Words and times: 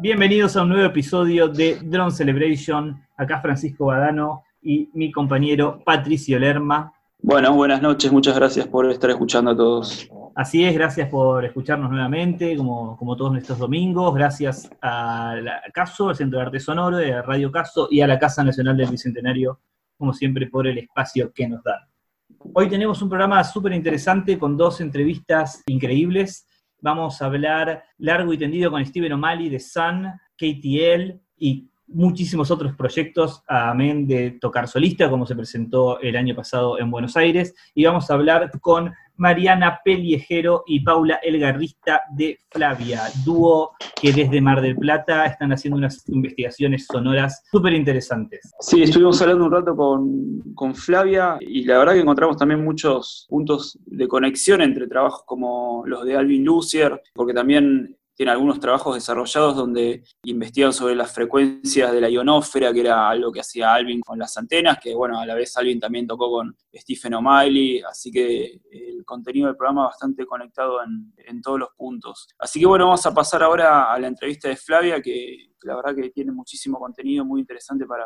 Bienvenidos 0.00 0.56
a 0.56 0.62
un 0.62 0.68
nuevo 0.68 0.84
episodio 0.84 1.48
de 1.48 1.76
Drone 1.82 2.12
Celebration. 2.12 3.02
Acá 3.16 3.40
Francisco 3.40 3.86
Badano 3.86 4.44
y 4.62 4.88
mi 4.94 5.10
compañero 5.10 5.82
Patricio 5.84 6.38
Lerma. 6.38 6.92
Bueno, 7.20 7.52
buenas 7.52 7.82
noches, 7.82 8.12
muchas 8.12 8.36
gracias 8.36 8.68
por 8.68 8.88
estar 8.88 9.10
escuchando 9.10 9.50
a 9.50 9.56
todos. 9.56 10.08
Así 10.36 10.64
es, 10.64 10.72
gracias 10.72 11.08
por 11.08 11.44
escucharnos 11.44 11.90
nuevamente, 11.90 12.56
como, 12.56 12.96
como 12.96 13.16
todos 13.16 13.32
nuestros 13.32 13.58
domingos. 13.58 14.14
Gracias 14.14 14.70
a 14.80 15.34
la 15.42 15.62
CASO, 15.74 16.10
al 16.10 16.16
Centro 16.16 16.38
de 16.38 16.46
Arte 16.46 16.60
Sonoro, 16.60 16.96
de 16.96 17.20
Radio 17.20 17.50
CASO 17.50 17.88
y 17.90 18.00
a 18.00 18.06
la 18.06 18.20
Casa 18.20 18.44
Nacional 18.44 18.76
del 18.76 18.90
Bicentenario, 18.90 19.58
como 19.96 20.12
siempre, 20.12 20.46
por 20.46 20.68
el 20.68 20.78
espacio 20.78 21.32
que 21.34 21.48
nos 21.48 21.64
dan. 21.64 21.80
Hoy 22.54 22.68
tenemos 22.68 23.02
un 23.02 23.08
programa 23.08 23.42
súper 23.42 23.72
interesante 23.72 24.38
con 24.38 24.56
dos 24.56 24.80
entrevistas 24.80 25.64
increíbles. 25.66 26.46
Vamos 26.80 27.20
a 27.20 27.26
hablar 27.26 27.84
largo 27.98 28.32
y 28.32 28.38
tendido 28.38 28.70
con 28.70 28.84
Steven 28.84 29.12
O'Malley 29.12 29.48
de 29.48 29.58
Sun, 29.58 30.06
KTL 30.36 31.18
y 31.36 31.68
muchísimos 31.88 32.50
otros 32.50 32.74
proyectos, 32.76 33.42
amén 33.48 34.06
de 34.06 34.32
tocar 34.32 34.68
solista, 34.68 35.10
como 35.10 35.26
se 35.26 35.34
presentó 35.34 36.00
el 36.00 36.16
año 36.16 36.34
pasado 36.34 36.78
en 36.78 36.90
Buenos 36.90 37.16
Aires. 37.16 37.54
Y 37.74 37.84
vamos 37.84 38.10
a 38.10 38.14
hablar 38.14 38.50
con 38.60 38.92
Mariana 39.18 39.80
Peliejero 39.84 40.62
y 40.66 40.80
Paula 40.80 41.16
Elgarrista 41.16 42.02
de 42.14 42.38
Flavia, 42.50 43.02
dúo 43.24 43.72
que 44.00 44.12
desde 44.12 44.40
Mar 44.40 44.62
del 44.62 44.76
Plata 44.76 45.26
están 45.26 45.52
haciendo 45.52 45.76
unas 45.76 46.08
investigaciones 46.08 46.86
sonoras 46.86 47.42
súper 47.50 47.72
interesantes. 47.72 48.52
Sí, 48.60 48.82
estuvimos 48.82 49.20
hablando 49.20 49.46
un 49.46 49.52
rato 49.52 49.76
con, 49.76 50.54
con, 50.54 50.74
Flavia 50.74 51.36
y 51.40 51.64
la 51.64 51.78
verdad 51.78 51.94
que 51.94 52.00
encontramos 52.00 52.36
también 52.36 52.64
muchos 52.64 53.26
puntos 53.28 53.76
de 53.86 54.06
conexión 54.06 54.62
entre 54.62 54.86
trabajos 54.86 55.22
como 55.26 55.82
los 55.86 56.04
de 56.04 56.16
Alvin 56.16 56.44
Lucier, 56.44 57.02
porque 57.12 57.34
también 57.34 57.97
tiene 58.18 58.32
algunos 58.32 58.58
trabajos 58.58 58.96
desarrollados 58.96 59.54
donde 59.54 60.02
investigan 60.24 60.72
sobre 60.72 60.96
las 60.96 61.14
frecuencias 61.14 61.92
de 61.92 62.00
la 62.00 62.10
ionósfera, 62.10 62.72
que 62.72 62.80
era 62.80 63.08
algo 63.08 63.30
que 63.30 63.38
hacía 63.38 63.72
Alvin 63.72 64.00
con 64.00 64.18
las 64.18 64.36
antenas, 64.36 64.80
que 64.82 64.92
bueno, 64.92 65.20
a 65.20 65.24
la 65.24 65.36
vez 65.36 65.56
Alvin 65.56 65.78
también 65.78 66.04
tocó 66.04 66.28
con 66.28 66.56
Stephen 66.74 67.14
O'Malley, 67.14 67.80
así 67.88 68.10
que 68.10 68.60
el 68.72 69.04
contenido 69.04 69.46
del 69.46 69.56
programa 69.56 69.84
bastante 69.84 70.26
conectado 70.26 70.80
en, 70.82 71.40
todos 71.40 71.60
los 71.60 71.68
puntos. 71.76 72.26
Así 72.40 72.58
que 72.58 72.66
bueno, 72.66 72.86
vamos 72.86 73.06
a 73.06 73.14
pasar 73.14 73.44
ahora 73.44 73.84
a 73.84 73.96
la 74.00 74.08
entrevista 74.08 74.48
de 74.48 74.56
Flavia, 74.56 75.00
que 75.00 75.52
la 75.62 75.76
verdad 75.76 75.94
que 75.94 76.10
tiene 76.10 76.32
muchísimo 76.32 76.76
contenido 76.80 77.24
muy 77.24 77.42
interesante 77.42 77.86
para, 77.86 78.04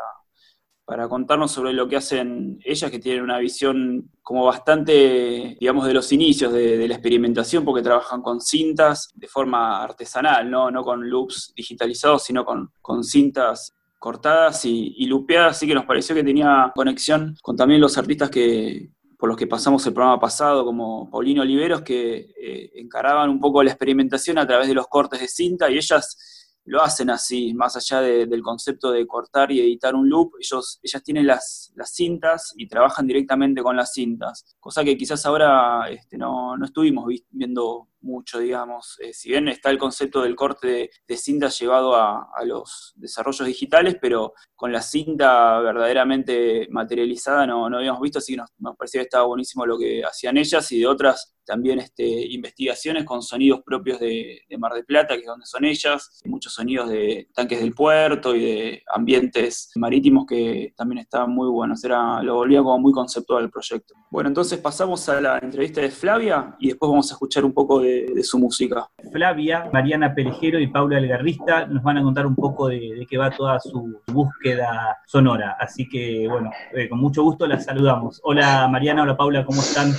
para 0.85 1.09
contarnos 1.09 1.53
sobre 1.53 1.73
lo 1.73 1.89
que 1.89 1.97
hacen 1.97 2.59
ellas, 2.65 2.91
que 2.91 2.99
tienen 2.99 3.23
una 3.23 3.39
visión 3.39 4.11
como 4.23 4.45
bastante, 4.45 5.57
digamos, 5.61 5.87
de 5.87 5.95
los 5.95 6.13
inicios 6.13 6.53
de, 6.53 6.87
la 6.89 6.95
experimentación, 6.95 7.65
porque 7.65 7.83
trabajan 7.83 8.23
con 8.23 8.41
cintas 8.41 9.11
de 9.15 9.29
forma 9.29 9.83
artesanal, 9.83 10.51
no, 10.51 10.71
no 10.71 10.83
con 10.83 11.09
loops 11.09 11.53
digitalizados, 11.57 12.25
sino 12.25 12.45
con, 12.45 12.73
con 12.81 13.05
cintas 13.05 13.75
cortadas 13.99 14.65
y, 14.65 14.95
y 14.97 15.07
lupeadas, 15.07 15.57
así 15.57 15.67
que 15.67 15.75
nos 15.75 15.87
pareció 15.87 16.15
que 16.15 16.25
tenía 16.25 16.73
conexión 16.75 17.37
con 17.41 17.57
también 17.57 17.81
los 17.81 17.97
artistas 17.97 18.31
que, 18.31 18.91
por 19.23 19.29
los 19.29 19.39
que 19.39 19.47
pasamos 19.47 19.87
el 19.87 19.93
programa 19.93 20.19
pasado, 20.19 20.65
como 20.65 21.09
Paulino 21.09 21.43
Oliveros, 21.43 21.83
que 21.83 22.35
eh, 22.37 22.73
encaraban 22.75 23.31
un 23.31 23.39
poco 23.39 23.63
la 23.63 23.71
experimentación 23.71 24.37
a 24.37 24.47
través 24.49 24.67
de 24.67 24.75
los 24.75 24.89
cortes 24.89 25.21
de 25.21 25.29
cinta 25.29 25.71
y 25.71 25.77
ellas 25.77 26.32
lo 26.65 26.83
hacen 26.83 27.11
así, 27.11 27.55
más 27.55 27.77
allá 27.77 28.01
del 28.01 28.43
concepto 28.43 28.91
de 28.93 29.07
cortar 29.07 29.51
y 29.51 29.61
editar 29.61 29.95
un 29.95 30.09
loop, 30.09 30.33
ellos, 30.41 30.79
ellas 30.83 31.03
tienen 31.03 31.27
las, 31.27 31.73
las 31.75 31.93
cintas 31.93 32.53
y 32.57 32.69
trabajan 32.69 33.07
directamente 33.07 33.63
con 33.63 33.77
las 33.77 33.93
cintas, 33.93 34.57
cosa 34.61 34.85
que 34.85 34.97
quizás 34.97 35.25
ahora 35.27 35.89
este, 35.91 36.17
no, 36.17 36.57
no 36.57 36.65
estuvimos 36.65 37.07
viendo 37.31 37.89
mucho, 38.03 38.39
digamos. 38.39 38.99
Eh, 39.01 39.13
si 39.13 39.31
bien 39.31 39.49
está 39.49 39.71
el 39.71 39.79
concepto 39.79 40.23
del 40.23 40.37
corte 40.37 40.91
de, 41.07 41.17
cinta 41.17 41.49
llevado 41.49 41.95
a, 41.95 42.29
los 42.45 42.93
desarrollos 42.97 43.47
digitales, 43.47 43.97
pero 44.01 44.35
con 44.57 44.73
la 44.73 44.83
cinta 44.83 45.61
verdaderamente 45.61 46.67
materializada 46.71 47.47
no, 47.47 47.71
no 47.71 47.79
habíamos 47.79 48.01
visto, 48.01 48.19
así 48.19 48.35
que 48.35 48.43
nos, 48.59 48.77
parecía 48.77 49.01
que 49.01 49.05
estaba 49.05 49.27
buenísimo 49.27 49.65
lo 49.65 49.79
que 49.79 50.03
hacían 50.05 50.37
ellas 50.37 50.71
y 50.73 50.81
de 50.81 50.87
otras 50.87 51.37
también 51.45 51.79
este, 51.81 52.05
investigaciones 52.33 53.05
con 53.05 53.23
sonidos 53.23 53.61
propios 53.65 54.01
de, 54.01 54.41
Mar 54.59 54.75
del 54.75 54.85
Plata, 54.85 55.15
que 55.15 55.23
es 55.23 55.27
donde 55.27 55.47
son 55.47 55.65
ellas, 55.65 56.21
muchos 56.25 56.53
sonidos 56.53 56.89
de 56.89 57.29
tanques 57.35 57.61
del 57.61 57.75
puerto 57.75 58.35
y 58.37 58.45
de 58.45 58.83
ambientes 58.95 59.71
marítimos 59.75 60.25
que 60.27 60.73
también 60.77 60.99
estaban 60.99 61.31
muy 61.31 61.49
buenos, 61.49 61.83
Era, 61.85 62.23
lo 62.23 62.37
volvía 62.37 62.63
como 62.63 62.79
muy 62.79 62.93
conceptual 62.93 63.45
el 63.45 63.51
proyecto. 63.51 63.95
Bueno, 64.11 64.29
entonces 64.29 64.59
pasamos 64.61 65.09
a 65.09 65.21
la 65.21 65.39
entrevista 65.39 65.81
de 65.81 65.91
Flavia 65.91 66.57
y 66.61 66.69
después 66.69 66.91
vamos 66.91 67.11
a 67.11 67.15
escuchar 67.15 67.45
un 67.45 67.53
poco 67.53 67.81
de 67.81 67.92
de, 68.15 68.23
su 68.23 68.39
música. 68.39 68.87
Flavia, 69.11 69.69
Mariana 69.73 70.15
Perejero 70.15 70.59
y 70.59 70.67
Paula 70.67 70.99
Algarrista 70.99 71.67
nos 71.67 71.83
van 71.83 71.99
a 71.99 72.03
contar 72.03 72.27
un 72.27 72.35
poco 72.35 72.69
de, 72.69 73.07
qué 73.09 73.19
va 73.19 73.31
toda 73.31 73.59
su 73.61 74.01
búsqueda 74.07 74.99
sonora. 75.07 75.57
Así 75.59 75.89
que, 75.89 76.27
bueno, 76.29 76.51
eh, 76.73 76.89
con 76.89 76.99
mucho 76.99 77.23
gusto 77.23 77.47
las 77.47 77.65
saludamos. 77.65 78.21
Hola 78.25 78.69
Mariana, 78.69 79.03
hola 79.03 79.17
Paula, 79.17 79.45
¿cómo 79.45 79.61
están? 79.61 79.93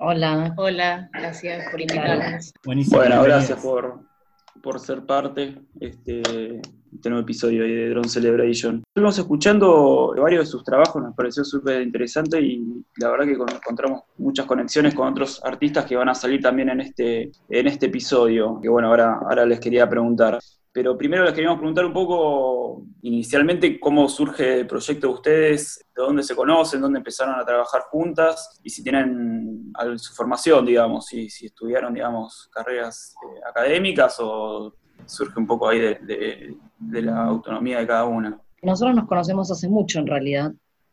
Hola. 0.00 0.54
Hola, 0.56 1.10
gracias 1.12 1.70
por 1.70 1.80
invitarnos. 1.80 2.52
Buenísimo. 2.64 2.98
Bueno, 2.98 3.22
gracias 3.24 3.60
por, 3.60 4.00
por 4.62 4.80
ser 4.80 5.04
parte 5.04 5.56
este, 5.80 6.60
este 6.94 7.08
nuevo 7.08 7.22
episodio 7.22 7.64
de 7.64 7.90
Drone 7.90 8.08
Celebration. 8.08 8.82
Estuvimos 8.88 9.18
escuchando 9.18 10.14
varios 10.16 10.46
de 10.46 10.50
sus 10.50 10.64
trabajos, 10.64 11.02
nos 11.02 11.14
pareció 11.14 11.44
súper 11.44 11.82
interesante 11.82 12.40
y 12.40 12.84
la 12.96 13.10
verdad 13.10 13.26
que 13.26 13.32
encontramos 13.32 14.02
muchas 14.18 14.46
conexiones 14.46 14.94
con 14.94 15.08
otros 15.08 15.40
artistas 15.44 15.84
que 15.84 15.96
van 15.96 16.08
a 16.08 16.14
salir 16.14 16.40
también 16.40 16.70
en 16.70 16.80
este, 16.80 17.30
en 17.48 17.66
este 17.66 17.86
episodio, 17.86 18.58
que 18.60 18.68
bueno, 18.68 18.88
ahora, 18.88 19.18
ahora 19.22 19.46
les 19.46 19.60
quería 19.60 19.88
preguntar. 19.88 20.38
Pero 20.72 20.96
primero 20.96 21.24
les 21.24 21.32
queríamos 21.32 21.58
preguntar 21.58 21.86
un 21.86 21.92
poco, 21.92 22.84
inicialmente, 23.02 23.80
cómo 23.80 24.08
surge 24.08 24.60
el 24.60 24.66
proyecto 24.66 25.08
de 25.08 25.12
ustedes, 25.14 25.86
de 25.96 26.02
dónde 26.02 26.22
se 26.22 26.36
conocen, 26.36 26.80
dónde 26.80 26.98
empezaron 26.98 27.34
a 27.38 27.44
trabajar 27.44 27.82
juntas 27.90 28.60
y 28.62 28.70
si 28.70 28.82
tienen 28.82 29.72
su 29.96 30.14
formación, 30.14 30.66
digamos, 30.66 31.06
si, 31.06 31.26
estudiaron, 31.42 31.94
digamos, 31.94 32.48
carreras 32.52 33.14
eh, 33.24 33.40
académicas 33.48 34.16
o 34.20 34.74
surge 35.06 35.38
un 35.38 35.46
poco 35.46 35.68
ahí 35.68 35.78
de, 35.78 36.56
la 36.78 37.24
autonomía 37.24 37.80
de 37.80 37.86
cada 37.86 38.04
una. 38.04 38.38
Nosotros 38.62 38.94
nos 38.94 39.06
conocemos 39.06 39.50
hace 39.50 39.68
mucho 39.68 40.00
en 40.00 40.06
realidad 40.06 40.52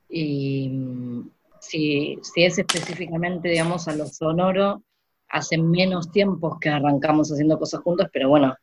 y 0.10 0.70
mm, 0.70 1.30
si, 1.60 2.20
es 2.36 2.58
específicamente, 2.58 3.50
digamos, 3.50 3.88
a 3.88 3.96
lo 3.96 4.06
sonoro, 4.08 4.84
hace 5.30 5.58
menos 5.58 6.12
tiempo 6.12 6.60
que 6.60 6.70
arrancamos 6.70 7.32
haciendo 7.32 7.58
cosas 7.58 7.82
juntas, 7.82 8.10
pero 8.14 8.30
bueno, 8.30 8.56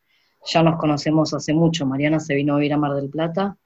ya 0.44 0.62
nos 0.62 0.78
conocemos 0.78 1.32
hace 1.34 1.52
mucho. 1.52 1.86
Mariana 1.86 2.20
se 2.20 2.34
vino 2.34 2.54
a 2.54 2.56
vivir 2.56 2.72
a 2.72 2.76
Mar 2.76 2.94
del 2.94 3.08
Plata 3.08 3.56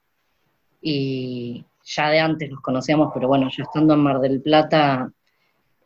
y 0.81 1.65
ya 1.83 2.09
de 2.09 2.19
antes 2.19 2.49
nos 2.49 2.61
conocíamos, 2.61 3.11
pero 3.13 3.27
bueno, 3.27 3.49
ya 3.55 3.63
estando 3.63 3.93
en 3.93 3.99
Mar 4.01 4.19
del 4.19 4.41
Plata, 4.41 5.11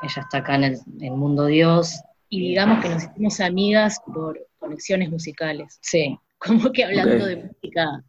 ella 0.01 0.21
está 0.21 0.39
acá 0.39 0.55
en 0.55 0.63
el, 0.63 1.11
mundo 1.11 1.45
Dios. 1.45 2.01
Y 2.29 2.49
digamos 2.49 2.83
que 2.83 2.89
nos 2.89 3.03
hicimos 3.03 3.39
amigas 3.39 4.01
por 4.13 4.39
conexiones 4.59 5.09
musicales. 5.09 5.77
Sí. 5.81 6.17
Como 6.37 6.71
que 6.71 6.83
hablando 6.83 7.25
de 7.25 7.35
música 7.35 8.03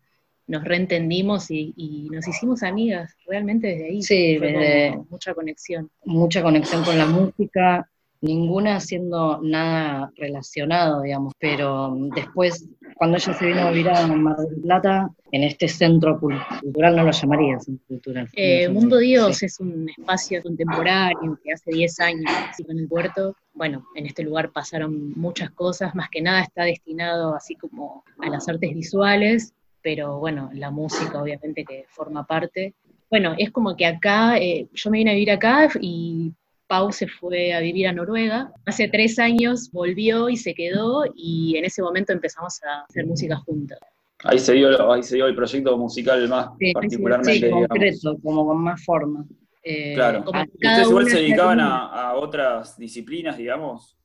nos 0.47 0.65
reentendimos 0.65 1.51
y, 1.51 2.09
nos 2.11 2.27
hicimos 2.27 2.63
amigas 2.63 3.15
realmente 3.27 3.69
desde 3.69 3.85
ahí. 3.87 4.03
Sí, 4.03 4.39
desde 4.39 4.99
mucha 5.09 5.35
conexión. 5.35 5.91
Mucha 6.05 6.43
conexión 6.43 6.85
con 6.85 6.99
la 6.99 7.07
música 7.07 7.89
ninguna 8.23 8.77
haciendo 8.77 9.41
nada 9.43 10.13
relacionado, 10.17 11.03
digamos, 11.03 11.35
pero 11.39 11.95
después, 12.15 12.69
cuando 12.95 13.17
ella 13.17 13.35
se 13.35 13.47
vino 13.47 13.61
a 13.61 13.71
vivir 13.71 13.91
a 13.91 14.07
Mar 14.07 14.37
del 14.37 14.61
Plata, 14.63 15.11
en 15.33 15.43
este 15.43 15.67
centro 15.67 16.21
cultural 16.21 16.97
no 16.97 17.03
lo 17.03 17.11
llamaría 17.11 17.59
centro 17.59 17.85
cultural. 17.89 18.29
Eh, 18.35 18.69
Mundo 18.69 18.99
Dios 18.99 19.43
es 19.43 19.59
un 19.59 19.89
espacio 19.89 20.41
contemporáneo 20.43 21.39
que 21.43 21.53
hace 21.53 21.73
10 21.73 22.01
años 22.01 22.33
así 22.49 22.65
con 22.65 22.79
el 22.79 22.87
puerto. 22.87 23.37
Bueno, 23.55 23.85
en 23.97 24.07
este 24.07 24.23
lugar 24.23 24.53
pasaron 24.53 25.13
muchas 25.19 25.51
cosas, 25.51 25.95
más 25.95 26.09
que 26.09 26.23
nada 26.23 26.43
está 26.43 26.63
destinado 26.63 27.35
así 27.35 27.57
como 27.57 28.05
a 28.21 28.31
las 28.31 28.49
artes 28.49 28.73
visuales, 28.73 29.53
pero 29.83 30.21
bueno, 30.21 30.49
la 30.55 30.71
música 30.71 31.21
obviamente 31.21 31.65
que 31.65 31.87
forma 31.89 32.25
parte. 32.25 32.75
Bueno, 33.11 33.35
es 33.37 33.51
como 33.51 33.77
que 33.77 33.85
acá, 33.85 34.39
eh, 34.39 34.69
yo 34.73 34.91
me 34.91 34.99
vine 34.99 35.11
a 35.11 35.15
vivir 35.15 35.33
acá 35.33 35.69
y 35.81 36.33
Pau 36.67 36.93
se 36.93 37.07
fue 37.07 37.53
a 37.53 37.61
vivir 37.61 37.87
a 37.87 37.93
Noruega. 37.93 38.53
Hace 38.67 38.89
tres 38.89 39.19
años 39.19 39.71
volvió 39.73 40.29
y 40.29 40.37
se 40.37 40.55
quedó 40.55 41.05
y 41.15 41.57
en 41.57 41.65
ese 41.65 41.83
momento 41.83 42.13
empezamos 42.13 42.61
a 42.63 42.85
hacer 42.89 43.07
música 43.07 43.37
juntas. 43.37 43.79
Ahí 44.25 44.39
se 44.39 44.55
dio, 44.55 44.93
ahí 44.93 45.03
se 45.03 45.17
dio 45.17 45.27
el 45.27 45.35
proyecto 45.35 45.77
musical 45.77 46.29
más 46.29 46.51
particularmente. 46.73 47.49
Sí, 47.49 47.53
concreto, 47.53 48.17
como 48.23 48.47
con 48.47 48.59
más 48.59 48.85
forma. 48.85 49.25
Eh, 49.65 49.95
claro. 49.95 50.25
¿Ustedes 50.27 50.89
igual 50.89 51.09
se 51.09 51.17
dedicaban 51.17 51.61
a, 51.61 52.15
otras 52.15 52.79
disciplinas, 52.79 53.37
digamos? 53.37 53.97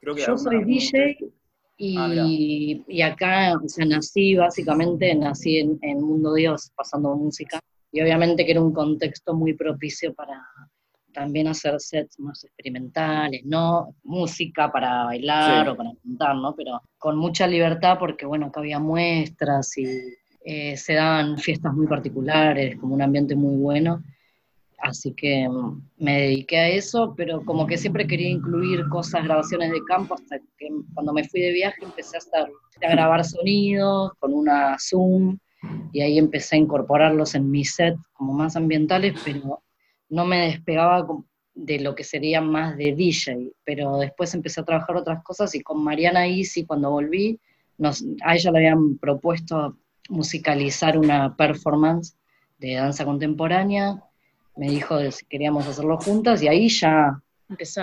Creo 0.00 0.14
que 0.14 0.22
Yo 0.26 0.36
soy 0.36 0.64
DJ 0.64 1.18
y, 1.76 1.96
ah, 1.96 2.26
y, 2.88 3.02
acá, 3.02 3.54
o 3.54 3.68
sea, 3.68 3.86
nací 3.86 4.36
básicamente, 4.36 5.14
nací 5.14 5.58
en, 5.58 5.78
en 5.82 6.00
Mundo 6.00 6.34
Dios, 6.34 6.70
pasando 6.76 7.14
música. 7.16 7.58
Y 7.90 8.02
obviamente 8.02 8.44
que 8.44 8.52
era 8.52 8.60
un 8.60 8.72
contexto 8.72 9.34
muy 9.34 9.54
propicio 9.54 10.12
para, 10.14 10.42
también 11.14 11.48
hacer 11.48 11.80
sets 11.80 12.18
más 12.20 12.44
experimentales, 12.44 13.42
¿no? 13.46 13.94
Música 14.02 14.70
para 14.70 15.04
bailar 15.04 15.70
o 15.70 15.76
para 15.76 15.92
cantar, 16.02 16.36
¿no? 16.36 16.54
Pero 16.54 16.82
con 16.98 17.16
mucha 17.16 17.46
libertad 17.46 17.96
porque, 17.98 18.26
bueno, 18.26 18.46
acá 18.46 18.60
había 18.60 18.78
muestras 18.78 19.78
y 19.78 19.86
eh, 20.44 20.76
se 20.76 20.94
daban 20.94 21.38
fiestas 21.38 21.72
muy 21.72 21.86
particulares, 21.86 22.76
como 22.78 22.94
un 22.94 23.02
ambiente 23.02 23.34
muy 23.34 23.56
bueno. 23.56 24.02
Así 24.78 25.14
que 25.14 25.48
mm, 25.48 25.82
me 25.96 26.20
dediqué 26.20 26.58
a 26.58 26.68
eso, 26.68 27.14
pero 27.16 27.42
como 27.44 27.66
que 27.66 27.78
siempre 27.78 28.06
quería 28.06 28.28
incluir 28.28 28.86
cosas, 28.90 29.24
grabaciones 29.24 29.72
de 29.72 29.82
campo, 29.84 30.14
hasta 30.14 30.38
que 30.58 30.68
cuando 30.92 31.14
me 31.14 31.24
fui 31.24 31.40
de 31.40 31.52
viaje 31.52 31.82
empecé 31.82 32.16
a, 32.16 32.18
estar, 32.18 32.46
a 32.46 32.90
grabar 32.90 33.24
sonidos 33.24 34.12
con 34.18 34.34
una 34.34 34.76
Zoom 34.78 35.38
y 35.92 36.02
ahí 36.02 36.18
empecé 36.18 36.56
a 36.56 36.58
incorporarlos 36.58 37.34
en 37.34 37.50
mi 37.50 37.64
set 37.64 37.96
como 38.12 38.34
más 38.34 38.56
ambientales, 38.56 39.14
pero 39.24 39.62
no 40.14 40.24
me 40.24 40.46
despegaba 40.46 41.04
de 41.54 41.80
lo 41.80 41.94
que 41.94 42.04
sería 42.04 42.40
más 42.40 42.76
de 42.76 42.94
DJ, 42.94 43.52
pero 43.64 43.98
después 43.98 44.32
empecé 44.32 44.60
a 44.60 44.64
trabajar 44.64 44.96
otras 44.96 45.22
cosas 45.24 45.54
y 45.56 45.60
con 45.60 45.82
Mariana 45.82 46.28
Isi 46.28 46.64
cuando 46.64 46.90
volví, 46.90 47.40
nos, 47.78 48.04
a 48.22 48.36
ella 48.36 48.52
le 48.52 48.58
habían 48.58 48.96
propuesto 48.98 49.76
musicalizar 50.08 50.96
una 50.96 51.34
performance 51.36 52.16
de 52.58 52.74
danza 52.74 53.04
contemporánea, 53.04 54.00
me 54.56 54.68
dijo 54.68 55.10
si 55.10 55.26
queríamos 55.26 55.66
hacerlo 55.66 55.98
juntas 55.98 56.40
y 56.42 56.48
ahí 56.48 56.68
ya 56.68 57.20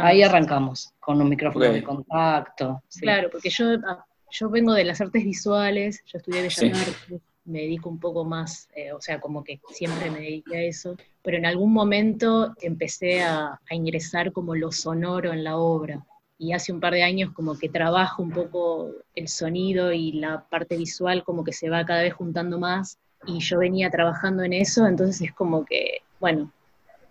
ahí 0.02 0.24
arrancamos 0.24 0.94
con 1.00 1.22
un 1.22 1.28
micrófono 1.28 1.66
de 1.66 1.84
contacto. 1.84 2.82
Claro, 3.00 3.30
porque 3.30 3.50
yo, 3.50 3.66
ah, 3.86 4.06
yo 4.32 4.50
vengo 4.50 4.74
de 4.74 4.86
las 4.86 5.02
artes 5.02 5.24
visuales, 5.24 6.02
yo 6.06 6.18
estudié 6.18 6.44
Bellas 6.44 6.64
Artes, 6.64 7.22
me 7.52 7.60
dedico 7.60 7.90
un 7.90 8.00
poco 8.00 8.24
más, 8.24 8.70
eh, 8.76 8.92
o 8.94 9.02
sea, 9.02 9.20
como 9.20 9.44
que 9.44 9.60
siempre 9.70 10.10
me 10.10 10.22
dediqué 10.22 10.58
a 10.58 10.64
eso, 10.64 10.96
pero 11.22 11.38
en 11.38 11.46
algún 11.46 11.74
momento 11.74 12.54
empecé 12.62 13.22
a, 13.22 13.60
ingresar 13.70 14.32
como 14.32 14.56
lo 14.56 14.72
sonoro 14.72 15.32
en 15.32 15.44
la 15.44 15.58
obra. 15.58 16.06
Y 16.38 16.54
hace 16.54 16.74
un 16.74 16.80
par 16.80 16.94
de 16.94 17.04
años 17.04 17.32
como 17.34 17.58
que 17.58 17.70
trabajo 17.70 18.24
un 18.24 18.32
poco 18.32 18.92
el 19.14 19.28
sonido 19.28 19.94
y 19.94 20.14
la 20.14 20.44
parte 20.50 20.76
visual 20.76 21.24
como 21.24 21.44
que 21.44 21.54
se 21.54 21.70
va 21.70 21.86
cada 21.86 22.02
vez 22.02 22.14
juntando 22.14 22.58
más. 22.60 22.98
Y 23.28 23.40
yo 23.40 23.60
venía 23.60 23.92
trabajando 23.92 24.42
en 24.42 24.54
eso, 24.54 24.88
entonces 24.88 25.22
es 25.22 25.34
como 25.34 25.64
que, 25.64 26.02
bueno, 26.20 26.52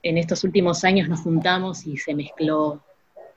en 0.02 0.18
estos 0.18 0.42
últimos 0.42 0.82
años 0.84 1.08
nos 1.08 1.20
juntamos 1.20 1.86
y 1.86 1.96
se 1.96 2.14
mezcló 2.14 2.82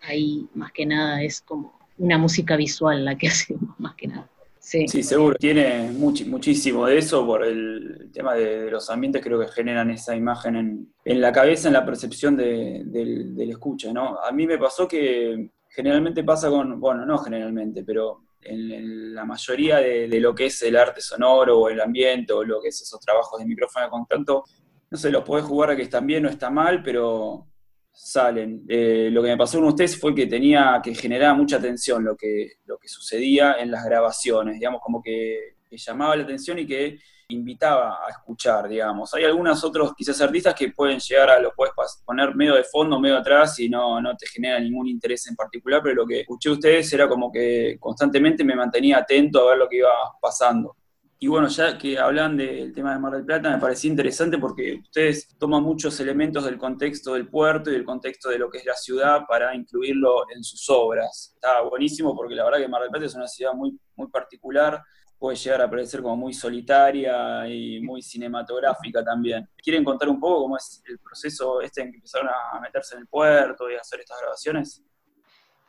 ahí 0.01 0.47
más 0.55 0.71
que 0.71 0.85
nada, 0.85 1.21
es 1.21 1.41
como 1.41 1.73
una 1.97 2.17
música 2.17 2.55
visual 2.55 3.05
la 3.05 3.15
que 3.15 3.27
hacemos 3.29 3.79
más 3.79 3.95
que 3.95 4.07
nada. 4.07 4.27
Sí. 4.63 4.87
seguro. 4.87 5.35
Tiene 5.35 5.91
muchísimo 5.91 6.85
de 6.85 6.97
eso 6.97 7.25
por 7.25 7.43
el 7.43 8.09
tema 8.13 8.33
de, 8.33 8.71
los 8.71 8.89
ambientes, 8.89 9.21
creo 9.21 9.37
que 9.37 9.49
generan 9.49 9.91
esa 9.91 10.15
imagen 10.15 10.89
en, 11.03 11.21
la 11.21 11.33
cabeza, 11.33 11.67
en 11.67 11.73
la 11.73 11.85
percepción 11.85 12.37
del, 12.37 13.35
escucha, 13.37 13.91
¿no? 13.91 14.17
A 14.19 14.31
mí 14.31 14.47
me 14.47 14.57
pasó 14.57 14.87
que 14.87 15.51
generalmente 15.67 16.23
pasa 16.23 16.49
con, 16.49 16.79
bueno, 16.79 17.05
no 17.05 17.17
generalmente, 17.17 17.83
pero 17.83 18.21
en, 18.39 19.13
la 19.13 19.25
mayoría 19.25 19.77
de, 19.79 20.07
lo 20.21 20.33
que 20.33 20.45
es 20.45 20.61
el 20.63 20.77
arte 20.77 21.01
sonoro 21.01 21.59
o 21.59 21.69
el 21.69 21.81
ambiente 21.81 22.31
o 22.31 22.45
lo 22.45 22.61
que 22.61 22.69
es 22.69 22.81
esos 22.81 23.01
trabajos 23.01 23.39
de 23.39 23.45
micrófono 23.45 23.85
de 23.85 23.91
contacto, 23.91 24.45
no 24.89 24.97
sé, 24.97 25.11
los 25.11 25.25
podés 25.25 25.43
jugar 25.43 25.71
a 25.71 25.75
que 25.75 25.81
están 25.81 26.07
bien 26.07 26.25
o 26.25 26.29
está 26.29 26.49
mal, 26.49 26.81
pero 26.81 27.47
salen. 27.93 28.65
Eh, 28.67 29.09
lo 29.11 29.21
que 29.21 29.29
me 29.29 29.37
pasó 29.37 29.59
con 29.59 29.67
ustedes 29.67 29.99
fue 29.99 30.15
que 30.15 30.25
tenía 30.25 30.81
que 30.83 30.95
generar 30.95 31.35
mucha 31.37 31.57
atención 31.57 32.03
lo 32.03 32.17
que, 32.17 32.53
lo 32.65 32.77
que 32.77 32.87
sucedía 32.87 33.53
en 33.59 33.71
las 33.71 33.85
grabaciones, 33.85 34.55
digamos, 34.55 34.81
como 34.81 35.01
que, 35.01 35.53
llamaba 35.75 36.15
la 36.15 36.21
atención 36.21 36.59
y 36.59 36.67
que 36.67 36.99
invitaba 37.29 38.05
a 38.05 38.11
escuchar, 38.11 38.69
digamos. 38.69 39.11
Hay 39.15 39.23
algunos 39.23 39.63
otros 39.63 39.93
quizás 39.97 40.21
artistas 40.21 40.53
que 40.53 40.69
pueden 40.69 40.99
llegar 40.99 41.31
a, 41.31 41.39
lo 41.39 41.51
puedes 41.55 41.73
poner 42.05 42.35
medio 42.35 42.53
de 42.53 42.63
fondo, 42.63 42.99
medio 42.99 43.17
atrás 43.17 43.57
y 43.59 43.69
no, 43.69 43.99
no 43.99 44.15
te 44.15 44.27
genera 44.27 44.59
ningún 44.59 44.87
interés 44.87 45.25
en 45.25 45.35
particular, 45.35 45.81
pero 45.81 45.95
lo 45.95 46.05
que 46.05 46.21
escuché 46.21 46.49
de 46.49 46.53
ustedes 46.53 46.93
era 46.93 47.07
como 47.07 47.31
que 47.31 47.77
constantemente 47.79 48.43
me 48.43 48.55
mantenía 48.55 48.99
atento 48.99 49.41
a 49.41 49.49
ver 49.49 49.57
lo 49.57 49.67
que 49.67 49.77
iba 49.77 49.89
pasando. 50.21 50.75
Y 51.23 51.27
bueno, 51.27 51.47
ya 51.47 51.77
que 51.77 51.97
hablan 51.97 52.35
del 52.35 52.73
tema 52.73 52.91
de 52.91 52.99
Mar 52.99 53.13
del 53.13 53.23
Plata, 53.23 53.49
me 53.49 53.57
parecía 53.57 53.89
interesante 53.89 54.37
porque 54.37 54.81
ustedes 54.83 55.29
toman 55.37 55.63
muchos 55.63 55.97
elementos 56.01 56.43
del 56.43 56.57
contexto 56.57 57.13
del 57.13 57.29
puerto 57.29 57.69
y 57.69 57.75
del 57.75 57.85
contexto 57.85 58.27
de 58.27 58.37
lo 58.37 58.49
que 58.49 58.57
es 58.57 58.65
la 58.65 58.75
ciudad 58.75 59.21
para 59.25 59.55
incluirlo 59.55 60.29
en 60.35 60.43
sus 60.43 60.69
obras. 60.69 61.31
Está 61.33 61.61
buenísimo 61.61 62.13
porque 62.13 62.35
la 62.35 62.43
verdad 62.43 62.59
que 62.59 62.67
Mar 62.67 62.81
del 62.81 62.91
Plata 62.91 63.05
es 63.05 63.15
una 63.15 63.29
ciudad 63.29 63.53
muy, 63.53 63.79
muy 63.95 64.07
particular, 64.09 64.83
puede 65.17 65.37
llegar 65.37 65.61
a 65.61 65.69
parecer 65.69 66.01
como 66.01 66.17
muy 66.17 66.33
solitaria 66.33 67.47
y 67.47 67.79
muy 67.79 68.01
cinematográfica 68.01 69.01
también. 69.01 69.47
¿Quieren 69.55 69.85
contar 69.85 70.09
un 70.09 70.19
poco 70.19 70.41
cómo 70.41 70.57
es 70.57 70.83
el 70.89 70.99
proceso 70.99 71.61
este 71.61 71.83
en 71.83 71.91
que 71.91 71.95
empezaron 71.99 72.27
a 72.27 72.59
meterse 72.59 72.95
en 72.95 73.01
el 73.03 73.07
puerto 73.07 73.71
y 73.71 73.75
a 73.75 73.79
hacer 73.79 74.01
estas 74.01 74.19
grabaciones? 74.19 74.83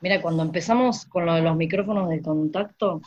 Mira, 0.01 0.21
cuando 0.21 0.43
empezamos 0.43 1.07
con 1.07 1.25
lo 1.25 1.35
de 1.35 1.43
los 1.43 1.55
micrófonos 1.55 2.11
de 2.11 2.21
contacto, 2.21 3.01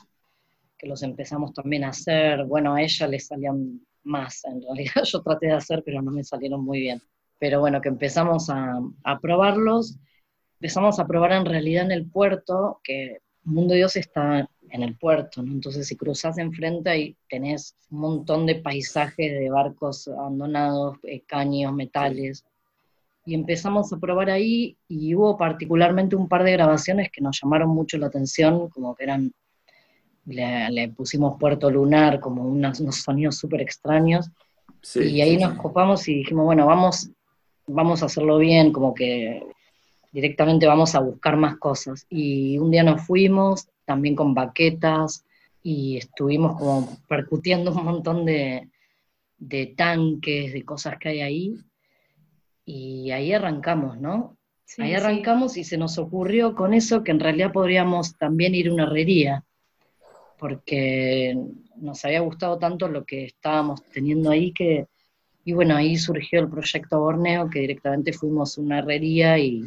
que 0.78 0.88
los 0.88 1.04
empezamos 1.04 1.54
también 1.54 1.84
a 1.84 1.90
hacer. 1.90 2.46
Bueno, 2.46 2.76
a 2.76 2.82
ella 2.82 3.08
le 3.08 3.20
salían 3.20 3.82
más, 4.04 4.44
en 4.46 4.62
realidad 4.62 5.04
yo 5.04 5.22
traté 5.22 5.48
de 5.48 5.54
hacer, 5.54 5.84
pero 5.86 6.02
no 6.02 6.12
me 6.12 6.24
salieron 6.24 6.64
muy 6.64 6.80
bien. 6.80 7.02
Pero 7.40 7.60
bueno, 7.60 7.82
que 7.82 7.90
empezamos 7.90 8.50
a, 8.50 8.80
a 9.04 9.20
probarlos, 9.20 9.98
empezamos 10.60 11.00
a 11.00 11.08
probar 11.08 11.34
en 11.34 11.46
realidad 11.46 11.86
en 11.86 11.92
el 11.92 12.10
puerto, 12.10 12.80
que 12.84 13.20
Mundo 13.44 13.76
Dios 13.76 13.96
está 13.96 14.50
en 14.72 14.84
el 14.84 14.98
puerto, 14.98 15.42
¿no? 15.42 15.54
entonces 15.54 15.88
si 15.88 15.96
cruzas 15.96 16.38
enfrente 16.38 16.90
ahí 16.90 17.18
tenés 17.30 17.76
un 17.90 18.00
montón 18.00 18.46
de 18.46 18.56
paisajes 18.56 19.40
de 19.40 19.50
barcos 19.50 20.08
abandonados, 20.10 20.98
eh, 21.04 21.22
caños, 21.22 21.74
metales, 21.74 22.44
y 23.26 23.34
empezamos 23.34 23.92
a 23.92 23.98
probar 23.98 24.30
ahí 24.30 24.78
y 24.88 25.14
hubo 25.16 25.38
particularmente 25.38 26.16
un 26.16 26.28
par 26.28 26.44
de 26.44 26.54
grabaciones 26.54 27.10
que 27.12 27.22
nos 27.22 27.40
llamaron 27.42 27.70
mucho 27.70 27.98
la 27.98 28.08
atención, 28.08 28.70
como 28.70 28.96
que 28.96 29.04
eran 29.04 29.34
le, 30.28 30.90
pusimos 30.90 31.40
Puerto 31.40 31.70
Lunar, 31.72 32.20
como 32.20 32.44
unos, 32.44 32.78
sonidos 32.78 33.38
súper 33.38 33.62
extraños. 33.62 34.30
y 34.96 35.22
ahí 35.22 35.38
nos 35.38 35.54
copamos 35.58 36.08
y 36.08 36.16
dijimos, 36.16 36.46
bueno, 36.46 36.66
vamos, 36.66 37.10
vamos 37.66 38.04
a 38.04 38.08
hacerlo 38.08 38.38
bien, 38.38 38.72
como 38.72 38.94
que 38.94 39.44
directamente 40.12 40.68
vamos 40.68 40.96
a 40.96 41.00
buscar 41.00 41.38
más 41.38 41.58
cosas. 41.58 42.06
Y 42.10 42.58
un 42.58 42.72
día 42.72 42.84
nos 42.84 43.06
fuimos, 43.06 43.68
también 43.86 44.16
con 44.16 44.34
baquetas, 44.34 45.24
y 45.64 45.98
estuvimos 45.98 46.58
como 46.58 46.98
percutiendo 47.08 47.72
un 47.72 47.84
montón 47.84 48.26
de, 48.26 48.70
de 49.38 49.68
tanques, 49.78 50.54
de 50.54 50.64
cosas 50.64 50.98
que 51.00 51.10
hay 51.10 51.22
ahí. 51.22 51.58
Y 52.66 53.12
ahí 53.12 53.32
arrancamos, 53.32 53.98
¿no? 53.98 54.36
ahí 54.80 54.94
arrancamos 54.94 55.56
y 55.56 55.64
se 55.64 55.78
nos 55.78 55.98
ocurrió 55.98 56.54
con 56.54 56.74
eso 56.74 57.02
que 57.02 57.12
en 57.12 57.22
realidad 57.22 57.54
podríamos 57.54 58.18
también 58.18 58.54
ir 58.54 58.68
a 58.68 58.74
una 58.74 58.84
herrería 58.84 59.46
porque 60.38 61.38
nos 61.78 62.04
había 62.06 62.22
gustado 62.22 62.58
tanto 62.58 62.88
lo 62.88 63.04
que 63.06 63.26
estábamos 63.26 63.84
teniendo 63.86 64.30
ahí 64.30 64.52
que, 64.52 64.88
y 65.46 65.54
bueno, 65.54 65.76
ahí 65.76 65.98
surgió 65.98 66.42
el 66.42 66.50
proyecto 66.50 67.00
Borneo, 67.00 67.50
que 67.50 67.60
directamente 67.60 68.14
fuimos 68.14 68.58
una 68.58 68.80
herrería 68.80 69.38
y 69.40 69.66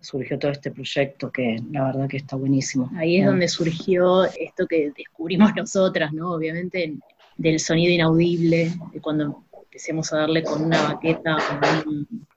surgió 0.00 0.38
todo 0.38 0.50
este 0.50 0.70
proyecto 0.70 1.30
que 1.30 1.62
la 1.70 1.84
verdad 1.84 2.08
que 2.08 2.16
está 2.16 2.36
buenísimo. 2.36 2.90
Ahí 2.96 3.18
es 3.18 3.26
donde 3.26 3.48
surgió 3.48 4.24
esto 4.24 4.66
que 4.66 4.92
descubrimos 4.96 5.54
nosotras, 5.54 6.12
¿no? 6.12 6.32
Obviamente 6.32 6.94
del 7.36 7.58
sonido 7.58 7.92
inaudible, 7.92 8.72
de 8.92 9.00
cuando 9.00 9.44
empecemos 9.70 10.12
a 10.12 10.18
darle 10.18 10.42
con 10.42 10.64
una 10.64 10.82
baqueta 10.82 11.36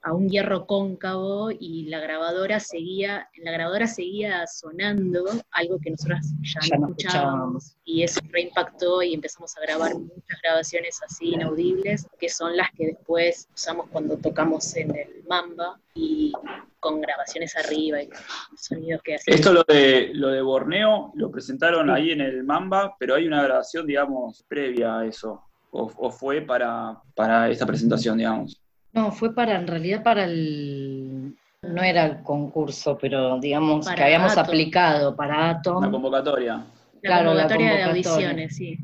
a 0.04 0.14
un, 0.14 0.30
hierro 0.30 0.68
cóncavo 0.68 1.50
y 1.50 1.86
la 1.86 2.00
grabadora 2.00 2.60
seguía, 2.60 3.28
la 3.38 3.52
grabadora 3.52 3.88
seguía 3.88 4.46
sonando 4.46 5.26
algo 5.50 5.80
que 5.80 5.90
nosotros 5.90 6.20
ya, 6.42 6.78
no 6.78 6.90
escuchábamos, 6.90 7.76
y 7.86 8.04
eso 8.04 8.22
reimpactó 8.30 9.02
y 9.02 9.16
empezamos 9.16 9.58
a 9.58 9.62
grabar 9.62 9.96
muchas 9.96 10.42
grabaciones 10.44 11.02
así 11.04 11.34
inaudibles, 11.34 12.08
que 12.20 12.30
son 12.30 12.56
las 12.56 12.70
que 12.78 12.86
después 12.86 13.48
usamos 13.56 13.88
cuando 13.90 14.16
tocamos 14.18 14.76
en 14.76 14.96
el 14.96 15.24
Mamba 15.28 15.80
y 15.96 16.34
con 16.80 17.02
grabaciones 17.02 17.56
arriba 17.56 18.04
y 18.04 18.10
sonidos 18.56 19.02
que 19.02 19.16
hacen. 19.16 19.34
Esto 19.34 19.54
lo 19.54 19.64
de, 19.64 20.12
lo 20.14 20.28
de 20.28 20.42
Borneo 20.44 21.12
lo 21.16 21.32
presentaron 21.32 21.90
ahí 21.90 22.12
en 22.12 22.22
el 22.22 22.44
Mamba, 22.44 22.96
pero 23.00 23.16
hay 23.16 23.26
una 23.26 23.42
grabación, 23.42 23.88
digamos, 23.88 24.44
previa 24.48 25.00
a 25.00 25.08
eso 25.08 25.44
o, 25.74 26.12
fue 26.12 26.42
para, 26.42 27.02
para 27.16 27.50
esta 27.50 27.66
presentación, 27.66 28.18
digamos? 28.18 28.62
No, 28.94 29.12
fue 29.12 29.34
para, 29.34 29.56
en 29.56 29.68
realidad 29.68 30.04
para 30.04 30.26
el, 30.26 31.36
no 31.64 31.82
era 31.82 32.06
el 32.06 32.24
concurso, 32.24 32.98
pero 33.02 33.40
digamos 33.40 33.88
que 33.88 34.04
habíamos 34.04 34.38
aplicado 34.38 35.16
para 35.16 35.50
Atom. 35.50 35.84
La 35.84 35.92
convocatoria. 35.92 36.66
Claro, 37.02 37.34
la 37.34 37.48
convocatoria, 37.48 37.76
de 37.76 37.84
audiciones, 37.84 38.56
sí. 38.56 38.78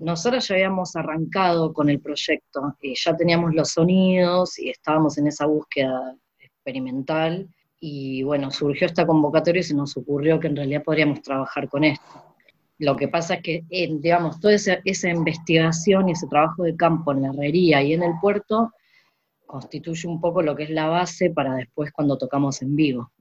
Nosotros 0.00 0.46
ya 0.48 0.54
habíamos 0.54 0.94
arrancado 0.96 1.72
con 1.72 1.90
el 1.90 2.00
proyecto, 2.00 2.74
y 2.80 2.94
ya 2.94 3.14
teníamos 3.16 3.52
los 3.54 3.70
sonidos 3.70 4.58
y 4.58 4.70
estábamos 4.70 5.18
en 5.18 5.26
esa 5.26 5.46
búsqueda 5.46 6.14
experimental. 6.38 7.48
Y 7.80 8.22
bueno, 8.22 8.50
surgió 8.50 8.86
esta 8.86 9.06
convocatoria 9.06 9.60
y 9.60 9.64
se 9.64 9.74
nos 9.74 9.96
ocurrió 9.96 10.38
que 10.38 10.46
en 10.46 10.56
realidad 10.56 10.82
podríamos 10.84 11.20
trabajar 11.22 11.68
con 11.68 11.84
esto. 11.84 12.29
Lo 12.80 12.96
que 12.96 13.08
pasa 13.08 13.34
es 13.34 13.42
que, 13.42 13.64
eh, 13.68 13.90
digamos, 14.00 14.40
toda 14.40 14.54
esa, 14.54 14.80
investigación 15.10 16.08
y 16.08 16.12
ese 16.12 16.26
trabajo 16.28 16.62
de 16.62 16.74
campo 16.74 17.12
en 17.12 17.22
la 17.22 17.28
herrería 17.28 17.82
y 17.82 17.92
en 17.92 18.02
el 18.02 18.12
puerto 18.22 18.72
constituye 19.44 20.08
un 20.08 20.18
poco 20.18 20.40
lo 20.40 20.56
que 20.56 20.62
es 20.62 20.70
la 20.70 20.86
base 20.86 21.28
para 21.28 21.54
después 21.56 21.92
cuando 21.92 22.16
tocamos 22.16 22.62
en 22.62 22.74
vivo. 22.74 23.12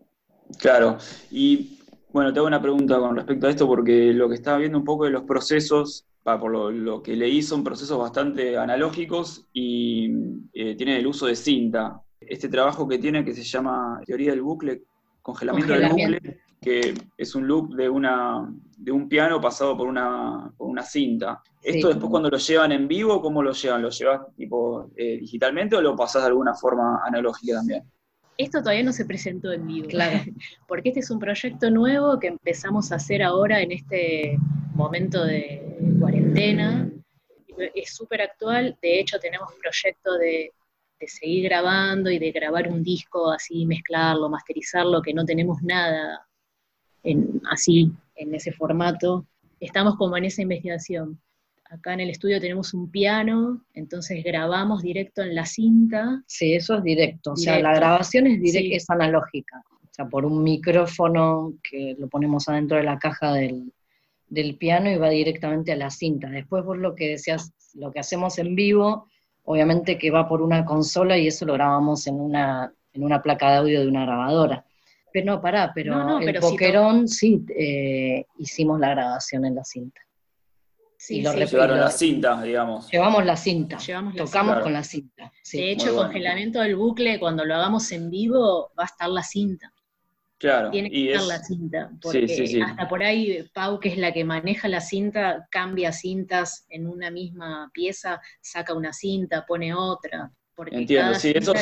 Claro, 0.60 0.98
y 1.30 1.78
bueno, 2.14 2.32
te 2.32 2.40
hago 2.40 2.48
una 2.48 2.62
pregunta 2.62 3.00
con 3.00 3.18
respecto 3.18 3.48
a 3.48 3.50
esto, 3.50 3.68
porque 3.68 4.14
lo 4.14 4.30
que 4.30 4.36
estaba 4.36 4.60
viendo 4.60 4.78
un 4.78 4.86
poco 4.86 5.04
de 5.04 5.12
los 5.12 5.24
procesos, 5.24 6.06
por 6.24 6.72
lo, 6.72 7.04
que 7.04 7.18
leí, 7.18 7.42
son 7.42 7.62
procesos 7.62 8.00
bastante 8.00 8.56
analógicos 8.58 9.46
y 9.52 10.10
eh, 10.54 10.76
tienen 10.76 10.96
el 10.96 11.08
uso 11.08 11.26
de 11.26 11.36
cinta. 11.36 12.02
Este 12.22 12.48
trabajo 12.48 12.88
que 12.88 12.98
tiene, 12.98 13.26
que 13.26 13.34
se 13.34 13.44
llama 13.44 14.00
Teoría 14.06 14.32
del 14.32 14.42
Bucle, 14.42 14.84
Congelamiento, 15.22 15.74
del 15.74 15.90
Bucle, 15.90 16.40
que 16.62 16.94
es 17.18 17.36
un 17.36 17.46
loop 17.46 17.74
de, 17.76 17.90
una, 17.90 18.48
de 18.80 18.94
un 18.94 19.10
piano 19.10 19.42
pasado 19.42 19.76
por 19.76 19.88
una, 19.88 20.52
una 20.58 20.84
cinta. 20.84 21.44
¿Esto 21.62 21.90
después 21.90 22.10
cuando 22.10 22.30
lo 22.30 22.38
llevan 22.38 22.72
en 22.72 22.88
vivo, 22.88 23.22
cómo 23.22 23.44
lo 23.44 23.52
llevan? 23.52 23.82
¿Lo 23.82 23.90
llevas 23.90 24.22
tipo 24.38 24.90
eh, 24.96 25.18
digitalmente 25.20 25.76
o 25.76 25.82
lo 25.82 25.98
pasás 25.98 26.22
de 26.22 26.30
alguna 26.30 26.54
forma 26.54 27.02
analógica 27.06 27.56
también? 27.56 27.84
Esto 28.38 28.60
todavía 28.60 28.84
no 28.84 28.94
se 28.94 29.04
presentó 29.04 29.52
en 29.52 29.68
vivo, 29.68 29.90
claro. 29.90 30.20
porque 30.68 30.90
este 30.90 31.02
es 31.02 31.12
un 31.12 31.20
proyecto 31.20 31.70
nuevo 31.70 32.18
que 32.20 32.28
empezamos 32.28 32.94
a 32.94 32.96
hacer 32.96 33.22
ahora 33.22 33.62
en 33.62 33.74
este 33.74 34.38
momento 34.74 35.26
de 35.26 35.78
cuarentena. 36.00 36.90
Es 37.76 37.94
súper 37.94 38.22
actual, 38.22 38.78
de 38.82 39.02
hecho 39.02 39.20
tenemos 39.20 39.50
proyecto 39.62 40.14
de, 40.18 40.54
de 41.02 41.08
seguir 41.10 41.44
grabando 41.44 42.10
y 42.10 42.18
de 42.18 42.32
grabar 42.32 42.70
un 42.70 42.82
disco 42.82 43.30
así, 43.30 43.66
mezclarlo, 43.66 44.30
masterizarlo, 44.30 45.02
que 45.02 45.14
no 45.14 45.26
tenemos 45.26 45.62
nada 45.62 46.26
en, 47.04 47.42
así, 47.52 47.92
en 48.20 48.36
ese 48.36 48.52
formato. 48.52 49.26
Estamos 49.60 49.96
como 49.96 50.18
en 50.18 50.26
esa 50.26 50.42
investigación. 50.42 51.20
Acá 51.66 51.94
en 51.94 52.02
el 52.02 52.10
estudio 52.10 52.40
tenemos 52.40 52.74
un 52.74 52.90
piano, 52.90 53.64
entonces 53.74 54.24
grabamos 54.24 54.82
directo 54.82 55.22
en 55.22 55.36
la 55.36 55.46
cinta. 55.46 56.24
Sí, 56.26 56.54
eso 56.54 56.78
es 56.78 56.84
directo, 56.84 57.34
o 57.34 57.36
sea, 57.36 57.60
la 57.60 57.76
grabación 57.76 58.26
es, 58.26 58.42
directa, 58.42 58.76
es 58.76 58.90
analógica, 58.90 59.64
o 59.84 59.94
sea, 59.94 60.08
por 60.08 60.26
un 60.26 60.42
micrófono 60.42 61.54
que 61.62 61.96
lo 62.00 62.08
ponemos 62.08 62.50
adentro 62.50 62.78
de 62.78 62.84
la 62.84 62.98
caja 62.98 63.34
del, 63.34 63.72
del 64.30 64.56
piano 64.56 64.90
y 64.90 64.98
va 64.98 65.10
directamente 65.10 65.72
a 65.72 65.76
la 65.76 65.92
cinta. 65.92 66.28
Después 66.30 66.66
vos 66.66 66.78
lo 66.78 66.96
que 66.96 67.10
decías, 67.10 67.54
lo 67.76 67.92
que 67.92 68.00
hacemos 68.00 68.40
en 68.40 68.56
vivo, 68.56 69.08
obviamente 69.44 70.00
que 70.00 70.10
va 70.10 70.28
por 70.28 70.42
una 70.42 70.66
consola 70.66 71.20
y 71.20 71.28
eso 71.28 71.46
lo 71.46 71.54
grabamos 71.54 72.08
en 72.08 72.20
una, 72.20 72.74
en 72.94 73.04
una 73.04 73.22
placa 73.22 73.52
de 73.52 73.58
audio 73.58 73.82
de 73.82 73.88
una 73.88 74.06
grabadora. 74.06 74.66
Pero 75.12 75.26
no, 75.26 75.42
pará, 75.42 75.72
pero, 75.74 76.20
el 76.20 76.40
Boquerón 76.40 77.08
sí, 77.08 77.44
eh, 77.56 78.26
hicimos 78.38 78.80
la 78.80 78.90
grabación 78.90 79.46
en 79.46 79.56
la 79.56 79.64
cinta. 79.64 80.02
Sí, 80.98 81.22
lo 81.22 81.34
Llevaron 81.34 81.80
la 81.80 81.92
cinta, 81.92 82.42
digamos. 82.42 82.92
Llevamos 82.92 83.26
la 83.26 83.38
cinta, 83.38 83.78
tocamos 84.18 84.60
con 84.60 84.74
la 84.74 84.84
cinta. 84.84 85.32
de 85.54 85.72
hecho, 85.72 85.96
congelamiento 85.96 86.60
del 86.60 86.76
bucle, 86.76 87.20
cuando 87.20 87.46
lo 87.46 87.56
hagamos 87.56 87.90
en 87.94 88.10
vivo, 88.10 88.72
va 88.78 88.84
a 88.84 88.88
estar 88.88 89.10
la 89.10 89.24
cinta. 89.24 89.72
Claro. 90.38 90.72
Tiene 90.72 90.90
que 90.90 91.12
estar 91.12 91.26
la 91.26 91.40
cinta, 91.44 91.92
porque 92.02 92.62
hasta 92.66 92.88
por 92.88 93.04
ahí 93.04 93.46
Pau, 93.54 93.80
que 93.80 93.90
es 93.90 93.98
la 93.98 94.14
que 94.14 94.24
maneja 94.24 94.68
la 94.70 94.80
cinta, 94.80 95.48
cambia 95.52 95.92
cintas 95.92 96.66
en 96.70 96.88
una 96.88 97.12
misma 97.12 97.70
pieza, 97.74 98.22
saca 98.42 98.74
una 98.74 98.94
cinta, 98.94 99.46
pone 99.46 99.74
otra. 99.74 100.32
Entiendo, 100.68 101.16
sí, 101.16 101.32
eso 101.34 101.54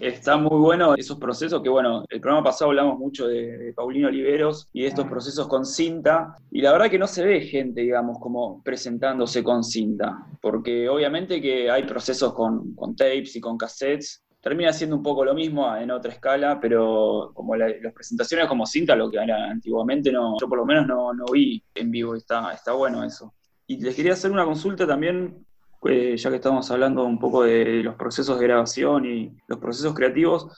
está 0.00 0.36
muy 0.36 0.58
bueno, 0.58 0.94
esos 0.94 1.18
procesos 1.18 1.62
que, 1.62 1.68
bueno, 1.68 2.04
el 2.08 2.20
programa 2.20 2.44
pasado 2.44 2.70
hablamos 2.70 2.98
mucho 2.98 3.26
de, 3.26 3.72
Paulino 3.74 4.08
Oliveros 4.08 4.68
y 4.72 4.82
de 4.82 4.88
estos 4.88 5.06
procesos 5.06 5.48
con 5.48 5.64
cinta, 5.64 6.36
y 6.50 6.60
la 6.60 6.72
verdad 6.72 6.90
que 6.90 6.98
no 6.98 7.06
se 7.06 7.24
ve 7.24 7.40
gente, 7.40 7.80
digamos, 7.80 8.18
como 8.20 8.62
presentándose 8.62 9.42
con 9.42 9.64
cinta, 9.64 10.26
porque 10.40 10.88
obviamente 10.88 11.40
que 11.40 11.70
hay 11.70 11.84
procesos 11.84 12.32
con, 12.32 12.74
tapes 12.96 13.36
y 13.36 13.40
con 13.40 13.58
cassettes, 13.58 14.22
termina 14.40 14.72
siendo 14.72 14.96
un 14.96 15.02
poco 15.02 15.24
lo 15.24 15.34
mismo 15.34 15.74
en 15.76 15.90
otra 15.90 16.12
escala, 16.12 16.60
pero 16.60 17.32
como 17.34 17.56
las 17.56 17.92
presentaciones 17.92 18.46
como 18.46 18.64
cinta, 18.64 18.94
lo 18.94 19.10
que 19.10 19.16
era 19.16 19.50
antiguamente, 19.50 20.12
no, 20.12 20.36
yo 20.40 20.48
por 20.48 20.58
lo 20.58 20.64
menos 20.64 20.86
no, 20.86 21.12
no 21.12 21.24
vi 21.32 21.62
en 21.74 21.90
vivo, 21.90 22.14
está, 22.14 22.52
está 22.52 22.72
bueno 22.72 23.02
eso. 23.02 23.34
Y 23.66 23.80
les 23.80 23.96
quería 23.96 24.12
hacer 24.12 24.30
una 24.30 24.44
consulta 24.44 24.86
también 24.86 25.44
eh, 25.84 26.16
ya 26.16 26.30
que 26.30 26.36
estamos 26.36 26.70
hablando 26.70 27.04
un 27.04 27.18
poco 27.18 27.42
de 27.44 27.82
los 27.82 27.94
procesos 27.94 28.38
de 28.38 28.46
grabación 28.46 29.06
y 29.06 29.36
los 29.46 29.58
procesos 29.58 29.94
creativos, 29.94 30.48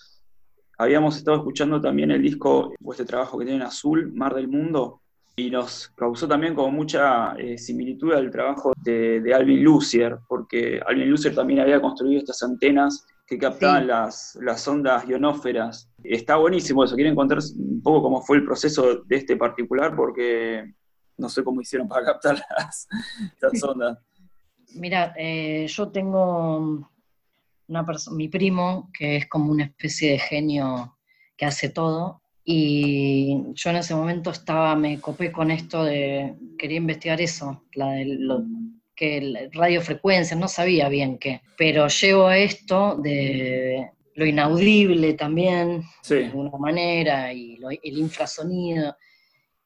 habíamos 0.79 1.17
estado 1.17 1.39
escuchando 1.39 1.81
también 1.81 2.11
el 2.11 2.23
disco 2.23 2.73
o 2.83 2.93
este 2.93 3.05
trabajo 3.05 3.39
que 3.39 3.45
tiene 3.45 3.61
en 3.61 3.67
azul, 3.67 4.13
Mar 4.13 4.35
del 4.35 4.49
Mundo, 4.49 5.03
y 5.39 5.51
nos 5.51 5.89
causó 5.95 6.27
también 6.27 6.55
como 6.55 6.71
mucha 6.71 7.35
eh, 7.35 7.59
similitud 7.59 8.13
al 8.13 8.31
trabajo 8.31 8.73
de, 8.83 9.33
Alvin 9.35 9.63
Lucier, 9.63 10.19
porque 10.29 10.81
Alvin 10.85 11.11
Lucier 11.11 11.35
también 11.35 11.61
había 11.61 11.81
construido 11.81 12.19
estas 12.19 12.43
antenas 12.43 13.07
que 13.27 13.39
captaban 13.39 13.87
las, 13.87 14.37
las 14.41 14.67
ondas 14.67 15.07
ionóferas. 15.07 15.91
Está 16.03 16.37
buenísimo 16.37 16.83
eso, 16.83 16.97
quieren 16.97 17.15
contar 17.15 17.39
un 17.57 17.83
poco 17.83 18.03
cómo 18.03 18.23
fue 18.23 18.39
el 18.39 18.45
proceso 18.45 19.03
de 19.05 19.17
este 19.17 19.37
particular, 19.37 19.95
porque 19.95 20.75
no 21.19 21.29
sé 21.29 21.45
cómo 21.45 21.61
hicieron 21.61 21.89
para 21.89 22.07
captar 22.07 22.41
las, 22.59 22.89
las 23.41 23.63
ondas. 23.63 23.99
Mira, 24.75 25.15
eh, 25.17 25.67
yo 25.69 25.89
tengo 25.91 26.91
una 27.69 27.87
mi 28.13 28.29
primo 28.29 28.91
que 28.93 29.17
es 29.17 29.27
como 29.29 29.51
una 29.53 29.65
especie 29.65 30.13
de 30.13 30.19
genio 30.19 30.99
que 31.37 31.47
hace 31.47 31.69
todo. 31.69 32.23
Y 32.45 33.37
yo 33.55 33.71
en 33.71 33.77
ese 33.77 33.95
momento 33.95 34.31
estaba, 34.31 34.75
me 34.75 35.01
copé 35.01 35.31
con 35.31 35.51
esto 35.51 35.85
de, 35.85 36.35
quería 36.59 36.79
investigar 36.79 37.21
eso, 37.21 37.65
la 37.75 37.93
de 37.93 38.07
lo, 38.07 38.43
que 38.99 39.49
radiofrecuencia, 39.53 40.37
no 40.37 40.49
sabía 40.49 40.89
bien 40.89 41.19
qué, 41.19 41.41
pero 41.57 41.87
llevo 41.87 42.27
a 42.27 42.37
esto 42.37 42.97
de 42.97 43.93
lo 44.17 44.27
inaudible 44.27 45.15
también, 45.15 45.85
de 46.09 46.27
alguna 46.27 46.59
manera, 46.59 47.33
y 47.33 47.57
el 47.85 47.99
infrasonido, 47.99 48.97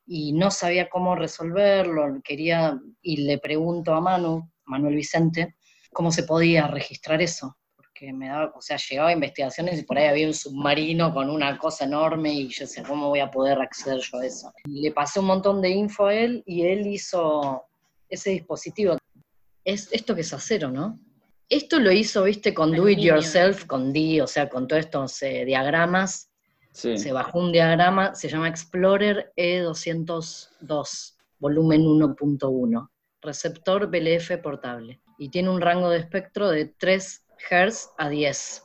y 0.06 0.34
no 0.34 0.50
sabía 0.50 0.90
cómo 0.90 1.16
resolverlo, 1.16 2.20
quería, 2.22 2.78
y 3.00 3.22
le 3.22 3.38
pregunto 3.38 3.94
a 3.94 4.02
Manu, 4.02 4.51
Manuel 4.72 4.96
Vicente, 4.96 5.54
cómo 5.92 6.10
se 6.10 6.24
podía 6.24 6.66
registrar 6.66 7.20
eso, 7.20 7.56
porque 7.76 8.12
me 8.12 8.28
daba, 8.28 8.52
o 8.56 8.62
sea, 8.62 8.78
llegaba 8.78 9.10
a 9.10 9.12
investigaciones 9.12 9.78
y 9.78 9.82
por 9.84 9.98
ahí 9.98 10.06
había 10.06 10.26
un 10.26 10.34
submarino 10.34 11.12
con 11.12 11.28
una 11.30 11.58
cosa 11.58 11.84
enorme 11.84 12.32
y 12.32 12.48
yo 12.48 12.64
decía, 12.64 12.82
¿cómo 12.82 13.10
voy 13.10 13.20
a 13.20 13.30
poder 13.30 13.60
acceder 13.60 14.00
yo 14.00 14.18
a 14.18 14.26
eso? 14.26 14.52
Le 14.64 14.90
pasé 14.92 15.20
un 15.20 15.26
montón 15.26 15.60
de 15.60 15.70
info 15.70 16.06
a 16.06 16.14
él 16.14 16.42
y 16.46 16.62
él 16.62 16.86
hizo 16.86 17.66
ese 18.08 18.30
dispositivo. 18.30 18.96
Es 19.64 19.88
esto 19.92 20.14
que 20.14 20.22
es 20.22 20.32
acero, 20.32 20.70
¿no? 20.70 20.98
Esto 21.48 21.78
lo 21.78 21.92
hizo, 21.92 22.24
viste, 22.24 22.54
con 22.54 22.72
Do 22.72 22.88
It 22.88 22.98
Yourself, 22.98 23.66
con 23.66 23.92
D, 23.92 24.22
o 24.22 24.26
sea, 24.26 24.48
con 24.48 24.66
todos 24.66 24.80
estos 24.80 25.22
eh, 25.22 25.44
diagramas. 25.44 26.30
Se 26.72 27.12
bajó 27.12 27.38
un 27.38 27.52
diagrama, 27.52 28.14
se 28.14 28.30
llama 28.30 28.48
Explorer 28.48 29.34
E202, 29.36 31.16
volumen 31.38 31.82
1.1 31.82 32.91
receptor 33.22 33.88
BLF 33.88 34.36
portable 34.42 35.00
y 35.18 35.30
tiene 35.30 35.50
un 35.50 35.60
rango 35.60 35.88
de 35.90 35.98
espectro 35.98 36.50
de 36.50 36.66
3 36.66 37.26
Hz 37.50 37.90
a 37.96 38.08
10 38.08 38.64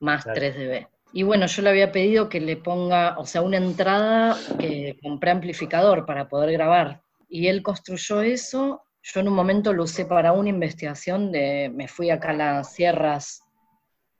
más 0.00 0.24
3 0.24 0.54
dB. 0.54 0.86
Y 1.12 1.22
bueno, 1.22 1.46
yo 1.46 1.62
le 1.62 1.70
había 1.70 1.92
pedido 1.92 2.28
que 2.28 2.40
le 2.40 2.56
ponga, 2.56 3.16
o 3.18 3.24
sea, 3.24 3.40
una 3.42 3.56
entrada 3.56 4.36
que 4.58 4.98
con 5.00 5.20
preamplificador 5.20 6.06
para 6.06 6.28
poder 6.28 6.52
grabar. 6.52 7.02
Y 7.28 7.46
él 7.46 7.62
construyó 7.62 8.20
eso. 8.20 8.82
Yo 9.02 9.20
en 9.20 9.28
un 9.28 9.34
momento 9.34 9.72
lo 9.72 9.84
usé 9.84 10.06
para 10.06 10.32
una 10.32 10.48
investigación 10.48 11.30
de, 11.30 11.70
me 11.72 11.86
fui 11.88 12.10
acá 12.10 12.30
a 12.30 12.34
las 12.34 12.72
sierras 12.72 13.44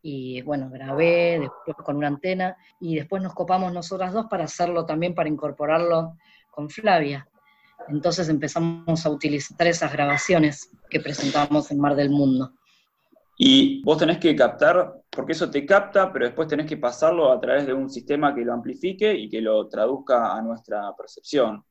y 0.03 0.43
bueno, 0.43 0.69
grabé 0.71 1.41
después 1.41 1.77
con 1.85 1.97
una 1.97 2.09
antena 2.09 2.57
y 2.79 2.95
después 2.97 3.23
nos 3.23 3.35
copamos 3.35 3.73
nosotras 3.73 4.13
dos 4.13 4.27
para 4.27 4.45
hacerlo 4.45 4.85
también, 4.85 5.15
para 5.15 5.31
incorporarlo 5.31 6.17
con 6.51 6.69
Flavia. 6.69 7.27
Entonces 7.89 8.29
empezamos 8.29 9.05
a 9.05 9.11
utilizar 9.11 9.67
esas 9.67 9.93
grabaciones 9.93 10.71
que 10.89 11.01
presentamos 11.01 11.71
en 11.71 11.79
Mar 11.79 11.95
del 11.95 12.11
Mundo. 12.11 12.53
Y 13.37 13.83
vos 13.83 13.99
tenés 13.99 14.19
que 14.19 14.35
captar, 14.37 14.95
porque 15.11 15.33
eso 15.33 15.51
te 15.51 15.67
capta, 15.67 16.13
pero 16.13 16.27
después 16.27 16.49
tenés 16.49 16.67
que 16.67 16.77
pasarlo 16.77 17.33
a 17.33 17.41
través 17.41 17.67
de 17.67 17.73
un 17.73 17.91
sistema 17.91 18.35
que 18.35 18.45
lo 18.45 18.53
amplifique 18.53 19.13
y 19.13 19.29
que 19.29 19.41
lo 19.41 19.69
traduzca 19.69 20.37
a 20.37 20.41
nuestra 20.41 20.95
percepción. 20.97 21.65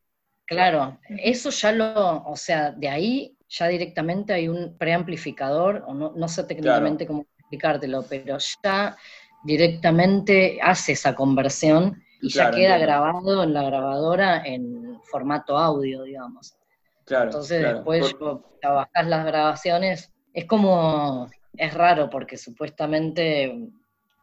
Claro, 0.45 0.99
eso 1.07 1.49
ya 1.51 1.71
lo, 1.71 2.23
o 2.25 2.35
sea, 2.35 2.71
de 2.71 2.89
ahí 2.89 3.37
ya 3.47 3.67
directamente 3.67 4.33
hay 4.33 4.49
un 4.49 4.77
preamplificador, 4.77 5.83
o 5.87 5.93
no, 5.93 6.27
sé 6.27 6.43
técnicamente 6.43 7.07
cómo 7.07 7.25
explicártelo, 7.37 8.03
pero 8.09 8.37
ya 8.63 8.97
directamente 9.43 10.59
hace 10.61 10.93
esa 10.93 11.15
conversión 11.15 12.03
y 12.21 12.29
ya 12.29 12.51
queda 12.51 12.77
grabado 12.77 13.43
en 13.43 13.53
la 13.53 13.63
grabadora 13.63 14.43
en 14.45 14.82
formato 15.13 15.55
audio, 15.55 16.01
digamos. 16.01 16.55
Claro, 17.05 17.25
Entonces 17.25 17.61
después 17.61 18.15
trabajas 18.59 19.07
las 19.07 19.25
grabaciones, 19.25 20.11
es 20.33 20.45
como, 20.45 21.29
es 21.55 21.73
raro 21.73 22.09
porque 22.09 22.35
supuestamente 22.35 23.69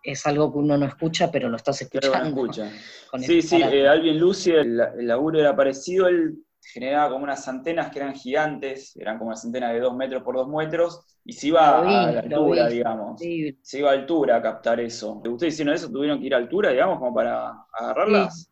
es 0.02 0.26
algo 0.26 0.50
que 0.50 0.58
uno 0.58 0.76
no 0.76 0.86
escucha, 0.86 1.30
pero 1.30 1.48
lo 1.48 1.56
estás 1.56 1.80
escuchando. 1.82 2.28
escucha. 2.28 2.68
sí, 3.20 3.40
sí, 3.40 3.62
eh, 3.62 3.86
Alvin 3.86 4.18
Lucy, 4.18 4.50
el, 4.50 4.76
laburo 5.06 5.38
era 5.38 5.54
parecido, 5.54 6.08
él 6.08 6.38
generaba 6.60 7.12
como 7.12 7.24
unas 7.24 7.46
antenas 7.46 7.90
que 7.90 8.00
eran 8.00 8.14
gigantes, 8.14 8.96
eran 8.96 9.18
como 9.18 9.28
unas 9.28 9.44
antenas 9.44 9.72
de 9.72 9.80
2 9.80 9.94
metros 9.94 10.22
por 10.24 10.34
2 10.34 10.48
metros, 10.48 11.00
y 11.24 11.32
se 11.32 11.48
iba 11.48 11.78
a 11.78 12.10
la 12.10 12.20
altura, 12.20 12.68
digamos. 12.68 13.20
Se 13.62 13.78
iba 13.78 13.90
a 13.90 13.92
altura 13.92 14.36
a 14.36 14.42
captar 14.42 14.80
eso. 14.80 15.22
¿Ustedes 15.24 15.54
hicieron 15.54 15.74
eso? 15.74 15.88
¿Tuvieron 15.88 16.18
que 16.18 16.26
ir 16.26 16.34
a 16.34 16.38
altura, 16.38 16.70
digamos, 16.70 16.98
como 16.98 17.14
para 17.14 17.66
agarrarlas? 17.78 18.48
Ah, 18.48 18.49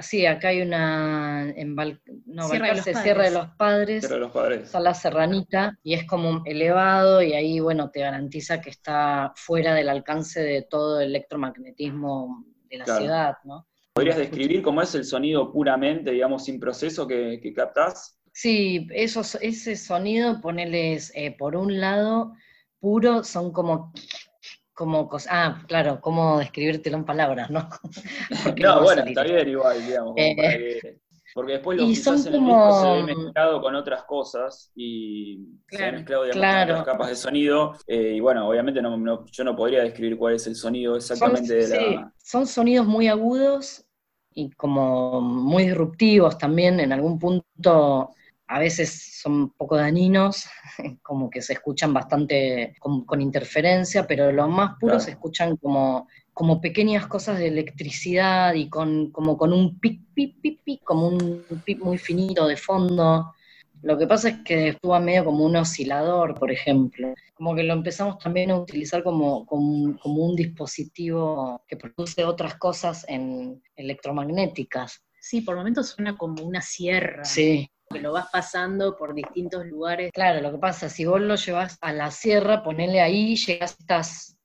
sí, 0.00 0.26
acá 0.26 0.48
hay 0.48 0.62
una 0.62 1.50
en 1.50 1.74
no, 2.26 2.48
Sierra, 2.48 2.68
de 2.68 2.74
los 2.74 2.84
Sierra 2.84 3.24
de 3.24 3.30
los 3.30 3.48
Padres. 3.56 4.00
Sierra 4.00 4.16
de 4.16 4.20
los 4.20 4.32
Padres. 4.32 4.62
Está 4.62 4.80
la 4.80 4.94
serranita 4.94 5.78
y 5.82 5.94
es 5.94 6.06
como 6.06 6.42
elevado 6.44 7.22
y 7.22 7.34
ahí, 7.34 7.60
bueno, 7.60 7.90
te 7.90 8.00
garantiza 8.00 8.60
que 8.60 8.70
está 8.70 9.32
fuera 9.36 9.74
del 9.74 9.88
alcance 9.88 10.42
de 10.42 10.62
todo 10.62 11.00
el 11.00 11.10
electromagnetismo 11.10 12.44
de 12.68 12.78
la 12.78 12.84
ciudad, 12.84 13.36
¿no? 13.44 13.66
¿Podrías 13.92 14.18
describir 14.18 14.62
cómo 14.62 14.82
es 14.82 14.94
el 14.94 15.04
sonido 15.04 15.50
puramente, 15.50 16.10
digamos, 16.10 16.44
sin 16.44 16.60
proceso 16.60 17.06
que, 17.06 17.40
que 17.42 17.54
captás? 17.54 18.18
Sí, 18.32 18.86
esos, 18.90 19.36
ese 19.36 19.76
sonido, 19.76 20.42
ponerles 20.42 21.10
eh, 21.14 21.34
por 21.38 21.56
un 21.56 21.80
lado 21.80 22.34
puro, 22.78 23.24
son 23.24 23.50
como 23.52 23.94
como 24.76 25.08
cosas, 25.08 25.32
ah, 25.32 25.62
claro, 25.66 26.00
cómo 26.02 26.38
describírtelo 26.38 26.98
en 26.98 27.04
palabras, 27.06 27.50
¿no? 27.50 27.66
no, 28.62 28.82
bueno, 28.82 29.04
está 29.04 29.22
bien 29.22 29.48
igual, 29.48 29.84
digamos, 29.84 30.14
eh, 30.18 31.00
porque 31.34 31.52
después 31.54 31.78
lo 31.78 31.86
quizás 31.86 32.26
en 32.26 32.34
el 32.34 32.40
disco 32.44 32.82
se 32.82 32.88
ve 32.88 33.14
mezclado 33.14 33.60
con 33.62 33.74
otras 33.74 34.04
cosas 34.04 34.70
y 34.74 35.48
se 35.70 35.82
ve 35.82 35.92
mezclado 35.92 36.24
digamos, 36.24 36.44
con 36.44 36.62
otras 36.62 36.84
capas 36.84 37.08
de 37.08 37.16
sonido. 37.16 37.74
Eh, 37.86 38.12
y 38.16 38.20
bueno, 38.20 38.48
obviamente 38.48 38.82
no, 38.82 39.24
yo 39.26 39.44
no 39.44 39.56
podría 39.56 39.82
describir 39.82 40.18
cuál 40.18 40.34
es 40.34 40.46
el 40.46 40.54
sonido 40.54 40.96
exactamente 40.96 41.54
de 41.54 41.68
la. 41.68 41.78
Sí, 41.78 41.98
son 42.22 42.46
sonidos 42.46 42.86
muy 42.86 43.08
agudos 43.08 43.84
y 44.34 44.50
como 44.50 45.22
muy 45.22 45.64
disruptivos 45.64 46.36
también. 46.36 46.80
En 46.80 46.92
algún 46.92 47.18
punto 47.18 48.10
a 48.48 48.58
veces 48.58 49.20
son 49.20 49.32
un 49.32 49.50
poco 49.50 49.76
dañinos, 49.76 50.46
como 51.02 51.28
que 51.30 51.42
se 51.42 51.54
escuchan 51.54 51.92
bastante 51.92 52.74
con, 52.78 53.20
interferencia, 53.20 54.06
pero 54.06 54.30
los 54.32 54.48
más 54.48 54.76
puros 54.78 55.04
se 55.04 55.12
escuchan 55.12 55.56
como, 55.56 56.08
como 56.32 56.60
pequeñas 56.60 57.06
cosas 57.06 57.38
de 57.38 57.48
electricidad 57.48 58.54
y 58.54 58.68
con, 58.68 59.10
como 59.10 59.36
con 59.36 59.52
un 59.52 59.78
pic, 59.78 60.00
pic, 60.14 60.40
pic, 60.40 60.62
pic, 60.62 60.84
como 60.84 61.08
un 61.08 61.44
pic 61.64 61.80
muy 61.80 61.98
finito 61.98 62.46
de 62.46 62.56
fondo. 62.56 63.32
Lo 63.82 63.98
que 63.98 64.06
pasa 64.06 64.30
es 64.30 64.38
que 64.44 64.68
estuvo 64.68 64.98
medio 65.00 65.24
como 65.24 65.44
un 65.44 65.56
oscilador, 65.56 66.34
por 66.34 66.50
ejemplo. 66.50 67.14
Como 67.34 67.54
que 67.54 67.62
lo 67.62 67.74
empezamos 67.74 68.18
también 68.18 68.50
a 68.50 68.58
utilizar 68.58 69.02
como, 69.02 69.44
como, 69.44 69.98
como 69.98 70.24
un 70.24 70.34
dispositivo 70.34 71.62
que 71.68 71.76
produce 71.76 72.24
otras 72.24 72.54
cosas 72.56 73.04
en 73.08 73.62
electromagnéticas. 73.76 75.04
Sí, 75.20 75.40
por 75.42 75.56
momentos 75.56 75.88
suena 75.88 76.16
como 76.16 76.42
una 76.42 76.62
sierra. 76.62 77.24
Sí, 77.24 77.70
que 77.88 78.00
lo 78.00 78.12
vas 78.12 78.26
pasando 78.32 78.96
por 78.96 79.14
distintos 79.14 79.64
lugares. 79.66 80.10
Claro, 80.12 80.40
lo 80.40 80.52
que 80.52 80.58
pasa, 80.58 80.88
si 80.88 81.04
vos 81.04 81.20
lo 81.20 81.36
llevas 81.36 81.78
a 81.80 81.92
la 81.92 82.10
sierra, 82.10 82.62
ponele 82.62 83.00
ahí, 83.00 83.36
llegas 83.36 83.72
a 83.72 83.76
estas, 83.80 84.38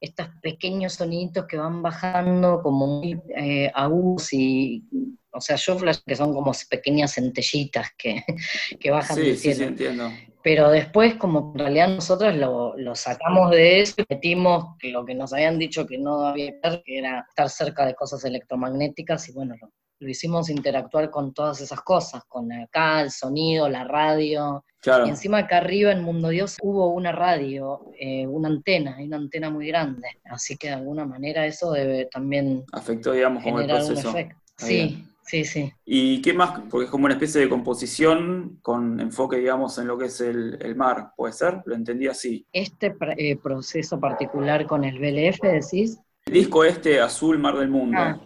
estos 0.00 0.28
pequeños 0.40 0.94
soniditos 0.94 1.46
que 1.46 1.56
van 1.56 1.82
bajando 1.82 2.60
como 2.62 2.86
muy 2.86 3.20
eh, 3.36 3.70
agudos 3.74 4.32
y, 4.32 4.84
o 5.30 5.40
sea, 5.40 5.56
yo 5.56 5.76
que 6.06 6.16
son 6.16 6.34
como 6.34 6.52
pequeñas 6.68 7.14
centellitas 7.14 7.90
que, 7.96 8.24
que 8.80 8.90
bajan 8.90 9.16
sí, 9.16 9.36
Sí, 9.36 9.54
sí, 9.54 9.62
entiendo. 9.62 10.10
Pero 10.42 10.70
después, 10.70 11.14
como 11.14 11.52
en 11.54 11.58
realidad 11.60 11.88
nosotros 11.88 12.34
lo, 12.34 12.76
lo, 12.76 12.96
sacamos 12.96 13.52
de 13.52 13.80
eso 13.80 13.94
y 13.98 14.04
metimos 14.08 14.74
lo 14.82 15.04
que 15.04 15.14
nos 15.14 15.32
habían 15.32 15.56
dicho 15.56 15.86
que 15.86 15.98
no 15.98 16.26
había 16.26 16.52
que 16.60 16.82
que 16.84 16.98
era 16.98 17.24
estar 17.28 17.48
cerca 17.48 17.86
de 17.86 17.94
cosas 17.94 18.24
electromagnéticas, 18.24 19.28
y 19.28 19.32
bueno, 19.32 19.54
lo, 19.60 19.70
lo 20.02 20.10
hicimos 20.10 20.50
interactuar 20.50 21.10
con 21.10 21.32
todas 21.32 21.60
esas 21.60 21.80
cosas, 21.80 22.24
con 22.24 22.52
acá 22.52 23.00
el 23.00 23.10
sonido, 23.10 23.68
la 23.68 23.84
radio. 23.84 24.64
Y 24.84 25.08
encima 25.08 25.38
acá 25.38 25.58
arriba 25.58 25.92
en 25.92 26.02
Mundo 26.02 26.28
Dios 26.28 26.56
hubo 26.60 26.88
una 26.88 27.12
radio, 27.12 27.92
eh, 27.98 28.26
una 28.26 28.48
antena, 28.48 28.96
una 28.98 29.16
antena 29.16 29.48
muy 29.48 29.68
grande. 29.68 30.08
Así 30.24 30.56
que 30.56 30.68
de 30.68 30.74
alguna 30.74 31.06
manera 31.06 31.46
eso 31.46 31.70
debe 31.70 32.06
también 32.06 32.64
afectó, 32.72 33.12
digamos, 33.12 33.44
como 33.44 33.60
el 33.60 33.68
proceso. 33.68 34.12
Sí, 34.56 35.06
sí, 35.24 35.44
sí. 35.44 35.72
¿Y 35.84 36.20
qué 36.20 36.32
más? 36.32 36.60
Porque 36.68 36.86
es 36.86 36.90
como 36.90 37.04
una 37.04 37.14
especie 37.14 37.40
de 37.40 37.48
composición 37.48 38.58
con 38.60 38.98
enfoque, 38.98 39.36
digamos, 39.36 39.78
en 39.78 39.86
lo 39.86 39.96
que 39.96 40.06
es 40.06 40.20
el, 40.20 40.74
mar, 40.74 41.12
¿puede 41.16 41.32
ser? 41.32 41.62
Lo 41.64 41.76
entendí 41.76 42.08
así. 42.08 42.44
Este 42.52 42.92
eh, 43.16 43.36
proceso 43.36 44.00
particular 44.00 44.66
con 44.66 44.82
el 44.82 44.98
BLF, 44.98 45.40
decís. 45.42 46.00
El 46.26 46.32
disco 46.34 46.64
este, 46.64 47.00
Azul 47.00 47.38
Mar 47.38 47.56
del 47.56 47.68
Mundo. 47.68 47.98
Ah 47.98 48.20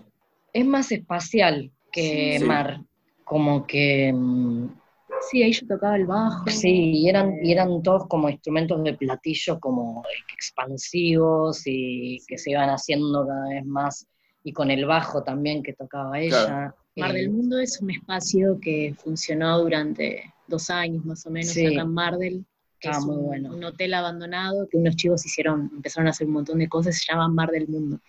es 0.56 0.64
más 0.64 0.90
espacial 0.90 1.70
que 1.92 2.40
Mar, 2.40 2.80
como 3.24 3.66
que... 3.66 4.10
Mm, 4.12 4.68
sí, 5.30 5.42
ahí 5.42 5.52
yo 5.52 5.66
tocaba 5.66 5.96
el 5.96 6.06
bajo. 6.06 6.48
Sí, 6.48 6.92
y 6.94 7.08
eran, 7.08 7.44
y 7.44 7.52
eran 7.52 7.82
todos 7.82 8.06
como 8.08 8.30
instrumentos 8.30 8.82
de 8.82 8.94
platillo 8.94 9.60
como 9.60 10.02
expansivos 10.32 11.62
y 11.66 12.22
que 12.26 12.38
se 12.38 12.52
iban 12.52 12.70
haciendo 12.70 13.26
cada 13.26 13.48
vez 13.50 13.66
más, 13.66 14.06
y 14.42 14.52
con 14.52 14.70
el 14.70 14.86
bajo 14.86 15.22
también 15.22 15.62
que 15.62 15.74
tocaba 15.74 16.18
ella. 16.18 16.74
Mar 16.96 17.12
del 17.12 17.30
Mundo 17.30 17.58
es 17.58 17.78
un 17.82 17.90
espacio 17.90 18.58
que 18.58 18.94
funcionó 18.96 19.58
durante 19.58 20.32
dos 20.46 20.70
años 20.70 21.04
más 21.04 21.26
o 21.26 21.30
menos 21.30 21.50
acá 21.50 21.82
en 21.82 21.92
Mardel, 21.92 22.46
que 22.80 22.88
es 22.88 23.04
muy 23.04 23.16
un, 23.16 23.26
bueno. 23.26 23.54
un 23.54 23.64
hotel 23.64 23.92
abandonado 23.92 24.66
que 24.70 24.78
unos 24.78 24.96
chicos 24.96 25.26
hicieron, 25.26 25.70
empezaron 25.74 26.06
a 26.06 26.10
hacer 26.10 26.26
un 26.26 26.32
montón 26.32 26.58
de 26.58 26.68
cosas, 26.68 26.96
se 26.96 27.12
llama 27.12 27.28
Mar 27.28 27.50
del 27.50 27.68
Mundo. 27.68 28.00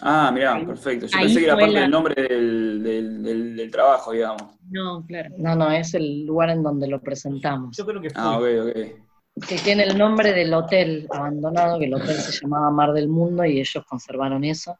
Ah, 0.00 0.30
mirá, 0.32 0.64
perfecto. 0.64 1.06
Yo 1.06 1.18
pensé 1.18 1.40
que 1.40 1.44
era 1.46 1.56
parte 1.56 1.80
del 1.80 1.90
nombre 1.90 2.14
del, 2.14 2.82
del, 3.56 3.70
trabajo, 3.70 4.12
digamos. 4.12 4.42
No, 4.70 5.04
claro. 5.06 5.30
No, 5.38 5.54
no, 5.56 5.70
es 5.70 5.94
el 5.94 6.24
lugar 6.24 6.50
en 6.50 6.62
donde 6.62 6.88
lo 6.88 7.00
presentamos. 7.00 7.76
Yo 7.76 7.84
creo 7.84 8.00
que 8.00 8.10
fue. 8.10 8.22
Ah, 8.22 8.38
ok, 8.38 8.46
ok. 8.62 9.46
Que 9.46 9.56
tiene 9.56 9.84
el 9.84 9.96
nombre 9.96 10.32
del 10.32 10.52
hotel 10.54 11.06
abandonado, 11.10 11.78
que 11.78 11.86
el 11.86 11.94
hotel 11.94 12.16
se 12.16 12.40
llamaba 12.40 12.70
Mar 12.70 12.92
del 12.92 13.08
Mundo 13.08 13.44
y 13.44 13.60
ellos 13.60 13.84
conservaron 13.88 14.44
eso. 14.44 14.76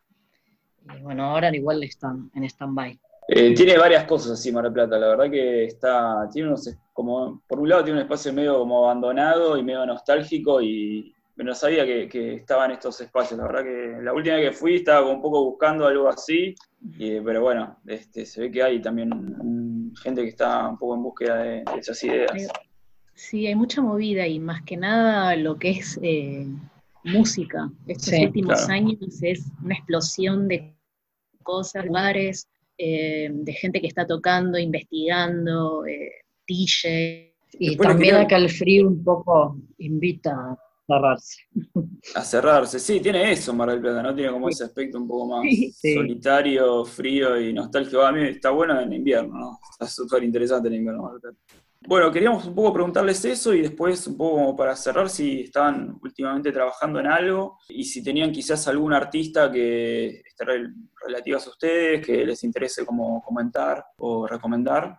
Y 0.96 1.02
bueno, 1.02 1.24
ahora 1.24 1.54
igual 1.54 1.82
están 1.82 2.30
en 2.34 2.44
stand-by. 2.44 2.98
Eh, 3.30 3.54
tiene 3.54 3.76
varias 3.76 4.04
cosas 4.04 4.32
así 4.32 4.50
Mar 4.50 4.64
del 4.64 4.72
Plata, 4.72 4.98
la 4.98 5.08
verdad 5.08 5.30
que 5.30 5.64
está, 5.64 6.26
tiene 6.32 6.48
unos, 6.48 6.74
como, 6.94 7.42
por 7.46 7.60
un 7.60 7.68
lado 7.68 7.84
tiene 7.84 7.98
un 7.98 8.04
espacio 8.04 8.32
medio 8.32 8.58
como 8.58 8.86
abandonado 8.86 9.58
y 9.58 9.62
medio 9.62 9.84
nostálgico 9.84 10.62
y, 10.62 11.14
no 11.44 11.54
sabía 11.54 11.86
que, 11.86 12.08
que 12.08 12.34
estaban 12.34 12.70
estos 12.72 13.00
espacios. 13.00 13.38
La 13.38 13.46
verdad 13.46 13.62
que 13.62 14.02
la 14.02 14.12
última 14.12 14.36
vez 14.36 14.50
que 14.50 14.56
fui 14.56 14.76
estaba 14.76 15.08
un 15.08 15.22
poco 15.22 15.44
buscando 15.44 15.86
algo 15.86 16.08
así, 16.08 16.54
pero 16.98 17.42
bueno, 17.42 17.78
este, 17.86 18.26
se 18.26 18.42
ve 18.42 18.50
que 18.50 18.62
hay 18.62 18.82
también 18.82 19.92
gente 20.02 20.22
que 20.22 20.28
está 20.28 20.68
un 20.68 20.78
poco 20.78 20.94
en 20.94 21.02
búsqueda 21.02 21.36
de, 21.42 21.64
esas 21.78 22.02
ideas. 22.02 22.48
Sí, 23.14 23.46
hay 23.46 23.54
mucha 23.54 23.80
movida 23.80 24.26
y 24.26 24.38
más 24.38 24.62
que 24.62 24.76
nada 24.76 25.34
lo 25.36 25.58
que 25.58 25.70
es 25.70 25.98
eh, 26.02 26.46
música. 27.04 27.70
Estos 27.86 28.14
últimos 28.18 28.68
años 28.68 28.98
es 29.22 29.44
una 29.62 29.74
explosión 29.74 30.48
de 30.48 30.74
cosas, 31.42 31.86
lugares, 31.86 32.48
eh, 32.76 33.30
de 33.32 33.52
gente 33.54 33.80
que 33.80 33.88
está 33.88 34.06
tocando, 34.06 34.58
investigando, 34.58 35.86
eh, 35.86 36.12
DJ. 36.46 37.34
Y 37.60 37.76
también 37.76 38.16
acá 38.16 38.36
el 38.36 38.50
frío 38.50 38.86
un 38.86 39.02
poco 39.02 39.56
invita 39.78 40.56
cerrarse. 40.88 41.42
A 42.14 42.24
cerrarse, 42.24 42.78
sí, 42.78 43.00
tiene 43.00 43.30
eso 43.30 43.52
Mar 43.52 43.70
del 43.70 43.80
Plata, 43.80 44.02
¿no? 44.02 44.14
Tiene 44.14 44.32
como 44.32 44.48
ese 44.48 44.64
aspecto 44.64 44.98
un 44.98 45.06
poco 45.06 45.26
más 45.26 45.46
solitario, 45.80 46.84
frío 46.84 47.38
y 47.40 47.52
nostálgico. 47.52 48.02
A 48.02 48.12
mí 48.12 48.22
está 48.28 48.50
bueno 48.50 48.80
en 48.80 48.92
invierno, 48.92 49.38
¿no? 49.38 49.58
Está 49.70 49.86
súper 49.86 50.24
interesante 50.24 50.68
en 50.68 50.74
invierno 50.74 51.02
Mar 51.02 51.12
del 51.12 51.20
Plata. 51.20 51.38
Bueno, 51.86 52.10
queríamos 52.10 52.44
un 52.44 52.54
poco 52.54 52.72
preguntarles 52.72 53.24
eso 53.24 53.54
y 53.54 53.62
después 53.62 54.06
un 54.08 54.16
poco 54.16 54.36
como 54.36 54.56
para 54.56 54.74
cerrar 54.74 55.08
si 55.08 55.42
estaban 55.42 55.96
últimamente 56.02 56.50
trabajando 56.50 56.98
en 56.98 57.06
algo 57.06 57.58
y 57.68 57.84
si 57.84 58.02
tenían 58.02 58.32
quizás 58.32 58.66
algún 58.66 58.92
artista 58.92 59.50
que 59.50 60.22
esté 60.26 60.44
relativo 61.06 61.38
a 61.38 61.48
ustedes, 61.48 62.04
que 62.04 62.26
les 62.26 62.42
interese 62.42 62.84
como 62.84 63.22
comentar 63.22 63.84
o 63.98 64.26
recomendar. 64.26 64.98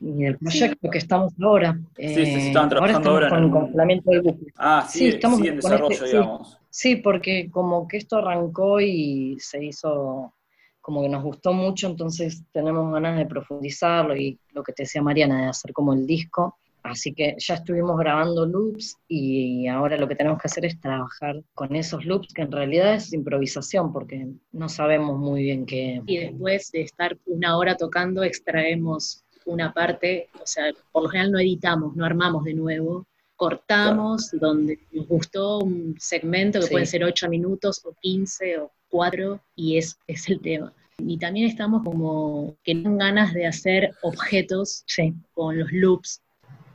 Y 0.00 0.24
el 0.24 0.36
proyecto 0.38 0.90
que 0.90 0.98
estamos 0.98 1.32
ahora. 1.40 1.78
Sí, 1.96 2.08
sí, 2.08 2.24
se 2.26 2.46
están 2.48 2.68
trabajando 2.68 3.10
ahora, 3.10 3.28
con 3.28 3.44
el 3.44 3.50
complemento 3.50 4.10
del 4.10 4.22
buque. 4.22 4.46
Ah, 4.56 4.86
sí, 4.88 5.08
estamos 5.08 5.40
en 5.40 5.56
desarrollo, 5.56 5.90
este, 5.90 6.06
digamos. 6.06 6.58
Sí, 6.68 6.96
porque 6.96 7.50
como 7.50 7.86
que 7.86 7.98
esto 7.98 8.16
arrancó 8.16 8.80
y 8.80 9.36
se 9.38 9.64
hizo 9.64 10.34
como 10.80 11.00
que 11.00 11.08
nos 11.08 11.22
gustó 11.22 11.54
mucho, 11.54 11.86
entonces 11.86 12.42
tenemos 12.52 12.92
ganas 12.92 13.16
de 13.16 13.24
profundizarlo 13.24 14.14
y 14.14 14.38
lo 14.52 14.62
que 14.62 14.74
te 14.74 14.82
decía 14.82 15.00
Mariana, 15.00 15.40
de 15.40 15.48
hacer 15.48 15.72
como 15.72 15.94
el 15.94 16.06
disco. 16.06 16.58
Así 16.82 17.14
que 17.14 17.34
ya 17.38 17.54
estuvimos 17.54 17.96
grabando 17.96 18.44
loops 18.44 18.98
y 19.08 19.66
ahora 19.68 19.96
lo 19.96 20.06
que 20.06 20.16
tenemos 20.16 20.38
que 20.38 20.48
hacer 20.48 20.66
es 20.66 20.78
trabajar 20.78 21.42
con 21.54 21.74
esos 21.74 22.04
loops, 22.04 22.34
que 22.34 22.42
en 22.42 22.52
realidad 22.52 22.96
es 22.96 23.14
improvisación, 23.14 23.90
porque 23.90 24.26
no 24.52 24.68
sabemos 24.68 25.18
muy 25.18 25.44
bien 25.44 25.64
qué. 25.64 26.02
Y 26.04 26.18
después 26.18 26.70
de 26.72 26.82
estar 26.82 27.16
una 27.24 27.56
hora 27.56 27.76
tocando, 27.78 28.22
extraemos 28.22 29.23
una 29.44 29.72
parte, 29.72 30.28
o 30.42 30.46
sea, 30.46 30.72
por 30.92 31.04
lo 31.04 31.08
general 31.08 31.32
no 31.32 31.38
editamos, 31.38 31.96
no 31.96 32.04
armamos 32.04 32.44
de 32.44 32.54
nuevo, 32.54 33.06
cortamos 33.36 34.30
donde 34.32 34.78
nos 34.92 35.06
gustó 35.06 35.58
un 35.58 35.96
segmento 35.98 36.60
que 36.60 36.68
puede 36.68 36.86
ser 36.86 37.04
8 37.04 37.28
minutos 37.28 37.82
o 37.84 37.92
15 38.00 38.58
o 38.58 38.72
4 38.88 39.40
y 39.56 39.78
es, 39.78 39.98
es 40.06 40.28
el 40.28 40.40
tema. 40.40 40.72
Y 40.98 41.18
también 41.18 41.48
estamos 41.48 41.82
como 41.82 42.56
que 42.62 42.74
no 42.74 42.96
ganas 42.96 43.34
de 43.34 43.46
hacer 43.46 43.90
objetos 44.02 44.84
con 45.32 45.58
los 45.58 45.72
loops, 45.72 46.22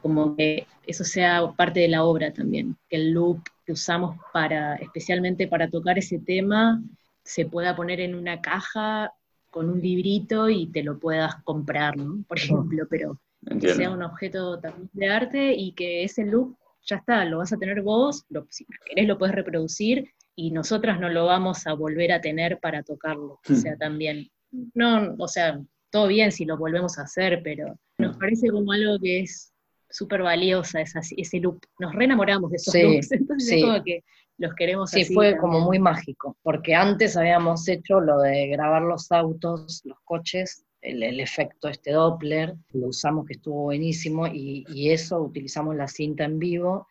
como 0.02 0.36
que 0.36 0.68
eso 0.86 1.04
sea 1.04 1.52
parte 1.56 1.80
de 1.82 1.88
la 1.88 2.04
obra 2.04 2.34
también, 2.34 2.78
que 2.90 2.98
el 2.98 3.12
loop 3.12 3.42
que 3.66 3.72
usamos 3.72 4.18
para, 4.34 4.76
especialmente 4.76 5.48
para 5.48 5.70
tocar 5.70 5.98
ese 5.98 6.20
tema, 6.20 6.82
se 7.24 7.46
pueda 7.46 7.76
poner 7.76 8.02
en 8.02 8.16
una 8.16 8.42
caja 8.42 9.14
con 9.50 9.70
un 9.70 9.82
librito 9.82 10.50
y 10.50 10.68
te 10.68 10.84
lo 10.84 11.00
puedas 11.00 11.36
comprar, 11.44 11.98
¿no? 11.98 12.24
Por 12.28 12.38
ejemplo, 12.38 12.86
pero 12.90 13.20
que 13.60 13.74
sea 13.74 13.92
un 13.92 14.04
objeto 14.04 14.60
también 14.60 14.90
de 14.94 15.08
arte 15.08 15.54
y 15.54 15.74
que 15.74 16.04
ese 16.04 16.26
loop 16.26 16.58
ya 16.86 16.98
está, 16.98 17.26
lo 17.26 17.40
vas 17.40 17.54
a 17.54 17.58
tener 17.58 17.82
vos, 17.82 18.26
lo, 18.30 18.46
si 18.50 18.66
querés 18.88 19.08
lo 19.08 19.18
puedes 19.18 19.36
reproducir 19.36 20.12
y 20.36 20.52
nosotras 20.52 21.00
no 21.00 21.10
lo 21.10 21.26
vamos 21.26 21.68
a 21.68 21.74
volver 21.74 22.12
a 22.12 22.22
tener 22.22 22.60
para 22.60 22.84
tocarlo. 22.84 23.40
O 23.50 23.56
sea, 23.56 23.76
hmm. 23.76 23.80
también, 23.80 24.32
no, 24.74 25.16
o 25.18 25.28
sea, 25.28 25.62
todo 25.92 26.08
bien 26.08 26.32
si 26.32 26.46
lo 26.46 26.58
volvemos 26.58 26.98
a 26.98 27.04
hacer, 27.04 27.42
pero 27.44 27.78
nos 27.98 28.18
parece 28.18 28.50
como 28.50 28.72
algo 28.72 29.00
que 29.00 29.22
es 29.22 29.54
súper 29.90 30.22
valiosa 30.24 30.82
esa, 30.82 31.00
ese 31.00 31.40
loop. 31.40 31.60
Nos 31.80 31.94
re 31.94 32.06
enamoramos 32.06 32.52
de 32.52 32.58
esos 32.58 32.74
loops, 32.74 33.12
entonces 33.12 33.52
es 33.52 33.64
como 33.64 33.84
que 33.84 34.04
los 34.38 34.54
queremos 34.56 34.92
Sí, 34.92 35.06
fue 35.06 35.38
como 35.38 35.60
muy 35.60 35.80
mágico, 35.80 36.38
porque 36.42 36.74
antes 36.76 37.18
habíamos 37.18 37.68
hecho 37.68 38.00
lo 38.00 38.20
de 38.20 38.48
grabar 38.48 38.84
los 38.84 39.12
autos, 39.12 39.82
los 39.84 39.98
coches, 40.06 40.66
el, 40.82 41.20
efecto 41.20 41.68
este 41.68 41.92
Doppler, 41.92 42.56
lo 42.74 42.88
usamos 42.88 43.26
que 43.26 43.34
estuvo 43.34 43.64
buenísimo 43.64 44.28
y, 44.28 44.66
y, 44.70 44.92
eso 44.92 45.20
utilizamos 45.22 45.76
la 45.76 45.90
cinta 45.90 46.24
en 46.24 46.40
vivo, 46.40 46.88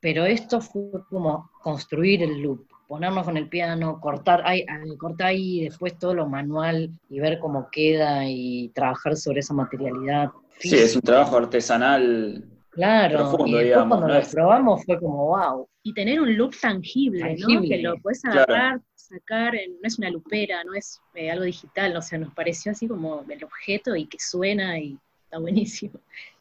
pero 0.00 0.26
esto 0.26 0.60
fue 0.60 1.02
como 1.08 1.50
construir 1.62 2.22
el 2.22 2.42
loop, 2.42 2.66
ponernos 2.86 3.24
con 3.24 3.36
el 3.36 3.48
piano, 3.48 4.00
cortar 4.00 4.42
ahí, 4.44 4.64
cortar 4.98 5.28
ahí 5.28 5.64
después 5.64 5.98
todo 5.98 6.14
lo 6.14 6.28
manual 6.28 6.90
y 7.08 7.20
ver 7.20 7.38
cómo 7.38 7.68
queda 7.70 8.28
y 8.28 8.68
trabajar 8.74 9.16
sobre 9.16 9.40
esa 9.40 9.54
materialidad. 9.54 10.30
Sí, 10.58 10.76
es 10.76 10.96
un 10.96 11.02
trabajo 11.02 11.36
artesanal 11.36 12.44
Claro, 12.76 13.34
y 13.46 13.54
después 13.54 13.86
cuando 13.88 14.06
lo 14.06 14.20
probamos 14.30 14.84
fue 14.84 15.00
como 15.00 15.28
wow. 15.28 15.66
Y 15.82 15.94
tener 15.94 16.20
un 16.20 16.36
look 16.36 16.54
tangible, 16.60 17.34
¿no? 17.38 17.62
Que 17.62 17.78
lo 17.78 17.98
puedes 18.02 18.22
agarrar, 18.26 18.82
sacar, 18.94 19.54
no 19.54 19.78
es 19.82 19.98
una 19.98 20.10
lupera, 20.10 20.62
no 20.62 20.74
es 20.74 21.00
eh, 21.14 21.30
algo 21.30 21.44
digital, 21.44 21.96
o 21.96 22.02
sea, 22.02 22.18
nos 22.18 22.34
pareció 22.34 22.72
así 22.72 22.86
como 22.86 23.24
el 23.30 23.42
objeto 23.42 23.96
y 23.96 24.06
que 24.06 24.18
suena 24.20 24.78
y 24.78 24.98
está 25.24 25.38
buenísimo. 25.38 25.98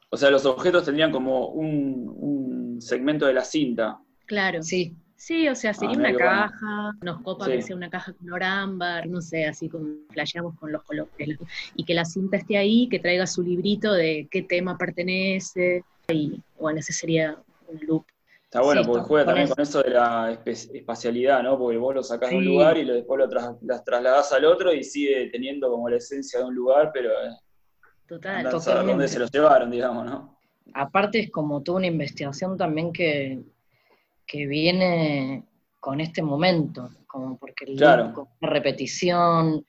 O 0.09 0.17
sea, 0.17 0.29
los 0.29 0.45
objetos 0.45 0.83
tendrían 0.83 1.11
como 1.11 1.47
un, 1.47 2.81
segmento 2.81 3.25
de 3.25 3.33
la 3.33 3.45
cinta. 3.45 3.97
Claro. 4.25 4.61
Sí. 4.61 4.93
Sí, 5.17 5.47
o 5.47 5.55
sea, 5.55 5.73
sería 5.73 5.95
ah, 5.95 5.99
una 5.99 6.15
caja, 6.15 6.91
nos 7.01 7.21
copa 7.21 7.47
que 7.47 7.61
sea 7.61 7.75
una 7.75 7.89
caja 7.89 8.13
color 8.13 8.43
ámbar, 8.43 9.07
no 9.07 9.21
sé, 9.21 9.45
así 9.45 9.69
como 9.69 9.87
flasheamos 10.11 10.55
con 10.59 10.71
los 10.71 10.83
colores. 10.83 11.39
Y 11.75 11.85
que 11.85 11.93
la 11.93 12.05
cinta 12.05 12.37
esté 12.37 12.57
ahí, 12.57 12.89
que 12.89 12.99
traiga 12.99 13.25
su 13.25 13.41
librito 13.41 13.93
de 13.93 14.27
qué 14.29 14.43
tema 14.43 14.77
pertenece, 14.77 15.83
y 16.09 16.41
bueno, 16.59 16.79
ese 16.79 16.93
sería 16.93 17.37
un 17.67 17.79
loop. 17.87 18.05
Está 18.43 18.61
bueno, 18.61 18.83
porque 18.85 19.03
juega 19.03 19.25
también 19.25 19.47
con 19.47 19.61
eso 19.61 19.81
de 19.81 19.89
la 19.89 20.39
espacialidad, 20.45 21.43
¿no? 21.43 21.57
Porque 21.57 21.77
vos 21.77 21.95
lo 21.95 22.03
sacás 22.03 22.29
de 22.29 22.37
un 22.37 22.45
lugar 22.45 22.77
y 22.77 22.85
después 22.85 23.19
lo 23.19 23.57
las 23.61 23.83
trasladás 23.83 24.31
al 24.33 24.45
otro 24.45 24.73
y 24.73 24.83
sigue 24.83 25.29
teniendo 25.31 25.69
como 25.69 25.89
la 25.89 25.97
esencia 25.97 26.39
de 26.39 26.45
un 26.45 26.55
lugar, 26.55 26.91
pero 26.93 27.09
eh, 27.09 27.31
Total, 28.07 28.47
dónde 28.49 29.07
se 29.07 29.19
lo 29.19 29.25
llevaron, 29.27 29.71
digamos, 29.71 30.05
¿no? 30.05 30.37
Aparte 30.73 31.19
es 31.19 31.31
como 31.31 31.63
toda 31.63 31.79
una 31.79 31.87
investigación 31.87 32.57
también 32.57 32.93
que, 32.93 33.41
que 34.25 34.47
viene 34.47 35.45
con 35.79 36.01
este 36.01 36.21
momento, 36.21 36.89
como 37.05 37.37
porque 37.37 37.65
el 37.65 37.77
claro. 37.77 38.29
repetición, 38.41 39.65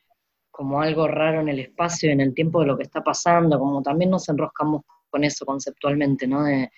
como 0.51 0.81
algo 0.81 1.07
raro 1.07 1.41
en 1.41 1.51
el 1.51 1.61
espacio, 1.61 2.11
en 2.11 2.21
el 2.23 2.33
tiempo 2.33 2.61
de 2.61 2.67
lo 2.67 2.77
que 2.77 2.85
está 2.85 3.03
pasando, 3.03 3.59
como 3.59 3.83
también 3.83 4.11
nos 4.11 4.29
enroscamos 4.29 4.83
con 5.11 5.25
eso 5.25 5.45
conceptualmente, 5.45 6.27
¿no? 6.27 6.45
De, 6.45 6.71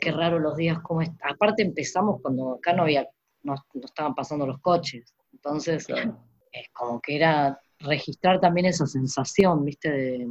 qué 0.00 0.10
raro 0.10 0.38
los 0.38 0.56
días, 0.56 0.80
como 0.80 1.02
aparte 1.22 1.62
empezamos 1.62 2.20
cuando 2.20 2.54
acá 2.54 2.72
no 2.72 2.82
había, 2.82 3.06
no, 3.42 3.54
estaban 3.74 4.14
pasando 4.14 4.46
los 4.46 4.58
coches, 4.60 5.14
entonces 5.32 5.86
es 6.50 6.68
como 6.72 7.00
que 7.00 7.16
era 7.16 7.60
registrar 7.78 8.40
también 8.40 8.66
esa 8.66 8.86
sensación, 8.86 9.64
¿viste? 9.64 9.90
De, 9.90 10.26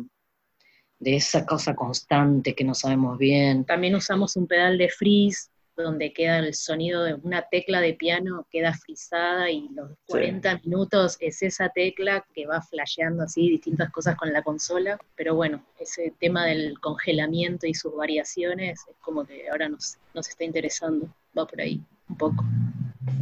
de 1.00 1.16
esa 1.16 1.46
cosa 1.46 1.76
constante 1.76 2.56
que 2.56 2.64
no 2.64 2.74
sabemos 2.74 3.18
bien. 3.18 3.66
También 3.66 3.96
usamos 3.96 4.36
un 4.36 4.48
pedal 4.48 4.78
de 4.78 4.90
freeze 4.90 5.50
donde 5.76 6.14
queda 6.14 6.40
el 6.40 6.54
sonido 6.54 7.04
de 7.04 7.16
una 7.16 7.44
tecla 7.50 7.82
de 7.82 7.94
piano, 7.94 8.48
queda 8.52 8.74
frisada 8.74 9.50
y 9.50 9.70
los 9.70 9.92
40 10.08 10.62
minutos 10.66 11.18
es 11.20 11.42
esa 11.42 11.70
tecla 11.70 12.26
que 12.34 12.46
va 12.46 12.62
flasheando 12.62 13.24
así 13.24 13.50
distintas 13.50 13.92
cosas 13.92 14.16
con 14.16 14.32
la 14.32 14.44
consola. 14.44 15.00
Pero 15.16 15.36
bueno, 15.36 15.64
ese 15.80 16.14
tema 16.20 16.46
del 16.46 16.80
congelamiento 16.80 17.66
y 17.68 17.74
sus 17.74 17.96
variaciones 17.96 18.80
es 18.88 18.96
como 19.02 19.26
que 19.26 19.50
ahora 19.50 19.70
nos, 19.70 19.98
nos 20.14 20.28
está 20.28 20.44
interesando, 20.44 21.08
va 21.38 21.46
por 21.46 21.60
ahí 21.62 21.82
un 22.10 22.18
poco. 22.18 22.44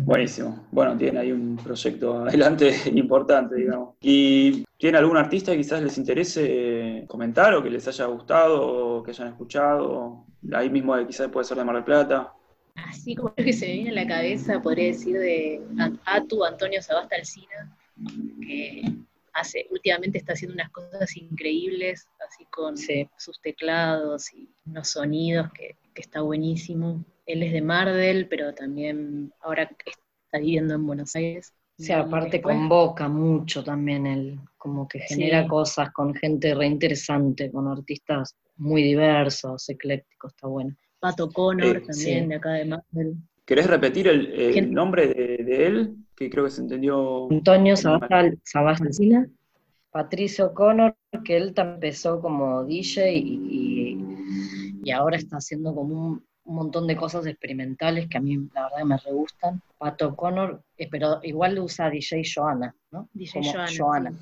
Buenísimo. 0.03 0.67
Bueno, 0.71 0.97
tiene 0.97 1.19
ahí 1.19 1.31
un 1.31 1.57
proyecto 1.57 2.23
adelante 2.23 2.73
importante, 2.93 3.55
digamos. 3.55 3.95
¿Y 4.01 4.65
tiene 4.77 4.97
algún 4.97 5.17
artista 5.17 5.51
que 5.51 5.59
quizás 5.59 5.81
les 5.81 5.97
interese 5.97 7.05
comentar 7.07 7.53
o 7.53 7.63
que 7.63 7.69
les 7.69 7.87
haya 7.87 8.05
gustado 8.05 8.61
o 8.61 9.03
que 9.03 9.11
hayan 9.11 9.29
escuchado? 9.29 10.25
Ahí 10.53 10.69
mismo 10.69 10.95
quizás 11.05 11.27
puede 11.29 11.45
ser 11.45 11.57
de 11.57 11.63
Mar 11.63 11.75
del 11.75 11.83
Plata. 11.83 12.33
Así 12.87 13.15
como 13.15 13.33
lo 13.35 13.43
que 13.43 13.53
se 13.53 13.67
me 13.67 13.73
viene 13.73 13.89
a 13.91 14.03
la 14.03 14.07
cabeza, 14.07 14.61
podría 14.61 14.87
decir 14.87 15.17
de 15.17 15.61
Atu, 16.05 16.43
Antonio 16.43 16.81
Sabasta 16.81 17.15
Alcina, 17.15 17.77
que 18.41 18.83
hace, 19.33 19.67
últimamente 19.71 20.17
está 20.17 20.33
haciendo 20.33 20.55
unas 20.55 20.69
cosas 20.71 21.15
increíbles, 21.17 22.07
así 22.27 22.45
con 22.45 22.75
sus 22.77 23.41
teclados 23.41 24.33
y 24.33 24.49
unos 24.65 24.89
sonidos 24.89 25.51
que, 25.53 25.75
está 25.95 26.21
buenísimo. 26.21 27.03
Él 27.25 27.43
es 27.43 27.51
de 27.51 27.61
Mardel, 27.61 28.27
pero 28.27 28.55
también 28.55 29.31
ahora 29.41 29.63
está 29.63 30.39
viviendo 30.39 30.73
en 30.73 30.87
Buenos 30.87 31.15
Aires. 31.15 31.53
Sí, 31.77 31.91
aparte 31.91 32.41
convoca 32.41 33.07
mucho 33.07 33.63
también 33.63 34.07
él, 34.07 34.39
como 34.57 34.87
que 34.87 34.99
genera 34.99 35.47
cosas 35.47 35.91
con 35.91 36.15
gente 36.15 36.55
reinteresante, 36.55 37.51
con 37.51 37.67
artistas 37.67 38.35
muy 38.57 38.83
diversos, 38.83 39.67
eclécticos, 39.69 40.31
está 40.31 40.47
bueno. 40.47 40.75
Pato 41.01 41.31
Connor 41.31 41.77
eh, 41.77 41.81
también, 41.81 42.29
de 42.29 42.35
acá 42.35 42.51
de 42.51 42.65
Marvel. 42.65 43.15
¿Querés 43.43 43.67
repetir 43.67 44.07
el, 44.07 44.71
nombre 44.71 45.07
de, 45.07 45.65
él? 45.67 45.95
Que 46.15 46.29
creo 46.29 46.45
que 46.45 46.51
se 46.51 46.61
entendió. 46.61 47.27
Antonio 47.29 47.75
Sabastalcina. 47.75 49.27
Patricio 49.89 50.53
Connor, 50.53 50.95
que 51.25 51.35
él 51.35 51.53
empezó 51.57 52.21
como 52.21 52.63
DJ 52.63 53.13
y, 53.13 53.97
y, 54.83 54.91
ahora 54.91 55.17
está 55.17 55.37
haciendo 55.37 55.75
como 55.75 56.07
un, 56.07 56.23
montón 56.45 56.87
de 56.87 56.95
cosas 56.95 57.25
experimentales 57.25 58.07
que 58.07 58.17
a 58.17 58.21
mí 58.21 58.37
la 58.53 58.63
verdad 58.69 58.85
me 58.85 58.97
re 58.97 59.11
gustan. 59.11 59.61
Pato 59.77 60.15
Connor, 60.15 60.63
eh, 60.77 60.87
pero 60.89 61.19
igual 61.23 61.59
usa 61.59 61.89
DJ 61.89 62.23
Joana, 62.23 62.75
¿no? 62.91 63.09
DJ 63.13 63.41
Joana. 63.77 64.13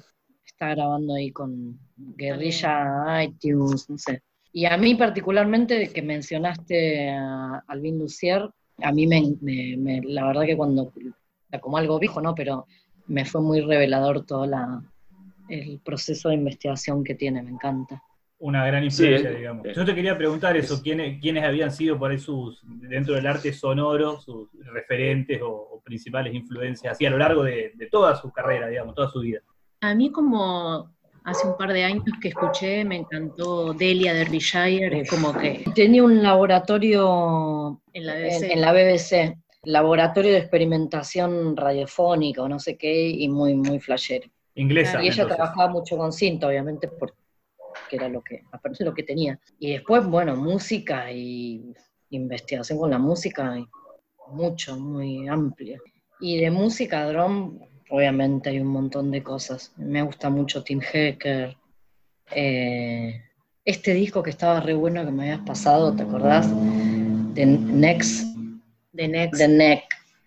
Está 0.45 0.69
grabando 0.69 1.13
ahí 1.13 1.31
con 1.31 1.77
Guerrilla 1.97 3.23
iTunes, 3.23 3.89
no 3.89 3.97
sé. 3.97 4.23
Y 4.51 4.65
a 4.65 4.77
mí 4.77 4.95
particularmente, 4.95 5.91
que 5.93 6.01
mencionaste 6.01 7.09
a 7.09 7.63
Alvin 7.67 7.99
Lucier, 7.99 8.49
a 8.81 8.91
mí 8.91 9.07
me, 9.07 10.01
la 10.05 10.27
verdad 10.27 10.45
que 10.45 10.57
cuando, 10.57 10.91
como 11.61 11.77
algo 11.77 11.99
viejo, 11.99 12.21
¿no? 12.21 12.33
Pero 12.33 12.65
me 13.07 13.25
fue 13.25 13.41
muy 13.41 13.61
revelador 13.61 14.25
todo 14.25 14.45
la, 14.45 14.81
el 15.49 15.79
proceso 15.79 16.29
de 16.29 16.35
investigación 16.35 17.03
que 17.03 17.15
tiene, 17.15 17.43
me 17.43 17.51
encanta. 17.51 18.01
Una 18.39 18.65
gran 18.65 18.85
influencia, 18.85 19.31
digamos. 19.31 19.67
Yo 19.75 19.83
te 19.83 19.93
quería 19.93 20.17
preguntar 20.17 20.55
eso, 20.55 20.81
¿quiénes, 20.81 21.19
quiénes 21.19 21.43
habían 21.43 21.71
sido 21.71 21.99
por 21.99 22.09
ahí 22.09 22.19
sus, 22.19 22.61
dentro 22.63 23.15
del 23.15 23.27
arte 23.27 23.51
sonoro, 23.51 24.21
sus 24.21 24.49
referentes 24.73 25.41
o, 25.43 25.81
principales 25.83 26.35
influencias, 26.35 26.93
así 26.93 27.05
a 27.05 27.09
lo 27.09 27.17
largo 27.17 27.43
de, 27.43 27.71
de 27.73 27.87
toda 27.87 28.15
su 28.15 28.31
carrera, 28.31 28.67
digamos, 28.67 28.93
toda 28.93 29.09
su 29.09 29.21
vida. 29.21 29.39
A 29.81 29.95
mí 29.95 30.11
como 30.11 30.91
hace 31.23 31.47
un 31.47 31.57
par 31.57 31.73
de 31.73 31.83
años 31.83 32.03
que 32.21 32.29
escuché, 32.29 32.83
me 32.85 32.97
encantó 32.97 33.73
Delia 33.73 34.13
Derbyshire, 34.13 35.01
es 35.01 35.09
como 35.09 35.33
que... 35.37 35.65
Tenía 35.75 36.03
un 36.03 36.21
laboratorio 36.21 37.81
en 37.93 38.05
la 38.05 38.13
BBC, 38.15 38.51
en, 38.51 38.61
la 38.61 38.73
BBC 38.73 39.37
laboratorio 39.63 40.31
de 40.31 40.37
experimentación 40.37 41.55
radiofónica 41.55 42.43
o 42.43 42.49
no 42.49 42.59
sé 42.59 42.77
qué, 42.77 43.09
y 43.09 43.27
muy, 43.29 43.55
muy 43.55 43.79
flashero. 43.79 44.29
Inglesa. 44.55 45.03
Y 45.03 45.07
ella 45.07 45.27
trabajaba 45.27 45.69
mucho 45.69 45.97
con 45.97 46.11
cinta, 46.11 46.47
obviamente, 46.47 46.87
porque 46.87 47.15
era 47.91 48.09
lo 48.09 48.21
que, 48.21 48.43
aparte 48.51 48.83
lo 48.83 48.93
que 48.93 49.03
tenía. 49.03 49.39
Y 49.59 49.73
después, 49.73 50.05
bueno, 50.05 50.35
música 50.35 51.11
y 51.11 51.73
investigación 52.09 52.77
con 52.77 52.89
la 52.89 52.97
música, 52.97 53.55
mucho, 54.31 54.77
muy 54.77 55.27
amplia. 55.27 55.79
Y 56.19 56.39
de 56.39 56.51
música, 56.51 57.05
drum, 57.07 57.59
obviamente 57.89 58.49
hay 58.49 58.59
un 58.59 58.67
montón 58.67 59.11
de 59.11 59.23
cosas. 59.23 59.71
Me 59.77 60.01
gusta 60.01 60.29
mucho 60.29 60.63
Tim 60.63 60.79
Hacker. 60.81 61.55
Eh, 62.31 63.21
este 63.65 63.93
disco 63.93 64.21
que 64.23 64.29
estaba 64.29 64.59
re 64.61 64.73
bueno 64.73 65.03
que 65.05 65.11
me 65.11 65.23
habías 65.31 65.45
pasado, 65.45 65.95
¿te 65.95 66.03
acordás? 66.03 66.47
The 67.33 67.45
Next. 67.45 68.25
The 68.95 69.07
Next. 69.07 69.37
The 69.39 69.47
Neck. 69.47 69.83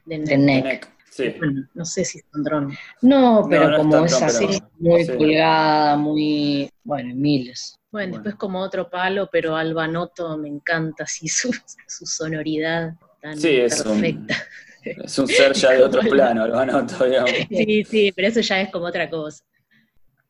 The 0.07 0.39
Neck. 0.39 0.89
Sí. 1.11 1.35
Bueno, 1.39 1.69
no 1.75 1.85
sé 1.85 2.05
si 2.05 2.19
es 2.19 2.25
un 2.35 2.43
dron. 2.43 2.73
No, 3.03 3.47
pero 3.49 3.69
no 3.71 3.77
como 3.79 4.05
es 4.07 4.21
así, 4.23 4.47
pero- 4.47 4.71
muy 4.79 5.05
sí. 5.05 5.13
colgada, 5.13 5.97
muy, 5.97 6.71
bueno, 6.85 7.15
miles. 7.15 7.77
Bueno, 7.91 8.13
Bueno. 8.13 8.15
después 8.15 8.35
como 8.37 8.61
otro 8.61 8.89
palo, 8.89 9.29
pero 9.31 9.55
Albanoto 9.55 10.39
me 10.39 10.49
encanta 10.49 11.05
así 11.05 11.29
su, 11.29 11.51
su 11.87 12.07
sonoridad 12.07 12.95
tan 13.21 13.37
Sí, 13.39 13.49
es 13.57 13.85
un, 13.85 14.01
perfecta. 14.01 14.37
es 15.05 15.19
un 15.19 15.29
ser 15.29 15.53
ya 15.55 15.71
de 15.73 15.83
otro 15.83 16.01
plano, 16.03 16.45
anoto, 16.59 17.05
digamos. 17.05 17.31
Sí, 17.49 17.85
sí, 17.85 18.13
pero 18.15 18.29
eso 18.29 18.41
ya 18.41 18.61
es 18.61 18.71
como 18.71 18.87
otra 18.87 19.09
cosa. 19.09 19.43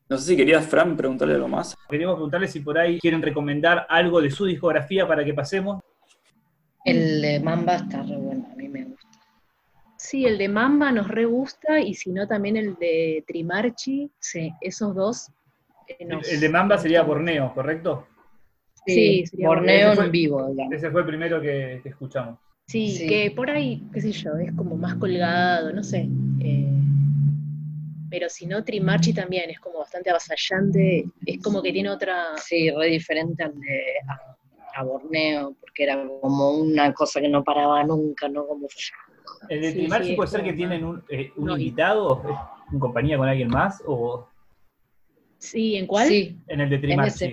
No 0.09 0.17
sé 0.17 0.25
si 0.31 0.37
querías, 0.37 0.65
Fran, 0.67 0.95
preguntarle 0.97 1.35
algo 1.35 1.47
más. 1.47 1.75
Queremos 1.89 2.15
preguntarles 2.15 2.51
si 2.51 2.59
por 2.59 2.77
ahí 2.77 2.99
quieren 2.99 3.21
recomendar 3.21 3.85
algo 3.89 4.21
de 4.21 4.29
su 4.29 4.45
discografía 4.45 5.07
para 5.07 5.23
que 5.23 5.33
pasemos. 5.33 5.81
El 6.85 7.21
de 7.21 7.39
Mamba 7.39 7.75
está 7.77 8.03
re 8.03 8.17
bueno, 8.17 8.47
a 8.51 8.55
mí 8.55 8.67
me 8.67 8.83
gusta. 8.83 9.07
Sí, 9.97 10.25
el 10.25 10.37
de 10.37 10.49
Mamba 10.49 10.91
nos 10.91 11.07
re 11.07 11.23
gusta 11.25 11.79
y 11.79 11.93
si 11.93 12.11
no 12.11 12.27
también 12.27 12.57
el 12.57 12.75
de 12.75 13.23
Trimarchi, 13.25 14.11
Sí, 14.19 14.51
esos 14.59 14.93
dos. 14.93 15.29
eh, 15.87 15.95
El, 15.99 16.09
nos- 16.09 16.27
el 16.27 16.39
de 16.41 16.49
Mamba 16.49 16.77
sería 16.77 17.01
Borneo, 17.03 17.53
¿correcto? 17.53 18.07
Sí, 18.85 19.25
sería 19.25 19.47
Borneo 19.47 19.95
fue- 19.95 20.05
en 20.05 20.11
vivo, 20.11 20.45
digamos. 20.49 20.73
Ese 20.73 20.91
fue 20.91 21.01
el 21.01 21.07
primero 21.07 21.39
que, 21.41 21.79
que 21.81 21.89
escuchamos. 21.89 22.37
Sí, 22.67 22.89
Sí. 22.97 23.07
que 23.07 23.31
por 23.31 23.49
ahí, 23.49 23.83
qué 23.93 24.01
sé 24.01 24.11
yo, 24.11 24.35
es 24.37 24.51
como 24.53 24.75
más 24.77 24.95
colgado, 24.95 25.71
no 25.73 25.83
sé. 25.83 26.07
eh, 26.39 26.69
pero 28.09 28.29
si 28.29 28.45
no, 28.45 28.63
Trimarchi 28.63 29.11
también 29.11 29.49
es 29.49 29.59
como 29.59 29.79
bastante 29.79 30.11
avasallante, 30.11 31.05
es 31.25 31.41
como 31.41 31.63
que 31.63 31.71
tiene 31.73 31.89
otra... 31.89 32.37
Sí, 32.37 32.69
re 32.69 32.87
diferente 32.87 33.41
al 33.43 33.59
de 33.59 33.81
a, 34.07 34.79
a 34.79 34.83
Borneo, 34.83 35.55
porque 35.59 35.83
era 35.83 35.95
como 36.07 36.51
una 36.51 36.93
cosa 36.93 37.19
que 37.19 37.27
no 37.27 37.43
paraba 37.43 37.83
nunca, 37.83 38.29
¿no? 38.29 38.45
Como 38.45 38.67
¿El 39.49 39.61
de 39.61 39.71
Sí, 39.71 39.77
Trimarchi 39.79 40.09
sí, 40.09 40.15
puede 40.15 40.29
ser 40.29 40.43
que 40.43 40.53
tienen 40.53 40.83
un, 40.83 41.03
eh, 41.09 41.31
un 41.37 41.45
No, 41.45 41.57
invitado 41.57 42.21
en 42.71 42.79
compañía 42.79 43.17
con 43.17 43.27
alguien 43.27 43.49
más? 43.49 43.81
¿O 43.87 44.27
Sí, 45.39 45.75
¿en 45.75 45.87
cuál? 45.87 46.07
Sí, 46.07 46.37
en 46.47 46.61
el 46.61 46.69
de 46.69 46.75
ese. 46.75 46.85
Trimarchi? 46.87 47.25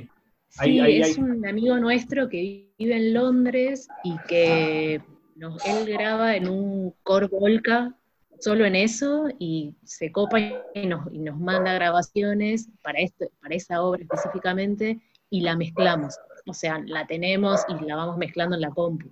Sí, 0.48 0.58
Ahí- 0.58 0.80
ahí 0.80 1.00
es 1.00 1.18
un 1.18 1.46
amigo 1.46 1.78
nuestro 1.78 2.28
que 2.28 2.72
vive 2.78 2.96
en 2.96 3.12
Londres 3.14 3.88
y 4.02 4.16
que 4.26 5.00
nos, 5.40 5.64
él 5.64 5.87
graba 5.90 6.37
en 6.37 6.48
un 6.48 6.94
Core 7.03 7.29
Volca, 7.29 7.94
solo 8.38 8.66
en 8.66 8.76
eso, 8.76 9.29
y 9.38 9.74
se 9.85 10.12
copa 10.12 10.38
y 10.38 10.87
nos, 10.87 11.11
y 11.12 11.18
nos 11.18 11.38
manda 11.38 11.72
grabaciones 11.72 12.68
para, 12.83 13.00
esto, 13.00 13.26
para 13.40 13.55
esa 13.55 13.83
obra 13.83 14.03
específicamente 14.03 15.00
y 15.31 15.40
la 15.40 15.57
mezclamos. 15.57 16.14
O 16.46 16.53
sea, 16.53 16.81
la 16.85 17.07
tenemos 17.07 17.64
y 17.68 17.85
la 17.87 17.96
vamos 17.96 18.18
mezclando 18.18 18.55
en 18.55 18.61
la 18.61 18.70
compu. 18.70 19.09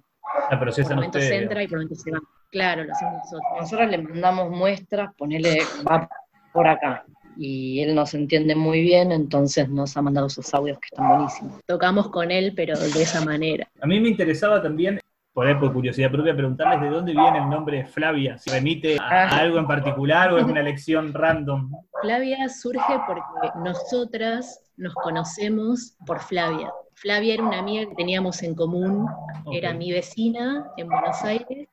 La 0.51 0.59
Por 0.59 0.61
procesan 0.61 0.97
momentos 0.97 1.23
ustedes. 1.23 1.43
entra 1.43 1.63
y 1.63 1.67
por 1.67 1.79
momentos 1.79 2.03
se 2.03 2.11
va. 2.11 2.21
Claro, 2.51 2.85
lo 2.85 2.93
hacemos 2.93 3.15
nosotros. 3.25 3.43
nosotros 3.61 3.91
le 3.91 3.99
mandamos 3.99 4.51
muestras, 4.51 5.15
ponele, 5.17 5.59
va 5.91 6.09
por 6.53 6.67
acá. 6.69 7.05
Y 7.39 7.81
él 7.83 7.95
nos 7.95 8.15
entiende 8.15 8.55
muy 8.55 8.83
bien, 8.83 9.13
entonces 9.13 9.69
nos 9.69 9.97
ha 9.97 10.03
mandado 10.03 10.29
sus 10.29 10.53
audios 10.53 10.79
que 10.79 10.89
están 10.91 11.09
buenísimos. 11.09 11.61
Tocamos 11.67 12.11
con 12.11 12.31
él, 12.31 12.53
pero 12.57 12.79
de 12.79 13.03
esa 13.03 13.25
manera. 13.25 13.69
A 13.81 13.87
mí 13.87 14.01
me 14.01 14.09
interesaba 14.09 14.61
también, 14.61 14.99
por 15.39 15.47
ahí 15.47 15.55
por 15.55 15.73
curiosidad 15.73 16.11
propia, 16.11 16.35
preguntarles 16.35 16.81
de 16.81 16.89
dónde 16.89 17.13
viene 17.13 17.39
el 17.39 17.49
nombre 17.49 17.87
Flavia. 17.87 18.37
Si 18.39 18.51
remite 18.51 18.97
a, 18.99 19.07
Ah. 19.09 19.39
algo 19.39 19.59
en 19.61 19.69
particular 19.69 20.33
o 20.33 20.39
es 20.39 20.43
una 20.43 20.59
elección 20.59 21.15
random. 21.15 21.71
Flavia 22.03 22.49
surge 22.49 22.99
porque 23.07 23.23
nosotras 23.63 24.61
nos 24.77 24.93
conocemos 24.95 25.97
por 26.05 26.19
Flavia. 26.19 26.73
Flavia 26.95 27.35
era 27.35 27.45
una 27.45 27.61
amiga 27.61 27.89
que 27.89 27.95
teníamos 27.95 28.43
en 28.43 28.57
común, 28.57 29.07
era 29.53 29.73
mi 29.75 29.93
vecina 29.93 30.67
en 30.77 30.89
Buenos 30.89 31.23
Aires 31.23 31.69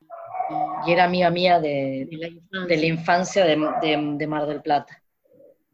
Y 0.85 0.91
era 0.91 1.05
amiga 1.05 1.31
mía 1.31 1.59
de, 1.59 2.07
de 2.11 2.17
la 2.17 2.27
infancia. 2.27 2.67
de 2.67 2.77
la 2.77 2.85
infancia 2.85 3.45
de, 3.45 3.55
de- 3.81 4.13
de 4.19 4.27
Mar 4.27 4.45
del 4.45 4.61
Plata. 4.61 4.95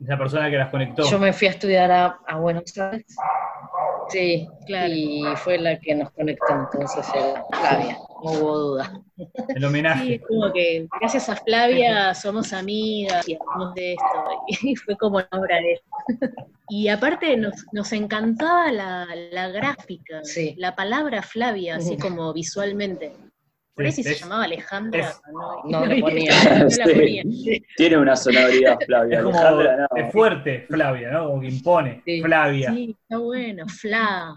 Esa 0.01 0.17
persona 0.17 0.49
que 0.49 0.56
las 0.56 0.69
conectó. 0.69 1.04
Yo 1.12 1.19
me 1.19 1.34
fui 1.34 1.47
a 1.49 1.51
estudiar 1.51 1.91
a, 1.91 2.19
a 2.25 2.38
Buenos 2.38 2.77
Aires. 2.77 3.17
Sí, 4.12 4.47
Claro. 4.65 4.93
y 4.93 5.24
fue 5.38 5.58
la 5.58 5.80
que 5.80 5.95
nos 5.95 6.12
conectó, 6.12 6.45
entonces 6.54 7.06
era 7.15 7.43
Flavia, 7.52 7.97
no 8.24 8.32
hubo 8.32 8.58
duda. 8.60 9.02
El 9.50 9.60
Sí, 9.62 9.63
homenaje. 9.65 10.15
es 10.15 10.21
como 10.28 10.52
que 10.52 10.88
gracias 11.00 11.30
a 11.30 11.36
Flavia 11.36 12.13
somos 12.13 12.52
amigas 12.54 13.28
y 13.28 13.36
hablamos 13.36 13.74
de 13.76 13.93
esto, 13.93 14.63
y 14.67 14.76
fue 14.76 14.95
como 14.97 15.17
una 15.17 15.28
obra 15.32 15.56
de 15.58 15.74
él. 15.74 15.80
Y 16.69 16.88
aparte 16.88 17.36
nos, 17.38 17.54
nos 17.74 17.91
encantaba 17.93 18.71
la, 18.71 19.08
la 19.32 19.50
gráfica, 19.50 20.24
Sí. 20.24 20.56
la 20.58 20.76
palabra 20.76 21.21
Flavia, 21.21 21.76
así 21.78 21.97
como 21.97 22.32
visualmente. 22.34 23.12
Ahí 23.88 23.91
si 23.91 24.04
se 24.04 24.15
llamaba 24.15 24.44
Alejandra, 24.46 25.00
es- 25.10 25.22
no, 25.34 25.63
No 25.80 25.86
le 25.86 26.00
ponía. 26.02 26.32
no 26.60 26.63
la 26.65 26.70
Sí. 26.70 26.82
ponía. 26.94 27.24
Tiene 27.78 27.98
una 27.98 28.15
sonoridad, 28.15 28.78
Flavia. 28.86 29.17
Es 29.20 29.24
como 29.24 29.38
Alejandra, 29.39 29.88
no. 29.91 29.98
es 29.98 30.12
fuerte, 30.12 30.65
Flavia, 30.70 31.12
¿no? 31.12 31.28
Como 31.28 31.41
que 31.41 31.48
impone. 31.48 32.02
Sí. 32.06 32.22
Flavia. 32.22 32.74
Sí, 32.74 32.98
está 33.02 33.17
bueno, 33.17 33.65
Fla, 33.67 34.36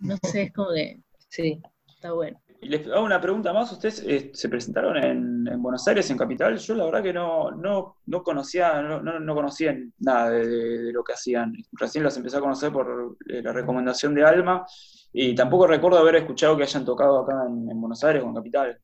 no 0.00 0.16
sé, 0.22 0.42
es 0.44 0.52
como 0.52 0.68
que 0.74 0.98
Sí, 1.28 1.60
está 1.88 2.12
bueno. 2.12 2.38
Les 2.60 2.86
hago 2.86 3.04
una 3.04 3.20
pregunta 3.20 3.52
más. 3.52 3.72
¿Ustedes 3.72 4.04
eh, 4.06 4.30
se 4.34 4.48
presentaron 4.48 4.96
en, 4.96 5.48
en 5.50 5.60
Buenos 5.60 5.88
Aires, 5.88 6.08
en 6.10 6.16
Capital? 6.16 6.56
Yo 6.58 6.76
la 6.76 6.84
verdad 6.84 7.02
que 7.02 7.12
no, 7.12 7.50
no, 7.50 7.96
no 8.06 8.22
conocía, 8.22 8.80
no, 8.82 9.02
no, 9.02 9.18
no 9.18 9.34
conocía 9.34 9.76
nada 9.98 10.30
de, 10.30 10.46
de- 10.46 10.78
de 10.84 10.92
lo 10.92 11.02
que 11.02 11.12
hacían. 11.14 11.52
Recién 11.72 12.04
las 12.04 12.16
empecé 12.16 12.36
a 12.36 12.40
conocer 12.40 12.70
por 12.70 13.16
eh, 13.28 13.42
la 13.42 13.52
recomendación 13.52 14.14
de 14.14 14.22
Alma 14.24 14.64
y 15.12 15.34
tampoco 15.34 15.66
recuerdo 15.66 15.98
haber 15.98 16.16
escuchado 16.16 16.56
que 16.56 16.62
hayan 16.64 16.84
tocado 16.84 17.20
acá 17.20 17.44
en, 17.48 17.70
en 17.70 17.80
Buenos 17.80 18.02
Aires 18.04 18.22
o 18.22 18.26
en 18.28 18.34
Capital. 18.34 18.78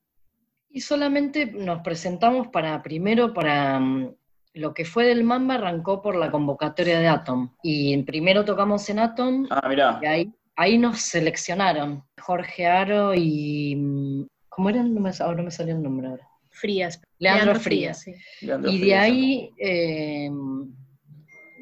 Y 0.70 0.80
solamente 0.82 1.46
nos 1.46 1.80
presentamos 1.82 2.48
para, 2.48 2.82
primero 2.82 3.32
para 3.32 3.80
mm, 3.80 4.14
lo 4.54 4.74
que 4.74 4.84
fue 4.84 5.06
del 5.06 5.24
Mamba, 5.24 5.54
arrancó 5.54 6.02
por 6.02 6.14
la 6.16 6.30
convocatoria 6.30 6.98
de 7.00 7.08
Atom. 7.08 7.54
Y 7.62 8.02
primero 8.02 8.44
tocamos 8.44 8.88
en 8.90 8.98
Atom, 8.98 9.46
Ah, 9.50 9.66
mirá. 9.68 9.98
y 10.02 10.06
ahí, 10.06 10.34
ahí 10.56 10.76
nos 10.78 11.00
seleccionaron. 11.00 12.04
Jorge 12.20 12.66
Aro 12.66 13.14
y. 13.14 13.74
mm, 13.76 14.26
¿Cómo 14.50 14.70
era 14.70 14.80
el 14.80 14.92
nombre? 14.92 15.12
Ahora 15.20 15.36
no 15.38 15.44
me 15.44 15.50
salió 15.52 15.74
el 15.76 15.82
nombre 15.82 16.08
ahora. 16.08 16.28
Frías. 16.50 17.00
Leandro 17.18 17.54
Frías. 17.54 18.00
sí. 18.00 18.12
Leandro 18.42 18.70
Y 18.70 18.74
de 18.74 18.80
Frías. 18.80 19.02
ahí 19.04 19.50
eh, 19.58 20.28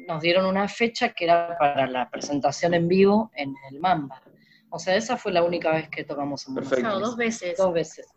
nos 0.07 0.21
dieron 0.21 0.45
una 0.47 0.67
fecha 0.67 1.09
que 1.13 1.25
era 1.25 1.55
para 1.59 1.85
la 1.87 2.09
presentación 2.09 2.73
en 2.73 2.87
vivo 2.87 3.29
en 3.35 3.53
el 3.71 3.79
Mamba. 3.79 4.21
O 4.69 4.79
sea, 4.79 4.95
esa 4.95 5.17
fue 5.17 5.31
la 5.31 5.43
única 5.43 5.71
vez 5.71 5.89
que 5.89 6.03
tocamos 6.03 6.47
en 6.47 6.53
Buenos 6.55 6.69
Perfecto. 6.69 6.89
No, 6.89 6.95
Aires. 6.95 7.07
dos 7.09 7.17
veces. 7.17 7.57
Dos 7.57 7.73
veces. 7.73 8.07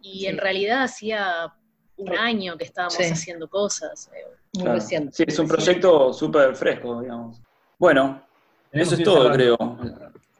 Y 0.00 0.20
Sí. 0.20 0.26
en 0.26 0.38
realidad 0.38 0.82
hacía 0.84 1.52
un 1.96 2.16
año 2.16 2.56
que 2.56 2.64
estábamos 2.64 2.94
Sí. 2.94 3.04
haciendo 3.04 3.48
cosas. 3.48 4.08
eh, 4.14 4.24
Muy 4.54 4.64
Claro. 4.64 4.78
reciente. 4.80 5.12
Sí, 5.14 5.24
es 5.26 5.38
un 5.38 5.48
proyecto 5.48 6.12
súper 6.12 6.54
fresco, 6.54 7.00
digamos. 7.00 7.40
Bueno, 7.78 8.22
Tenemos 8.70 8.92
eso 8.92 9.00
es 9.02 9.04
todo, 9.06 9.32
creo. 9.32 9.56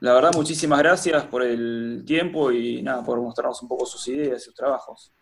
La 0.01 0.15
verdad, 0.15 0.33
muchísimas 0.35 0.79
gracias 0.81 1.25
por 1.27 1.43
el 1.43 2.03
tiempo 2.07 2.51
y 2.53 2.83
nada, 2.83 3.03
por 3.05 3.21
mostrarnos 3.21 3.62
un 3.62 3.69
poco 3.69 3.87
sus 3.87 4.07
ideas 4.09 4.43
y 4.43 4.45
sus 4.47 4.55
trabajos. 4.55 5.12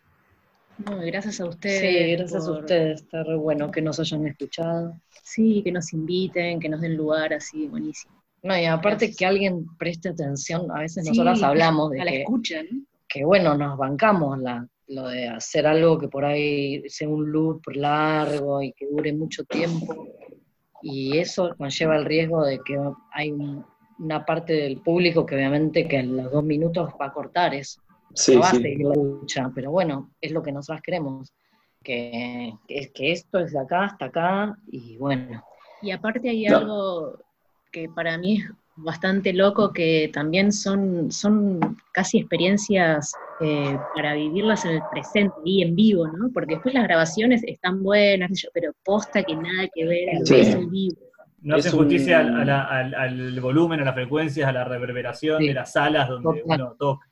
No, 0.79 0.97
gracias 0.99 1.41
a 1.41 1.45
ustedes. 1.47 1.81
Sí, 1.81 2.13
gracias 2.17 2.47
a 2.47 2.51
ustedes. 2.53 3.03
Está 3.03 3.23
re 3.23 3.37
bueno 3.37 3.71
que 3.71 3.83
nos 3.83 4.01
hayan 4.01 4.27
escuchado. 4.27 4.95
Sí, 5.23 5.61
que 5.63 5.71
nos 5.71 5.93
inviten, 5.93 6.59
que 6.59 6.69
nos 6.69 6.81
den 6.81 6.97
lugar 6.97 7.33
así, 7.35 7.67
buenísimo. 7.69 8.20
No, 8.43 8.57
y 8.59 8.65
aparte 8.65 9.07
Gracias. 9.07 9.17
que 9.17 9.27
alguien 9.27 9.67
preste 9.79 10.09
atención, 10.11 10.71
a 10.71 10.81
veces 10.81 11.05
Sí, 11.05 11.11
nosotras 11.11 11.43
hablamos 11.43 11.91
de 11.91 12.01
A 12.01 12.05
la 12.05 12.11
que, 12.11 12.21
escucha, 12.23 12.63
¿no? 12.63 12.83
que, 13.09 13.25
bueno, 13.25 13.57
nos 13.57 13.77
bancamos 13.77 14.39
la, 14.39 14.67
lo 14.89 15.09
de 15.09 15.29
hacer 15.29 15.67
algo 15.67 15.99
que 15.99 16.09
por 16.09 16.25
ahí 16.25 16.83
sea 16.89 17.09
un 17.09 17.31
loop 17.31 17.61
largo 17.75 18.63
y 18.63 18.73
que 18.73 18.87
dure 18.87 19.13
mucho 19.13 19.45
tiempo. 19.45 20.07
Y 20.83 21.19
eso 21.19 21.55
conlleva 21.59 21.97
el 21.97 22.05
riesgo 22.07 22.45
de 22.45 22.59
que 22.61 22.79
hay 23.13 23.31
un- 23.33 23.65
una 23.99 24.25
parte 24.25 24.55
del 24.55 24.79
público 24.81 25.27
que 25.27 25.35
obviamente 25.35 25.87
que 25.87 25.99
en 25.99 26.17
los 26.17 26.33
dos 26.33 26.43
minutos 26.43 26.89
va 26.99 27.07
a 27.07 27.13
cortar 27.13 27.53
eso. 27.55 27.83
Sí, 28.15 28.35
no 28.35 28.41
va 28.41 28.49
a 28.49 28.51
sí. 28.53 28.63
seguir 28.63 28.87
la 28.87 28.95
lucha, 28.95 29.53
pero 29.55 29.71
bueno, 29.71 30.11
es 30.21 30.33
lo 30.33 30.43
que 30.43 30.53
nosotras 30.53 30.81
queremos. 30.83 31.33
Que, 31.83 32.53
que, 32.67 32.91
que 32.93 33.13
esto 33.13 33.39
es 33.39 33.53
de 33.53 33.59
acá 33.59 33.85
hasta 33.85 34.07
acá 34.07 34.57
y 34.71 34.97
bueno. 34.97 35.43
Y 35.83 35.91
aparte 35.93 36.29
hay 36.31 36.45
No. 36.47 36.57
algo 36.59 37.19
que 37.71 37.89
para 37.89 38.19
mí 38.19 38.39
es 38.43 38.51
bastante 38.77 39.33
loco, 39.33 39.73
que 39.73 40.11
también 40.13 40.53
son, 40.53 41.11
son 41.13 41.77
casi 41.93 42.19
experiencias 42.19 43.13
eh, 43.41 43.79
para 43.95 44.15
vivirlas 44.15 44.65
en 44.65 44.73
el 44.73 44.83
presente 44.91 45.35
y 45.45 45.63
en 45.63 45.75
vivo, 45.77 46.07
¿no? 46.09 46.31
Porque 46.33 46.55
después 46.55 46.75
las 46.75 46.85
grabaciones 46.85 47.43
están 47.45 47.83
buenas, 47.83 48.31
pero 48.55 48.73
posta 48.85 49.23
que 49.23 49.35
nada 49.37 49.69
que 49.75 49.85
ver 49.87 50.09
Sí. 50.25 50.35
que 50.35 50.41
es 50.41 50.55
en 50.55 50.71
vivo. 50.71 50.97
No 51.43 51.57
hace 51.57 51.71
justicia 51.71 52.21
un- 52.21 52.35
al, 52.35 52.41
a 52.41 52.45
la- 52.45 52.65
al- 52.65 52.95
al 52.95 53.41
volumen, 53.41 53.81
a 53.81 53.85
las 53.85 53.95
frecuencias, 53.95 54.49
a 54.49 54.53
la 54.53 54.65
reverberación 54.65 55.39
Sí. 55.41 55.49
de 55.49 55.55
las 55.55 55.73
salas 55.73 56.09
donde 56.09 56.41
Total. 56.41 56.61
uno 56.61 56.77
toca. 56.79 57.07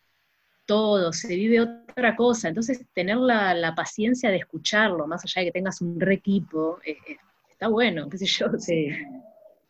todo, 0.67 1.15
se 1.15 1.35
vive 1.35 1.63
otra 1.63 2.15
cosa. 2.15 2.49
Entonces, 2.49 2.85
tener 2.93 3.17
la, 3.17 3.55
la 3.55 3.75
paciencia 3.75 4.29
de 4.29 4.37
escucharlo, 4.37 5.07
más 5.07 5.25
allá 5.25 5.41
de 5.41 5.47
que 5.47 5.53
tengas 5.53 5.81
un 5.81 5.99
re 5.99 6.13
equipo, 6.17 6.79
eh, 6.85 6.99
eh, 7.09 7.17
está 7.51 7.69
bueno, 7.69 8.07
qué 8.11 8.19
sé 8.19 8.27
yo. 8.27 8.49
Sí. 8.59 8.89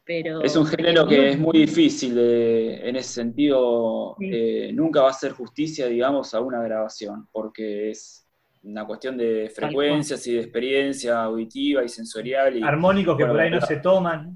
Pero, 0.08 0.42
Es 0.42 0.56
un 0.56 0.64
género 0.64 1.06
que 1.06 1.32
es 1.32 1.38
muy 1.38 1.58
difícil 1.58 2.14
de- 2.14 2.88
en 2.88 2.96
ese 2.96 3.12
sentido. 3.12 4.16
Sí. 4.18 4.30
eh, 4.32 4.72
nunca 4.72 5.02
va 5.02 5.08
a 5.08 5.10
hacer 5.10 5.32
justicia, 5.32 5.86
digamos, 5.86 6.32
a 6.32 6.40
una 6.40 6.62
grabación, 6.62 7.28
porque 7.30 7.90
es 7.90 8.26
una 8.62 8.86
cuestión 8.86 9.18
de 9.18 9.52
frecuencias 9.54 10.26
y 10.26 10.32
de 10.32 10.40
experiencia 10.40 11.24
auditiva 11.24 11.84
y 11.84 11.90
sensorial. 11.90 12.56
Y, 12.56 12.62
Armónicos 12.62 13.18
que 13.18 13.26
por 13.26 13.38
ahí 13.38 13.50
no 13.50 13.60
se 13.60 13.76
toman. 13.76 14.34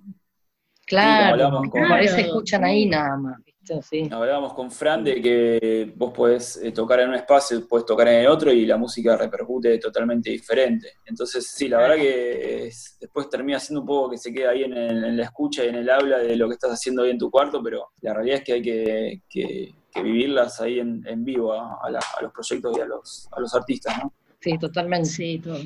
Claro, 0.87 1.62
como 1.70 1.94
a 1.94 1.96
veces 2.00 2.18
escuchan 2.26 2.64
ahí 2.64 2.85
nada 2.85 3.16
más. 3.16 3.40
Sí. 3.83 4.09
Hablábamos 4.11 4.55
con 4.55 4.70
Fran 4.70 5.05
de 5.05 5.22
que 5.22 5.92
vos 5.94 6.12
podés 6.12 6.57
eh, 6.57 6.72
tocar 6.72 7.01
en 7.01 7.11
un 7.11 7.14
espacio, 7.14 7.66
podés 7.68 7.87
tocar 7.87 8.09
en 8.09 8.20
el 8.20 8.27
otro 8.27 8.53
y 8.53 8.66
la 8.66 8.77
música 8.77 9.16
repercute 9.16 9.79
totalmente 9.79 10.31
diferente. 10.31 10.94
Entonces, 11.05 11.46
sí, 11.46 11.68
la 11.68 11.79
verdad 11.79 11.96
que 11.96 12.70
después 13.01 13.31
termina 13.31 13.61
siendo 13.61 13.83
un 13.83 13.87
poco 13.87 14.11
que 14.11 14.18
se 14.18 14.33
queda 14.33 14.51
ahí 14.51 14.64
en, 14.64 15.16
la 15.16 15.25
escucha 15.25 15.64
y 15.64 15.68
en 15.68 15.77
el 15.77 15.90
habla 15.90 16.18
de 16.18 16.35
lo 16.35 16.48
que 16.48 16.55
estás 16.55 16.72
haciendo 16.72 17.03
ahí 17.03 17.11
en 17.11 17.18
tu 17.18 17.31
cuarto, 17.31 17.62
pero 17.62 17.90
la 18.01 18.14
realidad 18.14 18.38
es 18.38 18.44
que 18.44 18.53
hay 18.53 19.22
que, 19.29 19.75
vivirlas 20.03 20.61
ahí 20.61 20.81
en, 20.81 21.25
vivo 21.25 21.53
a, 21.53 21.88
los 21.90 22.33
proyectos 22.33 22.77
y 22.77 22.81
a 22.81 22.85
los, 22.87 23.29
a 23.31 23.40
los 23.40 23.55
artistas, 23.55 23.98
¿no? 24.03 24.12
Sí, 24.40 24.59
totalmente. 24.59 25.09
Sí, 25.09 25.38
todo, 25.38 25.59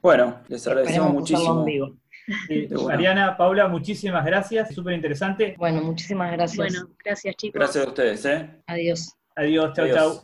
Bueno, 0.00 0.40
les 0.48 0.64
agradecemos 0.66 1.12
muchísimo. 1.12 1.66
Mariana, 2.86 3.36
Paula, 3.36 3.68
muchísimas 3.68 4.24
gracias, 4.24 4.74
súper 4.74 4.94
interesante. 4.94 5.54
Bueno, 5.58 5.82
muchísimas 5.82 6.32
gracias. 6.32 6.56
Bueno, 6.56 6.88
gracias 7.04 7.36
chicos. 7.36 7.58
Gracias 7.58 7.84
a 7.84 7.88
ustedes. 7.88 8.24
¿eh? 8.24 8.62
Adiós. 8.66 9.14
Adiós, 9.36 9.72
chau, 9.74 9.88
chau. 9.88 10.22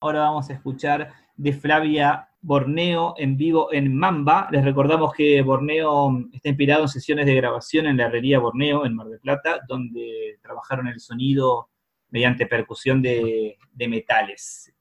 Ahora 0.00 0.20
vamos 0.20 0.50
a 0.50 0.52
escuchar 0.52 1.12
de 1.36 1.52
Flavia 1.52 2.28
Borneo 2.40 3.14
en 3.16 3.36
vivo 3.36 3.72
en 3.72 3.96
Mamba. 3.96 4.48
Les 4.52 4.64
recordamos 4.64 5.14
que 5.14 5.40
Borneo 5.40 6.10
está 6.32 6.50
inspirado 6.50 6.82
en 6.82 6.88
sesiones 6.88 7.26
de 7.26 7.34
grabación 7.34 7.86
en 7.86 7.96
la 7.96 8.06
herrería 8.06 8.38
Borneo 8.38 8.84
en 8.84 8.94
Mar 8.94 9.08
del 9.08 9.20
Plata, 9.20 9.60
donde 9.66 10.38
trabajaron 10.42 10.88
el 10.88 11.00
sonido 11.00 11.70
mediante 12.10 12.46
percusión 12.46 13.00
de, 13.00 13.56
de 13.72 13.88
metales. 13.88 14.72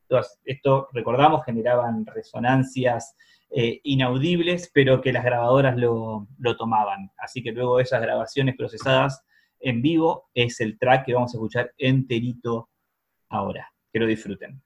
esto, 0.44 0.90
recordamos, 0.92 1.46
generaban 1.46 2.06
resonancias 2.06 3.16
eh, 3.56 3.82
inaudibles, 3.84 4.72
pero 4.74 5.00
que 5.00 5.14
las 5.14 5.24
grabadoras 5.24 5.78
lo, 5.78 6.28
lo, 6.40 6.58
tomaban. 6.58 7.12
Así 7.18 7.44
que 7.44 7.52
luego 7.52 7.80
esas 7.80 8.02
grabaciones 8.02 8.56
procesadas 8.58 9.24
en 9.60 9.82
vivo 9.82 10.30
es 10.34 10.60
el 10.60 10.80
track 10.80 11.06
que 11.06 11.14
vamos 11.14 11.34
a 11.34 11.38
escuchar 11.38 11.72
enterito 11.78 12.70
ahora. 13.30 13.72
Que 13.92 14.00
lo 14.00 14.08
disfruten. 14.08 14.62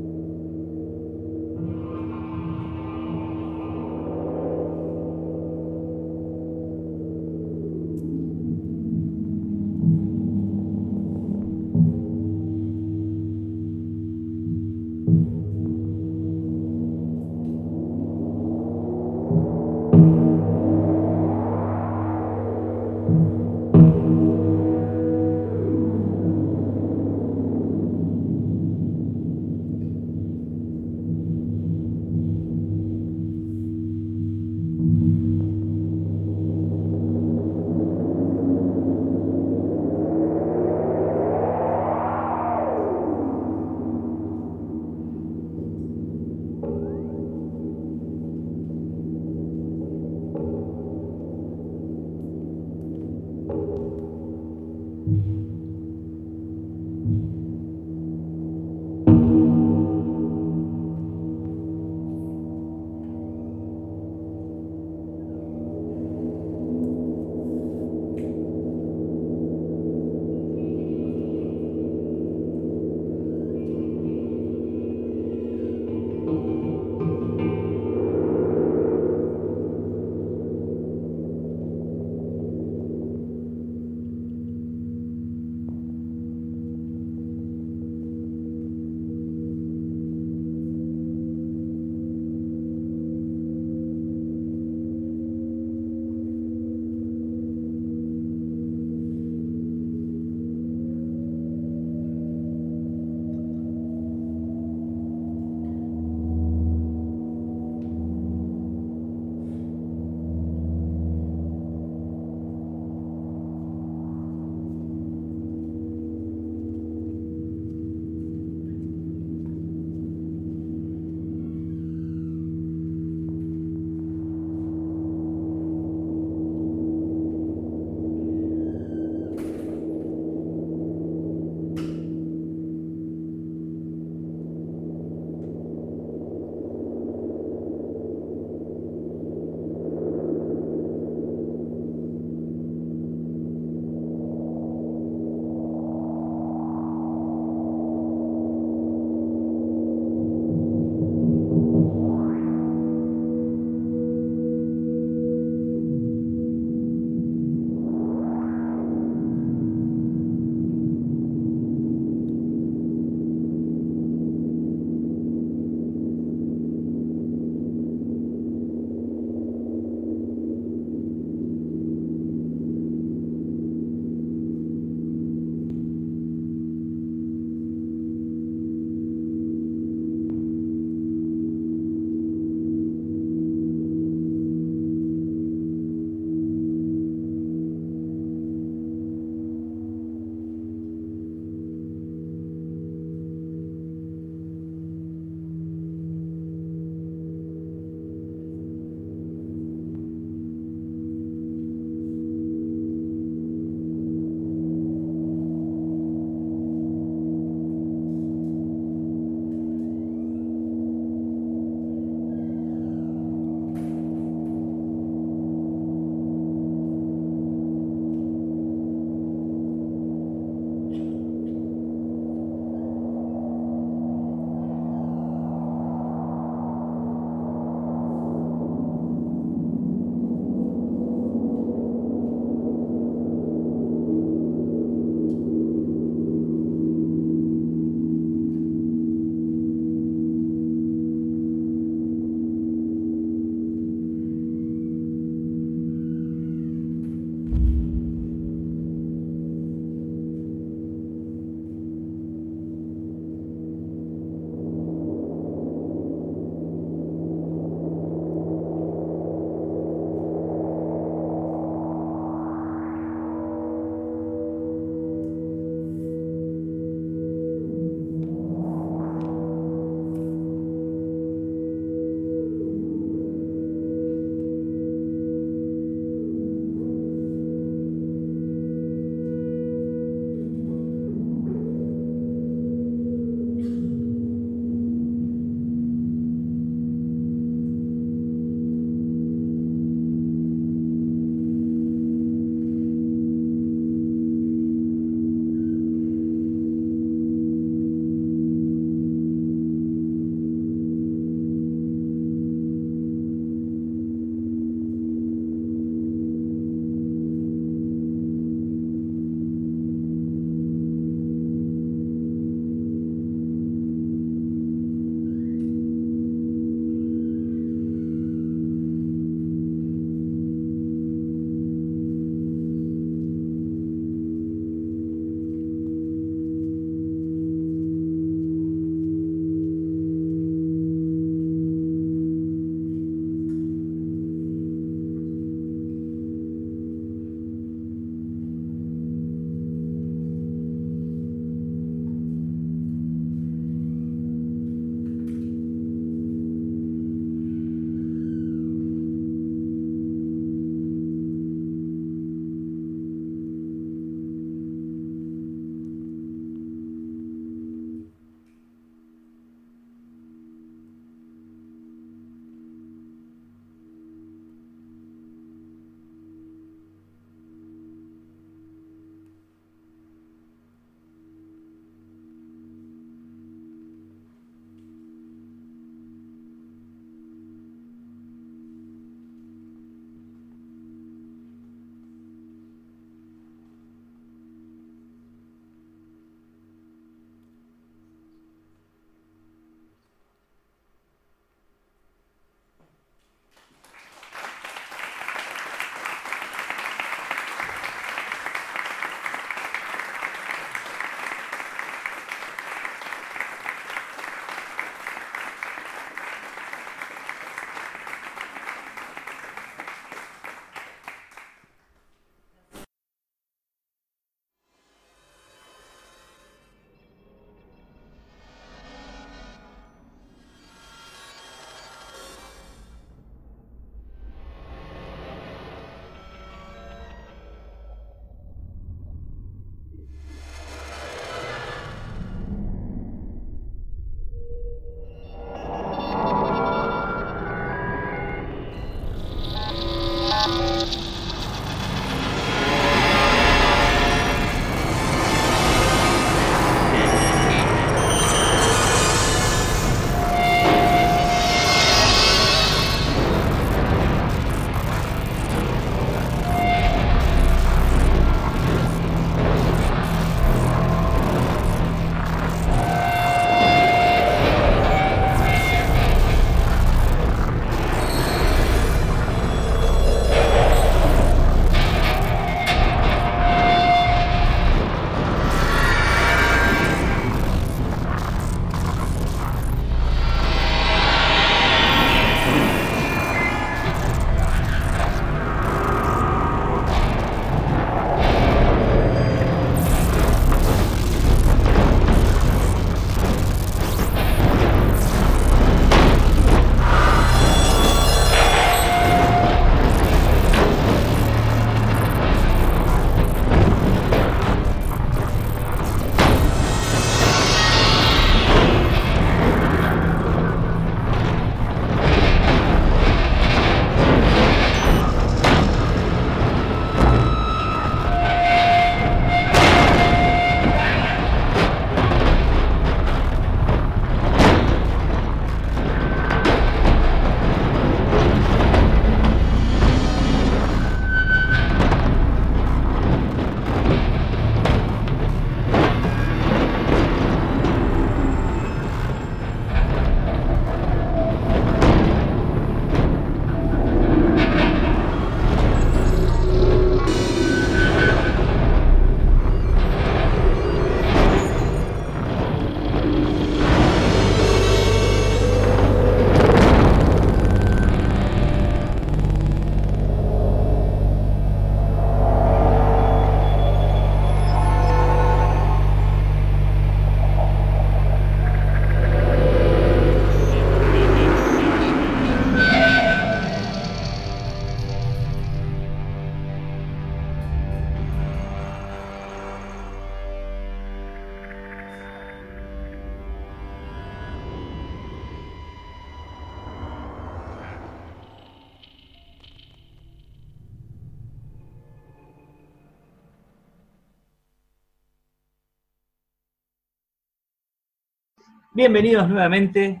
Bienvenidos 598.72 599.28
nuevamente. 599.28 600.00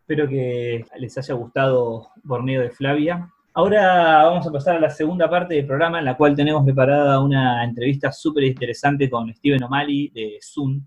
Espero 0.00 0.26
que 0.26 0.84
les 0.98 1.16
haya 1.18 1.34
gustado 1.34 2.08
Borneo 2.24 2.60
de 2.60 2.70
Flavia. 2.70 3.30
Ahora 3.54 4.24
vamos 4.24 4.44
a 4.44 4.50
pasar 4.50 4.74
a 4.74 4.80
la 4.80 4.90
segunda 4.90 5.30
parte 5.30 5.54
del 5.54 5.66
programa 5.66 6.00
en 6.00 6.06
la 6.06 6.16
cual 6.16 6.34
tenemos 6.34 6.64
preparada 6.64 7.20
una 7.20 7.62
entrevista 7.62 8.10
súper 8.10 8.42
interesante 8.42 9.08
con 9.08 9.32
Steven 9.32 9.62
O'Malley 9.62 10.08
de 10.08 10.38
Zoom, 10.42 10.84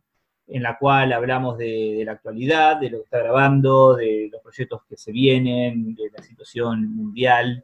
en 0.47 0.61
la 0.61 0.77
cual 0.77 1.13
hablamos 1.13 1.57
de, 1.57 2.03
la 2.05 2.11
actualidad, 2.11 2.81
de 2.81 2.89
lo 2.89 2.97
que 2.97 3.03
está 3.05 3.19
grabando, 3.19 3.95
de 3.95 4.27
los 4.29 4.41
proyectos 4.41 4.81
que 4.89 4.97
se 4.97 5.13
vienen, 5.13 5.95
de 5.95 6.09
la 6.13 6.21
situación 6.21 6.93
mundial, 6.93 7.63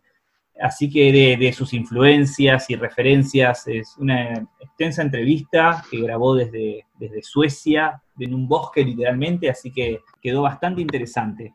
así 0.60 0.90
que 0.90 1.38
de, 1.38 1.54
sus 1.54 1.74
influencias 1.74 2.70
y 2.70 2.76
referencias. 2.76 3.68
Es 3.68 3.96
una 3.98 4.48
extensa 4.60 5.02
entrevista 5.02 5.84
que 5.90 6.02
grabó 6.02 6.36
desde, 6.36 6.86
desde 7.00 7.22
Suecia, 7.24 8.02
en 8.20 8.34
un 8.34 8.48
bosque 8.48 8.84
literalmente, 8.84 9.50
así 9.50 9.72
que 9.72 10.02
quedó 10.22 10.44
bastante 10.44 10.82
interesante. 10.82 11.54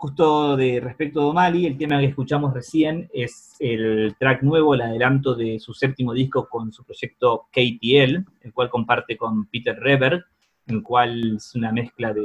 Justo 0.00 0.56
de 0.56 0.78
respecto 0.78 1.20
a 1.20 1.26
O'Malley, 1.26 1.66
el 1.66 1.76
tema 1.76 1.98
que 1.98 2.06
escuchamos 2.06 2.54
recién 2.54 3.10
es 3.12 3.56
el 3.58 4.14
track 4.16 4.42
nuevo, 4.42 4.74
el 4.74 4.82
adelanto 4.82 5.34
de 5.34 5.58
su 5.58 5.74
séptimo 5.74 6.12
disco 6.12 6.48
con 6.48 6.72
su 6.72 6.84
proyecto 6.84 7.48
KTL, 7.50 8.24
el 8.42 8.52
cual 8.52 8.70
comparte 8.70 9.16
con 9.16 9.46
Peter 9.46 9.76
Reberg, 9.76 10.24
el 10.68 10.84
cual 10.84 11.36
es 11.36 11.52
una 11.56 11.72
mezcla 11.72 12.12
de 12.12 12.22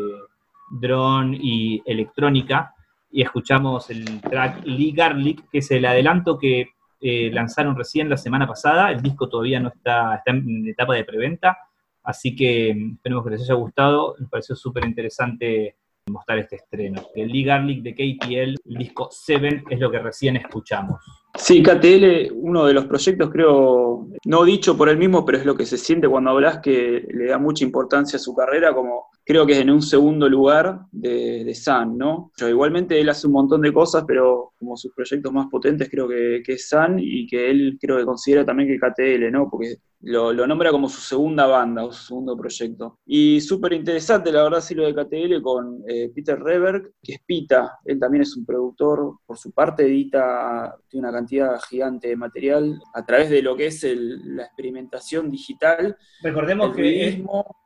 drone 0.70 1.36
y 1.42 1.82
electrónica. 1.86 2.76
Y 3.16 3.22
escuchamos 3.22 3.92
el 3.92 4.20
track 4.22 4.66
Lee 4.66 4.92
Garlic, 4.92 5.48
que 5.52 5.60
es 5.60 5.70
el 5.70 5.86
adelanto 5.86 6.36
que 6.40 6.70
eh, 7.00 7.30
lanzaron 7.32 7.76
recién 7.76 8.10
la 8.10 8.18
semana 8.18 8.48
pasada. 8.48 8.92
El 8.92 9.04
disco 9.04 9.30
todavía 9.30 9.60
no 9.60 9.70
está, 9.70 10.16
está 10.16 10.32
en 10.32 10.68
etapa 10.68 10.96
de 10.96 11.06
preventa, 11.06 11.56
así 12.02 12.36
que 12.36 12.72
esperemos 12.72 13.24
que 13.24 13.30
les 13.30 13.42
haya 13.44 13.54
gustado. 13.54 14.16
Me 14.18 14.28
pareció 14.28 14.56
súper 14.56 14.86
interesante 14.86 15.76
mostrar 16.08 16.40
este 16.40 16.56
estreno. 16.56 17.04
El 17.14 17.30
Lee 17.30 17.44
Garlic 17.44 17.84
de 17.84 17.94
KTL, 17.94 18.56
el 18.68 18.78
disco 18.80 19.10
Seven, 19.12 19.64
es 19.70 19.80
lo 19.80 19.92
que 19.92 20.00
recién 20.00 20.36
escuchamos. 20.36 21.00
Sí, 21.36 21.62
KTL, 21.62 22.34
uno 22.34 22.66
de 22.66 22.74
los 22.74 22.86
proyectos, 22.86 23.30
creo, 23.30 24.08
no 24.26 24.44
dicho 24.44 24.76
por 24.76 24.90
él 24.90 24.98
mismo, 24.98 25.24
pero 25.24 25.38
es 25.38 25.46
lo 25.46 25.56
que 25.56 25.68
se 25.68 25.78
siente 25.78 26.08
cuando 26.08 26.32
hablas 26.32 26.60
que 26.60 27.06
le 27.14 27.26
da 27.28 27.38
mucha 27.38 27.64
importancia 27.64 28.18
a 28.18 28.20
su 28.20 28.36
carrera, 28.36 28.74
como 28.74 29.08
creo 29.26 29.46
que 29.46 29.54
es 29.54 29.60
en 29.60 29.70
un 29.70 29.82
segundo 29.82 30.28
lugar 30.28 30.82
de, 30.92 31.54
Sun, 31.56 31.98
¿no? 31.98 32.32
Pero 32.38 32.50
igualmente 32.50 33.00
él 33.00 33.10
hace 33.10 33.28
un 33.28 33.34
montón 33.34 33.62
de 33.62 33.74
cosas, 33.74 34.04
pero 34.08 34.54
como 34.58 34.76
sus 34.76 34.94
proyectos 34.94 35.32
más 35.32 35.48
potentes 35.48 35.90
creo 35.90 36.08
que, 36.08 36.42
que 36.46 36.54
es 36.54 36.68
Sun 36.68 37.00
y 37.00 37.26
que 37.28 37.50
él 37.50 37.78
creo 37.80 37.98
que 37.98 38.06
considera 38.06 38.46
también 38.46 38.70
que 38.70 38.80
KTL, 38.80 39.32
¿no? 39.32 39.50
Porque 39.50 39.78
lo, 40.04 40.34
nombra 40.48 40.72
como 40.72 40.90
su 40.90 41.00
segunda 41.00 41.46
banda 41.48 41.86
o 41.86 41.92
su 41.92 42.08
segundo 42.08 42.36
proyecto. 42.36 43.00
Y 43.06 43.40
súper 43.40 43.74
interesante, 43.74 44.32
la 44.32 44.44
verdad, 44.44 44.62
sí, 44.62 44.76
lo 44.76 44.86
de 44.86 44.94
KTL 44.94 45.42
con 45.42 45.82
eh, 45.88 46.12
Peter 46.14 46.40
Reberg, 46.40 46.94
que 47.02 47.14
es 47.14 47.22
Pita. 47.26 47.80
Él 47.86 48.00
también 48.00 48.24
es 48.24 48.36
un 48.36 48.46
productor, 48.46 49.20
por 49.26 49.38
su 49.38 49.52
parte 49.52 49.84
edita, 49.84 50.76
tiene 50.90 51.08
una 51.08 51.18
cantidad 51.18 51.60
gigante 51.70 52.10
de 52.10 52.16
material 52.18 52.80
a 52.94 53.06
través 53.06 53.30
de 53.30 53.42
lo 53.42 53.56
que 53.56 53.68
es 53.68 53.84
la 53.84 54.44
experimentación 54.44 55.30
digital. 55.30 55.96
Recordemos 56.22 56.76
que 56.76 57.08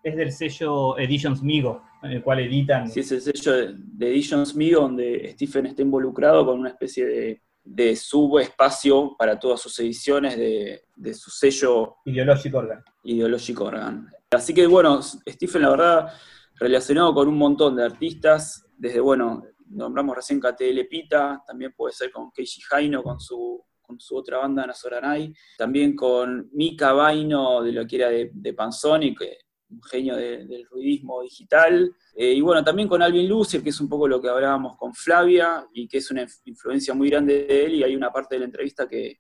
es, 0.04 0.16
del 0.16 0.32
sello 0.32 0.98
Editions 0.98 1.42
Migo, 1.42 1.82
en 2.04 2.12
el 2.12 2.24
cual 2.24 2.40
editan. 2.40 2.88
Sí, 2.88 3.00
es 3.00 3.12
el 3.12 3.22
sello 3.22 3.52
de, 3.54 3.76
de 3.78 4.12
Editions 4.12 4.56
Migo, 4.56 4.82
donde 4.82 5.32
Stephen 5.34 5.66
está 5.66 5.82
involucrado 5.82 6.46
con 6.46 6.60
una 6.60 6.70
especie 6.70 7.06
de 7.06 7.42
de 7.68 7.96
subespacio 7.96 9.16
para 9.18 9.38
todas 9.38 9.60
sus 9.62 9.78
ediciones 9.80 10.38
de, 10.38 11.14
su 11.14 11.30
sello 11.30 11.98
Ideologic 12.06 12.56
Organ. 12.56 12.84
Ideologic 13.04 13.60
Organ. 13.60 14.10
Así 14.32 14.54
que 14.54 14.66
bueno, 14.68 15.02
Stephen, 15.02 15.62
la 15.62 15.70
verdad, 15.70 16.14
relacionado 16.56 17.14
con 17.14 17.28
un 17.28 17.38
montón 17.38 17.76
de 17.76 17.84
artistas, 17.84 18.66
desde, 18.78 19.00
bueno, 19.00 19.44
nombramos 19.70 20.16
recién 20.16 20.40
KTL 20.40 20.88
Pita, 20.90 21.44
también 21.46 21.74
puede 21.76 21.94
ser 21.94 22.12
con 22.12 22.32
Keishi 22.32 22.62
Haino, 22.72 23.04
con 23.04 23.20
su, 23.20 23.64
con 23.82 24.00
su 24.00 24.16
otra 24.16 24.38
banda 24.38 24.66
Nazoranai, 24.66 25.34
también 25.58 25.96
con 25.96 26.50
Mika 26.54 26.94
Vaino, 26.94 27.62
de 27.62 27.74
lo 27.74 27.86
que 27.86 27.96
era 27.98 28.10
de, 28.10 28.32
de 28.34 28.54
Panzoni, 28.54 29.14
que 29.14 29.38
un 29.70 29.82
genio 29.84 30.16
del 30.16 30.66
ruidismo 30.70 31.22
digital. 31.22 31.94
Eh, 32.16 32.34
y 32.34 32.42
bueno, 32.42 32.64
también 32.64 32.88
con 32.88 33.02
Alvin 33.02 33.28
Lucier, 33.28 33.62
que 33.62 33.70
es 33.70 33.80
un 33.80 33.90
poco 33.90 34.08
lo 34.08 34.22
que 34.22 34.30
hablábamos 34.30 34.78
con 34.78 34.94
Flavia, 34.94 35.66
y 35.74 35.88
que 35.88 35.98
es 35.98 36.10
una 36.12 36.26
influencia 36.46 36.94
muy 36.94 37.10
grande 37.10 37.46
de 37.46 37.66
él, 37.66 37.76
y 37.76 37.84
hay 37.84 37.96
una 37.96 38.12
parte 38.12 38.36
de 38.36 38.40
la 38.40 38.46
entrevista 38.46 38.88
que, 38.88 39.20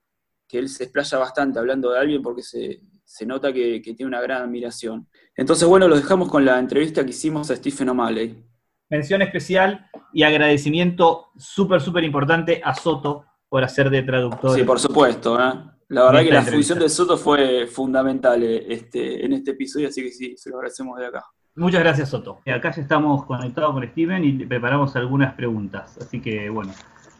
él 0.49 0.69
se 0.69 0.85
explaya 0.85 1.17
bastante 1.17 1.59
hablando 1.59 1.91
de 1.91 1.99
Alvin 1.99 2.21
porque 2.21 2.41
se, 2.41 2.79
nota 3.25 3.51
que, 3.51 3.81
tiene 3.81 4.05
una 4.05 4.21
gran 4.21 4.43
admiración. 4.43 5.07
Entonces, 5.35 5.67
bueno, 5.67 5.87
lo 5.87 5.95
dejamos 5.97 6.29
con 6.29 6.45
la 6.45 6.57
entrevista 6.57 7.03
que 7.03 7.11
hicimos 7.11 7.51
a 7.51 7.55
Stephen 7.55 7.89
O'Malley. 7.89 8.43
Mención 8.89 9.21
especial 9.21 9.89
y 10.13 10.23
agradecimiento 10.23 11.27
súper, 11.37 11.81
súper 11.81 12.05
importante 12.05 12.61
a 12.63 12.73
Soto 12.73 13.25
por 13.49 13.63
hacer 13.63 13.89
de 13.89 14.03
traductor. 14.03 14.55
Sí, 14.55 14.63
por 14.63 14.79
supuesto. 14.79 15.37
¿eh? 15.37 15.76
La 15.89 16.03
verdad 16.03 16.21
que 16.21 16.31
la 16.31 16.43
función 16.43 16.79
de 16.79 16.89
Soto 16.89 17.17
fue 17.17 17.65
fundamental 17.65 18.43
eh, 18.43 18.65
este, 18.67 19.25
en 19.25 19.31
este 19.31 19.51
episodio, 19.51 19.87
así 19.87 20.03
que 20.03 20.11
sí, 20.11 20.35
se 20.35 20.49
lo 20.49 20.57
agradecemos 20.57 20.99
de 20.99 21.05
acá. 21.05 21.23
Muchas 21.55 21.79
gracias, 21.79 22.09
Soto. 22.09 22.41
Acá 22.45 22.71
ya 22.71 22.81
estamos 22.81 23.25
conectados 23.25 23.73
con 23.73 23.87
Steven 23.87 24.23
y 24.25 24.45
preparamos 24.45 24.95
algunas 24.97 25.33
preguntas. 25.33 25.97
Así 25.97 26.21
que, 26.21 26.49
bueno. 26.49 26.73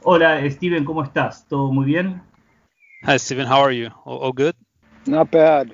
Hola, 0.03 0.41
Steven, 0.49 0.83
¿cómo 0.83 1.01
estás? 1.01 1.47
¿Todo 1.47 1.71
muy 1.71 1.85
bien? 1.85 2.21
Hi, 3.03 3.17
Steven, 3.17 3.47
how 3.47 3.63
are 3.63 3.75
you? 3.75 3.89
All, 4.03 4.33
good? 4.33 4.53
Not 5.05 5.31
bad. 5.31 5.67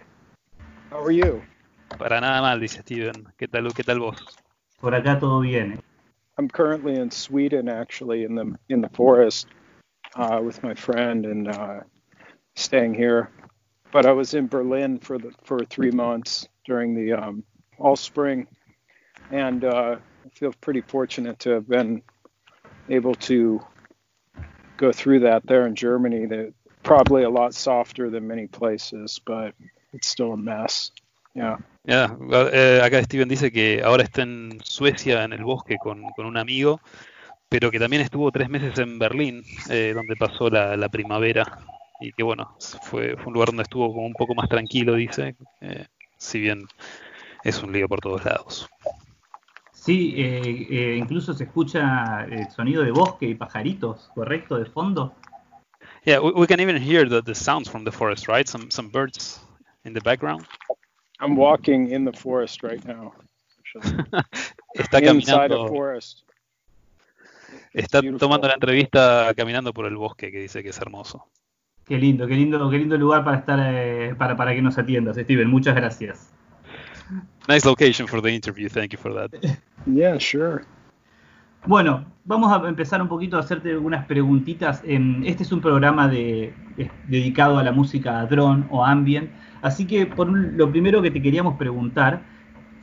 How 0.91 1.03
are 1.03 1.15
you? 1.15 1.41
Para 1.97 2.21
nada 2.21 2.41
mal, 2.41 2.59
dice 2.59 2.81
Steven. 2.81 3.27
¿Qué 3.37 3.47
tal, 3.47 3.73
qué 3.73 3.83
tal 3.83 3.99
vos? 3.99 4.23
Por 4.79 4.93
acá 4.93 5.17
todo 5.19 5.39
bien. 5.39 5.81
I'm 6.37 6.47
currently 6.47 6.95
in 6.95 7.09
Sweden, 7.09 7.67
actually, 7.69 8.23
in 8.23 8.35
the 8.35 8.55
in 8.69 8.81
the 8.81 8.89
forest 8.89 9.47
uh, 10.15 10.39
with 10.43 10.61
my 10.63 10.73
friend, 10.73 11.25
and 11.25 11.47
uh, 11.47 11.81
staying 12.55 12.93
here. 12.93 13.29
But 13.91 14.05
I 14.05 14.11
was 14.11 14.33
in 14.33 14.47
Berlin 14.47 14.99
for 14.99 15.17
the 15.17 15.31
for 15.43 15.59
three 15.65 15.91
months 15.91 16.47
during 16.65 16.95
the 16.95 17.13
um, 17.13 17.43
all 17.77 17.95
spring, 17.95 18.47
and 19.31 19.63
uh, 19.63 19.97
I 20.25 20.29
feel 20.29 20.53
pretty 20.61 20.81
fortunate 20.81 21.39
to 21.39 21.51
have 21.51 21.67
been 21.67 22.01
able 22.89 23.15
to 23.15 23.61
go 24.77 24.91
through 24.91 25.19
that 25.21 25.45
there 25.45 25.67
in 25.67 25.75
Germany. 25.75 26.25
That 26.25 26.53
probably 26.81 27.23
a 27.23 27.29
lot 27.29 27.53
softer 27.53 28.09
than 28.09 28.27
many 28.27 28.47
places, 28.47 29.19
but 29.23 29.53
it's 29.93 30.07
still 30.07 30.33
a 30.33 30.37
mess. 30.37 30.91
Yeah. 31.35 31.57
Yeah, 31.85 32.15
eh, 32.53 32.79
acá 32.81 33.03
Steven 33.03 33.27
dice 33.27 33.51
que 33.51 33.81
ahora 33.83 34.03
está 34.03 34.21
en 34.21 34.59
Suecia, 34.63 35.23
en 35.25 35.33
el 35.33 35.43
bosque, 35.43 35.77
con, 35.77 36.01
con 36.15 36.25
un 36.25 36.37
amigo, 36.37 36.79
pero 37.49 37.69
que 37.71 37.79
también 37.79 38.01
estuvo 38.01 38.31
tres 38.31 38.49
meses 38.49 38.79
en 38.79 38.97
Berlín, 38.99 39.43
eh, 39.69 39.91
donde 39.93 40.15
pasó 40.15 40.49
la, 40.49 40.77
la 40.77 40.87
primavera 40.87 41.43
y 42.03 42.11
que 42.11 42.21
bueno, 42.21 42.55
fue, 42.83 43.15
fue, 43.15 43.27
un 43.27 43.33
lugar 43.33 43.47
donde 43.47 43.63
estuvo 43.63 43.87
como 43.93 44.05
un 44.05 44.13
poco 44.13 44.35
más 44.35 44.49
tranquilo, 44.49 44.95
dice, 44.95 45.35
eh, 45.61 45.87
si 46.17 46.39
bien 46.39 46.67
es 47.43 47.63
un 47.63 47.71
lío 47.71 47.87
por 47.87 48.01
todos 48.01 48.25
lados. 48.25 48.69
Sí, 49.71 50.13
eh, 50.17 50.67
eh, 50.69 50.97
incluso 50.97 51.33
se 51.33 51.45
escucha 51.45 52.25
el 52.25 52.49
sonido 52.51 52.83
de 52.83 52.91
bosque 52.91 53.25
y 53.25 53.35
pajaritos, 53.35 54.09
¿correcto? 54.13 54.57
De 54.57 54.65
fondo. 54.65 55.13
Yeah, 56.05 56.19
we, 56.19 56.31
we 56.31 56.47
can 56.47 56.59
even 56.59 56.75
hear 56.75 57.07
the, 57.07 57.21
the 57.21 57.35
sounds 57.35 57.69
from 57.69 57.85
the 57.85 57.91
forest, 57.91 58.27
right? 58.27 58.47
Some, 58.47 58.69
some 58.69 58.89
birds 58.89 59.41
in 59.85 59.93
the 59.93 60.01
background. 60.01 60.45
I'm 61.19 61.37
walking 61.37 61.91
in 61.91 62.03
the 62.03 62.13
forest 62.13 62.63
right 62.63 62.83
now. 62.85 63.13
Está 64.75 65.01
caminando. 65.01 65.69
Está 67.73 68.01
tomando 68.19 68.47
la 68.47 68.53
entrevista 68.53 69.33
caminando 69.35 69.73
por 69.73 69.85
el 69.85 69.95
bosque, 69.95 70.31
que 70.31 70.39
dice 70.39 70.61
que 70.61 70.69
es 70.69 70.77
hermoso. 70.79 71.27
Qué 71.85 71.97
lindo, 71.97 72.27
qué 72.27 72.35
lindo, 72.35 72.69
qué 72.69 72.77
lindo 72.77 72.97
lugar 72.97 73.23
para 73.23 73.37
estar, 73.37 73.59
eh, 73.61 74.15
para, 74.17 74.35
para 74.35 74.53
que 74.53 74.61
nos 74.61 74.77
atiendas, 74.77 75.17
Steven. 75.17 75.49
Muchas 75.49 75.75
gracias. 75.75 76.33
Nice 77.47 77.67
location 77.67 78.07
for 78.07 78.21
the 78.21 78.33
interview. 78.33 78.69
Thank 78.69 78.93
you 78.93 78.99
for 78.99 79.13
that. 79.13 79.31
Yeah, 79.85 80.17
sure. 80.17 80.63
Bueno, 81.65 82.05
vamos 82.25 82.51
a 82.51 82.67
empezar 82.67 83.01
un 83.01 83.07
poquito 83.07 83.37
a 83.37 83.39
hacerte 83.39 83.71
algunas 83.71 84.05
preguntitas. 84.05 84.81
Este 84.85 85.43
es 85.43 85.51
un 85.51 85.61
programa 85.61 86.07
de, 86.07 86.53
dedicado 87.07 87.57
a 87.57 87.63
la 87.63 87.71
música 87.71 88.25
drone 88.25 88.65
o 88.69 88.83
ambient, 88.83 89.29
así 89.61 89.85
que 89.85 90.05
por 90.05 90.27
lo 90.27 90.69
primero 90.71 91.01
que 91.01 91.11
te 91.11 91.21
queríamos 91.21 91.55
preguntar 91.55 92.21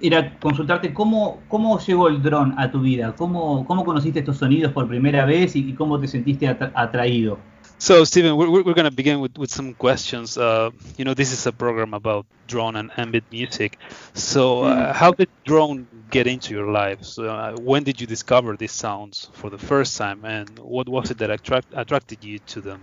era 0.01 0.39
consultarte 0.39 0.95
cómo, 0.95 1.41
cómo 1.49 1.79
llegó 1.79 2.09
el 2.09 2.23
drone 2.23 2.55
a 2.57 2.71
tu 2.71 2.81
vida, 2.81 3.15
cómo, 3.17 3.67
cómo 3.67 3.85
conociste 3.85 4.21
estos 4.21 4.39
sonidos 4.39 4.73
por 4.73 4.89
primera 4.89 5.27
vez 5.27 5.57
y, 5.57 5.75
cómo 5.75 6.01
te 6.01 6.09
sentiste 6.09 6.49
atraído. 6.49 7.39
So, 7.81 8.05
Stephen, 8.05 8.37
we're, 8.37 8.51
we're 8.51 8.75
going 8.75 8.85
to 8.85 8.91
begin 8.91 9.21
with, 9.21 9.39
with 9.39 9.51
some 9.51 9.73
questions. 9.73 10.37
Uh, 10.37 10.71
you 10.99 11.07
know, 11.07 11.15
this 11.15 11.33
is 11.33 11.47
a 11.47 11.53
program 11.53 11.95
about 11.95 12.27
drone 12.47 12.77
and 12.77 12.91
ambient 12.99 13.25
music. 13.33 13.79
So, 14.13 14.65
uh, 14.65 14.93
mm. 14.93 14.93
how 14.93 15.13
did 15.13 15.31
drone 15.47 15.89
get 16.11 16.27
into 16.27 16.53
your 16.53 16.71
lives? 16.71 17.19
Uh, 17.19 17.57
when 17.59 17.83
did 17.83 17.99
you 17.99 18.07
discover 18.07 18.55
these 18.55 18.73
sounds 18.73 19.31
for 19.33 19.49
the 19.49 19.57
first 19.57 19.97
time, 19.97 20.27
and 20.27 20.59
what 20.59 20.91
was 20.91 21.11
it 21.11 21.17
that 21.19 21.31
attract, 21.31 21.69
attracted 21.73 22.23
you 22.23 22.39
to 22.53 22.61
them? 22.61 22.83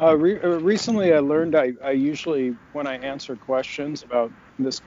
Uh, 0.00 0.16
re- 0.16 0.40
uh, 0.40 0.60
recently, 0.60 1.12
I 1.12 1.18
learned 1.18 1.56
I, 1.56 1.72
I 1.82 1.90
usually, 1.90 2.54
when 2.74 2.86
I 2.86 2.98
answer 2.98 3.34
questions 3.34 4.04
about 4.04 4.30
this 4.56 4.80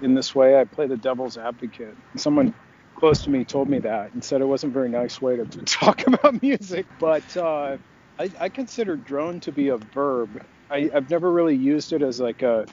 in 0.00 0.14
this 0.16 0.34
way, 0.34 0.58
I 0.60 0.64
play 0.64 0.88
the 0.88 0.96
devil's 0.96 1.38
advocate. 1.38 1.96
Someone 2.16 2.52
close 2.96 3.22
to 3.22 3.30
me 3.30 3.44
told 3.44 3.68
me 3.68 3.78
that 3.78 4.12
and 4.14 4.24
said 4.24 4.40
it 4.40 4.46
wasn't 4.46 4.72
a 4.72 4.74
very 4.74 4.88
nice 4.88 5.22
way 5.22 5.36
to 5.36 5.44
talk 5.44 6.04
about 6.08 6.42
music. 6.42 6.86
But 6.98 7.36
uh, 7.36 7.76
I, 8.18 8.30
I, 8.40 8.48
consider 8.48 8.96
drone 8.96 9.40
to 9.40 9.52
be 9.52 9.68
a 9.68 9.78
verb. 9.78 10.38
I, 10.70 10.90
I've 10.94 11.10
never 11.10 11.30
really 11.30 11.56
used 11.56 11.92
it 11.92 12.02
as 12.02 12.20
like 12.20 12.42
a 12.42 12.66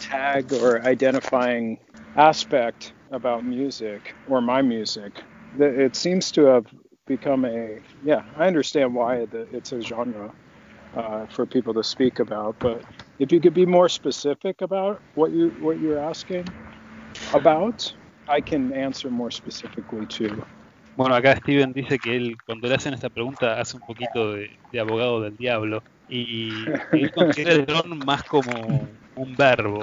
tag 0.00 0.52
or 0.52 0.82
identifying 0.82 1.78
aspect 2.16 2.92
about 3.10 3.44
music 3.44 4.14
or 4.26 4.40
my 4.40 4.62
music. 4.62 5.22
It 5.58 5.96
seems 5.96 6.30
to 6.32 6.44
have 6.46 6.66
become 7.06 7.44
a 7.44 7.80
yeah. 8.02 8.22
I 8.36 8.46
understand 8.46 8.94
why 8.94 9.26
it's 9.32 9.72
a 9.72 9.80
genre 9.80 10.32
uh, 10.94 11.26
for 11.26 11.46
people 11.46 11.72
to 11.74 11.84
speak 11.84 12.18
about, 12.18 12.56
but 12.60 12.84
if 13.18 13.32
you 13.32 13.40
could 13.40 13.54
be 13.54 13.66
more 13.66 13.88
specific 13.88 14.60
about 14.60 15.02
what 15.14 15.32
you 15.32 15.54
what 15.58 15.78
you're 15.78 15.98
asking 15.98 16.44
about, 17.32 17.92
I 18.28 18.40
can 18.40 18.72
answer 18.72 19.10
more 19.10 19.30
specifically 19.30 20.06
too. 20.06 20.44
Bueno, 20.96 21.14
acá 21.14 21.36
Steven 21.36 21.74
dice 21.74 21.98
que 21.98 22.16
él, 22.16 22.38
cuando 22.46 22.68
le 22.68 22.74
hacen 22.74 22.94
esta 22.94 23.10
pregunta, 23.10 23.60
hace 23.60 23.76
un 23.76 23.82
poquito 23.82 24.32
de, 24.32 24.48
abogado 24.80 25.20
del 25.20 25.36
diablo 25.36 25.82
y, 26.08 26.64
él 26.92 27.10
considera 27.12 27.52
el 27.52 27.66
dron 27.66 28.02
más 28.04 28.24
como 28.24 28.88
un 29.14 29.36
verbo, 29.36 29.82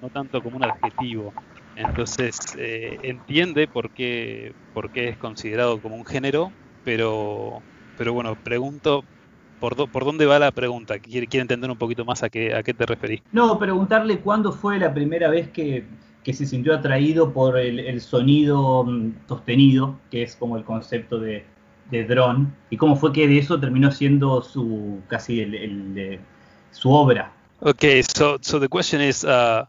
no 0.00 0.10
tanto 0.10 0.42
como 0.42 0.56
un 0.56 0.64
adjetivo. 0.64 1.32
Entonces 1.76 2.36
eh, 2.58 2.98
entiende 3.02 3.68
por 3.68 3.92
qué, 3.92 4.52
por 4.72 4.90
qué 4.90 5.10
es 5.10 5.18
considerado 5.18 5.80
como 5.80 5.94
un 5.94 6.04
género, 6.04 6.50
pero, 6.82 7.62
pero 7.96 8.12
bueno, 8.12 8.34
pregunto 8.42 9.04
por, 9.60 9.88
por 9.88 10.04
dónde 10.04 10.26
va 10.26 10.40
la 10.40 10.50
pregunta. 10.50 10.98
Quiere, 10.98 11.28
quiere 11.28 11.42
entender 11.42 11.70
un 11.70 11.78
poquito 11.78 12.04
más 12.04 12.24
a 12.24 12.28
qué, 12.28 12.54
a 12.56 12.64
qué 12.64 12.74
te 12.74 12.86
referís. 12.86 13.22
No, 13.30 13.56
preguntarle 13.56 14.18
cuándo 14.18 14.50
fue 14.50 14.78
la 14.78 14.92
primera 14.92 15.30
vez 15.30 15.48
que, 15.50 15.84
que 16.24 16.32
se 16.32 16.46
sintió 16.46 16.74
atraído 16.74 17.32
por 17.32 17.58
el, 17.58 17.78
el, 17.78 18.00
sonido 18.00 18.84
mm, 18.84 19.26
sostenido, 19.28 19.98
que 20.10 20.22
es 20.22 20.36
como 20.36 20.56
el 20.56 20.64
concepto 20.64 21.18
de, 21.18 21.44
de 21.90 22.04
drone, 22.04 22.48
y 22.70 22.76
cómo 22.76 22.96
fue 22.96 23.12
que 23.12 23.26
de 23.26 23.38
eso 23.38 23.58
terminó 23.58 23.90
siendo 23.90 24.42
su 24.42 25.00
casi 25.08 25.40
el, 25.40 25.54
el, 25.54 26.20
su 26.72 26.90
obra. 26.92 27.32
Okay, 27.62 28.02
so 28.02 28.38
so 28.40 28.58
the 28.58 28.68
question 28.68 29.02
is, 29.02 29.22
uh, 29.22 29.66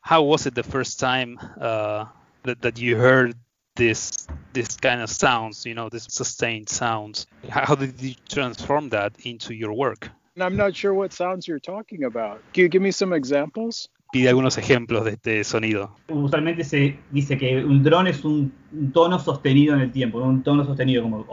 how 0.00 0.22
was 0.22 0.46
it 0.46 0.54
the 0.54 0.62
first 0.62 0.98
time 0.98 1.38
uh, 1.60 2.06
that, 2.42 2.62
that 2.62 2.78
you 2.78 2.96
heard 2.96 3.34
this 3.76 4.26
this 4.54 4.76
kind 4.76 5.02
of 5.02 5.10
sounds, 5.10 5.66
you 5.66 5.74
know, 5.74 5.90
this 5.90 6.06
sustained 6.08 6.68
sounds? 6.70 7.26
How 7.50 7.74
did 7.74 8.00
you 8.00 8.14
transform 8.28 8.88
that 8.90 9.12
into 9.24 9.52
your 9.52 9.74
work? 9.74 10.10
I'm 10.40 10.56
not 10.56 10.74
sure 10.74 10.94
what 10.94 11.12
sounds 11.12 11.46
you're 11.46 11.60
talking 11.60 12.04
about. 12.04 12.40
Can 12.52 12.62
you 12.62 12.68
give 12.68 12.82
me 12.82 12.90
some 12.90 13.12
examples? 13.12 13.88
Pide 14.14 14.28
algunos 14.28 14.56
ejemplos 14.58 15.04
de 15.04 15.10
este 15.10 15.42
sonido. 15.42 15.96
Usualmente 16.08 16.62
se 16.62 16.96
dice 17.10 17.36
que 17.36 17.64
un 17.64 17.82
dron 17.82 18.06
es 18.06 18.24
un, 18.24 18.52
un 18.72 18.92
tono 18.92 19.18
sostenido 19.18 19.74
en 19.74 19.80
el 19.80 19.90
tiempo, 19.90 20.20
un 20.20 20.40
tono 20.44 20.64
sostenido 20.64 21.02
como 21.02 21.26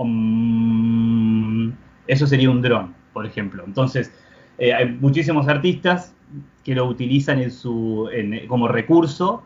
eso 2.08 2.26
sería 2.26 2.50
un 2.50 2.64
dron, 2.64 2.96
por 3.14 3.28
ejemplo. 3.28 3.64
Entonces, 3.68 4.12
eh, 4.58 4.74
hay 4.74 4.88
muchísimos 4.94 5.48
artistas 5.48 6.16
que 6.64 6.74
lo 6.74 6.86
utilizan 6.88 7.40
en 7.40 7.52
su, 7.52 8.10
en, 8.12 8.48
como 8.48 8.68
recurso 8.68 9.44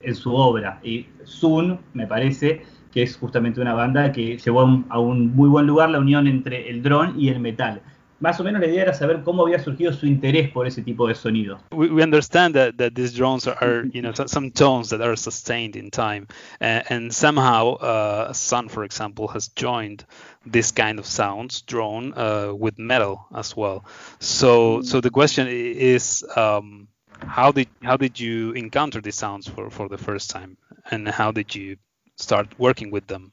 en 0.00 0.16
su 0.16 0.34
obra. 0.34 0.80
Y 0.82 1.06
Zoom, 1.24 1.78
me 1.94 2.08
parece, 2.08 2.62
que 2.90 3.04
es 3.04 3.16
justamente 3.16 3.60
una 3.60 3.74
banda 3.74 4.10
que 4.10 4.38
llevó 4.38 4.62
a 4.62 4.64
un, 4.64 4.86
a 4.88 4.98
un 4.98 5.36
muy 5.36 5.48
buen 5.48 5.68
lugar 5.68 5.88
la 5.90 6.00
unión 6.00 6.26
entre 6.26 6.68
el 6.68 6.82
dron 6.82 7.14
y 7.16 7.28
el 7.28 7.38
metal. 7.38 7.80
Más 8.22 8.38
o 8.38 8.44
menos 8.44 8.60
la 8.60 8.68
idea 8.68 8.82
era 8.82 8.94
saber 8.94 9.24
cómo 9.24 9.42
había 9.42 9.58
surgido 9.58 9.92
su 9.92 10.06
interés 10.06 10.48
por 10.52 10.64
ese 10.68 10.80
tipo 10.80 11.08
de 11.08 11.14
sonido. 11.16 11.58
We, 11.72 11.88
we 11.90 12.04
understand 12.04 12.54
that, 12.54 12.76
that 12.76 12.94
these 12.94 13.12
drones 13.12 13.48
are, 13.48 13.84
you 13.92 14.00
know, 14.00 14.12
some 14.14 14.52
tones 14.52 14.90
that 14.90 15.00
are 15.00 15.16
sustained 15.16 15.74
in 15.74 15.90
time, 15.90 16.28
and 16.60 17.12
somehow 17.12 17.74
uh, 17.78 18.32
Sun, 18.32 18.68
for 18.68 18.84
example, 18.84 19.26
has 19.26 19.48
joined 19.56 20.04
this 20.46 20.70
kind 20.70 21.00
of 21.00 21.04
sounds 21.04 21.62
drone 21.62 22.14
uh, 22.14 22.54
with 22.54 22.78
metal 22.78 23.26
as 23.34 23.56
well. 23.56 23.84
So, 24.20 24.82
so 24.82 25.00
the 25.00 25.10
question 25.10 25.48
is, 25.48 26.24
um, 26.36 26.86
how 27.26 27.50
did 27.50 27.66
how 27.82 27.96
did 27.96 28.20
you 28.20 28.52
encounter 28.52 29.00
these 29.00 29.16
sounds 29.16 29.48
for 29.48 29.68
for 29.68 29.88
the 29.88 29.98
first 29.98 30.30
time, 30.30 30.56
and 30.92 31.08
how 31.08 31.32
did 31.32 31.56
you 31.56 31.76
start 32.14 32.46
working 32.56 32.92
with 32.92 33.08
them? 33.08 33.32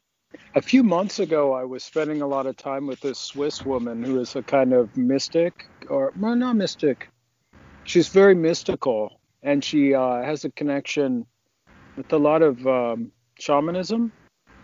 A 0.55 0.61
few 0.63 0.81
months 0.83 1.19
ago, 1.19 1.53
I 1.53 1.63
was 1.63 1.83
spending 1.83 2.23
a 2.23 2.27
lot 2.27 2.47
of 2.47 2.57
time 2.57 2.87
with 2.87 2.99
this 3.01 3.19
Swiss 3.19 3.63
woman 3.63 4.01
who 4.03 4.19
is 4.19 4.35
a 4.35 4.41
kind 4.41 4.73
of 4.73 4.97
mystic, 4.97 5.69
or 5.87 6.11
well, 6.19 6.35
not 6.35 6.55
mystic. 6.55 7.07
She's 7.83 8.07
very 8.07 8.33
mystical, 8.33 9.21
and 9.43 9.63
she 9.63 9.93
uh, 9.93 10.23
has 10.23 10.45
a 10.45 10.49
connection 10.49 11.27
with 11.95 12.11
a 12.13 12.17
lot 12.17 12.41
of 12.41 12.65
um, 12.65 13.11
shamanism. 13.37 14.11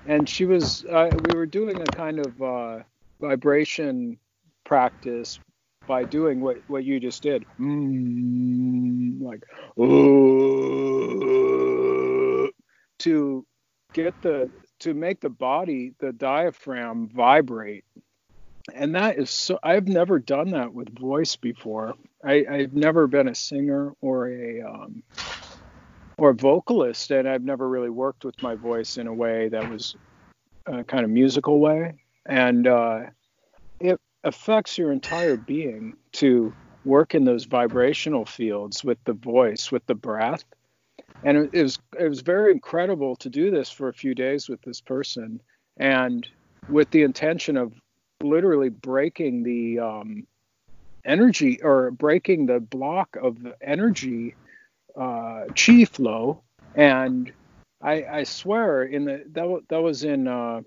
And 0.07 0.27
she 0.27 0.45
was, 0.45 0.85
uh, 0.85 1.11
we 1.11 1.37
were 1.37 1.45
doing 1.45 1.79
a 1.79 1.85
kind 1.85 2.25
of 2.25 2.41
uh, 2.41 2.79
vibration 3.21 4.17
practice 4.63 5.39
by 5.87 6.03
doing 6.03 6.41
what, 6.41 6.57
what 6.67 6.83
you 6.83 6.99
just 6.99 7.21
did, 7.21 7.45
mm, 7.59 9.21
like, 9.21 9.43
to 12.99 13.45
get 13.93 14.19
the 14.23 14.49
to 14.85 14.93
make 14.93 15.19
the 15.19 15.29
body, 15.29 15.93
the 15.97 16.13
diaphragm 16.13 17.07
vibrate. 17.07 17.85
And 18.71 18.93
that 18.93 19.17
is 19.17 19.31
so, 19.31 19.57
I've 19.63 19.87
never 19.87 20.19
done 20.19 20.51
that 20.51 20.75
with 20.75 20.95
voice 20.95 21.35
before. 21.35 21.95
I, 22.23 22.45
I've 22.47 22.73
never 22.73 23.07
been 23.07 23.27
a 23.27 23.33
singer 23.33 23.93
or 24.01 24.29
a, 24.29 24.61
um, 24.61 25.01
or 26.19 26.29
a 26.29 26.33
vocalist, 26.35 27.09
and 27.09 27.27
I've 27.27 27.41
never 27.41 27.67
really 27.67 27.89
worked 27.89 28.25
with 28.25 28.39
my 28.43 28.53
voice 28.53 28.97
in 28.97 29.07
a 29.07 29.13
way 29.13 29.49
that 29.49 29.67
was 29.71 29.95
a 30.67 30.83
kind 30.83 31.03
of 31.03 31.09
musical 31.09 31.59
way. 31.59 31.95
And 32.27 32.67
uh, 32.67 32.99
it 33.79 33.99
affects 34.23 34.77
your 34.77 34.91
entire 34.91 35.35
being 35.35 35.95
to 36.13 36.53
work 36.83 37.15
in 37.15 37.25
those 37.25 37.45
vibrational 37.45 38.25
fields 38.25 38.83
with 38.83 38.99
the 39.05 39.13
voice, 39.13 39.71
with 39.71 39.83
the 39.87 39.95
breath 39.95 40.45
and 41.23 41.49
it 41.53 41.63
was 41.63 41.80
it 41.99 42.07
was 42.07 42.22
very 42.22 42.51
incredible 42.51 43.15
to 43.17 43.30
do 43.30 43.51
this 43.51 43.69
for 43.69 43.89
a 43.89 43.93
few 43.93 44.15
days 44.15 44.47
with 44.47 44.61
this 44.61 44.81
person 44.81 45.41
and 45.77 46.27
with 46.69 46.89
the 46.91 47.03
intention 47.03 47.57
of 47.57 47.73
literally 48.22 48.69
breaking 48.69 49.43
the 49.43 49.80
um, 49.80 50.26
energy 51.05 51.61
or 51.61 51.91
breaking 51.91 52.45
the 52.45 52.59
block 52.59 53.15
of 53.22 53.41
the 53.41 53.55
energy 53.61 54.35
uh, 54.99 55.45
chi 55.55 55.85
flow 55.85 56.41
and 56.76 57.31
I, 57.81 58.05
I 58.09 58.23
swear 58.23 58.84
in 58.84 59.05
the 59.05 59.23
that, 59.34 59.63
that 59.69 59.81
was 59.81 60.03
in 60.03 60.27
uh, 60.27 60.61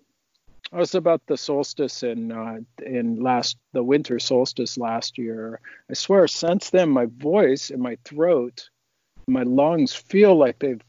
it 0.72 0.76
was 0.76 0.94
about 0.94 1.22
the 1.26 1.36
solstice 1.36 2.02
in 2.02 2.30
uh, 2.30 2.59
in 2.84 3.20
last 3.20 3.56
the 3.72 3.82
winter 3.82 4.18
solstice 4.18 4.76
last 4.76 5.16
year. 5.16 5.60
I 5.90 5.94
swear 5.94 6.28
since 6.28 6.70
then 6.70 6.90
my 6.90 7.06
voice 7.06 7.70
and 7.70 7.80
my 7.80 7.96
throat 8.05 8.68
my 9.28 9.44
lungs 9.44 9.94
feel 9.94 10.36
like 10.36 10.59
they've 10.59 10.82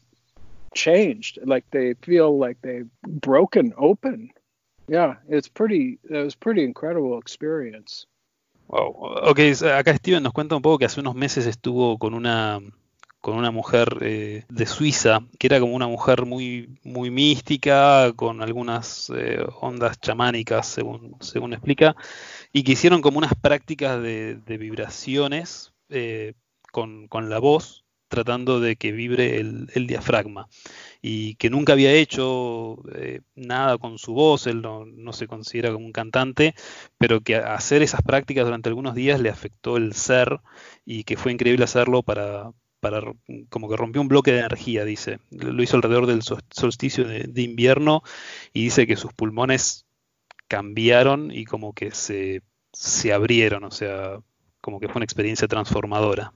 changed, 0.74 1.38
like 1.44 1.64
they 1.70 1.94
feel 2.02 2.38
like 2.38 2.58
they've 2.62 2.88
broken 3.06 3.72
open. 3.76 4.30
Yeah, 4.88 5.16
it's 5.28 5.48
pretty. 5.48 5.98
It 6.08 6.24
was 6.24 6.34
pretty 6.34 6.64
incredible 6.64 7.18
experience. 7.18 8.06
Wow. 8.68 8.94
Ok, 9.22 9.40
acá 9.74 9.94
Steven 9.96 10.22
nos 10.22 10.32
cuenta 10.32 10.56
un 10.56 10.62
poco 10.62 10.78
que 10.78 10.84
hace 10.84 11.00
unos 11.00 11.14
meses 11.14 11.46
estuvo 11.46 11.98
con 11.98 12.14
una 12.14 12.60
con 13.20 13.36
una 13.36 13.50
mujer 13.50 13.98
eh, 14.00 14.44
de 14.48 14.66
Suiza, 14.66 15.20
que 15.38 15.46
era 15.46 15.60
como 15.60 15.74
una 15.74 15.86
mujer 15.86 16.24
muy, 16.24 16.78
muy 16.82 17.10
mística, 17.10 18.12
con 18.16 18.42
algunas 18.42 19.12
eh, 19.14 19.44
ondas 19.60 20.00
chamánicas, 20.00 20.66
según, 20.66 21.16
según 21.20 21.52
explica, 21.52 21.94
y 22.52 22.62
que 22.62 22.72
hicieron 22.72 23.02
como 23.02 23.18
unas 23.18 23.34
prácticas 23.34 24.02
de, 24.02 24.40
vibraciones 24.46 25.72
eh, 25.90 26.32
con, 26.72 27.08
la 27.28 27.38
voz 27.38 27.79
tratando 28.10 28.60
de 28.60 28.76
que 28.76 28.92
vibre 28.92 29.38
el, 29.38 29.86
diafragma 29.86 30.48
y 31.00 31.36
que 31.36 31.48
nunca 31.48 31.72
había 31.72 31.92
hecho 31.92 32.82
eh, 32.94 33.20
nada 33.34 33.78
con 33.78 33.98
su 33.98 34.12
voz, 34.12 34.46
él 34.46 34.60
no, 34.60 35.12
se 35.12 35.26
considera 35.26 35.72
como 35.72 35.86
un 35.86 35.92
cantante, 35.92 36.54
pero 36.98 37.22
que 37.22 37.36
hacer 37.36 37.82
esas 37.82 38.02
prácticas 38.02 38.44
durante 38.44 38.68
algunos 38.68 38.94
días 38.94 39.20
le 39.20 39.30
afectó 39.30 39.76
el 39.78 39.94
ser 39.94 40.40
y 40.84 41.04
que 41.04 41.16
fue 41.16 41.32
increíble 41.32 41.64
hacerlo 41.64 42.02
para, 42.02 42.52
para 42.80 43.00
como 43.48 43.70
que 43.70 43.76
rompió 43.76 44.02
un 44.02 44.08
bloque 44.08 44.32
de 44.32 44.40
energía, 44.40 44.84
dice. 44.84 45.20
Lo 45.30 45.62
hizo 45.62 45.76
alrededor 45.76 46.06
del 46.06 46.22
solsticio 46.22 47.04
de, 47.06 47.24
de 47.24 47.42
invierno 47.42 48.02
y 48.52 48.64
dice 48.64 48.86
que 48.86 48.96
sus 48.96 49.12
pulmones 49.14 49.86
cambiaron 50.48 51.30
y 51.30 51.44
como 51.44 51.72
que 51.72 51.92
se, 51.92 52.42
se 52.72 53.12
abrieron, 53.12 53.64
o 53.64 53.70
sea, 53.70 54.20
como 54.60 54.80
que 54.80 54.88
fue 54.88 54.98
una 54.98 55.04
experiencia 55.04 55.48
transformadora. 55.48 56.32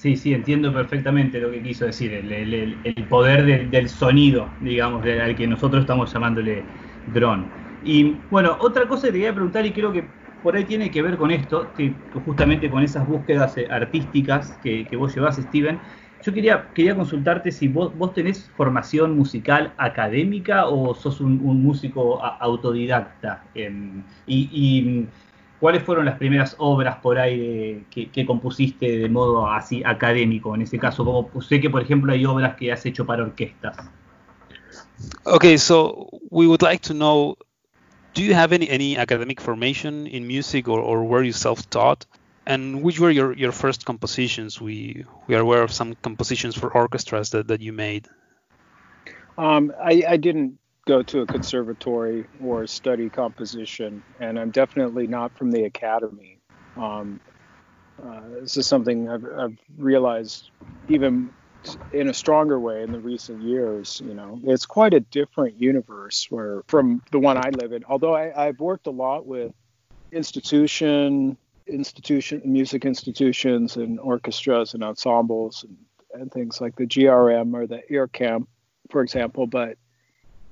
Sí, 0.00 0.16
sí, 0.16 0.32
entiendo 0.32 0.72
perfectamente 0.72 1.38
lo 1.40 1.50
que 1.50 1.62
quiso 1.62 1.84
decir, 1.84 2.14
el, 2.14 3.06
poder 3.06 3.68
del 3.68 3.90
sonido, 3.90 4.56
digamos, 4.58 5.04
al 5.04 5.36
que 5.36 5.46
nosotros 5.46 5.82
estamos 5.82 6.10
llamándole 6.10 6.64
dron. 7.04 7.52
Y 7.82 8.24
bueno, 8.30 8.56
otra 8.60 8.88
cosa 8.88 9.08
que 9.08 9.12
te 9.12 9.18
quería 9.18 9.34
preguntar, 9.34 9.66
y 9.66 9.74
creo 9.74 9.92
que 9.92 10.14
por 10.40 10.56
ahí 10.56 10.64
tiene 10.64 10.90
que 10.90 11.02
ver 11.02 11.18
con 11.18 11.30
esto, 11.30 11.74
que 11.74 12.06
justamente 12.14 12.70
con 12.70 12.82
esas 12.82 13.06
búsquedas 13.06 13.58
eh, 13.58 13.66
artísticas 13.70 14.56
que, 14.62 14.88
vos 14.96 15.14
llevas, 15.14 15.36
Steven, 15.36 15.82
Yo 16.22 16.32
quería, 16.32 16.70
quería 16.74 16.94
consultarte 16.96 17.52
si 17.52 17.68
vos, 17.68 17.94
vos 17.94 18.14
tenés 18.14 18.48
formación 18.52 19.14
musical 19.14 19.74
académica 19.76 20.66
o 20.66 20.94
sos 20.94 21.20
un, 21.20 21.36
músico 21.62 22.24
autodidacta. 22.24 23.50
y, 24.26 25.08
cuáles 25.60 25.82
fueron 25.82 26.06
las 26.06 26.18
primeras 26.18 26.56
obras 26.58 26.96
por 26.96 27.18
ahí 27.18 27.84
que, 27.90 28.26
compusiste 28.26 28.98
de 28.98 29.08
modo 29.08 29.46
así 29.46 29.82
académico? 29.84 30.54
En 30.54 30.62
ese 30.62 30.78
caso, 30.78 31.04
como 31.04 31.40
sé 31.42 31.60
que 31.60 31.70
por 31.70 31.82
ejemplo 31.82 32.12
hay 32.12 32.24
obras 32.24 32.56
que 32.56 32.72
has 32.72 32.84
hecho 32.86 33.06
para 33.06 33.22
orquestas. 33.22 33.76
Okay, 35.24 35.56
so 35.56 36.08
we 36.30 36.46
would 36.46 36.62
like 36.62 36.82
to 36.82 36.94
know 36.94 37.36
do 38.14 38.22
you 38.22 38.34
have 38.34 38.52
any, 38.52 38.68
any 38.68 38.96
academic 38.96 39.40
formation 39.40 40.06
in 40.06 40.26
music 40.26 40.68
or, 40.68 40.80
or 40.80 41.04
were 41.04 41.22
you 41.22 41.32
self-taught? 41.32 42.06
And 42.46 42.82
which 42.82 42.98
were 42.98 43.10
your, 43.10 43.32
your 43.32 43.52
first 43.52 43.84
compositions? 43.84 44.60
We 44.60 45.04
we 45.28 45.36
are 45.36 45.40
aware 45.40 45.62
of 45.62 45.70
some 45.70 45.94
compositions 46.02 46.56
for 46.56 46.74
orchestras 46.74 47.30
that, 47.30 47.46
that 47.48 47.60
you 47.60 47.72
made. 47.72 48.08
Um, 49.38 49.72
I, 49.80 50.02
I 50.08 50.16
didn't 50.16 50.58
go 50.86 51.02
to 51.02 51.20
a 51.20 51.26
conservatory 51.26 52.26
or 52.42 52.66
study 52.66 53.08
composition, 53.08 54.02
and 54.18 54.38
I'm 54.38 54.50
definitely 54.50 55.06
not 55.06 55.36
from 55.36 55.50
the 55.50 55.64
academy. 55.64 56.38
Um, 56.76 57.20
uh, 58.02 58.20
this 58.40 58.56
is 58.56 58.66
something 58.66 59.08
I've, 59.08 59.24
I've, 59.24 59.58
realized 59.76 60.50
even 60.88 61.30
in 61.92 62.08
a 62.08 62.14
stronger 62.14 62.58
way 62.58 62.82
in 62.82 62.92
the 62.92 62.98
recent 62.98 63.42
years. 63.42 64.00
You 64.02 64.14
know, 64.14 64.40
it's 64.44 64.64
quite 64.64 64.94
a 64.94 65.00
different 65.00 65.60
universe 65.60 66.26
where 66.30 66.62
from 66.66 67.02
the 67.10 67.18
one 67.18 67.36
I 67.36 67.50
live 67.50 67.72
in. 67.72 67.84
Although 67.84 68.14
I, 68.14 68.46
I've 68.46 68.58
worked 68.58 68.86
a 68.86 68.90
lot 68.90 69.26
with 69.26 69.52
institution 70.12 71.36
institution, 71.70 72.42
music 72.44 72.84
institutions 72.84 73.76
and 73.76 74.00
orchestras 74.00 74.74
and 74.74 74.82
ensembles 74.82 75.64
and, 75.64 75.76
and 76.20 76.32
things 76.32 76.60
like 76.60 76.76
the 76.76 76.86
GRM 76.86 77.54
or 77.54 77.66
the 77.66 77.82
EarCamp, 77.90 78.46
for 78.90 79.02
example. 79.02 79.46
But 79.46 79.76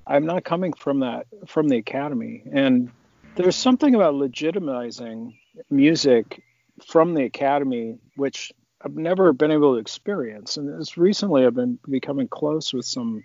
I'm 0.08 0.24
not 0.24 0.44
coming 0.44 0.72
from 0.72 1.00
that 1.00 1.26
from 1.46 1.68
the 1.68 1.76
academy, 1.76 2.42
and 2.50 2.90
there's 3.36 3.56
something 3.56 3.94
about 3.94 4.14
legitimizing 4.14 5.36
music 5.70 6.42
from 6.86 7.14
the 7.14 7.24
academy 7.24 7.98
which 8.16 8.52
I've 8.82 8.96
never 8.96 9.32
been 9.32 9.50
able 9.50 9.74
to 9.74 9.80
experience. 9.80 10.56
And 10.56 10.80
as 10.80 10.96
recently, 10.96 11.44
I've 11.44 11.54
been 11.54 11.78
becoming 11.88 12.28
close 12.28 12.72
with 12.72 12.86
some 12.86 13.22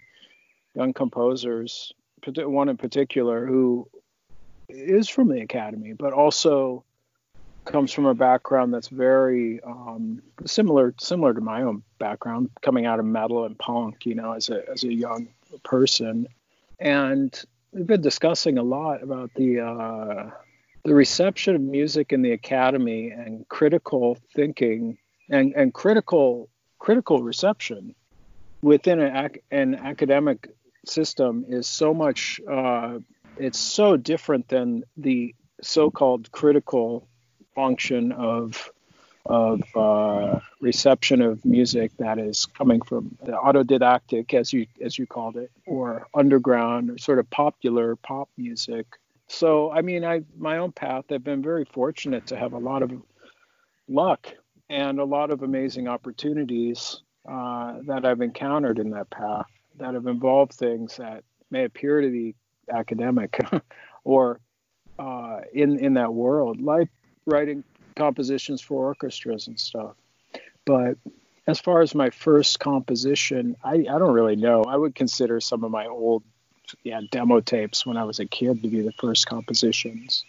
young 0.76 0.94
composers, 0.94 1.94
one 2.26 2.70
in 2.70 2.78
particular 2.78 3.46
who 3.46 3.88
is 4.68 5.08
from 5.08 5.30
the 5.30 5.42
academy, 5.42 5.94
but 5.94 6.14
also 6.14 6.84
comes 7.66 7.94
from 7.94 8.06
a 8.06 8.14
background 8.14 8.74
that's 8.74 8.90
very 8.90 9.62
um, 9.64 10.22
similar 10.46 10.94
similar 11.00 11.34
to 11.34 11.42
my 11.42 11.62
own 11.62 11.82
background, 11.98 12.50
coming 12.62 12.86
out 12.86 13.00
of 13.00 13.06
metal 13.06 13.46
and 13.46 13.58
punk, 13.58 14.06
you 14.06 14.16
know, 14.16 14.34
as 14.34 14.50
a 14.50 14.70
as 14.70 14.84
a 14.84 14.94
young 14.94 15.28
person, 15.64 16.28
and 16.84 17.44
we've 17.72 17.88
been 17.88 18.02
discussing 18.02 18.58
a 18.58 18.64
lot 18.64 19.02
about 19.02 19.32
the 19.36 19.62
uh, 19.62 20.30
the 20.84 20.94
reception 20.94 21.56
of 21.56 21.62
music 21.62 22.12
in 22.12 22.22
the 22.22 22.34
academy 22.34 23.10
and 23.10 23.48
critical 23.48 24.18
thinking 24.36 24.98
and 25.30 25.54
and 25.56 25.74
critical 25.74 26.50
critical 26.78 27.24
reception 27.24 27.96
within 28.62 29.00
an, 29.00 29.30
an 29.50 29.76
academic 29.76 30.50
system 30.86 31.46
is 31.48 31.68
so 31.68 31.94
much 31.94 32.42
uh, 32.52 33.00
it's 33.38 33.60
so 33.60 33.96
different 33.96 34.50
than 34.50 34.84
the 34.98 35.34
so-called 35.62 36.30
critical 36.32 37.08
function 37.56 38.12
of 38.12 38.70
of 39.26 39.62
uh, 39.76 40.40
reception 40.60 41.22
of 41.22 41.44
music 41.46 41.92
that 41.98 42.20
is 42.20 42.46
coming 42.46 42.82
from 42.82 43.18
the 43.24 43.32
autodidactic, 43.32 44.34
as 44.34 44.52
you 44.52 44.68
as 44.82 44.98
you 44.98 45.08
called 45.08 45.38
it, 45.38 45.52
or 45.66 46.08
underground 46.14 46.90
or 46.90 46.98
sort 46.98 47.20
of 47.20 47.30
popular 47.30 47.96
pop 47.96 48.30
music. 48.38 48.86
So, 49.28 49.72
I 49.72 49.82
mean, 49.82 50.04
I 50.04 50.22
my 50.38 50.58
own 50.58 50.72
path. 50.72 51.06
I've 51.12 51.24
been 51.24 51.42
very 51.42 51.66
fortunate 51.66 52.28
to 52.28 52.38
have 52.38 52.54
a 52.54 52.58
lot 52.58 52.84
of 52.84 52.92
luck 53.88 54.28
and 54.70 55.00
a 55.00 55.06
lot 55.06 55.32
of 55.32 55.42
amazing 55.44 55.88
opportunities 55.88 57.02
uh, 57.30 57.80
that 57.88 58.06
I've 58.06 58.22
encountered 58.22 58.80
in 58.80 58.90
that 58.92 59.10
path 59.10 59.46
that 59.78 59.94
have 59.94 60.08
involved 60.08 60.54
things 60.54 60.98
that 60.98 61.24
may 61.50 61.64
appear 61.64 62.02
to 62.02 62.10
be 62.10 62.36
academic 62.72 63.40
or 64.04 64.40
uh, 65.00 65.40
in 65.54 65.80
in 65.80 65.94
that 65.94 66.14
world, 66.14 66.62
like 66.62 66.90
writing 67.26 67.64
compositions 67.96 68.62
for 68.62 68.86
orchestras 68.86 69.48
and 69.48 69.60
stuff. 69.60 69.96
But 70.66 70.98
as 71.48 71.60
far 71.60 71.82
as 71.82 71.94
my 71.94 72.10
first 72.10 72.60
composition, 72.60 73.56
I, 73.64 73.74
I 73.74 74.00
don't 74.00 74.14
really 74.14 74.36
know. 74.36 74.64
I 74.64 74.78
would 74.78 74.96
consider 74.96 75.40
some 75.40 75.64
of 75.64 75.72
my 75.72 75.88
old 75.88 76.24
yeah 76.84 77.02
demo 77.12 77.40
tapes 77.42 77.86
when 77.86 77.98
I 77.98 78.04
was 78.04 78.20
a 78.20 78.26
kid 78.26 78.64
to 78.64 78.70
be 78.70 78.82
the 78.82 78.94
first 78.94 79.28
compositions. 79.28 80.24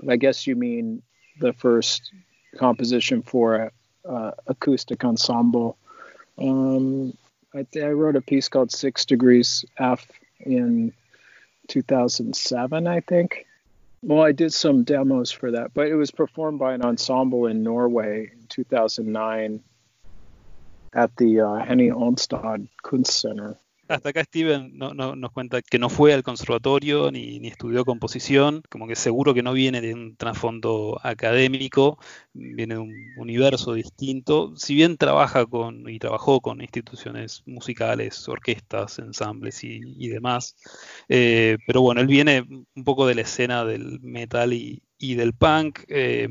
But 0.00 0.12
I 0.12 0.16
guess 0.16 0.46
you 0.46 0.56
mean 0.56 1.02
the 1.38 1.52
first 1.52 2.10
composition 2.56 3.22
for 3.22 3.70
a, 4.04 4.32
acoustic 4.46 5.04
ensemble. 5.04 5.76
Um, 6.38 7.16
I, 7.54 7.66
I 7.76 7.88
wrote 7.88 8.16
a 8.16 8.20
piece 8.20 8.48
called 8.48 8.70
Six 8.70 9.04
Degrees 9.04 9.64
F 9.78 10.06
in 10.40 10.92
2007, 11.68 12.86
I 12.86 13.00
think. 13.00 13.46
Well, 14.06 14.20
I 14.20 14.32
did 14.32 14.52
some 14.52 14.84
demos 14.84 15.32
for 15.32 15.52
that, 15.52 15.72
but 15.72 15.86
it 15.86 15.94
was 15.94 16.10
performed 16.10 16.58
by 16.58 16.74
an 16.74 16.82
ensemble 16.84 17.46
in 17.46 17.62
Norway 17.62 18.30
in 18.30 18.46
2009 18.48 19.64
at 20.92 21.16
the 21.16 21.40
uh, 21.40 21.54
Henny 21.64 21.88
Onstad 21.88 22.68
Kunstcenter. 22.84 23.56
Hasta 23.88 24.08
acá 24.08 24.24
Steven 24.24 24.70
no, 24.78 24.94
no, 24.94 25.14
nos 25.14 25.30
cuenta 25.32 25.60
que 25.60 25.78
no 25.78 25.90
fue 25.90 26.14
al 26.14 26.22
conservatorio 26.22 27.10
ni, 27.10 27.38
ni, 27.38 27.48
estudió 27.48 27.84
composición, 27.84 28.62
como 28.70 28.86
que 28.86 28.96
seguro 28.96 29.34
que 29.34 29.42
no 29.42 29.52
viene 29.52 29.80
de 29.80 29.92
un 29.92 30.16
trasfondo 30.16 30.98
académico, 31.02 31.98
viene 32.32 32.74
de 32.74 32.80
un 32.80 32.94
universo 33.16 33.74
distinto. 33.74 34.56
Si 34.56 34.74
bien 34.74 34.96
trabaja 34.96 35.44
con 35.46 35.88
y 35.88 35.98
trabajó 35.98 36.40
con 36.40 36.62
instituciones 36.62 37.42
musicales, 37.46 38.26
orquestas, 38.28 38.98
ensambles 38.98 39.62
y, 39.64 39.80
y 39.98 40.08
demás, 40.08 40.56
eh, 41.08 41.58
pero 41.66 41.82
bueno, 41.82 42.00
él 42.00 42.06
viene 42.06 42.42
un 42.74 42.84
poco 42.84 43.06
de 43.06 43.14
la 43.16 43.22
escena 43.22 43.64
del 43.64 44.00
metal 44.00 44.52
y, 44.54 44.82
y 44.98 45.14
del 45.14 45.34
punk. 45.34 45.80
Eh, 45.88 46.28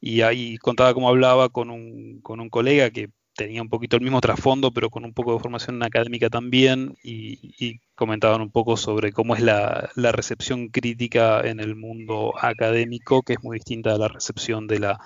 y 0.00 0.20
ahí 0.20 0.58
contaba 0.58 0.92
cómo 0.94 1.08
hablaba 1.08 1.48
con 1.48 1.70
un, 1.70 2.20
con 2.20 2.40
un 2.40 2.50
colega 2.50 2.90
que 2.90 3.08
tenía 3.34 3.62
un 3.62 3.68
poquito 3.68 3.96
el 3.96 4.02
mismo 4.02 4.20
trasfondo, 4.20 4.72
pero 4.72 4.90
con 4.90 5.04
un 5.04 5.12
poco 5.12 5.34
de 5.34 5.40
formación 5.40 5.82
académica 5.82 6.30
también, 6.30 6.96
y, 7.02 7.80
comentaban 7.94 8.40
un 8.40 8.50
poco 8.50 8.76
sobre 8.76 9.12
cómo 9.12 9.36
es 9.36 9.42
la, 9.42 9.90
recepción 9.96 10.68
crítica 10.68 11.40
en 11.42 11.60
el 11.60 11.76
mundo 11.76 12.34
académico, 12.40 13.22
que 13.22 13.34
es 13.34 13.42
muy 13.42 13.58
distinta 13.58 13.94
a 13.94 13.98
la 13.98 14.08
recepción 14.08 14.66
de 14.66 14.80
la, 14.80 15.00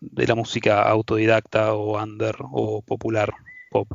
de 0.00 0.26
la 0.26 0.34
música 0.34 0.82
autodidacta 0.82 1.74
o 1.74 2.00
under 2.00 2.36
o 2.52 2.82
popular 2.82 3.34
pop. 3.70 3.88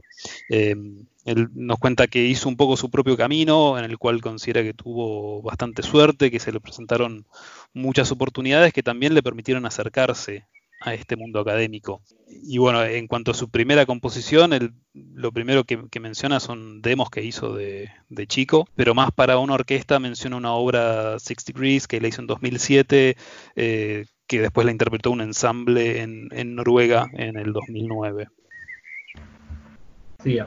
Em, 0.49 1.05
él 1.25 1.49
nos 1.53 1.79
cuenta 1.79 2.07
que 2.07 2.25
hizo 2.25 2.49
un 2.49 2.57
poco 2.57 2.75
su 2.77 2.89
propio 2.89 3.15
camino, 3.17 3.77
en 3.77 3.85
el 3.85 3.97
cual 3.97 4.21
considera 4.21 4.61
que 4.63 4.73
tuvo 4.73 5.41
bastante 5.41 5.83
suerte, 5.83 6.31
que 6.31 6.39
se 6.39 6.51
le 6.51 6.59
presentaron 6.59 7.25
muchas 7.73 8.11
oportunidades 8.11 8.73
que 8.73 8.83
también 8.83 9.13
le 9.13 9.23
permitieron 9.23 9.65
acercarse 9.65 10.45
a 10.83 10.93
este 10.93 11.15
mundo 11.15 11.39
académico. 11.39 12.01
Y 12.27 12.57
bueno, 12.57 12.83
en 12.83 13.07
cuanto 13.07 13.31
a 13.31 13.33
su 13.33 13.49
primera 13.49 13.85
composición, 13.85 14.53
el, 14.53 14.73
lo 14.93 15.31
primero 15.31 15.63
que, 15.63 15.99
menciona 15.99 16.39
son 16.39 16.81
demos 16.81 17.09
que 17.09 17.23
hizo 17.23 17.55
de, 17.55 17.89
chico, 18.27 18.67
pero 18.75 18.93
más 18.93 19.11
para 19.11 19.37
una 19.37 19.53
orquesta 19.53 19.99
menciona 19.99 20.35
una 20.35 20.53
obra 20.53 21.19
Six 21.19 21.45
Degrees 21.45 21.87
que 21.87 22.01
le 22.01 22.09
hizo 22.09 22.21
en 22.21 22.27
2007, 22.27 23.15
eh, 23.55 24.05
que 24.27 24.41
después 24.41 24.65
la 24.65 24.71
interpretó 24.71 25.11
un 25.11 25.21
ensamble 25.21 26.01
en, 26.01 26.27
en 26.31 26.55
Noruega 26.55 27.07
en 27.13 27.37
el 27.37 27.53
2009. 27.53 28.27
Sí, 30.23 30.37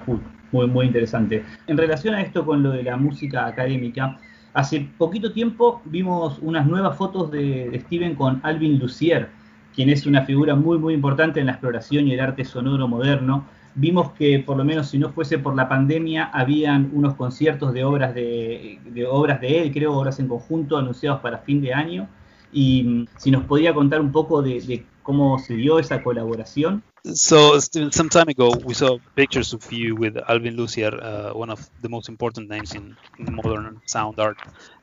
Muy, 0.53 0.67
muy 0.67 0.87
interesante. 0.87 1.45
En 1.67 1.77
relación 1.77 2.15
a 2.15 2.23
esto 2.23 2.45
con 2.45 2.63
lo 2.63 2.71
de 2.71 2.83
la 2.83 2.97
música 2.97 3.47
académica, 3.47 4.19
hace 4.55 4.89
poquito 4.97 5.33
tiempo 5.33 5.83
vimos 5.85 6.39
unas 6.41 6.67
nuevas 6.67 6.97
fotos 6.97 7.31
de, 7.31 7.71
de 7.71 7.81
Steven 7.81 8.15
con 8.15 8.41
Alvin 8.43 8.79
Lucier 8.79 9.29
quien 9.77 9.91
es 9.91 10.07
una 10.07 10.25
figura 10.25 10.55
muy, 10.55 10.79
muy 10.79 10.95
importante 10.95 11.39
en 11.39 11.47
la 11.47 11.53
exploración 11.53 12.09
y 12.09 12.15
el 12.15 12.21
arte 12.21 12.47
sonoro 12.47 12.89
moderno. 12.89 13.47
Vimos 13.75 14.13
que, 14.13 14.39
por 14.39 14.57
lo 14.57 14.65
menos 14.65 14.89
si 14.89 14.99
no 14.99 15.11
fuese 15.11 15.39
por 15.39 15.55
la 15.55 15.69
pandemia, 15.69 16.31
habían 16.33 16.91
unos 16.95 17.15
conciertos 17.15 17.75
de 17.75 17.85
obras 17.85 18.15
de, 18.15 18.81
obras 19.07 19.39
de 19.39 19.61
él, 19.61 19.73
creo, 19.73 19.93
obras 19.93 20.19
en 20.19 20.29
conjunto 20.29 20.79
anunciados 20.79 21.21
para 21.21 21.39
fin 21.39 21.61
de 21.61 21.75
año. 21.75 22.09
Y 22.53 22.85
mm, 22.85 23.07
si 23.19 23.31
nos 23.31 23.45
podía 23.45 23.75
contar 23.75 24.01
un 24.01 24.13
poco 24.13 24.41
de, 24.41 24.87
cómo 25.03 25.39
se 25.39 25.55
dio 25.55 25.79
esa 25.79 26.03
colaboración. 26.03 26.83
So, 27.15 27.61
some 27.61 28.09
time 28.09 28.31
ago, 28.31 28.51
we 28.65 28.75
saw 28.75 28.99
pictures 29.15 29.53
of 29.53 29.71
you 29.71 29.95
with 29.95 30.17
Alvin 30.27 30.57
Lucier, 30.57 30.93
uh, 31.01 31.33
one 31.35 31.51
of 31.51 31.61
the 31.83 31.89
most 31.89 32.09
important 32.09 32.49
names 32.49 32.75
in 32.75 32.97
modern 33.31 33.81
sound 33.85 34.19
art. 34.19 34.39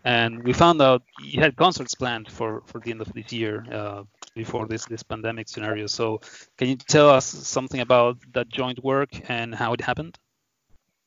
And 0.06 0.42
we 0.44 0.54
found 0.54 0.82
out 0.82 1.02
you 1.20 1.42
had 1.42 1.58
concerts 1.58 1.96
planned 1.96 2.32
for, 2.32 2.62
for 2.68 2.80
the 2.80 2.92
end 2.92 3.02
of 3.02 3.12
this 3.14 3.34
year. 3.34 3.66
Uh, 3.70 4.04
before 4.36 4.68
this 4.68 4.86
this 4.86 5.04
pandemic 5.04 5.48
scenario. 5.48 5.88
So, 5.88 6.22
can 6.58 6.70
you 6.70 6.76
tell 6.76 7.10
us 7.10 7.26
something 7.26 7.82
about 7.82 8.18
that 8.34 8.50
joint 8.50 8.84
work 8.84 9.10
and 9.30 9.54
how 9.54 9.74
it 9.74 9.82
happened? 9.82 10.18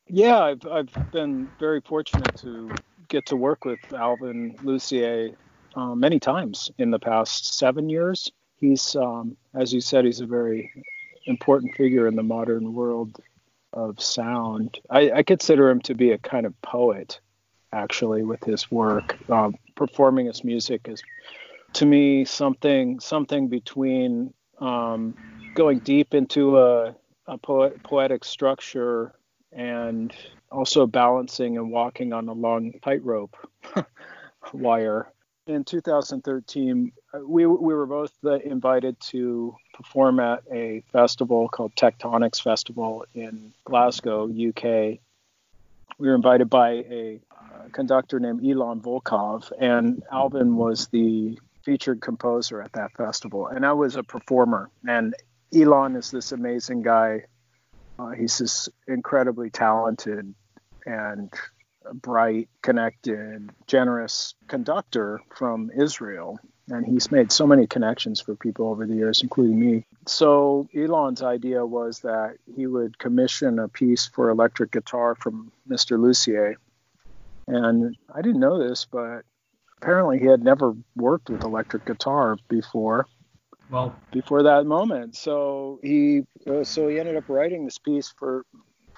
Yeah, 0.09 0.39
I've 0.39 0.66
I've 0.66 1.12
been 1.12 1.48
very 1.59 1.81
fortunate 1.81 2.36
to 2.39 2.70
get 3.09 3.27
to 3.27 3.36
work 3.36 3.65
with 3.65 3.81
Alvin 3.93 4.57
Lucier 4.62 5.31
uh, 5.74 5.94
many 5.94 6.19
times 6.19 6.70
in 6.78 6.90
the 6.90 6.98
past 6.98 7.55
seven 7.59 7.89
years. 7.89 8.31
He's, 8.57 8.97
um, 8.97 9.36
as 9.55 9.73
you 9.73 9.81
said, 9.81 10.05
he's 10.05 10.20
a 10.20 10.27
very 10.27 10.73
important 11.27 11.74
figure 11.74 12.07
in 12.07 12.16
the 12.16 12.23
modern 12.23 12.73
world 12.73 13.20
of 13.73 14.01
sound. 14.01 14.78
I, 14.89 15.11
I 15.11 15.23
consider 15.23 15.69
him 15.69 15.81
to 15.82 15.94
be 15.94 16.12
a 16.12 16.19
kind 16.19 16.47
of 16.47 16.61
poet, 16.62 17.20
actually, 17.73 18.23
with 18.23 18.43
his 18.44 18.70
work. 18.70 19.16
Um, 19.28 19.57
performing 19.74 20.27
his 20.27 20.43
music 20.43 20.89
is, 20.89 21.03
to 21.74 21.86
me, 21.86 22.24
something 22.24 23.01
something 23.01 23.48
between 23.48 24.32
um, 24.59 25.14
going 25.55 25.78
deep 25.80 26.14
into 26.14 26.59
a, 26.59 26.94
a 27.26 27.38
poet, 27.38 27.82
poetic 27.82 28.24
structure 28.24 29.14
and 29.52 30.14
also 30.51 30.86
balancing 30.86 31.56
and 31.56 31.70
walking 31.70 32.12
on 32.12 32.28
a 32.28 32.32
long 32.32 32.72
tightrope 32.82 33.36
wire. 34.52 35.10
In 35.47 35.64
2013, 35.64 36.93
uh, 37.14 37.18
we, 37.20 37.47
we 37.47 37.74
were 37.74 37.86
both 37.86 38.12
uh, 38.24 38.34
invited 38.40 38.98
to 39.01 39.55
perform 39.74 40.18
at 40.18 40.43
a 40.51 40.82
festival 40.93 41.48
called 41.48 41.74
Tectonics 41.76 42.43
Festival 42.43 43.05
in 43.14 43.52
Glasgow, 43.64 44.24
UK. 44.24 44.98
We 45.98 46.09
were 46.09 46.16
invited 46.16 46.51
by 46.51 46.70
a 46.70 47.20
uh, 47.30 47.68
conductor 47.72 48.18
named 48.18 48.43
Ilan 48.43 48.82
Volkov, 48.82 49.52
and 49.59 50.02
Alvin 50.10 50.56
was 50.56 50.88
the 50.88 51.38
featured 51.66 52.01
composer 52.01 52.62
at 52.62 52.72
that 52.74 52.93
festival. 52.93 53.48
And 53.48 53.66
I 53.66 53.72
was 53.72 53.97
a 53.97 54.05
performer. 54.05 54.70
And 54.88 55.14
Elon 55.52 55.97
is 55.97 56.12
this 56.12 56.30
amazing 56.30 56.82
guy. 56.82 57.24
Uh, 57.98 58.10
he's 58.10 58.38
this 58.38 58.68
incredibly 58.86 59.51
talented 59.51 60.32
and 60.86 61.32
bright, 61.93 62.48
connected, 62.62 63.51
generous 63.66 64.34
conductor 64.47 65.20
from 65.36 65.72
Israel. 65.76 66.38
And 66.68 66.86
he's 66.86 67.10
made 67.10 67.32
so 67.32 67.48
many 67.48 67.66
connections 67.66 68.20
for 68.20 68.36
people 68.36 68.68
over 68.68 68.86
the 68.86 68.94
years, 68.94 69.22
including 69.22 69.59
me. 69.59 69.84
So 70.06 70.68
Elon's 70.74 71.22
idea 71.22 71.66
was 71.66 72.01
that 72.01 72.36
he 72.55 72.68
would 72.68 72.97
commission 72.98 73.59
a 73.59 73.68
piece 73.68 74.06
for 74.06 74.30
electric 74.30 74.70
guitar 74.70 75.16
from 75.16 75.51
Mr. 75.68 75.98
Lucier. 75.98 76.56
And 77.48 77.97
I 78.12 78.22
didn't 78.22 78.40
know 78.40 78.59
this, 78.59 78.84
but 78.84 79.22
apparently 79.81 80.19
he 80.19 80.27
had 80.27 80.43
never 80.43 80.74
worked 80.94 81.31
with 81.31 81.44
electric 81.44 81.85
guitar 81.85 82.36
before. 82.48 83.07
Well, 83.70 83.97
before 84.12 84.44
that 84.44 84.65
moment, 84.65 85.16
so 85.16 85.81
he 85.82 86.23
uh, 86.47 86.62
so 86.62 86.86
he 86.89 87.01
ended 87.01 87.16
up 87.16 87.28
writing 87.28 87.65
this 87.65 87.78
piece 87.78 88.15
for 88.16 88.44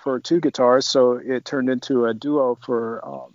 for 0.03 0.21
two 0.21 0.41
guitars, 0.41 0.87
so 0.87 1.13
it 1.13 1.45
turned 1.45 1.71
into 1.71 2.05
a 2.05 2.13
duo 2.13 2.59
for 2.65 3.03
um, 3.07 3.35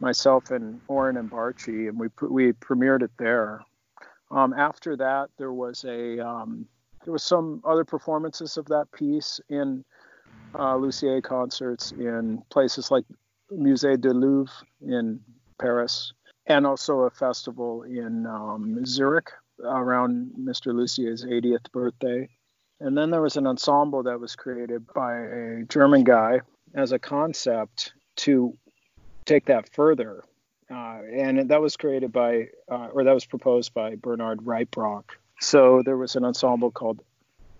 myself 0.00 0.50
and 0.50 0.80
Oren 0.88 1.16
and 1.16 1.30
Barchi, 1.30 1.88
and 1.88 1.98
we 1.98 2.08
we 2.28 2.52
premiered 2.52 3.02
it 3.02 3.12
there. 3.16 3.62
Um, 4.32 4.52
after 4.52 4.96
that, 4.96 5.30
there 5.38 5.52
was 5.52 5.84
a 5.84 6.18
um, 6.18 6.66
there 7.04 7.12
was 7.12 7.22
some 7.22 7.62
other 7.64 7.84
performances 7.84 8.56
of 8.56 8.66
that 8.66 8.90
piece 8.92 9.40
in 9.48 9.84
uh, 10.58 10.76
Lucier 10.76 11.20
concerts 11.20 11.92
in 11.92 12.42
places 12.50 12.90
like 12.90 13.04
Musée 13.52 14.00
du 14.00 14.12
Louvre 14.12 14.52
in 14.80 15.20
Paris, 15.58 16.12
and 16.46 16.66
also 16.66 17.00
a 17.00 17.10
festival 17.10 17.82
in 17.82 18.26
um, 18.26 18.84
Zurich 18.84 19.30
around 19.62 20.32
Mr. 20.38 20.74
Lucier's 20.74 21.24
80th 21.24 21.70
birthday. 21.72 22.28
And 22.80 22.98
then 22.98 23.10
there 23.10 23.22
was 23.22 23.36
an 23.36 23.46
ensemble 23.46 24.02
that 24.04 24.18
was 24.18 24.34
created 24.34 24.86
by 24.92 25.18
a 25.18 25.62
German 25.68 26.02
guy 26.02 26.40
as 26.74 26.92
a 26.92 26.98
concept 26.98 27.92
to 28.16 28.56
take 29.24 29.46
that 29.46 29.72
further. 29.72 30.24
Uh, 30.70 31.00
and 31.12 31.48
that 31.50 31.60
was 31.60 31.76
created 31.76 32.12
by, 32.12 32.48
uh, 32.70 32.88
or 32.92 33.04
that 33.04 33.12
was 33.14 33.26
proposed 33.26 33.72
by 33.74 33.94
Bernard 33.94 34.40
Reitbrock. 34.40 35.04
So 35.40 35.82
there 35.84 35.96
was 35.96 36.16
an 36.16 36.24
ensemble 36.24 36.70
called 36.70 37.02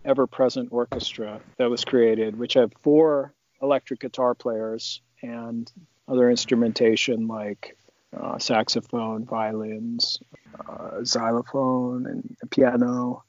Ever 0.05 0.27
Present 0.27 0.73
Orchestra 0.73 1.41
that 1.59 1.71
was 1.71 1.85
created, 1.85 2.37
which 2.37 2.55
had 2.55 2.73
four 2.83 3.35
electric 3.61 4.01
guitar 4.01 4.35
players 4.35 5.01
and 5.23 5.71
other 6.09 6.31
instrumentation 6.31 7.29
like 7.29 7.77
uh, 8.13 8.39
saxophone, 8.39 9.25
violins, 9.25 10.21
uh, 10.69 11.05
xylophone, 11.05 12.07
and 12.07 12.51
piano. 12.51 13.25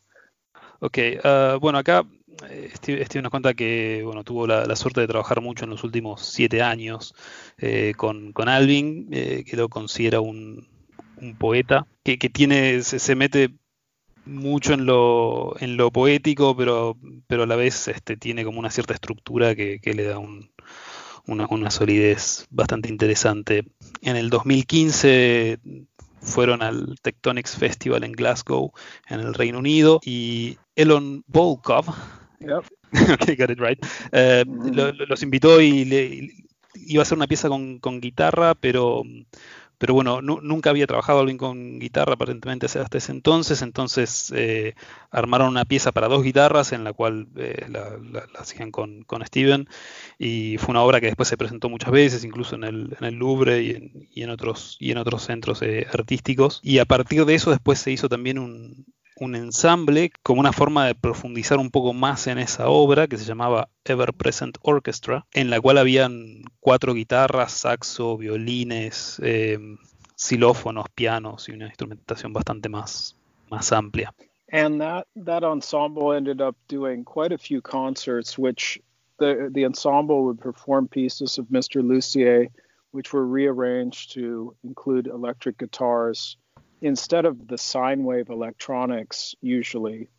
Ok, 0.79 0.97
uh, 1.23 1.59
bueno, 1.59 1.77
acá 1.77 2.05
eh, 2.49 2.71
Steve, 2.75 3.21
nos 3.21 3.31
cuenta 3.31 3.53
que 3.53 4.01
bueno, 4.03 4.23
tuvo 4.23 4.47
la, 4.47 4.75
suerte 4.75 5.01
de 5.01 5.07
trabajar 5.07 5.41
mucho 5.41 5.65
en 5.65 5.71
los 5.71 5.83
últimos 5.83 6.21
siete 6.21 6.61
años 6.61 7.13
eh, 7.57 7.93
con, 7.95 8.33
Alvin, 8.47 9.07
eh, 9.11 9.43
que 9.45 9.55
lo 9.55 9.69
considera 9.69 10.19
un, 10.21 10.67
poeta, 11.37 11.87
que, 12.03 12.17
tiene, 12.17 12.81
se, 12.81 13.15
mete 13.15 13.51
mucho 14.25 14.73
en 14.73 14.85
lo, 14.85 15.55
en 15.59 15.77
lo 15.77 15.89
poético, 15.89 16.55
pero, 16.55 16.97
pero 17.27 17.43
a 17.43 17.47
la 17.47 17.55
vez 17.55 17.87
este, 17.87 18.17
tiene 18.17 18.43
como 18.43 18.59
una 18.59 18.69
cierta 18.69 18.93
estructura 18.93 19.55
que, 19.55 19.79
le 19.83 20.03
da 20.03 20.19
una, 21.27 21.47
una 21.49 21.71
solidez 21.71 22.47
bastante 22.49 22.89
interesante. 22.89 23.65
En 24.01 24.15
el 24.15 24.29
2015 24.29 25.59
fueron 26.21 26.61
al 26.61 26.95
Tectonics 27.01 27.57
Festival 27.57 28.03
en 28.03 28.13
Glasgow, 28.13 28.71
en 29.07 29.19
el 29.19 29.33
Reino 29.33 29.59
Unido, 29.59 29.99
y 30.03 30.57
Elon 30.75 31.23
Volkov, 31.27 31.85
got 32.39 33.49
it 33.49 33.59
right, 33.59 33.83
eh, 34.11 34.43
mm. 34.45 35.07
los 35.07 35.23
invitó 35.23 35.61
y 35.61 35.85
le, 35.85 36.29
iba 36.75 37.01
a 37.01 37.03
hacer 37.03 37.17
una 37.17 37.27
pieza 37.27 37.49
con, 37.49 37.79
con 37.79 37.99
guitarra, 37.99 38.55
pero 38.55 39.03
pero 39.83 39.95
bueno, 39.95 40.21
nunca 40.21 40.69
había 40.69 40.87
trabajado 40.87 41.19
alguien 41.19 41.37
con 41.37 41.77
guitarra 41.77 42.13
aparentemente 42.13 42.67
hasta 42.67 42.97
ese 42.97 43.11
entonces, 43.11 43.61
entonces 43.61 44.31
eh, 44.33 44.75
armaron 45.11 45.49
una 45.49 45.65
pieza 45.65 45.91
para 45.91 46.07
dos 46.07 46.23
guitarras 46.23 46.71
en 46.71 46.85
la 46.85 46.93
cual 46.93 47.27
eh, 47.35 47.65
la, 47.67 48.23
hacían 48.39 48.71
con, 48.71 49.05
Steven 49.25 49.67
y 50.17 50.57
fue 50.57 50.71
una 50.71 50.83
obra 50.83 51.01
que 51.01 51.07
después 51.07 51.27
se 51.27 51.35
presentó 51.35 51.67
muchas 51.67 51.91
veces, 51.91 52.23
incluso 52.23 52.55
en 52.55 52.63
el, 52.63 52.95
en 52.97 53.05
el 53.05 53.15
Louvre 53.15 53.61
y 53.61 54.23
en, 54.23 54.29
otros, 54.29 54.77
y 54.79 54.91
en 54.91 54.99
otros 54.99 55.23
centros 55.23 55.61
eh, 55.61 55.85
artísticos. 55.91 56.61
Y 56.63 56.79
a 56.79 56.85
partir 56.85 57.25
de 57.25 57.35
eso 57.35 57.51
después 57.51 57.77
se 57.77 57.91
hizo 57.91 58.07
también 58.07 58.39
un, 58.39 58.85
un 59.19 59.35
ensamble 59.35 60.11
como 60.23 60.39
una 60.39 60.53
forma 60.53 60.85
de 60.85 60.95
profundizar 60.95 61.59
un 61.59 61.71
poco 61.71 61.93
más 61.93 62.27
en 62.27 62.37
esa 62.37 62.69
obra 62.69 63.07
que 63.07 63.17
se 63.17 63.25
llamaba 63.25 63.69
Ever 63.85 64.13
Present 64.13 64.57
Orchestra, 64.61 65.25
en 65.33 65.49
la 65.49 65.59
cual 65.61 65.77
habían 65.77 66.43
cuatro 66.59 66.93
guitarras, 66.93 67.51
saxo, 67.51 68.17
violines, 68.17 69.19
eh, 69.23 69.59
xilófonos, 70.15 70.85
pianos 70.93 71.49
y 71.49 71.51
una 71.51 71.67
instrumentación 71.67 72.33
bastante 72.33 72.69
más, 72.69 73.15
amplia. 73.71 74.13
And 74.51 74.79
that, 74.81 75.07
that 75.15 75.43
ensemble 75.43 76.13
ended 76.13 76.39
up 76.39 76.55
doing 76.67 77.03
quite 77.03 77.33
a 77.33 77.37
few 77.37 77.61
concerts, 77.61 78.37
which 78.37 78.79
the, 79.17 79.49
the 79.51 79.65
ensemble 79.65 80.25
would 80.25 80.39
perform 80.39 80.87
pieces 80.87 81.39
of 81.39 81.47
Mr. 81.47 81.81
Lucier, 81.83 82.49
which 82.91 83.13
were 83.13 83.25
rearranged 83.25 84.13
to 84.13 84.55
include 84.63 85.07
electric 85.07 85.57
guitars 85.57 86.37
instead 86.83 87.23
of 87.25 87.47
the 87.47 87.57
sine 87.57 88.03
wave 88.03 88.29
electronics 88.29 89.33
usually. 89.41 90.09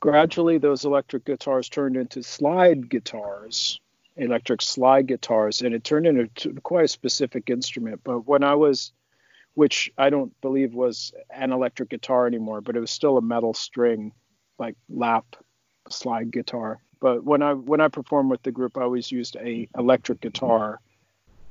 Gradually, 0.00 0.58
those 0.58 0.84
electric 0.84 1.24
guitars 1.24 1.68
turned 1.68 1.96
into 1.96 2.20
slide 2.20 2.90
guitars, 2.90 3.80
electric 4.16 4.60
slide 4.60 5.06
guitars, 5.06 5.62
and 5.62 5.72
it 5.72 5.84
turned 5.84 6.06
into 6.06 6.52
quite 6.62 6.86
a 6.86 6.88
specific 6.88 7.48
instrument. 7.48 8.00
But 8.02 8.26
when 8.26 8.42
I 8.42 8.56
was, 8.56 8.92
which 9.54 9.88
I 9.96 10.10
don't 10.10 10.38
believe 10.40 10.74
was 10.74 11.12
an 11.30 11.52
electric 11.52 11.90
guitar 11.90 12.26
anymore, 12.26 12.60
but 12.60 12.76
it 12.76 12.80
was 12.80 12.90
still 12.90 13.16
a 13.16 13.22
metal 13.22 13.54
string, 13.54 14.12
like 14.58 14.74
lap 14.90 15.36
slide 15.88 16.32
guitar. 16.32 16.80
But 17.00 17.22
when 17.22 17.40
I 17.40 17.54
when 17.54 17.80
I 17.80 17.86
performed 17.86 18.32
with 18.32 18.42
the 18.42 18.50
group, 18.50 18.76
I 18.76 18.82
always 18.82 19.12
used 19.12 19.36
a 19.36 19.68
electric 19.78 20.20
guitar 20.20 20.80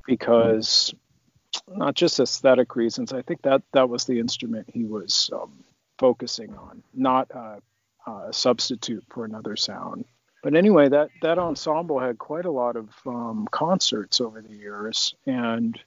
because 0.05 0.93
not 1.67 1.95
just 1.95 2.19
aesthetic 2.19 2.75
reasons. 2.75 3.13
I 3.13 3.21
think 3.21 3.41
that 3.43 3.61
that 3.73 3.89
was 3.89 4.05
the 4.05 4.19
instrument 4.19 4.69
he 4.71 4.85
was 4.85 5.29
um, 5.33 5.63
focusing 5.97 6.55
on, 6.55 6.83
not 6.93 7.29
a, 7.31 7.59
a, 8.09 8.33
substitute 8.33 9.03
for 9.09 9.25
another 9.25 9.55
sound. 9.55 10.05
But 10.43 10.55
anyway, 10.55 10.89
that 10.89 11.09
that 11.21 11.39
ensemble 11.39 11.99
had 11.99 12.17
quite 12.17 12.45
a 12.45 12.51
lot 12.51 12.75
of 12.75 12.89
um, 13.05 13.47
concerts 13.49 14.19
over 14.19 14.41
the 14.41 14.53
years, 14.53 15.15
and 15.25 15.79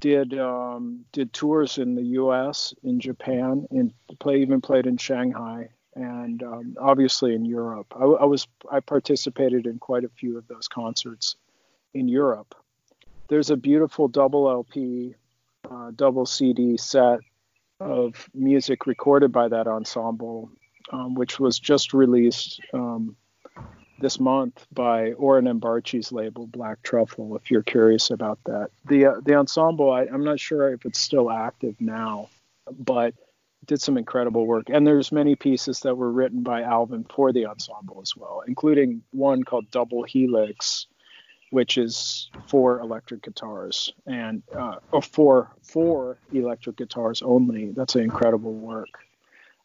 did 0.00 0.38
um, 0.38 1.04
did 1.12 1.34
tours 1.34 1.76
in 1.76 1.94
the 1.94 2.02
U.S., 2.02 2.72
in 2.82 2.98
Japan, 2.98 3.66
and 3.70 3.92
play 4.18 4.40
even 4.40 4.62
played 4.62 4.86
in 4.86 4.96
Shanghai, 4.96 5.68
and 5.94 6.42
um, 6.42 6.76
obviously 6.80 7.34
in 7.34 7.44
Europe. 7.44 7.92
I, 7.94 8.04
I 8.04 8.24
was 8.24 8.48
I 8.72 8.80
participated 8.80 9.66
in 9.66 9.78
quite 9.78 10.04
a 10.04 10.08
few 10.08 10.38
of 10.38 10.48
those 10.48 10.66
concerts 10.66 11.36
in 11.92 12.08
Europe 12.08 12.54
there's 13.30 13.48
a 13.48 13.56
beautiful 13.56 14.08
double 14.08 14.50
LP, 14.50 15.14
uh, 15.70 15.92
double 15.96 16.26
CD 16.26 16.76
set 16.76 17.20
of 17.80 18.28
music 18.34 18.86
recorded 18.86 19.32
by 19.32 19.48
that 19.48 19.66
ensemble 19.66 20.50
um, 20.92 21.14
which 21.14 21.38
was 21.38 21.58
just 21.58 21.94
released 21.94 22.60
um, 22.74 23.16
this 24.00 24.18
month 24.18 24.66
by 24.72 25.12
Oren 25.12 25.46
Ambarchi's 25.46 26.12
label 26.12 26.46
Black 26.46 26.82
Truffle. 26.82 27.36
If 27.36 27.50
you're 27.50 27.62
curious 27.62 28.10
about 28.10 28.38
that, 28.46 28.70
the 28.86 29.06
uh, 29.06 29.20
the 29.24 29.34
ensemble 29.34 29.90
I, 29.90 30.02
I'm 30.02 30.24
not 30.24 30.40
sure 30.40 30.72
if 30.72 30.84
it's 30.84 31.00
still 31.00 31.30
active 31.30 31.80
now, 31.80 32.30
but 32.70 33.14
did 33.66 33.80
some 33.80 33.98
incredible 33.98 34.46
work. 34.46 34.70
And 34.70 34.86
there's 34.86 35.12
many 35.12 35.36
pieces 35.36 35.80
that 35.80 35.94
were 35.94 36.10
written 36.10 36.42
by 36.42 36.62
Alvin 36.62 37.04
for 37.04 37.30
the 37.30 37.46
ensemble 37.46 38.00
as 38.00 38.16
well, 38.16 38.42
including 38.48 39.02
one 39.10 39.42
called 39.42 39.70
Double 39.70 40.02
Helix, 40.02 40.86
which 41.50 41.76
is 41.76 42.30
for 42.46 42.80
electric 42.80 43.22
guitars 43.22 43.92
and 44.06 44.42
uh, 44.56 44.76
or 44.92 45.02
for 45.02 45.50
four 45.62 46.18
electric 46.32 46.76
guitars 46.76 47.22
only. 47.22 47.72
That's 47.72 47.94
an 47.96 48.02
incredible 48.02 48.54
work. 48.54 48.88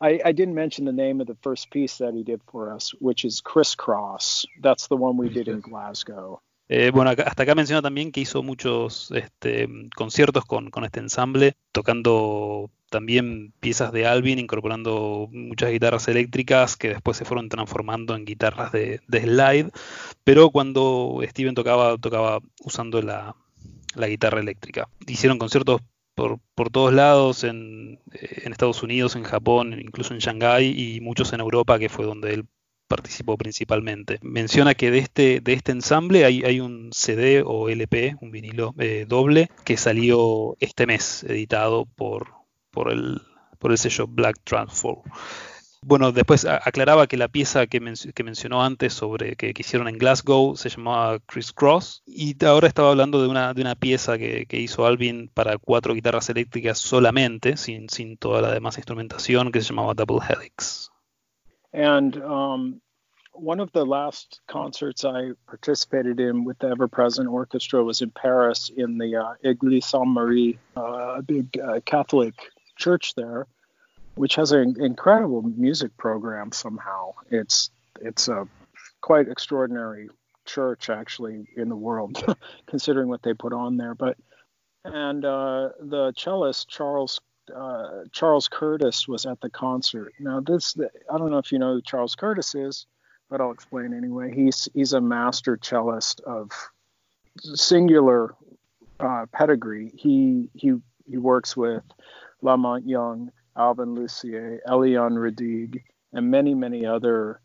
I, 0.02 0.20
I, 0.26 0.32
didn't 0.34 0.56
mention 0.56 0.84
the 0.84 0.92
name 0.92 1.22
of 1.22 1.28
the 1.28 1.38
first 1.42 1.72
piece 1.72 2.00
that 2.00 2.14
he 2.14 2.24
did 2.24 2.42
for 2.52 2.74
us, 2.74 2.94
which 3.00 3.24
is 3.24 3.40
Crisscross. 3.40 4.46
That's 4.62 4.88
the 4.88 4.98
one 4.98 5.16
we 5.16 5.30
did 5.30 5.48
in 5.48 5.62
Glasgow. 5.62 6.42
Eh, 6.68 6.90
bueno, 6.92 7.12
hasta 7.12 7.44
acá 7.44 7.54
menciona 7.54 7.82
también 7.82 8.12
que 8.12 8.22
hizo 8.22 8.42
muchos 8.42 9.12
este, 9.12 9.68
conciertos 9.96 10.46
con, 10.46 10.72
con, 10.72 10.84
este 10.84 11.00
ensamble, 11.00 11.56
tocando 11.72 12.72
también 12.96 13.52
piezas 13.60 13.92
de 13.92 14.08
Alvin, 14.08 14.40
incorporando 14.40 15.28
muchas 15.34 15.70
guitarras 15.70 16.08
eléctricas 16.08 16.78
que 16.78 16.88
después 16.88 17.18
se 17.18 17.26
fueron 17.26 17.50
transformando 17.50 18.16
en 18.16 18.24
guitarras 18.24 18.72
de, 18.72 19.02
de 19.06 19.22
slide, 19.22 19.70
pero 20.24 20.50
cuando 20.50 21.20
Steven 21.28 21.56
tocaba, 21.56 21.98
tocaba 21.98 22.40
usando 22.64 23.02
la, 23.02 23.36
la 23.96 24.08
guitarra 24.08 24.40
eléctrica. 24.40 24.88
Hicieron 25.08 25.38
conciertos 25.38 25.82
por, 26.16 26.40
por 26.56 26.70
todos 26.70 26.94
lados, 26.94 27.44
en, 27.44 28.00
en, 28.14 28.52
Estados 28.54 28.82
Unidos, 28.82 29.18
en 29.18 29.24
Japón, 29.24 29.78
incluso 29.78 30.14
en 30.14 30.22
Shanghái 30.22 30.96
y 30.96 31.02
muchos 31.02 31.34
en 31.34 31.42
Europa, 31.42 31.78
que 31.78 31.90
fue 31.90 32.06
donde 32.06 32.34
él 32.34 32.46
participó 32.88 33.38
principalmente. 33.38 34.20
Menciona 34.22 34.74
que 34.74 34.90
de 34.90 35.00
este, 35.00 35.42
de 35.42 35.52
este 35.52 35.74
ensamble 35.74 36.24
hay, 36.24 36.44
hay 36.44 36.62
un 36.62 36.92
CD 36.94 37.44
o 37.46 37.68
LP, 37.68 38.16
un 38.22 38.32
vinilo 38.32 38.74
eh, 38.80 39.06
doble, 39.06 39.50
que 39.66 39.76
salió 39.76 40.56
este 40.62 40.88
mes, 40.88 41.26
editado 41.26 41.86
por, 41.86 42.45
por, 42.76 42.92
el, 42.92 43.20
por 43.58 43.72
el 43.72 43.80
sello 43.80 44.06
Black 44.08 44.38
Transform. 44.44 45.02
Bueno, 45.88 46.12
después 46.12 46.46
aclaraba 46.46 47.06
que 47.06 47.16
la 47.16 47.28
pieza 47.28 47.68
que, 47.68 47.80
men 47.80 47.94
que, 48.16 48.24
mencionó 48.24 48.64
antes 48.64 48.92
sobre 48.92 49.36
que, 49.36 49.54
hicieron 49.56 49.88
en 49.88 50.00
Glasgow 50.00 50.56
se 50.56 50.70
llamaba 50.70 51.20
Criss 51.20 51.54
Cross 51.54 52.02
y 52.08 52.44
ahora 52.44 52.68
estaba 52.68 52.90
hablando 52.90 53.22
de 53.22 53.28
una, 53.28 53.54
de 53.54 53.62
una 53.62 53.76
pieza 53.76 54.18
que, 54.18 54.48
hizo 54.52 54.88
Alvin 54.88 55.30
para 55.32 55.60
cuatro 55.60 55.94
guitarras 55.94 56.28
eléctricas 56.32 56.80
solamente, 56.80 57.56
sin, 57.56 57.88
sin 57.88 58.18
toda 58.18 58.42
la 58.42 58.52
demás 58.52 58.78
instrumentación, 58.78 59.52
que 59.52 59.62
se 59.62 59.70
llamaba 59.70 59.94
Double 59.94 60.20
Helix. 60.28 60.90
And 61.72 62.18
um, 62.18 62.82
one 63.34 63.60
of 63.60 63.72
the 63.74 63.86
last 63.86 64.42
concerts 64.48 65.06
I 65.06 65.34
participated 65.46 66.20
in 66.20 66.46
with 66.46 66.58
the 66.58 66.70
Ever 66.70 66.88
Present 66.88 67.28
Orchestra 67.28 67.84
was 67.84 68.02
in 68.02 68.10
Paris 68.10 68.72
in 68.76 69.00
uh, 69.00 69.36
Église 69.44 69.84
Saint 69.84 70.08
Marie, 70.08 70.58
uh, 70.76 71.22
uh, 71.22 71.80
Catholic 71.86 72.34
church 72.76 73.16
there, 73.16 73.48
which 74.16 74.36
has 74.36 74.52
an 74.52 74.76
incredible 74.80 75.42
music 75.42 75.96
program. 75.98 76.52
Somehow, 76.52 77.14
it's 77.30 77.70
it's 78.02 78.28
a 78.28 78.48
quite 79.02 79.28
extraordinary 79.28 80.10
church 80.46 80.90
actually 80.90 81.48
in 81.56 81.70
the 81.70 81.76
world, 81.76 82.24
considering 82.68 83.08
what 83.08 83.24
they 83.24 83.34
put 83.34 83.54
on 83.54 83.78
there. 83.78 83.96
But 83.96 84.18
and 84.84 85.26
uh, 85.26 85.70
the 85.80 86.14
cellist 86.16 86.68
Charles 86.68 87.20
uh, 87.56 88.04
Charles 88.12 88.48
Curtis 88.48 89.08
was 89.08 89.26
at 89.26 89.42
the 89.42 89.50
concert. 89.50 90.14
Now, 90.20 90.40
this 90.40 90.76
I 91.12 91.18
don't 91.18 91.32
know 91.32 91.38
if 91.38 91.52
you 91.52 91.60
know 91.60 91.74
who 91.74 91.82
Charles 91.82 92.16
Curtis 92.16 92.56
is, 92.56 92.86
but 93.30 93.42
I'll 93.42 93.52
explain 93.52 93.94
anyway. 93.94 94.34
He's 94.34 94.68
he's 94.74 94.94
a 94.94 95.02
master 95.02 95.58
cellist 95.58 96.22
of 96.22 96.52
singular 97.40 98.36
uh, 99.00 99.26
pedigree. 99.32 99.92
He 99.96 100.50
he 100.54 100.74
he 101.08 101.18
works 101.18 101.56
with 101.56 101.84
Lamont 102.46 102.88
Young, 102.88 103.32
Alvin 103.58 103.96
Lucier, 103.96 104.62
Elion 104.68 105.14
Redig, 105.14 105.82
and 106.14 106.32
many 106.32 106.54
many 106.54 106.86
other 106.86 107.42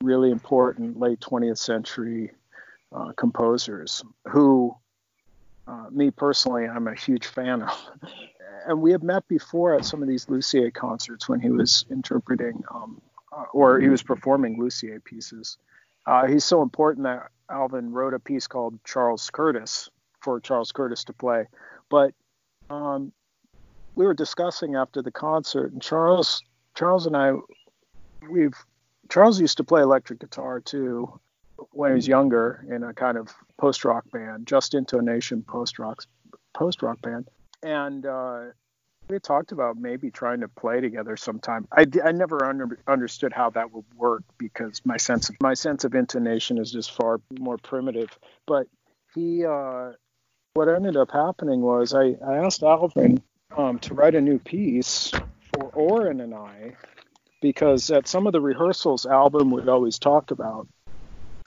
really 0.00 0.30
important 0.30 0.98
late 0.98 1.20
20th 1.20 1.58
century 1.58 2.30
uh, 2.92 3.12
composers 3.16 4.02
who 4.28 4.74
uh, 5.66 5.86
me 5.90 6.10
personally, 6.10 6.66
I'm 6.66 6.88
a 6.88 6.94
huge 6.94 7.26
fan 7.26 7.62
of 7.62 7.70
and 8.66 8.80
we 8.80 8.92
have 8.92 9.02
met 9.02 9.26
before 9.28 9.74
at 9.74 9.84
some 9.84 10.02
of 10.02 10.08
these 10.08 10.28
Lucier 10.28 10.70
concerts 10.70 11.28
when 11.28 11.40
he 11.40 11.50
was 11.50 11.84
interpreting 11.90 12.62
um, 12.72 13.00
uh, 13.32 13.44
or 13.52 13.80
he 13.80 13.88
was 13.88 14.02
performing 14.02 14.58
Lucier 14.58 15.00
pieces. 15.00 15.58
Uh, 16.06 16.26
he's 16.26 16.44
so 16.44 16.62
important 16.62 17.04
that 17.04 17.28
Alvin 17.50 17.92
wrote 17.92 18.14
a 18.14 18.18
piece 18.18 18.46
called 18.46 18.78
Charles 18.84 19.28
Curtis 19.30 19.90
for 20.20 20.40
Charles 20.40 20.72
Curtis 20.72 21.04
to 21.04 21.12
play. 21.12 21.46
But 21.90 22.14
um, 22.70 23.12
we 23.94 24.06
were 24.06 24.14
discussing 24.14 24.74
after 24.74 25.02
the 25.02 25.10
concert, 25.10 25.72
and 25.72 25.82
Charles, 25.82 26.42
Charles 26.74 27.06
and 27.06 27.16
I, 27.16 27.32
we've 28.30 28.56
Charles 29.10 29.40
used 29.40 29.58
to 29.58 29.64
play 29.64 29.82
electric 29.82 30.20
guitar 30.20 30.60
too 30.60 31.20
when 31.72 31.90
he 31.90 31.96
was 31.96 32.08
younger 32.08 32.64
in 32.68 32.82
a 32.82 32.92
kind 32.92 33.16
of 33.16 33.32
post 33.58 33.84
rock 33.84 34.04
band, 34.10 34.46
Just 34.46 34.74
Intonation 34.74 35.42
post 35.42 35.78
rock 35.78 36.04
post 36.54 36.82
rock 36.82 37.00
band 37.02 37.28
and 37.64 38.04
uh, 38.04 38.40
we 39.08 39.18
talked 39.18 39.50
about 39.50 39.76
maybe 39.76 40.10
trying 40.10 40.40
to 40.40 40.48
play 40.48 40.80
together 40.80 41.16
sometime. 41.16 41.66
I, 41.72 41.86
I 42.04 42.12
never 42.12 42.44
under, 42.44 42.78
understood 42.86 43.32
how 43.32 43.50
that 43.50 43.72
would 43.72 43.84
work 43.96 44.22
because 44.38 44.82
my 44.84 44.98
sense 44.98 45.30
of 45.30 45.36
my 45.40 45.54
sense 45.54 45.84
of 45.84 45.94
intonation 45.94 46.58
is 46.58 46.70
just 46.70 46.92
far 46.92 47.20
more 47.38 47.58
primitive. 47.58 48.16
But 48.46 48.66
he, 49.14 49.44
uh, 49.44 49.92
what 50.52 50.68
ended 50.68 50.96
up 50.96 51.10
happening 51.10 51.62
was 51.62 51.94
I, 51.94 52.16
I 52.24 52.44
asked 52.44 52.62
Alvin 52.62 53.22
um, 53.56 53.78
to 53.80 53.94
write 53.94 54.14
a 54.14 54.20
new 54.20 54.38
piece 54.38 55.12
for 55.52 55.70
Oren 55.70 56.20
and 56.20 56.34
I 56.34 56.76
because 57.40 57.90
at 57.90 58.08
some 58.08 58.26
of 58.26 58.32
the 58.32 58.40
rehearsals, 58.40 59.06
Alvin 59.06 59.50
would 59.50 59.68
always 59.68 59.98
talk 59.98 60.30
about 60.30 60.68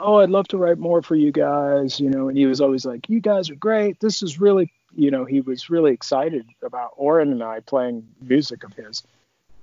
oh, 0.00 0.18
I'd 0.18 0.30
love 0.30 0.46
to 0.48 0.58
write 0.58 0.78
more 0.78 1.02
for 1.02 1.16
you 1.16 1.32
guys, 1.32 1.98
you 1.98 2.08
know, 2.08 2.28
and 2.28 2.38
he 2.38 2.46
was 2.46 2.60
always 2.60 2.86
like, 2.86 3.08
you 3.08 3.20
guys 3.20 3.50
are 3.50 3.56
great. 3.56 3.98
This 3.98 4.22
is 4.22 4.40
really 4.40 4.72
you 4.94 5.10
know, 5.10 5.24
he 5.24 5.40
was 5.40 5.70
really 5.70 5.92
excited 5.92 6.46
about 6.62 6.92
Oren 6.96 7.32
and 7.32 7.42
I 7.42 7.60
playing 7.60 8.08
music 8.20 8.64
of 8.64 8.72
his. 8.74 9.02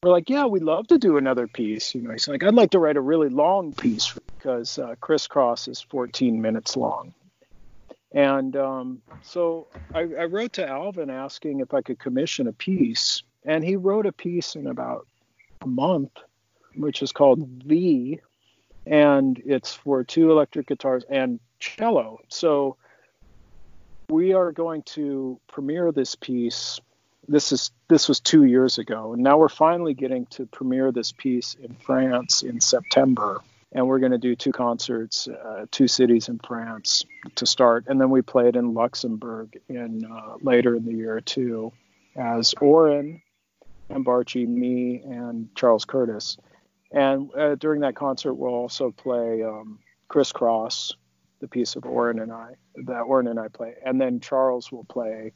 We're 0.03 0.11
like, 0.11 0.29
yeah, 0.29 0.45
we'd 0.45 0.63
love 0.63 0.87
to 0.87 0.97
do 0.97 1.17
another 1.17 1.47
piece. 1.47 1.95
You 1.95 2.01
know, 2.01 2.11
he's 2.11 2.27
like, 2.27 2.43
I'd 2.43 2.53
like 2.53 2.71
to 2.71 2.79
write 2.79 2.97
a 2.97 3.01
really 3.01 3.29
long 3.29 3.73
piece 3.73 4.13
because 4.37 4.77
uh, 4.77 4.95
Crisscross 5.01 5.67
is 5.67 5.81
14 5.81 6.41
minutes 6.41 6.77
long. 6.77 7.13
And 8.15 8.55
um, 8.55 9.01
so 9.21 9.67
I, 9.93 9.99
I 9.99 10.23
wrote 10.25 10.53
to 10.53 10.67
Alvin 10.67 11.09
asking 11.09 11.59
if 11.59 11.73
I 11.73 11.81
could 11.81 11.99
commission 11.99 12.47
a 12.47 12.53
piece, 12.53 13.21
and 13.43 13.61
he 13.61 13.75
wrote 13.75 14.05
a 14.05 14.13
piece 14.13 14.55
in 14.55 14.67
about 14.67 15.05
a 15.61 15.67
month, 15.67 16.11
which 16.75 17.03
is 17.03 17.11
called 17.11 17.45
V, 17.65 18.21
and 18.85 19.41
it's 19.45 19.73
for 19.73 20.05
two 20.05 20.31
electric 20.31 20.67
guitars 20.67 21.03
and 21.09 21.41
cello. 21.59 22.21
So 22.29 22.77
we 24.07 24.33
are 24.33 24.53
going 24.53 24.83
to 24.83 25.37
premiere 25.47 25.91
this 25.91 26.15
piece. 26.15 26.79
This 27.27 27.51
is 27.51 27.71
this 27.89 28.07
was 28.07 28.21
two 28.21 28.45
years 28.45 28.77
ago, 28.77 29.11
and 29.11 29.23
now 29.23 29.37
we're 29.37 29.49
finally 29.49 29.93
getting 29.93 30.25
to 30.27 30.45
premiere 30.45 30.93
this 30.93 31.11
piece 31.11 31.55
in 31.61 31.75
France 31.83 32.43
in 32.43 32.61
September. 32.61 33.41
And 33.75 33.85
we're 33.87 33.99
going 33.99 34.13
to 34.13 34.17
do 34.17 34.37
two 34.37 34.53
concerts, 34.53 35.27
uh, 35.27 35.65
two 35.69 35.89
cities 35.89 36.29
in 36.29 36.39
France 36.39 37.05
to 37.35 37.45
start, 37.45 37.83
and 37.87 37.99
then 37.99 38.09
we 38.09 38.21
played 38.21 38.55
in 38.55 38.73
Luxembourg 38.73 39.59
in 39.67 40.05
uh, 40.05 40.37
later 40.41 40.75
in 40.75 40.85
the 40.85 40.93
year 40.93 41.19
too, 41.19 41.73
as 42.15 42.55
Oren 42.61 43.21
and 43.89 44.05
Barchi, 44.05 44.47
me, 44.47 45.01
and 45.03 45.53
Charles 45.55 45.83
Curtis. 45.83 46.37
And 46.93 47.29
uh, 47.35 47.55
during 47.55 47.81
that 47.81 47.97
concert, 47.97 48.35
we'll 48.35 48.53
also 48.53 48.91
play 48.91 49.43
um, 49.43 49.79
Crisscross, 50.07 50.95
the 51.41 51.47
piece 51.49 51.75
of 51.75 51.85
Oren 51.85 52.19
and 52.19 52.31
I 52.31 52.55
that 52.85 53.01
Oren 53.01 53.27
and 53.27 53.37
I 53.37 53.49
play, 53.49 53.75
and 53.85 53.99
then 53.99 54.21
Charles 54.21 54.71
will 54.71 54.85
play 54.85 55.33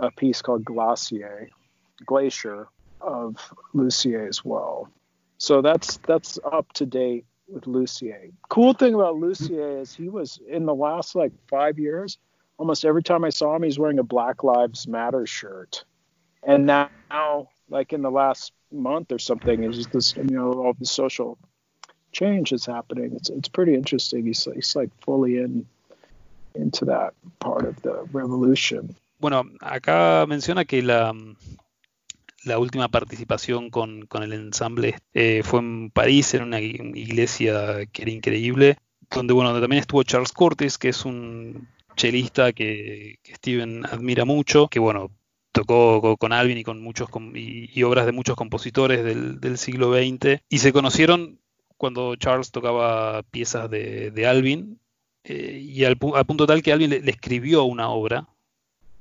a 0.00 0.10
piece 0.10 0.42
called 0.42 0.64
Glacier, 0.64 1.48
Glacier 2.04 2.66
of 3.00 3.36
Lucier 3.74 4.26
as 4.26 4.44
well. 4.44 4.88
So 5.38 5.62
that's 5.62 5.98
that's 5.98 6.38
up 6.44 6.72
to 6.74 6.84
date 6.84 7.26
with 7.50 7.66
Lucier. 7.66 8.28
Cool 8.48 8.72
thing 8.72 8.94
about 8.94 9.16
Lucier 9.16 9.80
is 9.80 9.94
he 9.94 10.08
was 10.08 10.40
in 10.48 10.66
the 10.66 10.74
last 10.74 11.14
like 11.14 11.32
five 11.48 11.78
years. 11.78 12.18
Almost 12.58 12.84
every 12.84 13.02
time 13.02 13.24
I 13.24 13.30
saw 13.30 13.56
him, 13.56 13.62
he's 13.62 13.78
wearing 13.78 13.98
a 13.98 14.02
Black 14.02 14.44
Lives 14.44 14.86
Matter 14.86 15.26
shirt, 15.26 15.84
and 16.42 16.66
now, 16.66 17.48
like 17.70 17.92
in 17.92 18.02
the 18.02 18.10
last 18.10 18.52
month 18.70 19.12
or 19.12 19.18
something, 19.18 19.64
is 19.64 19.86
this 19.86 20.14
you 20.16 20.24
know 20.24 20.52
all 20.52 20.74
the 20.78 20.84
social 20.84 21.38
change 22.12 22.52
is 22.52 22.66
happening. 22.66 23.12
It's 23.14 23.30
it's 23.30 23.48
pretty 23.48 23.74
interesting. 23.74 24.26
He's 24.26 24.44
he's 24.44 24.76
like 24.76 24.90
fully 25.00 25.38
in 25.38 25.66
into 26.54 26.84
that 26.86 27.14
part 27.38 27.64
of 27.64 27.80
the 27.82 28.06
revolution. 28.12 28.94
Bueno, 29.20 29.44
acá 29.60 30.26
menciona 30.26 30.66
que 30.66 30.82
la 30.82 31.12
la 32.44 32.58
última 32.58 32.88
participación 32.88 33.70
con, 33.70 34.08
el 34.22 34.32
ensamble 34.32 34.96
eh, 35.14 35.42
fue 35.44 35.60
en 35.60 35.90
París, 35.90 36.34
en 36.34 36.42
una 36.42 36.60
iglesia 36.60 37.86
que 37.86 38.02
era 38.02 38.10
increíble, 38.10 38.78
donde 39.10 39.34
bueno, 39.34 39.58
también 39.60 39.80
estuvo 39.80 40.02
Charles 40.02 40.32
Curtis, 40.32 40.78
que 40.78 40.88
es 40.88 41.04
un 41.04 41.68
chelista 41.96 42.52
que, 42.52 43.18
Steven 43.24 43.84
admira 43.86 44.24
mucho, 44.24 44.68
que 44.68 44.78
bueno, 44.78 45.10
tocó 45.52 46.16
con 46.16 46.32
Alvin 46.32 46.58
y 46.58 46.64
con 46.64 46.82
muchos 46.82 47.08
y, 47.34 47.82
obras 47.82 48.06
de 48.06 48.12
muchos 48.12 48.36
compositores 48.36 49.04
del, 49.04 49.58
siglo 49.58 49.92
XX 49.92 50.42
y 50.48 50.58
se 50.58 50.72
conocieron 50.72 51.38
cuando 51.76 52.14
Charles 52.16 52.50
tocaba 52.52 53.22
piezas 53.24 53.68
de, 53.70 54.26
Alvin 54.26 54.78
eh, 55.24 55.60
y 55.62 55.84
al, 55.84 55.96
punto 55.96 56.46
tal 56.46 56.62
que 56.62 56.72
Alvin 56.72 56.90
le, 56.90 57.10
escribió 57.10 57.64
una 57.64 57.90
obra 57.90 58.28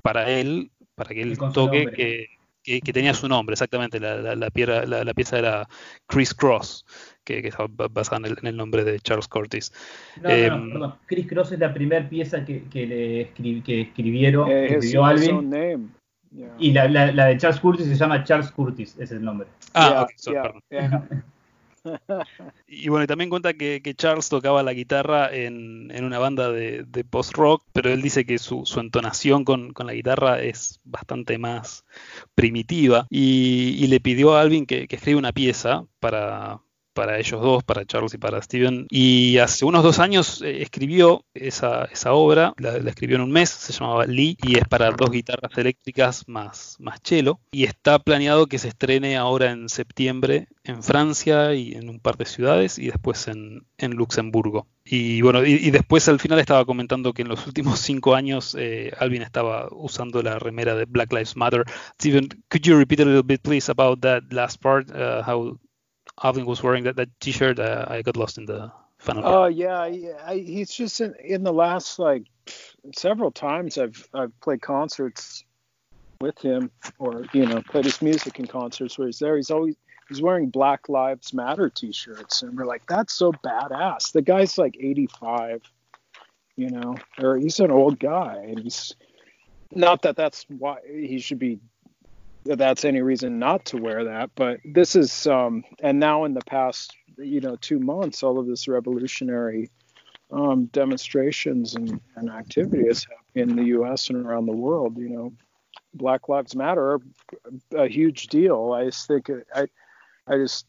para 0.02 0.30
él, 0.32 0.72
para 0.95 1.14
que 1.14 1.22
él 1.22 1.38
toque, 1.53 1.88
que, 1.95 2.39
que, 2.84 2.94
tenía 2.94 3.14
su 3.14 3.28
nombre, 3.28 3.54
exactamente, 3.54 4.00
la, 4.00 4.36
la, 4.36 4.50
pieza 4.52 5.40
era 5.40 5.68
Chris 6.08 6.34
Cross, 6.34 6.86
que, 7.24 7.40
estaba 7.40 7.70
basada 7.90 8.28
en 8.28 8.48
el, 8.48 8.58
nombre 8.58 8.84
de 8.84 9.00
Charles 9.00 9.28
Curtis. 9.28 9.72
No, 10.22 10.30
no, 10.30 10.36
em, 10.36 10.72
perdón, 10.72 10.96
Chris 11.06 11.28
Cross 11.28 11.52
es 11.54 11.60
la 11.60 11.74
primera 11.74 12.08
pieza 12.08 12.46
que, 12.46 12.64
le 12.74 13.62
que 13.64 13.82
escribieron, 13.82 14.50
eh, 14.50 14.66
escribió 14.74 15.06
Alvin. 15.06 15.94
Y 16.60 16.72
la, 16.74 16.88
de 16.88 17.38
Charles 17.38 17.60
Curtis 17.60 17.88
se 17.88 17.96
llama 17.96 18.24
Charles 18.24 18.52
Curtis, 18.52 18.91
ese 18.94 19.04
es 19.04 19.12
el 19.12 19.24
nombre. 19.24 19.48
Ah, 19.74 20.06
perdón. 20.24 20.64
y 22.68 22.90
bueno, 22.90 23.08
también 23.08 23.30
cuenta 23.30 23.54
que, 23.54 23.82
Charles 23.96 24.30
tocaba 24.30 24.64
la 24.64 24.74
guitarra 24.74 25.34
en, 25.34 25.92
una 26.04 26.20
banda 26.20 26.52
de, 26.52 27.06
post-rock, 27.10 27.64
pero 27.74 27.92
él 27.92 28.02
dice 28.02 28.26
que 28.26 28.38
su, 28.38 28.64
entonación 28.78 29.44
con, 29.44 29.74
la 29.78 29.94
guitarra 29.94 30.42
es 30.42 30.80
bastante 30.84 31.38
más 31.38 31.86
primitiva. 32.36 33.08
Y, 33.10 33.88
le 33.88 34.00
pidió 34.00 34.36
a 34.36 34.42
Alvin 34.42 34.66
que, 34.66 34.88
que 34.88 34.96
escriba 34.98 35.18
una 35.18 35.34
pieza 35.34 35.86
para, 36.00 36.62
para 37.00 37.18
ellos 37.18 37.42
dos, 37.42 37.64
para 37.64 37.86
Charles 37.86 38.14
y 38.14 38.18
para 38.18 38.42
Steven. 38.42 38.86
Y 38.90 39.38
hace 39.38 39.64
unos 39.64 39.84
dos 39.84 40.00
años 40.00 40.42
eh, 40.42 40.62
escribió 40.62 41.24
esa, 41.34 41.86
esa 41.86 42.12
obra, 42.12 42.54
la, 42.58 42.76
escribió 42.76 43.16
en 43.16 43.22
un 43.22 43.32
mes, 43.32 43.50
se 43.50 43.72
llamaba 43.72 44.06
Lee, 44.06 44.38
y 44.44 44.58
es 44.58 44.68
para 44.68 44.92
dos 44.92 45.10
guitarras 45.10 45.58
eléctricas 45.58 46.28
más, 46.28 46.76
más 46.78 47.00
cello. 47.02 47.40
Y 47.54 47.64
está 47.64 48.00
planeado 48.00 48.48
que 48.48 48.60
se 48.60 48.68
estrene 48.68 49.16
ahora 49.16 49.52
en 49.52 49.70
septiembre 49.70 50.50
en 50.66 50.84
Francia 50.84 51.54
y 51.54 51.72
en 51.72 51.88
un 51.88 52.02
par 52.02 52.18
de 52.18 52.26
ciudades, 52.26 52.78
y 52.78 52.88
después 52.88 53.30
en, 53.30 53.66
en 53.78 53.92
Luxemburgo. 53.92 54.68
Y 54.84 55.22
bueno, 55.22 55.46
y, 55.46 55.72
después 55.72 56.10
al 56.10 56.20
final 56.20 56.40
estaba 56.40 56.66
comentando 56.66 57.14
que 57.14 57.22
en 57.22 57.30
los 57.30 57.48
últimos 57.48 57.80
cinco 57.80 58.14
años 58.14 58.58
eh, 58.60 58.92
Alvin 59.00 59.22
estaba 59.22 59.70
usando 59.72 60.22
la 60.22 60.38
remera 60.38 60.76
de 60.76 60.84
Black 60.84 61.14
Lives 61.14 61.38
Matter. 61.38 61.64
Steven, 61.96 62.28
could 62.50 62.64
you 62.64 62.78
repeat 62.78 63.00
a 63.00 63.06
little 63.06 63.24
bit, 63.24 63.42
please, 63.42 63.72
about 63.72 64.02
that 64.02 64.24
last 64.32 64.60
part? 64.62 64.92
Uh, 64.92 65.24
how 65.26 65.58
Alvin 66.24 66.46
was 66.46 66.62
wearing 66.62 66.84
that, 66.84 66.96
that 66.96 67.10
T-shirt. 67.20 67.60
Uh, 67.60 67.86
I 67.88 68.02
got 68.02 68.18
lost 68.18 68.38
in 68.38 68.46
the 68.46 68.72
final. 68.98 69.26
Oh 69.26 69.46
yeah, 69.46 69.80
I, 70.26 70.36
he's 70.36 70.72
just 70.72 71.02
in, 71.02 71.16
in 71.24 71.44
the 71.44 71.54
last 71.54 72.00
like 72.00 72.24
several 72.96 73.32
times 73.32 73.78
I've 73.78 74.08
I've 74.14 74.38
played 74.41 74.62
concerts 74.62 75.44
with 76.22 76.40
him 76.40 76.70
or 76.98 77.26
you 77.34 77.46
know 77.46 77.62
played 77.62 77.86
his 77.86 78.02
music 78.02 78.40
in 78.40 78.48
concerts 78.48 78.98
where 78.98 79.08
he's 79.08 79.20
there. 79.20 79.38
He's 79.38 79.52
always 79.52 79.76
he's 80.10 80.22
wearing 80.22 80.50
Black 80.50 80.90
Lives 80.90 81.34
Matter 81.34 81.70
T-shirts, 81.70 82.41
and 82.41 82.58
we're 82.58 82.66
like, 82.66 82.86
that's 82.88 83.14
so 83.14 83.32
badass. 83.32 84.12
The 84.12 84.22
guy's 84.22 84.58
like 84.58 84.76
85, 84.78 85.62
you 86.58 86.70
know, 86.72 86.96
or 87.20 87.38
he's 87.38 87.60
an 87.60 87.72
old 87.72 88.00
guy, 88.00 88.44
and 88.48 88.60
he's 88.60 88.96
not 89.72 90.02
that 90.02 90.16
that's 90.16 90.46
why 90.50 90.78
he 90.86 91.20
should 91.20 91.40
be 91.40 91.60
that's 92.58 92.86
any 92.86 93.02
reason 93.02 93.40
not 93.40 93.66
to 93.66 93.78
wear 93.78 94.06
that. 94.06 94.32
But 94.36 94.60
this 94.66 94.96
is, 94.96 95.28
um, 95.28 95.64
and 95.82 96.00
now 96.00 96.26
in 96.26 96.34
the 96.34 96.44
past, 96.46 96.96
you 97.18 97.42
know, 97.42 97.56
two 97.56 97.80
months, 97.80 98.24
all 98.24 98.40
of 98.40 98.48
this 98.48 98.68
revolutionary 98.68 99.70
um, 100.32 100.66
demonstrations 100.66 101.76
and, 101.76 102.00
and 102.16 102.30
activity 102.30 102.88
has 102.88 103.04
happened 103.06 103.52
in 103.52 103.56
the 103.56 103.70
U.S. 103.70 104.10
and 104.10 104.26
around 104.26 104.46
the 104.46 104.56
world. 104.56 104.98
You 104.98 105.10
know, 105.10 105.34
Black 105.94 106.30
Lives 106.30 106.56
Matter 106.56 107.00
a 107.76 107.88
huge 107.88 108.28
deal. 108.28 108.72
I 108.74 108.86
just 108.86 109.08
think 109.08 109.30
I, 109.54 109.68
I 110.28 110.38
just 110.38 110.66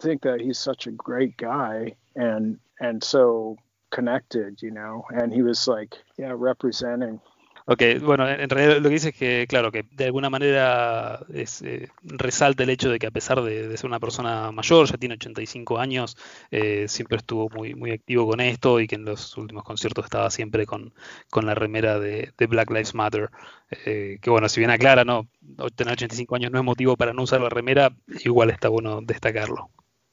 think 0.00 0.22
that 0.22 0.40
he's 0.40 0.58
such 0.58 0.86
a 0.86 0.92
great 0.92 1.36
guy 1.36 1.96
and 2.14 2.58
and 2.80 3.02
so 3.02 3.56
connected, 3.90 4.62
you 4.62 4.70
know. 4.70 5.04
And 5.10 5.32
he 5.32 5.42
was 5.42 5.66
like, 5.66 5.96
yeah, 6.18 6.32
representing 6.34 7.20
Ok, 7.72 7.82
bueno, 8.02 8.28
en 8.28 8.50
realidad 8.50 8.78
lo 8.78 8.88
que 8.88 8.94
dice 8.94 9.10
es 9.10 9.14
que, 9.14 9.46
claro, 9.48 9.70
que 9.70 9.84
de 9.92 10.06
alguna 10.06 10.28
manera 10.28 11.20
es, 11.32 11.62
eh, 11.62 11.88
resalta 12.02 12.64
el 12.64 12.70
hecho 12.70 12.90
de 12.90 12.98
que 12.98 13.06
a 13.06 13.12
pesar 13.12 13.40
de, 13.42 13.76
ser 13.76 13.86
una 13.86 14.00
persona 14.00 14.50
mayor, 14.50 14.88
ya 14.88 14.96
tiene 14.96 15.14
85 15.14 15.78
años, 15.78 16.16
eh, 16.50 16.86
siempre 16.88 17.18
estuvo 17.18 17.48
muy, 17.50 17.76
muy 17.76 17.92
activo 17.92 18.26
con 18.26 18.40
esto 18.40 18.80
y 18.80 18.88
que 18.88 18.96
en 18.96 19.04
los 19.04 19.36
últimos 19.36 19.62
conciertos 19.62 20.04
estaba 20.04 20.30
siempre 20.30 20.66
con, 20.66 20.92
con 21.30 21.46
la 21.46 21.54
remera 21.54 22.00
de, 22.00 22.32
Black 22.48 22.70
Lives 22.70 22.92
Matter. 22.94 23.30
Eh, 23.86 24.18
que 24.20 24.30
bueno, 24.30 24.48
si 24.48 24.60
bien 24.60 24.70
aclara, 24.70 25.04
no, 25.04 25.28
tener 25.76 25.92
85 25.92 26.34
años 26.34 26.50
no 26.50 26.58
es 26.58 26.64
motivo 26.64 26.96
para 26.96 27.12
no 27.12 27.22
usar 27.22 27.40
la 27.40 27.50
remera, 27.50 27.92
igual 28.24 28.50
está 28.50 28.68
bueno 28.68 29.00
destacarlo. 29.00 29.70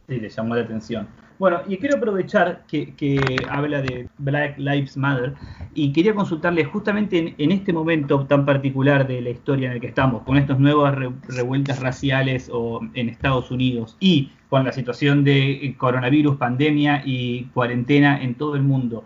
Sí, 0.08 0.20
le 0.20 0.30
llamó 0.30 0.56
la 0.56 0.62
atención. 0.62 1.08
Bueno, 1.38 1.62
y 1.68 1.78
quiero 1.78 1.98
aprovechar 1.98 2.64
que, 2.68 3.36
habla 3.50 3.82
de 3.82 4.10
Black 4.18 4.58
Lives 4.58 4.98
Matter 4.98 5.36
y 5.76 5.94
quería 5.94 6.16
consultarle 6.16 6.66
justamente 6.66 7.36
en, 7.38 7.52
este 7.52 7.74
momento 7.74 8.26
tan 8.26 8.44
particular 8.44 9.06
de 9.06 9.22
la 9.22 9.30
historia 9.30 9.68
en 9.68 9.74
el 9.74 9.82
que 9.82 9.88
estamos, 9.88 10.24
con 10.24 10.38
estas 10.38 10.60
nuevas 10.60 10.96
revueltas 11.28 11.80
raciales 11.80 12.50
o 12.52 12.82
en 12.96 13.10
Estados 13.10 13.52
Unidos 13.52 13.98
y 14.00 14.32
con 14.50 14.64
la 14.66 14.72
situación 14.72 15.24
de 15.24 15.76
coronavirus, 15.78 16.38
pandemia 16.38 17.04
y 17.06 17.44
cuarentena 17.54 18.20
en 18.24 18.34
todo 18.34 18.56
el 18.56 18.64
mundo. 18.64 19.06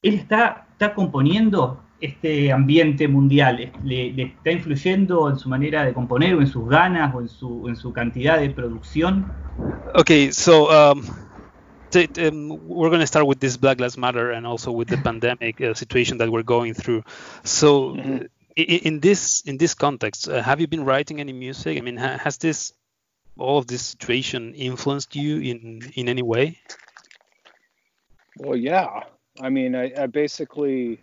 ¿Él 0.00 0.14
está, 0.14 0.66
está 0.72 0.94
componiendo 0.94 1.83
este 2.00 2.52
ambiente 2.52 3.08
mundial? 3.08 3.72
¿Le, 3.84 4.22
está 4.22 4.52
influyendo 4.52 5.28
en 5.28 5.38
su 5.38 5.48
manera 5.48 5.84
de 5.84 5.92
componer 5.92 6.34
o 6.34 6.40
en 6.40 6.46
sus 6.46 6.68
ganas 6.68 7.14
o 7.14 7.20
en 7.20 7.28
su, 7.28 7.68
en 7.68 7.76
su 7.76 7.92
cantidad 7.92 8.38
de 8.38 8.50
producción? 8.50 9.32
Okay, 9.94 10.32
so 10.32 10.70
um, 10.70 11.04
um, 11.94 12.48
we're 12.66 12.90
going 12.90 13.00
to 13.00 13.06
start 13.06 13.26
with 13.26 13.40
this 13.40 13.56
Black 13.56 13.80
Lives 13.80 13.96
Matter 13.96 14.30
and 14.30 14.46
also 14.46 14.72
with 14.72 14.88
the 14.88 14.96
pandemic 15.04 15.60
uh, 15.60 15.74
situation 15.74 16.18
that 16.18 16.30
we're 16.30 16.42
going 16.42 16.74
through. 16.74 17.04
So, 17.44 17.94
mm-hmm. 17.94 18.26
in, 18.56 18.64
in, 18.64 19.00
this 19.00 19.42
in 19.42 19.58
this 19.58 19.74
context, 19.74 20.28
uh, 20.28 20.42
have 20.42 20.60
you 20.60 20.66
been 20.66 20.84
writing 20.84 21.20
any 21.20 21.32
music? 21.32 21.78
I 21.78 21.80
mean, 21.80 21.96
ha- 21.96 22.18
has 22.18 22.38
this 22.38 22.72
all 23.36 23.58
of 23.58 23.66
this 23.66 23.82
situation 23.82 24.54
influenced 24.54 25.16
you 25.16 25.40
in 25.40 25.92
in 25.94 26.08
any 26.08 26.22
way? 26.22 26.58
Well, 28.38 28.56
yeah. 28.56 29.04
I 29.40 29.48
mean, 29.50 29.74
I, 29.74 29.92
I 29.98 30.06
basically, 30.06 31.00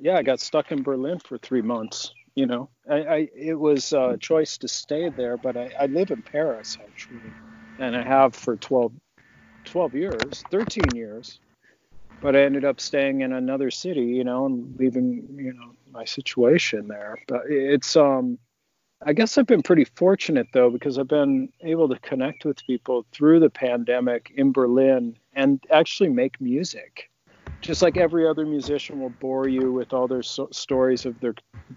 yeah, 0.00 0.16
I 0.16 0.22
got 0.22 0.40
stuck 0.40 0.72
in 0.72 0.82
Berlin 0.82 1.18
for 1.18 1.38
three 1.38 1.62
months. 1.62 2.12
You 2.34 2.46
know, 2.46 2.70
I, 2.88 2.96
I 2.96 3.28
it 3.34 3.58
was 3.58 3.92
a 3.92 4.16
choice 4.18 4.58
to 4.58 4.68
stay 4.68 5.08
there, 5.08 5.36
but 5.36 5.56
I, 5.56 5.70
I 5.78 5.86
live 5.86 6.10
in 6.10 6.22
Paris 6.22 6.78
actually 6.80 7.34
and 7.78 7.96
I 7.96 8.02
have 8.02 8.34
for 8.34 8.56
12, 8.56 8.92
12 9.64 9.94
years, 9.94 10.44
13 10.50 10.94
years. 10.94 11.38
But 12.20 12.34
I 12.34 12.42
ended 12.42 12.64
up 12.64 12.80
staying 12.80 13.20
in 13.20 13.32
another 13.32 13.70
city, 13.70 14.06
you 14.06 14.24
know, 14.24 14.46
and 14.46 14.74
leaving, 14.76 15.36
you 15.38 15.52
know, 15.52 15.72
my 15.92 16.04
situation 16.04 16.88
there. 16.88 17.16
But 17.28 17.42
it's, 17.48 17.94
um, 17.94 18.38
I 19.06 19.12
guess 19.12 19.38
I've 19.38 19.46
been 19.46 19.62
pretty 19.62 19.84
fortunate 19.84 20.48
though, 20.52 20.70
because 20.70 20.98
I've 20.98 21.06
been 21.06 21.50
able 21.60 21.88
to 21.90 21.98
connect 22.00 22.44
with 22.44 22.66
people 22.66 23.06
through 23.12 23.38
the 23.38 23.50
pandemic 23.50 24.32
in 24.34 24.50
Berlin 24.50 25.16
and 25.32 25.62
actually 25.70 26.08
make 26.08 26.40
music. 26.40 27.08
Just 27.60 27.82
like 27.82 27.96
every 27.96 28.26
other 28.26 28.46
musician 28.46 29.00
will 29.00 29.10
bore 29.10 29.48
you 29.48 29.72
with 29.72 29.92
all 29.92 30.06
their 30.06 30.22
so- 30.22 30.48
stories 30.52 31.06
of 31.06 31.18
their 31.20 31.34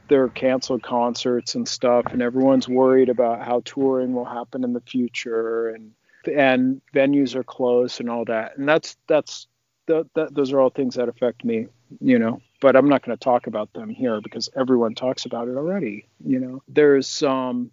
their 0.07 0.29
canceled 0.29 0.83
concerts 0.83 1.55
and 1.55 1.67
stuff, 1.67 2.05
and 2.11 2.21
everyone's 2.21 2.67
worried 2.67 3.09
about 3.09 3.43
how 3.43 3.61
touring 3.65 4.13
will 4.13 4.25
happen 4.25 4.63
in 4.63 4.73
the 4.73 4.81
future, 4.81 5.69
and 5.69 5.91
and 6.27 6.81
venues 6.93 7.35
are 7.35 7.43
closed 7.43 7.99
and 7.99 8.09
all 8.09 8.25
that. 8.25 8.57
And 8.57 8.67
that's 8.67 8.97
that's 9.07 9.47
the, 9.87 10.07
the, 10.13 10.27
those 10.31 10.53
are 10.53 10.61
all 10.61 10.69
things 10.69 10.95
that 10.95 11.09
affect 11.09 11.43
me, 11.43 11.67
you 11.99 12.19
know. 12.19 12.41
But 12.61 12.75
I'm 12.75 12.87
not 12.87 13.03
going 13.03 13.17
to 13.17 13.23
talk 13.23 13.47
about 13.47 13.73
them 13.73 13.89
here 13.89 14.21
because 14.21 14.49
everyone 14.55 14.93
talks 14.93 15.25
about 15.25 15.47
it 15.47 15.57
already. 15.57 16.05
You 16.23 16.39
know, 16.39 16.63
there's 16.67 17.23
um, 17.23 17.71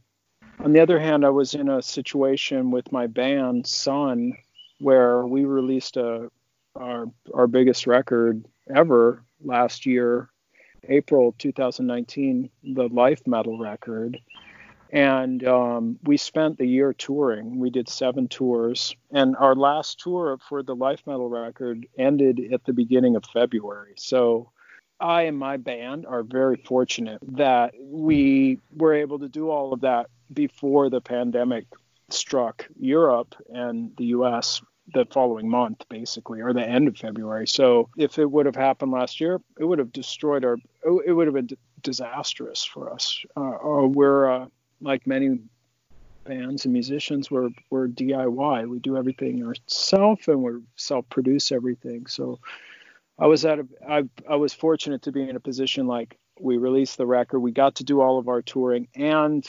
on 0.61 0.73
the 0.73 0.81
other 0.81 0.99
hand, 0.99 1.25
I 1.25 1.31
was 1.31 1.55
in 1.55 1.69
a 1.69 1.83
situation 1.83 2.71
with 2.71 2.91
my 2.91 3.07
band 3.07 3.67
Sun 3.67 4.37
where 4.81 5.27
we 5.27 5.45
released 5.45 5.97
a 5.97 6.31
our 6.79 7.07
our 7.35 7.47
biggest 7.47 7.87
record 7.87 8.45
ever 8.75 9.23
last 9.43 9.87
year 9.87 10.31
April 10.89 11.35
2019, 11.39 12.51
the 12.63 12.89
Life 12.89 13.27
Metal 13.27 13.59
record. 13.59 14.21
And 14.91 15.47
um, 15.47 15.99
we 16.05 16.17
spent 16.17 16.57
the 16.57 16.67
year 16.67 16.95
touring. 16.95 17.59
We 17.59 17.69
did 17.69 17.89
seven 17.89 18.27
tours. 18.27 18.97
And 19.11 19.37
our 19.37 19.55
last 19.55 20.01
tour 20.01 20.39
for 20.49 20.63
the 20.63 20.75
Life 20.75 21.03
Metal 21.07 21.29
record 21.29 21.87
ended 21.99 22.41
at 22.53 22.65
the 22.65 22.73
beginning 22.73 23.17
of 23.17 23.25
February. 23.27 23.95
So 23.99 24.51
I 24.99 25.23
and 25.23 25.39
my 25.39 25.59
band 25.59 26.07
are 26.07 26.23
very 26.23 26.57
fortunate 26.57 27.19
that 27.37 27.75
we 27.79 28.61
were 28.75 28.95
able 28.95 29.19
to 29.19 29.29
do 29.29 29.51
all 29.51 29.73
of 29.73 29.83
that 29.83 30.09
before 30.33 30.89
the 30.89 31.01
pandemic 31.01 31.67
struck 32.11 32.67
Europe 32.79 33.35
and 33.53 33.93
the 33.99 34.07
US 34.07 34.63
the 34.95 35.07
following 35.07 35.49
month, 35.49 35.85
basically, 35.89 36.41
or 36.41 36.53
the 36.53 36.67
end 36.67 36.89
of 36.89 36.97
February. 36.97 37.47
So 37.47 37.89
if 37.97 38.19
it 38.19 38.31
would 38.31 38.47
have 38.47 38.57
happened 38.57 38.93
last 38.93 39.21
year, 39.21 39.41
it 39.59 39.65
would 39.65 39.79
have 39.79 39.93
destroyed 39.93 40.45
our, 40.45 40.57
it 41.05 41.13
would 41.13 41.27
have 41.27 41.35
been 41.35 41.51
disastrous 41.83 42.65
for 42.65 42.93
us. 42.93 43.23
Uh, 43.37 43.87
we're, 43.87 44.31
uh, 44.31 44.47
like 44.81 45.07
many 45.07 45.41
bands 46.25 46.65
and 46.65 46.73
musicians, 46.73 47.31
we're, 47.31 47.51
we're 47.71 47.89
DIY. 47.89 48.69
We 48.69 48.79
do 48.79 48.97
everything 48.97 49.45
ourselves 49.45 50.29
and 50.29 50.43
we 50.43 50.53
self 50.77 51.09
produce 51.09 51.53
everything. 51.53 52.07
So 52.07 52.39
I 53.19 53.27
was 53.27 53.45
at 53.45 53.59
a, 53.59 53.67
I, 53.89 54.05
I 54.29 54.37
was 54.37 54.55
fortunate 54.55 55.03
to 55.03 55.13
be 55.13 55.29
in 55.29 55.37
a 55.37 55.41
position 55.41 55.87
like 55.87 56.17
we 56.41 56.57
released 56.57 56.99
the 56.99 57.07
record, 57.07 57.41
we 57.41 57.53
got 57.53 57.77
to 57.77 57.85
do 57.85 58.01
all 58.01 58.19
of 58.19 58.29
our 58.29 58.43
touring 58.43 58.89
and 58.95 59.47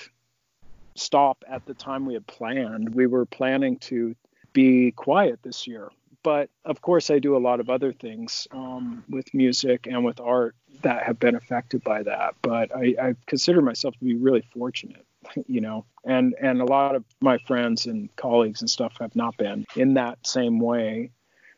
stop 0.96 1.44
at 1.48 1.66
the 1.66 1.74
time 1.74 2.06
we 2.06 2.14
had 2.14 2.28
planned. 2.28 2.94
We 2.94 3.08
were 3.08 3.26
planning 3.26 3.78
to 3.80 4.16
be 4.54 4.92
quiet 4.92 5.40
this 5.44 5.68
year. 5.68 5.90
But 6.22 6.50
of 6.66 6.82
course, 6.82 7.10
I 7.10 7.20
do 7.20 7.38
a 7.38 7.40
lot 7.40 7.60
of 7.60 7.70
other 7.70 7.94
things 7.94 8.48
um, 8.52 9.04
with 9.10 9.34
music 9.34 9.88
and 9.88 10.04
with 10.04 10.20
art 10.20 10.56
that 10.82 11.04
have 11.04 11.20
been 11.20 11.36
affected 11.36 11.84
by 11.84 12.04
that. 12.04 12.36
But 12.42 12.76
I, 12.76 12.96
I 13.02 13.16
consider 13.26 13.62
myself 13.62 13.96
to 13.98 14.04
be 14.04 14.16
really 14.16 14.44
fortunate, 14.54 15.06
you 15.48 15.62
know, 15.62 15.86
and 16.04 16.36
and 16.42 16.62
a 16.62 16.66
lot 16.66 16.96
of 16.96 17.06
my 17.22 17.38
friends 17.40 17.86
and 17.86 18.14
colleagues 18.18 18.62
and 18.62 18.70
stuff 18.70 18.94
have 19.00 19.16
not 19.16 19.38
been 19.38 19.66
in 19.76 19.94
that 19.94 20.26
same 20.28 20.60
way. 20.60 21.12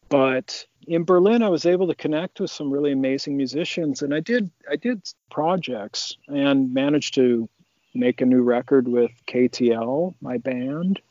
But 0.09 0.65
in 0.87 1.05
Berlin, 1.05 1.41
I 1.41 1.49
was 1.49 1.65
able 1.65 1.87
to 1.87 1.95
connect 1.95 2.39
with 2.39 2.51
some 2.51 2.71
really 2.71 2.91
amazing 2.91 3.37
musicians, 3.37 4.01
and 4.01 4.13
I 4.13 4.19
did 4.19 4.51
I 4.69 4.75
did 4.75 5.01
projects 5.31 6.17
and 6.27 6.73
managed 6.73 7.15
to 7.15 7.49
make 7.93 8.21
a 8.21 8.25
new 8.25 8.41
record 8.41 8.87
with 8.87 9.11
KTL, 9.27 10.13
my 10.21 10.37
band, 10.37 11.01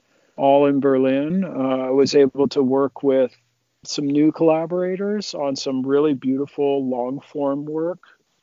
all 0.41 0.65
in 0.65 0.81
Berlin. 0.81 1.45
Uh, 1.45 1.49
I 1.49 1.91
was 1.91 2.15
able 2.15 2.49
to 2.49 2.63
work 2.63 3.03
with 3.03 3.37
some 3.85 4.07
new 4.07 4.33
collaborators 4.33 5.35
on 5.35 5.55
some 5.55 5.83
really 5.83 6.15
beautiful 6.15 6.89
long 6.89 7.21
form 7.21 7.67
work, 7.67 8.01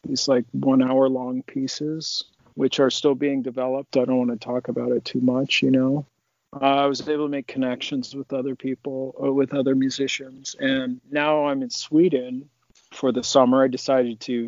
these 0.07 0.27
like 0.27 0.45
one 0.51 0.83
hour 0.83 1.09
long 1.09 1.41
pieces, 1.41 2.23
which 2.53 2.79
are 2.79 2.91
still 2.91 3.15
being 3.15 3.41
developed. 3.41 3.97
I 3.97 4.05
don't 4.05 4.27
want 4.27 4.29
to 4.29 4.37
talk 4.37 4.67
about 4.67 4.91
it 4.91 5.05
too 5.05 5.21
much, 5.21 5.63
you 5.63 5.71
know. 5.71 6.05
Uh, 6.53 6.65
I 6.65 6.85
was 6.85 7.01
able 7.09 7.25
to 7.25 7.31
make 7.31 7.47
connections 7.47 8.15
with 8.15 8.31
other 8.31 8.55
people, 8.55 9.15
uh, 9.21 9.33
with 9.33 9.55
other 9.55 9.73
musicians. 9.73 10.55
And 10.59 11.01
now 11.09 11.47
I'm 11.47 11.63
in 11.63 11.71
Sweden 11.71 12.47
for 12.93 13.11
the 13.11 13.23
summer. 13.23 13.63
I 13.63 13.69
decided 13.69 14.19
to 14.21 14.47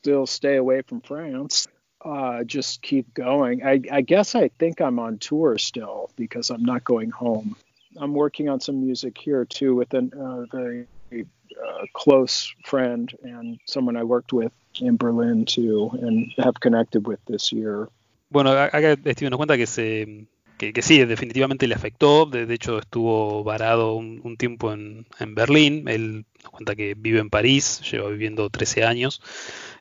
still 0.00 0.26
stay 0.26 0.56
away 0.56 0.82
from 0.82 1.00
France 1.00 1.66
uh, 2.04 2.44
just 2.44 2.82
keep 2.82 3.12
going. 3.14 3.64
I, 3.64 3.80
I 3.90 4.00
guess 4.02 4.34
I 4.34 4.48
think 4.48 4.80
I'm 4.80 4.98
on 4.98 5.18
tour 5.18 5.58
still 5.58 6.10
because 6.16 6.50
I'm 6.50 6.64
not 6.64 6.84
going 6.84 7.10
home. 7.10 7.56
I'm 7.96 8.12
working 8.12 8.48
on 8.48 8.60
some 8.60 8.84
music 8.84 9.16
here 9.16 9.44
too 9.44 9.74
with 9.74 9.94
a 9.94 9.98
uh, 9.98 10.46
very 10.52 10.86
uh, 11.12 11.86
close 11.92 12.52
friend 12.64 13.12
and 13.22 13.58
someone 13.66 13.96
I 13.96 14.02
worked 14.02 14.32
with 14.32 14.52
in 14.80 14.96
Berlin 14.96 15.44
too 15.44 15.90
and 16.02 16.32
have 16.38 16.60
connected 16.60 17.06
with 17.06 17.20
this 17.26 17.52
year. 17.52 17.88
Bueno, 18.30 18.50
acá 18.50 18.92
estoy 19.04 19.26
dando 19.26 19.36
cuenta 19.36 19.56
que 19.56 19.66
se 19.66 20.26
que, 20.58 20.72
que, 20.72 20.82
sí, 20.82 21.04
definitivamente 21.04 21.66
le 21.66 21.74
afectó. 21.74 22.26
De, 22.26 22.46
de 22.46 22.54
hecho, 22.54 22.78
estuvo 22.78 23.44
varado 23.44 23.94
un, 23.94 24.20
un 24.24 24.36
tiempo 24.36 24.72
en, 24.72 25.06
en, 25.18 25.34
Berlín. 25.34 25.88
Él 25.88 26.24
nos 26.44 26.52
cuenta 26.52 26.76
que 26.76 26.94
vive 26.96 27.20
en 27.20 27.30
París, 27.30 27.80
lleva 27.90 28.08
viviendo 28.10 28.48
13 28.50 28.84
años. 28.84 29.20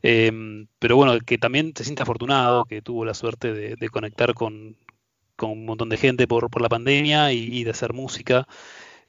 Eh, 0.02 0.32
pero 0.80 0.96
bueno, 0.96 1.20
que 1.20 1.38
también 1.38 1.74
se 1.76 1.84
siente 1.84 2.04
afortunado, 2.04 2.66
que 2.66 2.82
tuvo 2.82 3.06
la 3.06 3.14
suerte 3.14 3.54
de, 3.54 3.90
conectar 3.90 4.34
con, 4.34 4.78
con, 5.36 5.52
un 5.52 5.66
montón 5.66 5.90
de 5.90 5.98
gente 5.98 6.28
por, 6.28 6.50
por 6.50 6.62
la 6.62 6.70
pandemia 6.70 7.32
y, 7.34 7.64
de 7.64 7.72
hacer 7.72 7.94
música. 7.94 8.48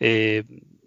Eh, 0.00 0.44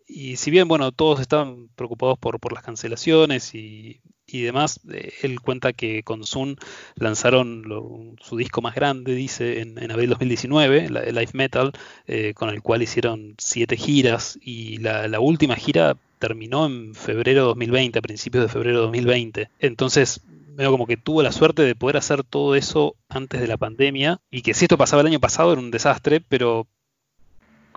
y 0.07 0.37
si 0.37 0.51
bien, 0.51 0.67
bueno, 0.67 0.91
todos 0.91 1.19
estaban 1.19 1.69
preocupados 1.75 2.17
por, 2.19 2.39
por 2.39 2.53
las 2.53 2.63
cancelaciones 2.63 3.53
y, 3.55 4.01
y 4.27 4.41
demás, 4.41 4.81
eh, 4.91 5.13
él 5.21 5.39
cuenta 5.39 5.71
que 5.73 6.03
con 6.03 6.25
Zoom 6.25 6.57
lanzaron 6.95 8.17
su 8.21 8.35
disco 8.35 8.61
más 8.61 8.75
grande, 8.75 9.15
dice, 9.15 9.61
en, 9.61 9.81
en 9.81 9.89
abril 9.89 10.09
2019, 10.09 10.89
la, 10.89 11.05
Life 11.05 11.31
Metal, 11.35 11.71
eh, 12.07 12.33
con 12.35 12.49
el 12.49 12.61
cual 12.61 12.83
hicieron 12.83 13.35
siete 13.37 13.77
giras 13.77 14.37
y 14.41 14.77
la, 14.79 15.19
última 15.21 15.55
gira 15.55 15.97
terminó 16.19 16.65
en 16.65 16.93
febrero 16.95 17.45
2020, 17.45 17.99
a 17.99 18.01
principios 18.01 18.43
de 18.43 18.49
febrero 18.49 18.81
2020. 18.81 19.49
Entonces, 19.59 20.21
veo 20.57 20.71
como 20.71 20.87
que 20.87 20.97
tuvo 20.97 21.21
la 21.21 21.31
suerte 21.31 21.61
de 21.61 21.75
poder 21.75 21.97
hacer 21.97 22.23
todo 22.23 22.55
eso 22.55 22.95
antes 23.09 23.39
de 23.39 23.47
la 23.47 23.57
pandemia 23.57 24.19
y 24.31 24.41
que 24.41 24.53
si 24.53 24.65
esto 24.65 24.77
pasaba 24.77 25.01
el 25.01 25.07
año 25.07 25.19
pasado 25.19 25.51
era 25.51 25.61
un 25.61 25.71
desastre, 25.71 26.19
pero 26.19 26.67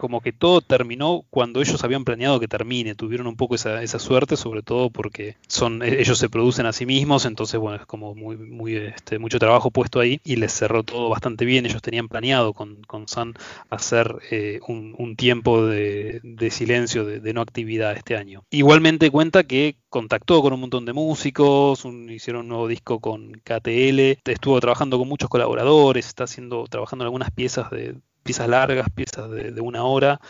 como 0.00 0.22
que 0.22 0.32
todo 0.32 0.62
terminó 0.62 1.24
cuando 1.28 1.60
ellos 1.60 1.84
habían 1.84 2.04
planeado 2.04 2.40
que 2.40 2.48
termine. 2.48 2.94
Tuvieron 2.94 3.26
un 3.26 3.36
poco 3.36 3.54
esa, 3.54 3.82
esa 3.82 3.98
suerte, 3.98 4.36
sobre 4.38 4.62
todo 4.62 4.88
porque 4.88 5.36
son 5.46 5.82
e, 5.82 6.00
ellos 6.00 6.18
se 6.18 6.30
producen 6.30 6.64
a 6.64 6.72
sí 6.72 6.86
mismos, 6.86 7.26
entonces 7.26 7.60
bueno, 7.60 7.76
es 7.76 7.86
como 7.86 8.14
muy, 8.14 8.36
muy 8.36 8.76
este, 8.76 9.18
mucho 9.18 9.38
trabajo 9.38 9.70
puesto 9.70 10.00
ahí 10.00 10.18
y 10.24 10.36
les 10.36 10.52
cerró 10.52 10.82
todo 10.82 11.10
bastante 11.10 11.44
bien. 11.44 11.66
Ellos 11.66 11.82
tenían 11.82 12.08
planeado 12.08 12.54
con, 12.54 12.82
con 12.84 13.08
San 13.08 13.34
hacer 13.68 14.16
eh, 14.30 14.60
un, 14.66 15.16
tiempo 15.16 15.66
de, 15.66 16.20
silencio, 16.50 17.04
de, 17.04 17.32
no 17.34 17.42
actividad 17.42 17.94
este 17.94 18.16
año. 18.16 18.44
Igualmente 18.50 19.10
cuenta 19.10 19.42
que 19.44 19.76
contactó 19.90 20.40
con 20.40 20.54
un 20.54 20.60
montón 20.60 20.86
de 20.86 20.94
músicos, 20.94 21.84
hicieron 22.08 22.42
un 22.42 22.48
nuevo 22.48 22.68
disco 22.68 23.00
con 23.00 23.32
KTL, 23.44 24.18
estuvo 24.24 24.60
trabajando 24.60 24.98
con 24.98 25.08
muchos 25.08 25.28
colaboradores, 25.28 26.06
está 26.06 26.24
haciendo, 26.24 26.64
trabajando 26.68 27.04
en 27.04 27.06
algunas 27.08 27.32
piezas 27.32 27.70
de, 27.70 27.96
piezas 28.22 28.48
largas, 28.48 28.88
piezas 28.90 29.30
de, 29.30 29.60
una 29.60 29.84
hora, 29.84 30.20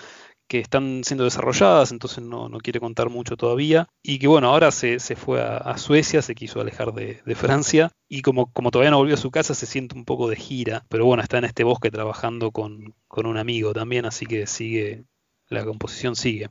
que 0.48 0.58
están 0.58 1.02
siendo 1.04 1.24
desarrolladas, 1.24 1.92
entonces 1.92 2.24
no, 2.24 2.48
no, 2.48 2.58
quiere 2.58 2.80
contar 2.80 3.08
mucho 3.08 3.36
todavía. 3.36 3.88
Y 4.02 4.18
que 4.18 4.26
bueno, 4.26 4.48
ahora 4.48 4.70
se, 4.70 4.98
se 4.98 5.16
fue 5.16 5.40
a, 5.42 5.76
Suecia, 5.78 6.22
se 6.22 6.34
quiso 6.34 6.60
alejar 6.60 6.92
de, 6.92 7.22
de, 7.24 7.34
Francia, 7.34 7.90
y 8.08 8.22
como, 8.22 8.52
como 8.52 8.70
todavía 8.70 8.90
no 8.90 8.98
volvió 8.98 9.14
a 9.14 9.18
su 9.18 9.30
casa, 9.30 9.54
se 9.54 9.66
siente 9.66 9.94
un 9.94 10.04
poco 10.04 10.28
de 10.28 10.36
gira, 10.36 10.84
pero 10.88 11.06
bueno, 11.06 11.22
está 11.22 11.38
en 11.38 11.44
este 11.44 11.64
bosque 11.64 11.90
trabajando 11.90 12.50
con, 12.50 12.94
con 13.06 13.26
un 13.26 13.36
amigo 13.36 13.72
también, 13.72 14.06
así 14.06 14.26
que 14.26 14.46
sigue, 14.46 15.04
la 15.48 15.64
composición 15.64 16.16
sigue. 16.16 16.50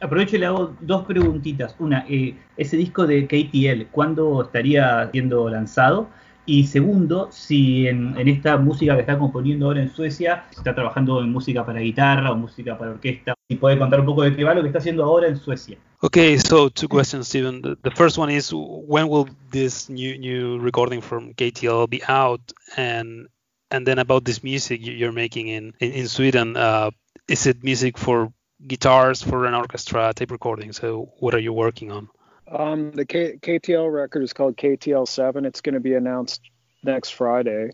Aprovecho 0.00 0.36
y 0.36 0.40
le 0.40 0.46
hago 0.46 0.76
dos 0.80 1.04
preguntitas. 1.04 1.76
Una, 1.78 2.04
eh, 2.08 2.34
ese 2.56 2.76
disco 2.76 3.06
de 3.06 3.26
KTL, 3.26 3.90
¿cuándo 3.92 4.42
estaría 4.42 5.08
siendo 5.12 5.48
lanzado? 5.48 6.08
Y 6.44 6.64
segundo, 6.66 7.28
si 7.30 7.86
en, 7.86 8.18
en, 8.18 8.26
esta 8.26 8.56
música 8.56 8.94
que 8.94 9.02
está 9.02 9.16
componiendo 9.16 9.66
ahora 9.66 9.82
en 9.82 9.90
Suecia, 9.90 10.44
está 10.50 10.74
trabajando 10.74 11.20
en 11.20 11.30
música 11.30 11.64
para 11.64 11.78
guitarra 11.78 12.32
o 12.32 12.36
música 12.36 12.76
para 12.76 12.92
orquesta, 12.92 13.34
y 13.48 13.56
puede 13.56 13.78
contar 13.78 14.00
un 14.00 14.06
poco 14.06 14.22
de 14.22 14.34
qué 14.34 14.42
va 14.42 14.54
lo 14.54 14.62
que 14.62 14.68
está 14.68 14.78
haciendo 14.78 15.04
ahora 15.04 15.28
en 15.28 15.36
Suecia. 15.36 15.78
Okay, 16.00 16.36
so 16.36 16.68
two 16.68 16.88
questions, 16.88 17.28
Steven. 17.28 17.62
The, 17.62 17.76
the 17.84 17.92
first 17.92 18.18
one 18.18 18.28
is 18.28 18.52
when 18.52 19.08
will 19.08 19.28
this 19.52 19.88
new 19.88 20.18
new 20.18 20.58
recording 20.58 21.00
from 21.00 21.32
KTL 21.34 21.88
be 21.88 22.02
out, 22.08 22.40
and 22.76 23.28
and 23.70 23.86
then 23.86 24.00
about 24.00 24.24
this 24.24 24.42
music 24.42 24.80
you're 24.82 25.12
making 25.12 25.46
in 25.46 25.74
in, 25.78 25.92
in 25.92 26.08
Sweden, 26.08 26.56
uh, 26.56 26.90
is 27.28 27.46
it 27.46 27.62
music 27.62 27.98
for 27.98 28.32
guitars 28.66 29.22
for 29.22 29.46
an 29.46 29.54
orchestra 29.54 30.12
type 30.12 30.32
recording? 30.32 30.72
So 30.72 31.12
what 31.20 31.34
are 31.34 31.40
you 31.40 31.52
working 31.52 31.92
on? 31.92 32.08
Um, 32.50 32.92
the 32.92 33.04
K- 33.04 33.38
KTL 33.40 33.92
record 33.92 34.22
is 34.22 34.32
called 34.32 34.56
KTL 34.56 35.06
Seven. 35.06 35.44
It's 35.44 35.60
going 35.60 35.74
to 35.74 35.80
be 35.80 35.94
announced 35.94 36.42
next 36.82 37.10
Friday, 37.10 37.70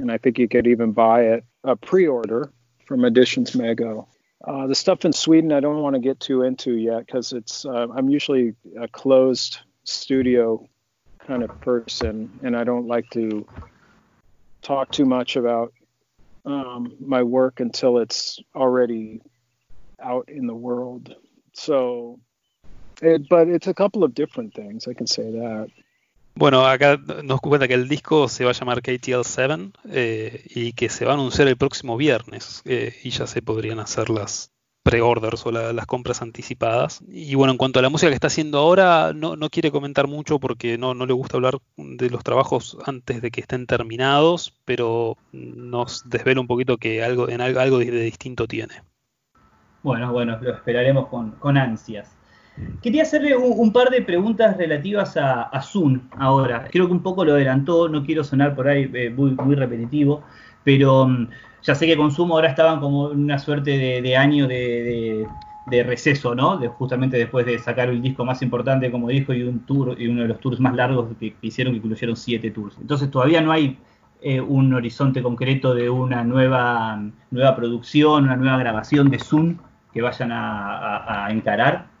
and 0.00 0.10
I 0.10 0.18
think 0.18 0.38
you 0.38 0.48
could 0.48 0.66
even 0.66 0.92
buy 0.92 1.22
it 1.22 1.44
a 1.64 1.76
pre-order 1.76 2.52
from 2.86 3.04
Editions 3.04 3.52
Mego. 3.52 4.06
Uh, 4.44 4.66
the 4.66 4.74
stuff 4.74 5.04
in 5.04 5.12
Sweden, 5.12 5.52
I 5.52 5.60
don't 5.60 5.82
want 5.82 5.94
to 5.94 6.00
get 6.00 6.18
too 6.18 6.42
into 6.42 6.74
yet 6.74 7.06
because 7.06 7.32
it's 7.32 7.64
uh, 7.64 7.86
I'm 7.94 8.08
usually 8.08 8.54
a 8.80 8.88
closed 8.88 9.58
studio 9.84 10.68
kind 11.26 11.42
of 11.42 11.60
person, 11.60 12.40
and 12.42 12.56
I 12.56 12.64
don't 12.64 12.86
like 12.86 13.08
to 13.10 13.46
talk 14.62 14.90
too 14.90 15.04
much 15.04 15.36
about 15.36 15.72
um, 16.44 16.96
my 17.00 17.22
work 17.22 17.60
until 17.60 17.98
it's 17.98 18.40
already 18.54 19.20
out 20.02 20.28
in 20.28 20.46
the 20.46 20.54
world. 20.54 21.14
So 21.52 22.18
It, 23.02 23.28
but 23.28 23.48
it's 23.48 23.66
a 23.66 23.74
couple 23.74 24.04
of 24.04 24.14
different 24.14 24.54
things, 24.54 24.86
I 24.86 24.94
can 24.94 25.06
say 25.06 25.32
that. 25.32 25.68
Bueno, 26.34 26.66
acá 26.66 26.98
nos 27.24 27.40
cuenta 27.40 27.68
que 27.68 27.74
el 27.74 27.88
disco 27.88 28.28
se 28.28 28.44
va 28.44 28.50
a 28.50 28.54
llamar 28.54 28.80
KTL 28.80 29.22
7 29.22 29.72
eh, 29.90 30.44
y 30.54 30.72
que 30.72 30.88
se 30.88 31.04
va 31.04 31.10
a 31.10 31.14
anunciar 31.14 31.48
el 31.48 31.56
próximo 31.56 31.96
viernes 31.96 32.62
eh, 32.64 32.94
y 33.02 33.10
ya 33.10 33.26
se 33.26 33.42
podrían 33.42 33.80
hacer 33.80 34.08
las 34.08 34.50
pre-orders 34.82 35.44
o 35.44 35.52
la, 35.52 35.72
las 35.72 35.84
compras 35.86 36.22
anticipadas. 36.22 37.02
Y 37.06 37.34
bueno, 37.34 37.52
en 37.52 37.58
cuanto 37.58 37.80
a 37.80 37.82
la 37.82 37.90
música 37.90 38.08
que 38.08 38.14
está 38.14 38.28
haciendo 38.28 38.58
ahora, 38.58 39.12
no, 39.14 39.36
no 39.36 39.50
quiere 39.50 39.70
comentar 39.70 40.06
mucho 40.06 40.38
porque 40.38 40.78
no, 40.78 40.94
no, 40.94 41.04
le 41.04 41.12
gusta 41.12 41.36
hablar 41.36 41.58
de 41.76 42.08
los 42.08 42.24
trabajos 42.24 42.78
antes 42.86 43.20
de 43.20 43.30
que 43.30 43.42
estén 43.42 43.66
terminados, 43.66 44.58
pero 44.64 45.18
nos 45.32 46.08
desvela 46.08 46.40
un 46.40 46.46
poquito 46.46 46.78
que 46.78 47.04
algo, 47.04 47.28
en 47.28 47.42
algo, 47.42 47.60
algo 47.60 47.78
de, 47.78 47.90
de 47.90 48.04
distinto 48.04 48.46
tiene. 48.46 48.74
Bueno, 49.82 50.12
bueno, 50.12 50.38
lo 50.40 50.54
esperaremos 50.54 51.08
con, 51.08 51.32
con 51.32 51.58
ansias. 51.58 52.21
Quería 52.82 53.02
hacerle 53.02 53.36
un, 53.36 53.72
par 53.72 53.88
de 53.90 54.02
preguntas 54.02 54.56
relativas 54.56 55.16
a, 55.16 55.42
a 55.44 55.62
Zoom 55.62 56.00
ahora. 56.18 56.68
Creo 56.70 56.86
que 56.86 56.92
un 56.92 57.02
poco 57.02 57.24
lo 57.24 57.32
adelantó, 57.32 57.88
no 57.88 58.04
quiero 58.04 58.24
sonar 58.24 58.54
por 58.54 58.68
ahí 58.68 58.90
eh, 58.92 59.10
muy, 59.10 59.30
muy 59.32 59.54
repetitivo, 59.54 60.22
pero 60.62 61.06
mm, 61.06 61.28
ya 61.62 61.74
sé 61.74 61.86
que 61.86 61.96
Consumo 61.96 62.34
ahora 62.34 62.48
estaban 62.48 62.80
como 62.80 63.12
en 63.12 63.20
una 63.20 63.38
suerte 63.38 64.02
de, 64.02 64.16
año 64.16 64.48
de, 64.48 65.26
receso, 65.84 66.34
¿no? 66.34 66.58
Justamente 66.72 67.16
después 67.16 67.46
de 67.46 67.58
sacar 67.58 67.88
el 67.88 68.02
disco 68.02 68.24
más 68.24 68.42
importante, 68.42 68.90
como 68.90 69.08
dijo, 69.08 69.32
y 69.32 69.42
un 69.44 69.60
tour, 69.60 69.94
y 69.98 70.08
uno 70.08 70.22
de 70.22 70.28
los 70.28 70.40
tours 70.40 70.60
más 70.60 70.74
largos 70.74 71.08
que, 71.18 71.34
hicieron, 71.40 71.72
que 71.72 71.78
incluyeron 71.78 72.16
siete 72.16 72.50
tours. 72.50 72.76
Entonces 72.80 73.10
todavía 73.10 73.40
no 73.40 73.52
hay 73.52 73.78
eh, 74.20 74.40
un 74.40 74.74
horizonte 74.74 75.22
concreto 75.22 75.74
de 75.74 75.88
una 75.88 76.24
nueva, 76.24 77.00
nueva 77.30 77.56
producción, 77.56 78.24
una 78.24 78.36
nueva 78.36 78.58
grabación 78.58 79.08
de 79.08 79.18
Zoom 79.18 79.58
que 79.94 80.02
vayan 80.02 80.32
a, 80.32 81.26
a, 81.26 81.30
encarar. 81.30 81.91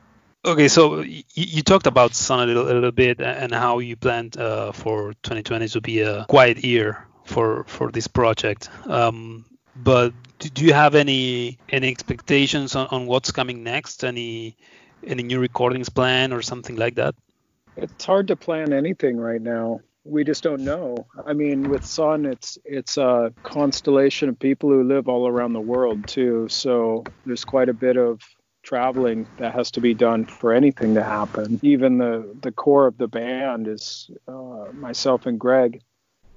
Okay, 0.44 0.66
so 0.66 1.02
you, 1.02 1.62
talked 1.62 1.86
about 1.86 2.14
Sun 2.16 2.40
a 2.40 2.46
little, 2.46 2.64
a 2.64 2.74
little 2.74 2.90
bit 2.90 3.20
and 3.20 3.52
how 3.52 3.78
you 3.78 3.94
planned 3.94 4.36
uh, 4.36 4.72
for 4.72 5.12
2020 5.22 5.68
to 5.68 5.80
be 5.80 6.00
a 6.00 6.24
quiet 6.24 6.64
year 6.64 7.06
for 7.24 7.62
for 7.68 7.92
this 7.92 8.08
project. 8.08 8.68
Um, 8.86 9.44
but 9.76 10.12
do 10.38 10.64
you 10.64 10.72
have 10.72 10.96
any 10.96 11.58
any 11.68 11.88
expectations 11.88 12.74
on, 12.74 12.88
on 12.90 13.06
what's 13.06 13.30
coming 13.30 13.62
next? 13.62 14.02
Any 14.02 14.56
any 15.06 15.22
new 15.22 15.38
recordings 15.38 15.88
plan 15.88 16.32
or 16.32 16.42
something 16.42 16.74
like 16.74 16.96
that? 16.96 17.14
It's 17.76 18.04
hard 18.04 18.26
to 18.28 18.36
plan 18.36 18.72
anything 18.72 19.18
right 19.18 19.40
now. 19.40 19.80
We 20.04 20.24
just 20.24 20.42
don't 20.42 20.64
know. 20.64 21.06
I 21.24 21.34
mean, 21.34 21.70
with 21.70 21.84
Sun, 21.84 22.26
it's 22.26 22.58
it's 22.64 22.96
a 22.98 23.32
constellation 23.44 24.28
of 24.28 24.40
people 24.40 24.70
who 24.70 24.82
live 24.82 25.08
all 25.08 25.28
around 25.28 25.52
the 25.52 25.60
world 25.60 26.08
too. 26.08 26.48
So 26.48 27.04
there's 27.24 27.44
quite 27.44 27.68
a 27.68 27.74
bit 27.74 27.96
of 27.96 28.20
traveling 28.62 29.26
that 29.38 29.52
has 29.54 29.70
to 29.72 29.80
be 29.80 29.94
done 29.94 30.24
for 30.24 30.52
anything 30.52 30.94
to 30.94 31.02
happen. 31.02 31.60
Even 31.62 31.98
the 31.98 32.36
the 32.42 32.52
core 32.52 32.86
of 32.86 32.98
the 32.98 33.08
band 33.08 33.68
is 33.68 34.10
uh, 34.28 34.66
myself 34.72 35.26
and 35.26 35.38
Greg. 35.38 35.82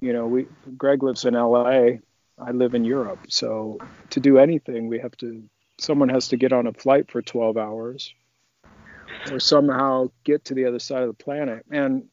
You 0.00 0.12
know, 0.12 0.26
we 0.26 0.46
Greg 0.76 1.02
lives 1.02 1.24
in 1.24 1.34
L.A. 1.34 2.00
I 2.38 2.50
live 2.50 2.74
in 2.74 2.84
Europe. 2.84 3.18
So 3.28 3.78
to 4.10 4.20
do 4.20 4.38
anything, 4.38 4.88
we 4.88 4.98
have 4.98 5.16
to, 5.18 5.42
someone 5.78 6.08
has 6.10 6.28
to 6.28 6.36
get 6.36 6.52
on 6.52 6.66
a 6.66 6.72
flight 6.72 7.10
for 7.10 7.22
12 7.22 7.56
hours 7.56 8.14
or 9.30 9.40
somehow 9.40 10.10
get 10.24 10.44
to 10.46 10.54
the 10.54 10.66
other 10.66 10.78
side 10.78 11.02
of 11.02 11.08
the 11.08 11.24
planet. 11.24 11.64
And, 11.70 12.08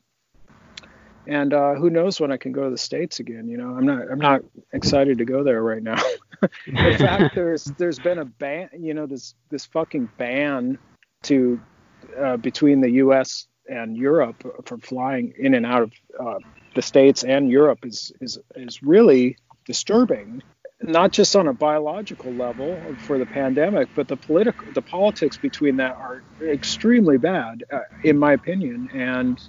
and 1.28 1.54
uh, 1.54 1.74
who 1.74 1.90
knows 1.90 2.20
when 2.20 2.32
I 2.32 2.38
can 2.38 2.54
go 2.54 2.64
to 2.64 2.70
the 2.70 2.78
States 2.78 3.20
again, 3.20 3.48
you 3.50 3.58
know, 3.58 3.76
I'm 3.76 3.86
not, 3.86 4.10
I'm 4.10 4.20
not 4.20 4.42
excited 4.72 5.18
to 5.18 5.26
go 5.26 5.44
there 5.44 5.62
right 5.62 5.84
now. 5.84 6.02
in 6.66 6.98
fact, 6.98 7.36
there's, 7.36 7.66
there's 7.78 8.00
been 8.00 8.20
a 8.20 8.26
ban, 8.26 8.70
you 8.78 8.94
know, 8.94 9.06
this, 9.06 9.36
this 9.50 9.66
fucking 9.66 10.10
ban 10.18 10.78
to, 11.24 11.60
uh, 12.20 12.38
between 12.38 12.82
the 12.82 12.90
U.S. 12.92 13.48
and 13.68 13.96
Europe 13.96 14.44
for 14.66 14.78
flying 14.78 15.34
in 15.38 15.54
and 15.54 15.66
out 15.66 15.84
of 15.84 15.92
uh, 16.20 16.40
the 16.76 16.82
states 16.82 17.24
and 17.24 17.50
Europe 17.50 17.86
is 17.86 18.12
is 18.22 18.40
is 18.56 18.82
really 18.84 19.38
disturbing, 19.66 20.42
not 20.82 21.12
just 21.12 21.36
on 21.36 21.48
a 21.48 21.54
biological 21.54 22.34
level 22.34 22.78
for 23.00 23.18
the 23.18 23.26
pandemic, 23.26 23.88
but 23.96 24.08
the 24.08 24.18
political, 24.18 24.68
the 24.74 24.82
politics 24.82 25.38
between 25.38 25.78
that 25.78 25.96
are 25.96 26.24
extremely 26.42 27.18
bad, 27.18 27.64
uh, 27.72 27.80
in 28.04 28.18
my 28.18 28.34
opinion. 28.34 28.90
And 28.94 29.42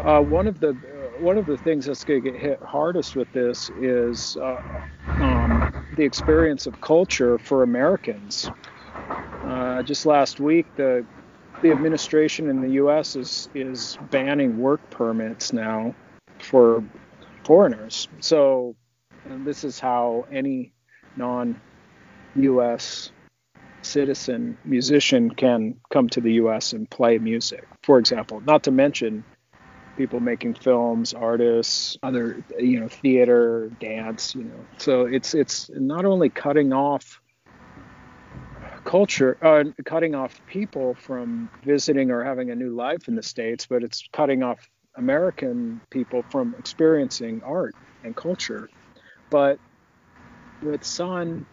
uh, 0.00 0.20
one 0.20 0.46
of 0.46 0.60
the 0.60 0.70
uh, 0.70 1.20
one 1.20 1.38
of 1.38 1.46
the 1.46 1.56
things 1.58 1.86
that's 1.86 2.04
going 2.04 2.22
to 2.22 2.30
get 2.30 2.40
hit 2.40 2.60
hardest 2.62 3.16
with 3.16 3.30
this 3.32 3.70
is 3.70 4.36
uh, 4.36 4.60
um, 5.20 5.55
the 5.94 6.04
experience 6.04 6.66
of 6.66 6.80
culture 6.80 7.38
for 7.38 7.62
Americans. 7.62 8.50
Uh, 9.44 9.82
just 9.82 10.06
last 10.06 10.40
week, 10.40 10.66
the 10.76 11.04
the 11.62 11.70
administration 11.70 12.50
in 12.50 12.60
the 12.60 12.70
U.S. 12.70 13.16
is 13.16 13.48
is 13.54 13.98
banning 14.10 14.58
work 14.58 14.90
permits 14.90 15.52
now 15.52 15.94
for 16.38 16.82
foreigners. 17.44 18.08
So 18.20 18.74
this 19.24 19.64
is 19.64 19.78
how 19.78 20.26
any 20.30 20.72
non 21.16 21.60
US 22.36 23.10
citizen 23.82 24.58
musician 24.64 25.30
can 25.30 25.76
come 25.90 26.08
to 26.10 26.20
the 26.20 26.34
US 26.34 26.72
and 26.72 26.90
play 26.90 27.18
music, 27.18 27.66
for 27.82 27.98
example. 27.98 28.40
Not 28.40 28.64
to 28.64 28.70
mention 28.70 29.24
people 29.96 30.20
making 30.20 30.54
films, 30.54 31.14
artists, 31.14 31.96
other 32.02 32.42
you 32.58 32.80
know, 32.80 32.88
theater, 32.88 33.70
dance, 33.80 34.34
you 34.34 34.44
know. 34.44 34.64
So 34.78 35.06
it's 35.06 35.34
it's 35.34 35.70
not 35.70 36.04
only 36.04 36.28
cutting 36.28 36.72
off 36.72 37.20
culture, 38.84 39.36
uh, 39.42 39.64
cutting 39.84 40.14
off 40.14 40.40
people 40.46 40.94
from 40.94 41.50
visiting 41.64 42.10
or 42.10 42.22
having 42.22 42.50
a 42.50 42.54
new 42.54 42.74
life 42.74 43.08
in 43.08 43.16
the 43.16 43.22
states, 43.22 43.66
but 43.68 43.82
it's 43.82 44.08
cutting 44.12 44.42
off 44.42 44.58
American 44.96 45.80
people 45.90 46.22
from 46.30 46.54
experiencing 46.58 47.42
art 47.44 47.74
and 48.04 48.14
culture 48.16 48.68
but 49.30 49.58
with 50.62 50.84
Sun, 50.84 51.46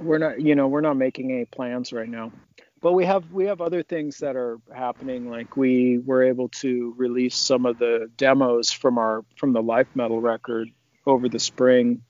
we're 0.00 0.18
not, 0.18 0.40
you 0.40 0.54
know, 0.54 0.68
we're 0.68 0.80
not 0.80 0.96
making 0.96 1.30
any 1.32 1.44
plans 1.44 1.92
right 1.92 2.08
now. 2.08 2.32
But 2.82 2.92
we 2.92 3.04
have 3.06 3.30
we 3.32 3.46
have 3.46 3.60
other 3.60 3.82
things 3.82 4.18
that 4.18 4.36
are 4.36 4.58
happening. 4.74 5.30
Like 5.30 5.56
we 5.56 5.98
were 5.98 6.22
able 6.22 6.48
to 6.60 6.94
release 6.96 7.36
some 7.36 7.66
of 7.66 7.78
the 7.78 8.10
demos 8.16 8.70
from 8.70 8.98
our 8.98 9.24
from 9.36 9.52
the 9.52 9.62
Life 9.62 9.88
Metal 9.94 10.20
record 10.20 10.68
over 11.06 11.28
the 11.28 11.38
spring, 11.38 12.02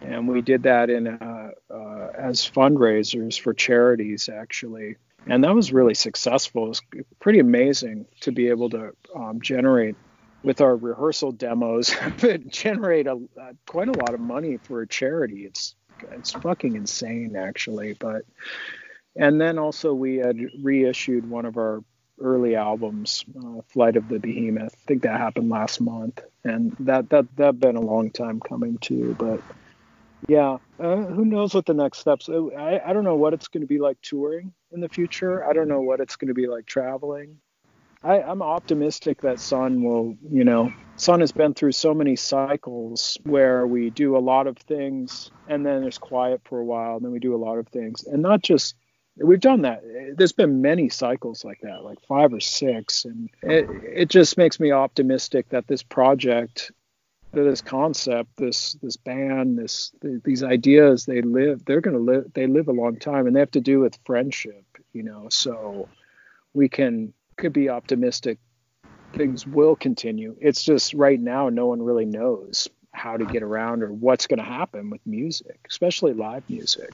and 0.00 0.28
we 0.28 0.42
did 0.42 0.64
that 0.64 0.90
in 0.90 1.06
uh, 1.06 1.50
uh, 1.70 2.08
as 2.16 2.48
fundraisers 2.48 3.40
for 3.40 3.54
charities 3.54 4.28
actually. 4.28 4.96
And 5.26 5.44
that 5.44 5.54
was 5.54 5.72
really 5.72 5.94
successful. 5.94 6.64
It 6.64 6.68
was 6.68 6.82
pretty 7.20 7.38
amazing 7.38 8.06
to 8.20 8.32
be 8.32 8.48
able 8.48 8.70
to 8.70 8.90
um, 9.14 9.40
generate 9.40 9.94
with 10.42 10.60
our 10.60 10.74
rehearsal 10.74 11.32
demos 11.32 11.94
generate 12.48 13.06
a, 13.06 13.12
uh, 13.40 13.52
quite 13.66 13.88
a 13.88 13.92
lot 13.92 14.14
of 14.14 14.20
money 14.20 14.56
for 14.56 14.82
a 14.82 14.86
charity. 14.86 15.44
It's 15.44 15.74
it's 16.10 16.32
fucking 16.32 16.74
insane 16.74 17.36
actually, 17.36 17.94
but 17.94 18.22
and 19.16 19.40
then 19.40 19.58
also 19.58 19.94
we 19.94 20.16
had 20.16 20.38
reissued 20.62 21.28
one 21.28 21.44
of 21.44 21.56
our 21.56 21.82
early 22.20 22.54
albums, 22.54 23.24
uh, 23.36 23.62
Flight 23.68 23.96
of 23.96 24.08
the 24.08 24.18
Behemoth. 24.18 24.74
I 24.74 24.86
think 24.86 25.02
that 25.02 25.18
happened 25.18 25.50
last 25.50 25.80
month, 25.80 26.20
and 26.44 26.74
that 26.80 27.10
that 27.10 27.26
that 27.36 27.60
been 27.60 27.76
a 27.76 27.80
long 27.80 28.10
time 28.10 28.40
coming 28.40 28.78
too. 28.78 29.14
But 29.18 29.40
yeah, 30.28 30.58
uh, 30.78 30.96
who 30.96 31.24
knows 31.24 31.54
what 31.54 31.66
the 31.66 31.74
next 31.74 31.98
steps? 31.98 32.28
Uh, 32.28 32.46
I 32.48 32.90
I 32.90 32.92
don't 32.92 33.04
know 33.04 33.16
what 33.16 33.34
it's 33.34 33.48
going 33.48 33.62
to 33.62 33.66
be 33.66 33.78
like 33.78 34.00
touring 34.02 34.52
in 34.72 34.80
the 34.80 34.88
future. 34.88 35.44
I 35.44 35.52
don't 35.52 35.68
know 35.68 35.80
what 35.80 36.00
it's 36.00 36.16
going 36.16 36.28
to 36.28 36.34
be 36.34 36.46
like 36.46 36.66
traveling. 36.66 37.38
I, 38.04 38.20
I'm 38.20 38.42
optimistic 38.42 39.20
that 39.20 39.38
Sun 39.38 39.84
will, 39.84 40.16
you 40.28 40.42
know, 40.42 40.72
Sun 40.96 41.20
has 41.20 41.30
been 41.30 41.54
through 41.54 41.70
so 41.70 41.94
many 41.94 42.16
cycles 42.16 43.16
where 43.22 43.64
we 43.64 43.90
do 43.90 44.16
a 44.16 44.18
lot 44.18 44.48
of 44.48 44.58
things 44.58 45.30
and 45.46 45.64
then 45.64 45.82
there's 45.82 45.98
quiet 45.98 46.40
for 46.44 46.58
a 46.58 46.64
while, 46.64 46.96
and 46.96 47.04
then 47.04 47.12
we 47.12 47.20
do 47.20 47.34
a 47.34 47.38
lot 47.38 47.58
of 47.58 47.68
things. 47.68 48.04
And 48.04 48.20
not 48.20 48.42
just 48.42 48.74
we've 49.16 49.40
done 49.40 49.62
that. 49.62 49.82
There's 50.16 50.32
been 50.32 50.62
many 50.62 50.88
cycles 50.88 51.44
like 51.44 51.60
that, 51.62 51.84
like 51.84 52.00
five 52.06 52.32
or 52.32 52.40
six. 52.40 53.04
And 53.04 53.30
it, 53.42 53.68
it 53.82 54.08
just 54.08 54.36
makes 54.36 54.58
me 54.58 54.72
optimistic 54.72 55.48
that 55.50 55.66
this 55.66 55.82
project 55.82 56.72
this 57.32 57.62
concept, 57.62 58.36
this 58.36 58.74
this 58.74 58.96
band, 58.96 59.58
this 59.58 59.92
these 60.02 60.42
ideas, 60.42 61.06
they 61.06 61.22
live. 61.22 61.64
They're 61.64 61.80
going 61.80 61.96
to 61.96 62.02
live. 62.02 62.32
They 62.34 62.46
live 62.46 62.68
a 62.68 62.72
long 62.72 62.98
time, 62.98 63.26
and 63.26 63.34
they 63.34 63.40
have 63.40 63.50
to 63.52 63.60
do 63.60 63.80
with 63.80 63.98
friendship, 64.04 64.64
you 64.92 65.02
know. 65.02 65.28
So 65.30 65.88
we 66.52 66.68
can 66.68 67.12
could 67.36 67.52
be 67.52 67.70
optimistic 67.70 68.38
things 69.14 69.46
will 69.46 69.76
continue. 69.76 70.36
It's 70.40 70.62
just 70.62 70.94
right 70.94 71.20
now 71.20 71.48
no 71.48 71.66
one 71.66 71.82
really 71.82 72.06
knows 72.06 72.68
how 72.92 73.16
to 73.16 73.24
get 73.24 73.42
around 73.42 73.82
or 73.82 73.92
what's 73.92 74.26
going 74.26 74.38
to 74.38 74.44
happen 74.44 74.90
with 74.90 75.00
music, 75.06 75.58
especially 75.68 76.12
live 76.12 76.48
music. 76.48 76.92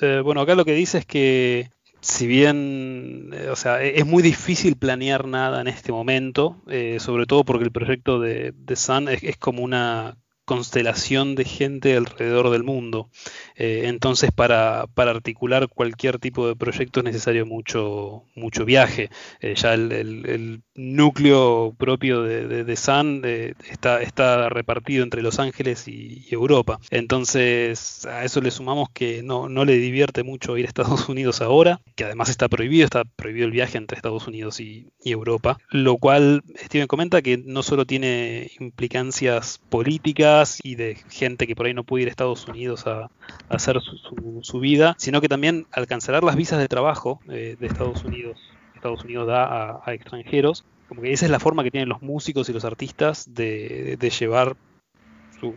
Eh, 0.00 0.20
bueno, 0.24 0.40
acá 0.40 0.54
lo 0.54 0.64
que 0.64 0.74
dice 0.74 0.98
es 0.98 1.06
que 1.06 1.70
si 2.00 2.26
bien, 2.26 3.30
eh, 3.32 3.48
o 3.50 3.56
sea, 3.56 3.82
e-, 3.82 3.98
es 3.98 4.06
muy 4.06 4.22
difícil 4.22 4.76
planear 4.76 5.26
nada 5.26 5.60
en 5.60 5.68
este 5.68 5.92
momento, 5.92 6.60
eh, 6.68 6.98
sobre 7.00 7.26
todo 7.26 7.44
porque 7.44 7.64
el 7.64 7.72
proyecto 7.72 8.20
de, 8.20 8.52
de 8.54 8.76
Sun 8.76 9.08
es, 9.08 9.36
como 9.38 9.62
una 9.62 10.16
constelación 10.44 11.34
de 11.34 11.44
gente 11.44 11.96
alrededor 11.96 12.50
del 12.50 12.64
mundo. 12.64 13.08
Eh, 13.56 13.82
entonces, 13.84 14.30
para, 14.32 14.86
articular 14.96 15.68
cualquier 15.68 16.18
tipo 16.18 16.48
de 16.48 16.56
proyecto 16.56 17.00
es 17.00 17.04
necesario 17.04 17.46
mucho, 17.46 18.24
mucho 18.34 18.64
viaje. 18.64 19.10
Eh, 19.40 19.54
ya 19.56 19.74
el, 19.74 20.62
núcleo 20.74 21.74
propio 21.78 22.22
de, 22.22 22.64
de, 22.64 22.76
Sun 22.76 23.22
eh, 23.24 23.54
está, 23.70 24.00
está 24.00 24.48
repartido 24.48 25.04
entre 25.04 25.22
Los 25.22 25.38
Ángeles 25.38 25.86
y, 25.86 26.26
Europa. 26.30 26.80
Entonces, 26.90 28.06
a 28.06 28.24
eso 28.24 28.40
le 28.40 28.50
sumamos 28.50 28.88
que 28.90 29.22
no, 29.22 29.48
no 29.50 29.66
le 29.66 29.76
divierte 29.76 30.22
mucho 30.22 30.56
ir 30.56 30.64
a 30.64 30.68
Estados 30.68 31.08
Unidos 31.08 31.42
ahora, 31.42 31.80
que 31.94 32.04
además 32.04 32.30
está 32.30 32.48
prohibido, 32.48 32.84
está 32.84 33.04
prohibido 33.04 33.46
el 33.46 33.52
viaje 33.52 33.76
entre 33.76 33.96
Estados 33.96 34.26
Unidos 34.26 34.60
y, 34.60 34.88
Europa, 35.04 35.58
lo 35.70 35.98
cual 35.98 36.42
Steven 36.64 36.86
comenta 36.86 37.22
que 37.22 37.36
no 37.36 37.62
solo 37.62 37.84
tiene 37.84 38.50
implicancias 38.60 39.60
políticas 39.68 40.31
y 40.62 40.74
de 40.74 40.96
gente 41.10 41.46
que 41.46 41.54
por 41.54 41.66
ahí 41.66 41.74
no 41.74 41.84
puede 41.84 42.02
ir 42.02 42.08
a 42.08 42.10
Estados 42.10 42.46
Unidos 42.48 42.86
a, 42.86 43.10
hacer 43.48 43.80
su, 43.80 44.60
vida, 44.60 44.94
sino 44.98 45.20
que 45.20 45.28
también 45.28 45.66
al 45.72 45.86
cancelar 45.86 46.24
las 46.24 46.36
visas 46.36 46.58
de 46.58 46.68
trabajo 46.68 47.20
eh, 47.28 47.56
de 47.58 47.66
Estados 47.66 48.04
Unidos, 48.04 48.38
Estados 48.74 49.04
Unidos 49.04 49.26
da 49.26 49.80
a, 49.84 49.94
extranjeros, 49.94 50.64
como 50.88 51.02
que 51.02 51.12
esa 51.12 51.24
es 51.24 51.30
la 51.30 51.40
forma 51.40 51.62
que 51.62 51.70
tienen 51.70 51.88
los 51.88 52.02
músicos 52.02 52.48
y 52.48 52.52
los 52.52 52.64
artistas 52.64 53.32
de, 53.32 53.96
llevar 54.18 54.56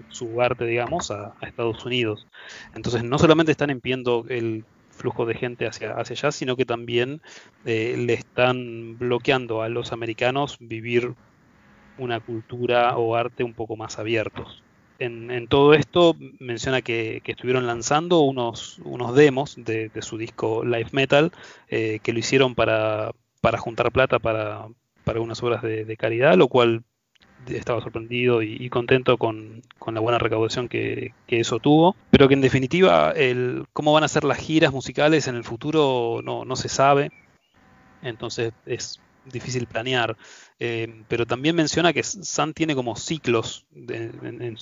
su, 0.10 0.42
arte, 0.42 0.66
digamos, 0.66 1.12
a, 1.12 1.34
Estados 1.42 1.86
Unidos. 1.86 2.28
Entonces, 2.76 3.04
no 3.04 3.18
solamente 3.18 3.52
están 3.52 3.70
impidiendo 3.70 4.26
el 4.30 4.66
flujo 4.92 5.26
de 5.26 5.36
gente 5.36 5.68
hacia, 5.68 5.94
hacia 5.94 6.14
allá, 6.14 6.32
sino 6.32 6.56
que 6.56 6.66
también 6.66 7.22
eh, 7.66 7.96
le 7.98 8.14
están 8.14 8.98
bloqueando 8.98 9.62
a 9.62 9.70
los 9.70 9.92
americanos 9.92 10.58
vivir 10.60 11.16
una 11.98 12.20
cultura 12.20 12.98
o 12.98 13.16
arte 13.16 13.44
un 13.44 13.54
poco 13.54 13.76
más 13.76 14.00
abiertos. 14.00 14.64
En, 15.00 15.48
todo 15.48 15.74
esto 15.74 16.16
menciona 16.40 16.82
que, 16.82 17.22
estuvieron 17.26 17.68
lanzando 17.68 18.22
unos, 18.22 18.80
unos 18.84 19.16
demos 19.16 19.56
de, 19.58 19.92
su 20.02 20.18
disco 20.18 20.64
Live 20.64 20.90
Metal 20.92 21.32
eh, 21.68 22.00
que 22.02 22.14
lo 22.14 22.20
hicieron 22.20 22.56
para, 22.56 23.12
para 23.42 23.58
juntar 23.58 23.92
plata 23.92 24.20
para, 24.20 24.68
para 25.04 25.22
unas 25.22 25.42
obras 25.44 25.62
de, 25.62 25.98
caridad, 25.98 26.36
lo 26.36 26.48
cual 26.48 26.84
estaba 27.48 27.82
sorprendido 27.82 28.42
y, 28.42 28.70
contento 28.70 29.18
con, 29.18 29.62
la 29.86 30.00
buena 30.00 30.18
recaudación 30.18 30.68
que, 30.68 31.14
eso 31.28 31.60
tuvo, 31.60 31.96
pero 32.10 32.28
que 32.28 32.34
en 32.34 32.42
definitiva 32.42 33.12
el, 33.12 33.66
cómo 33.72 33.94
van 33.94 34.04
a 34.04 34.08
ser 34.08 34.24
las 34.24 34.40
giras 34.40 34.74
musicales 34.74 35.28
en 35.28 35.36
el 35.36 35.44
futuro 35.44 36.22
no, 36.24 36.44
no 36.44 36.56
se 36.56 36.70
sabe, 36.70 37.12
entonces 38.02 38.54
es 38.66 39.00
difícil 39.32 39.68
planear, 39.68 40.18
eh, 40.60 41.04
pero 41.08 41.26
también 41.26 41.56
menciona 41.56 41.94
que 41.94 42.04
San 42.04 42.54
tiene 42.54 42.76
como 42.76 42.96
ciclos 42.96 43.66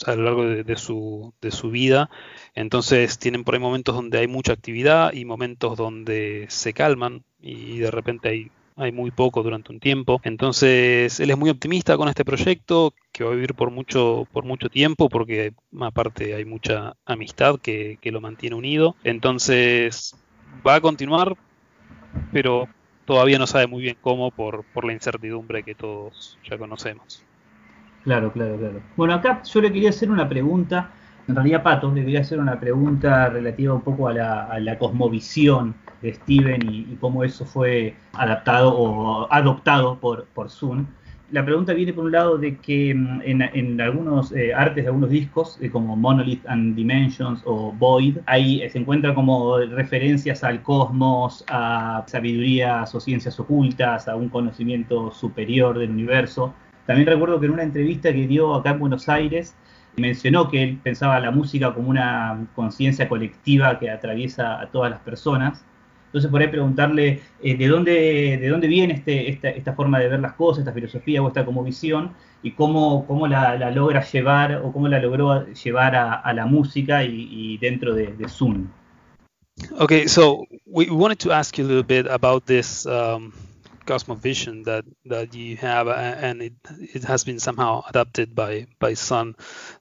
a 0.05 0.15
lo 0.15 0.23
largo 0.23 0.45
de, 0.45 0.75
su, 0.75 1.33
de 1.41 1.51
su 1.51 1.69
vida, 1.69 2.09
entonces 2.55 3.19
tienen 3.19 3.43
por 3.43 3.53
ahí 3.53 3.59
momentos 3.59 3.95
donde 3.95 4.19
hay 4.19 4.27
mucha 4.27 4.53
actividad 4.53 5.13
y 5.13 5.25
momentos 5.25 5.77
donde 5.77 6.45
se 6.49 6.73
calman 6.73 7.23
y 7.41 7.79
de 7.79 7.91
repente 7.91 8.29
hay 8.29 8.51
hay 8.75 8.91
muy 8.91 9.11
poco 9.11 9.43
durante 9.43 9.71
un 9.71 9.79
tiempo. 9.79 10.19
Entonces, 10.23 11.19
él 11.19 11.29
es 11.29 11.37
muy 11.37 11.49
optimista 11.49 11.97
con 11.97 12.09
este 12.09 12.25
proyecto, 12.25 12.93
que 13.11 13.23
va 13.23 13.31
a 13.31 13.35
vivir 13.35 13.53
por 13.53 13.71
mucho, 13.71 14.27
por 14.31 14.45
mucho 14.45 14.69
tiempo, 14.69 15.09
porque 15.09 15.53
aparte 15.79 16.33
hay 16.35 16.45
mucha 16.45 16.95
amistad 17.05 17.59
que, 17.59 17.97
lo 18.03 18.21
mantiene 18.21 18.55
unido. 18.55 18.95
Entonces, 19.03 20.15
va 20.65 20.75
a 20.75 20.81
continuar, 20.81 21.35
pero 22.31 22.67
todavía 23.05 23.37
no 23.37 23.47
sabe 23.47 23.67
muy 23.67 23.81
bien 23.81 23.97
cómo 24.01 24.31
por, 24.31 24.63
por 24.73 24.85
la 24.85 24.93
incertidumbre 24.93 25.63
que 25.63 25.75
todos 25.75 26.37
ya 26.49 26.57
conocemos. 26.57 27.23
Claro, 28.03 28.31
claro, 28.31 28.57
claro. 28.57 28.81
Bueno, 28.97 29.13
acá 29.13 29.41
yo 29.43 29.61
le 29.61 29.71
quería 29.71 29.89
hacer 29.89 30.11
una 30.11 30.27
pregunta. 30.27 30.91
En 31.27 31.35
realidad, 31.35 31.63
Pato, 31.63 31.91
le 31.93 32.01
quería 32.01 32.19
hacer 32.19 32.39
una 32.39 32.59
pregunta 32.59 33.29
relativa 33.29 33.73
un 33.73 33.81
poco 33.81 34.09
a 34.09 34.13
la, 34.13 34.43
a 34.43 34.59
la 34.59 34.77
cosmovisión 34.77 35.73
de 36.01 36.13
Steven 36.13 36.61
y, 36.69 36.97
cómo 36.99 37.23
eso 37.23 37.45
fue 37.45 37.95
adaptado 38.11 38.73
o 38.75 39.31
adoptado 39.31 39.99
por, 39.99 40.25
por 40.25 40.49
Zoom. 40.49 40.85
La 41.31 41.43
pregunta 41.43 41.73
viene 41.73 41.93
por 41.93 42.05
un 42.05 42.11
lado 42.11 42.37
de 42.37 42.57
que 42.57 42.93
mm, 42.93 43.21
en, 43.23 43.81
algunos 43.81 44.31
eh, 44.33 44.53
artes 44.53 44.83
de 44.83 44.87
algunos 44.89 45.09
discos, 45.09 45.57
eh, 45.61 45.69
como 45.69 45.95
Monolith 45.95 46.45
and 46.47 46.75
Dimensions 46.75 47.41
o 47.45 47.71
Void, 47.71 48.17
ahí 48.25 48.61
eh, 48.61 48.69
se 48.69 48.79
encuentran 48.79 49.15
como 49.15 49.57
referencias 49.57 50.43
al 50.43 50.61
cosmos, 50.61 51.43
a 51.47 52.03
sabidurías 52.07 52.93
o 52.93 52.99
ciencias 52.99 53.39
ocultas, 53.39 54.07
a 54.07 54.15
un 54.15 54.29
conocimiento 54.29 55.11
superior 55.11 55.79
del 55.79 55.91
universo. 55.91 56.53
También 56.85 57.07
recuerdo 57.07 57.39
que 57.39 57.47
en 57.47 57.53
una 57.53 57.63
entrevista 57.63 58.13
que 58.13 58.27
dio 58.27 58.53
acá 58.53 58.71
en 58.71 58.79
Buenos 58.79 59.09
Aires, 59.09 59.55
mencionó 59.95 60.49
que 60.49 60.63
él 60.63 60.79
pensaba 60.83 61.19
la 61.19 61.31
música 61.31 61.73
como 61.73 61.89
una 61.89 62.47
conciencia 62.55 63.07
colectiva 63.07 63.79
que 63.79 63.89
atraviesa 63.89 64.59
a 64.59 64.67
todas 64.67 64.91
las 64.91 64.99
personas 64.99 65.63
entonces, 66.13 66.29
por 66.29 66.41
ahí 66.41 66.47
preguntarle 66.47 67.21
eh, 67.41 67.57
de, 67.57 67.67
dónde, 67.67 68.37
de 68.39 68.47
dónde 68.47 68.67
viene 68.67 68.93
este, 68.93 69.31
esta, 69.31 69.49
esta, 69.49 69.73
forma 69.73 69.97
de 69.97 70.09
ver 70.09 70.19
las 70.19 70.33
cosas, 70.33 70.59
esta 70.59 70.71
filosofía 70.71 71.23
o 71.23 71.27
esta 71.27 71.43
como 71.43 71.63
visión, 71.63 72.11
y 72.43 72.51
cómo, 72.51 73.07
cómo 73.07 73.27
la, 73.27 73.57
logra 73.71 74.05
llevar 74.05 74.61
o 74.63 74.71
cómo 74.71 74.87
la 74.87 74.99
logró 74.99 75.51
llevar 75.51 75.95
a, 75.95 76.31
la 76.33 76.45
música 76.45 77.03
y, 77.03 77.57
dentro 77.57 77.95
de, 77.95 78.13
de, 78.13 78.29
Zoom. 78.29 78.67
So 80.05 80.45
we 80.67 80.87
wanted 80.91 81.17
to 81.17 81.31
ask 81.31 81.57
you 81.57 81.65
a 81.65 81.67
little 81.67 81.83
bit 81.83 82.05
about 82.07 82.45
this. 82.45 82.85
Um... 82.85 83.33
cosmovision 83.85 84.65
that 84.65 84.85
that 85.05 85.33
you 85.33 85.57
have, 85.57 85.87
and 85.87 86.41
it 86.41 86.53
it 86.79 87.03
has 87.03 87.23
been 87.23 87.39
somehow 87.39 87.83
adapted 87.87 88.35
by 88.35 88.67
by 88.79 88.93
Sun. 88.93 89.35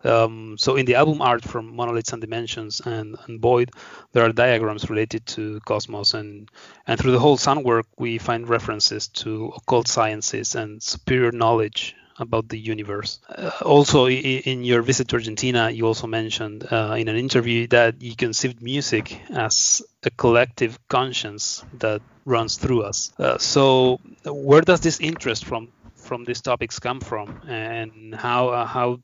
Um, 0.04 0.56
so 0.58 0.76
in 0.76 0.86
the 0.86 0.96
album 0.96 1.22
art 1.22 1.44
from 1.44 1.74
Monoliths 1.76 2.12
and 2.12 2.20
Dimensions 2.20 2.80
and, 2.80 3.16
and 3.26 3.40
Void, 3.40 3.70
there 4.12 4.24
are 4.24 4.32
diagrams 4.32 4.90
related 4.90 5.26
to 5.26 5.60
cosmos, 5.60 6.14
and 6.14 6.50
and 6.86 6.98
through 6.98 7.12
the 7.12 7.20
whole 7.20 7.36
Sun 7.36 7.62
work, 7.62 7.86
we 7.98 8.18
find 8.18 8.48
references 8.48 9.08
to 9.08 9.52
occult 9.56 9.88
sciences 9.88 10.54
and 10.54 10.82
superior 10.82 11.32
knowledge 11.32 11.94
about 12.18 12.48
the 12.48 12.58
universe. 12.58 13.20
Uh, 13.28 13.50
also, 13.62 14.08
in 14.08 14.64
your 14.64 14.82
visit 14.82 15.08
to 15.08 15.16
Argentina, 15.16 15.70
you 15.70 15.86
also 15.86 16.06
mentioned 16.06 16.66
uh, 16.70 16.94
in 16.98 17.08
an 17.08 17.16
interview 17.16 17.66
that 17.68 18.02
you 18.02 18.14
conceived 18.16 18.62
music 18.62 19.20
as 19.30 19.82
a 20.02 20.10
collective 20.10 20.78
conscience 20.88 21.64
that 21.78 22.02
runs 22.24 22.56
through 22.56 22.82
us. 22.82 23.12
Uh, 23.18 23.38
so, 23.38 24.00
where 24.24 24.60
does 24.60 24.80
this 24.80 25.00
interest 25.00 25.44
from 25.44 25.68
from 25.94 26.24
these 26.24 26.40
topics 26.40 26.78
come 26.78 27.00
from, 27.00 27.40
and 27.46 28.14
how 28.14 28.48
uh, 28.48 28.66
how 28.66 29.00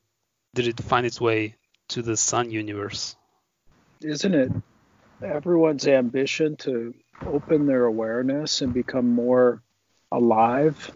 did 0.53 0.67
it 0.67 0.81
find 0.81 1.05
its 1.05 1.19
way 1.21 1.55
to 1.89 2.01
the 2.01 2.17
Sun 2.17 2.51
universe? 2.51 3.15
Isn't 4.01 4.33
it 4.33 4.51
everyone's 5.21 5.87
ambition 5.87 6.55
to 6.57 6.93
open 7.25 7.65
their 7.65 7.85
awareness 7.85 8.61
and 8.61 8.73
become 8.73 9.13
more 9.13 9.61
alive 10.11 10.91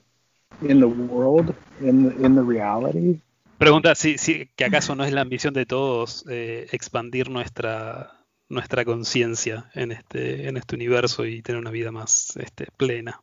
in 0.62 0.80
the 0.80 0.88
world, 0.88 1.54
in 1.82 2.04
the, 2.04 2.26
in 2.26 2.36
the 2.36 2.44
reality? 2.44 3.20
Pregunta 3.58 3.96
si, 3.96 4.18
si 4.18 4.50
que 4.56 4.66
acaso 4.66 4.96
no 4.96 5.04
es 5.04 5.14
la 5.14 5.22
ambición 5.22 5.54
de 5.54 5.66
todos 5.66 6.26
eh, 6.30 6.68
expandir 6.72 7.30
nuestra 7.30 8.12
nuestra 8.50 8.86
conciencia 8.86 9.66
en 9.74 9.92
este 9.92 10.48
en 10.48 10.58
este 10.58 10.76
universo 10.76 11.26
y 11.26 11.42
tener 11.42 11.60
una 11.60 11.72
vida 11.72 11.92
más 11.92 12.36
este, 12.38 12.68
plena. 12.78 13.22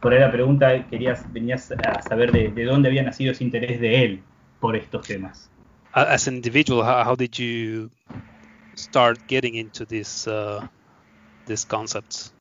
Por 0.00 0.12
ahí 0.12 0.20
la 0.20 0.32
pregunta 0.32 0.86
querías 0.88 1.30
venías 1.32 1.70
a 1.70 2.02
saber 2.02 2.32
de, 2.32 2.48
de 2.48 2.64
dónde 2.64 2.88
había 2.88 3.02
nacido 3.02 3.32
ese 3.32 3.44
interés 3.44 3.80
de 3.80 4.04
él 4.04 4.22
por 4.60 4.76
estos 4.76 5.06
temas. 5.06 5.48
As 5.94 6.26
an 6.26 6.36
individual, 6.36 6.82
how, 6.82 7.04
how 7.04 7.14
did 7.14 7.38
you 7.38 7.90
start 8.74 9.18
getting 9.28 9.56
into 9.56 9.84
these 9.84 10.26
uh, 10.26 10.66
these 11.46 11.66
concepts? 11.66 12.32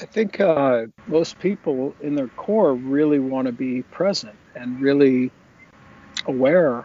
I 0.00 0.04
think 0.06 0.40
uh, 0.40 0.86
most 1.06 1.38
people 1.40 1.94
in 2.02 2.14
their 2.14 2.28
core 2.36 2.74
really 2.74 3.18
want 3.18 3.46
to 3.46 3.52
be 3.52 3.82
present 3.90 4.36
and 4.54 4.80
really 4.80 5.32
aware 6.26 6.84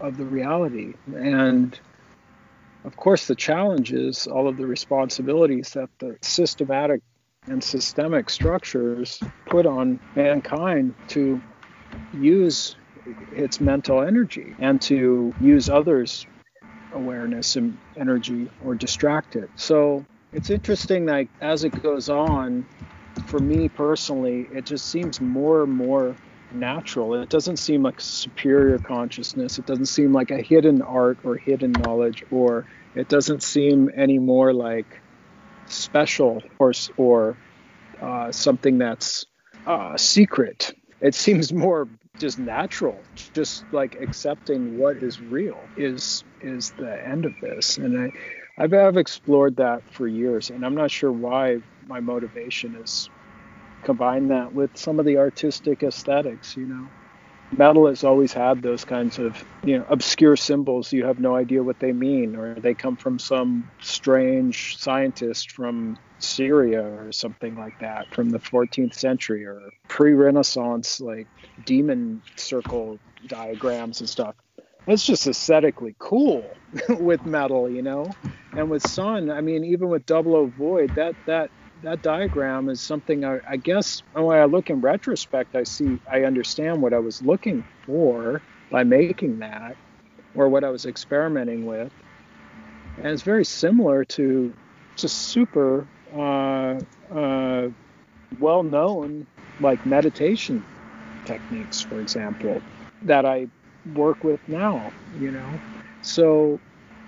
of 0.00 0.16
the 0.16 0.24
reality. 0.24 0.94
And 1.14 1.78
of 2.84 2.96
course, 2.96 3.26
the 3.26 3.34
challenge 3.34 3.92
is 3.92 4.26
all 4.26 4.48
of 4.48 4.56
the 4.56 4.66
responsibilities 4.66 5.70
that 5.70 5.88
the 5.98 6.16
systematic 6.22 7.00
and 7.46 7.62
systemic 7.62 8.30
structures 8.30 9.20
put 9.46 9.66
on 9.66 9.98
mankind 10.14 10.94
to 11.08 11.40
use 12.14 12.76
its 13.32 13.60
mental 13.60 14.00
energy 14.00 14.54
and 14.58 14.80
to 14.82 15.34
use 15.40 15.68
others' 15.68 16.26
awareness 16.92 17.56
and 17.56 17.76
energy 17.96 18.48
or 18.64 18.74
distract 18.74 19.36
it. 19.36 19.50
So 19.56 20.04
it's 20.32 20.50
interesting 20.50 21.06
that 21.06 21.26
as 21.40 21.64
it 21.64 21.82
goes 21.82 22.08
on, 22.08 22.66
for 23.26 23.38
me 23.38 23.68
personally, 23.68 24.48
it 24.52 24.66
just 24.66 24.86
seems 24.86 25.20
more 25.20 25.64
and 25.64 25.72
more 25.72 26.14
natural. 26.54 27.14
It 27.14 27.28
doesn't 27.28 27.58
seem 27.58 27.82
like 27.82 28.00
superior 28.00 28.78
consciousness. 28.78 29.58
It 29.58 29.66
doesn't 29.66 29.86
seem 29.86 30.12
like 30.12 30.30
a 30.30 30.42
hidden 30.42 30.82
art 30.82 31.20
or 31.24 31.36
hidden 31.36 31.72
knowledge, 31.72 32.22
or 32.30 32.66
it 32.94 33.08
doesn't 33.08 33.42
seem 33.42 33.90
any 33.96 34.18
more 34.18 34.52
like 34.52 35.02
special 35.66 36.42
or 36.58 36.72
or 36.96 37.36
uh, 38.00 38.32
something 38.32 38.78
that's 38.78 39.26
uh, 39.66 39.96
secret. 39.96 40.74
It 41.00 41.14
seems 41.14 41.52
more 41.52 41.88
just 42.18 42.38
natural. 42.38 43.04
Just 43.34 43.64
like 43.72 43.96
accepting 44.00 44.76
what 44.76 44.96
is 45.02 45.20
real 45.20 45.70
is 45.76 46.24
is 46.40 46.72
the 46.78 47.06
end 47.06 47.24
of 47.26 47.34
this, 47.40 47.78
and 47.78 47.98
I 47.98 48.10
I've, 48.58 48.74
I've 48.74 48.96
explored 48.98 49.56
that 49.56 49.82
for 49.92 50.06
years, 50.06 50.50
and 50.50 50.64
I'm 50.64 50.74
not 50.74 50.90
sure 50.90 51.12
why 51.12 51.58
my 51.86 52.00
motivation 52.00 52.74
is 52.76 53.10
combine 53.84 54.28
that 54.28 54.52
with 54.52 54.76
some 54.76 54.98
of 54.98 55.06
the 55.06 55.18
artistic 55.18 55.82
aesthetics. 55.82 56.56
You 56.56 56.66
know, 56.66 56.88
metal 57.56 57.86
has 57.86 58.04
always 58.04 58.32
had 58.32 58.62
those 58.62 58.84
kinds 58.84 59.18
of 59.18 59.42
you 59.64 59.78
know 59.78 59.86
obscure 59.88 60.36
symbols. 60.36 60.92
You 60.92 61.04
have 61.04 61.20
no 61.20 61.34
idea 61.36 61.62
what 61.62 61.80
they 61.80 61.92
mean, 61.92 62.36
or 62.36 62.54
they 62.54 62.74
come 62.74 62.96
from 62.96 63.18
some 63.18 63.68
strange 63.80 64.78
scientist 64.78 65.52
from 65.52 65.98
Syria 66.18 66.82
or 66.82 67.12
something 67.12 67.56
like 67.56 67.78
that 67.80 68.12
from 68.14 68.30
the 68.30 68.38
14th 68.38 68.94
century, 68.94 69.44
or 69.44 69.60
pre-Renaissance 69.88 71.00
like 71.00 71.26
demon 71.64 72.22
circle 72.36 72.98
diagrams 73.28 74.00
and 74.00 74.08
stuff 74.08 74.34
it's 74.86 75.06
just 75.06 75.26
aesthetically 75.26 75.94
cool 75.98 76.56
with 76.88 77.24
metal, 77.24 77.70
you 77.70 77.82
know. 77.82 78.10
And 78.52 78.68
with 78.70 78.86
Sun, 78.86 79.30
I 79.30 79.40
mean, 79.40 79.64
even 79.64 79.88
with 79.88 80.04
Double 80.06 80.36
O 80.36 80.46
Void, 80.46 80.94
that 80.96 81.14
that 81.26 81.50
that 81.82 82.02
diagram 82.02 82.68
is 82.70 82.82
something 82.82 83.24
I, 83.24 83.38
I 83.48 83.58
guess 83.58 84.02
when 84.12 84.38
I 84.38 84.46
look 84.46 84.70
in 84.70 84.80
retrospect, 84.82 85.56
I 85.56 85.64
see 85.64 86.00
I 86.10 86.24
understand 86.24 86.82
what 86.82 86.94
I 86.94 87.00
was 87.00 87.22
looking 87.22 87.64
for 87.86 88.42
by 88.70 88.84
making 88.84 89.40
that. 89.40 89.72
or 90.34 90.48
what 90.48 90.64
I 90.64 90.70
was 90.70 90.86
experimenting 90.86 91.64
with. 91.66 91.92
And 92.98 93.08
it's 93.08 93.22
very 93.22 93.44
similar 93.44 94.04
to 94.06 94.54
just 94.96 95.18
super 95.18 95.88
uh, 96.14 96.80
uh, 97.10 97.68
well 98.38 98.62
known, 98.64 99.28
like 99.60 99.86
meditation 99.86 100.66
techniques, 101.26 101.82
for 101.82 102.00
example, 102.00 102.64
that 103.02 103.26
I 103.26 103.48
work 103.84 104.24
with 104.24 104.40
now, 104.48 104.94
you 105.12 105.32
know. 105.32 105.62
So 106.02 106.60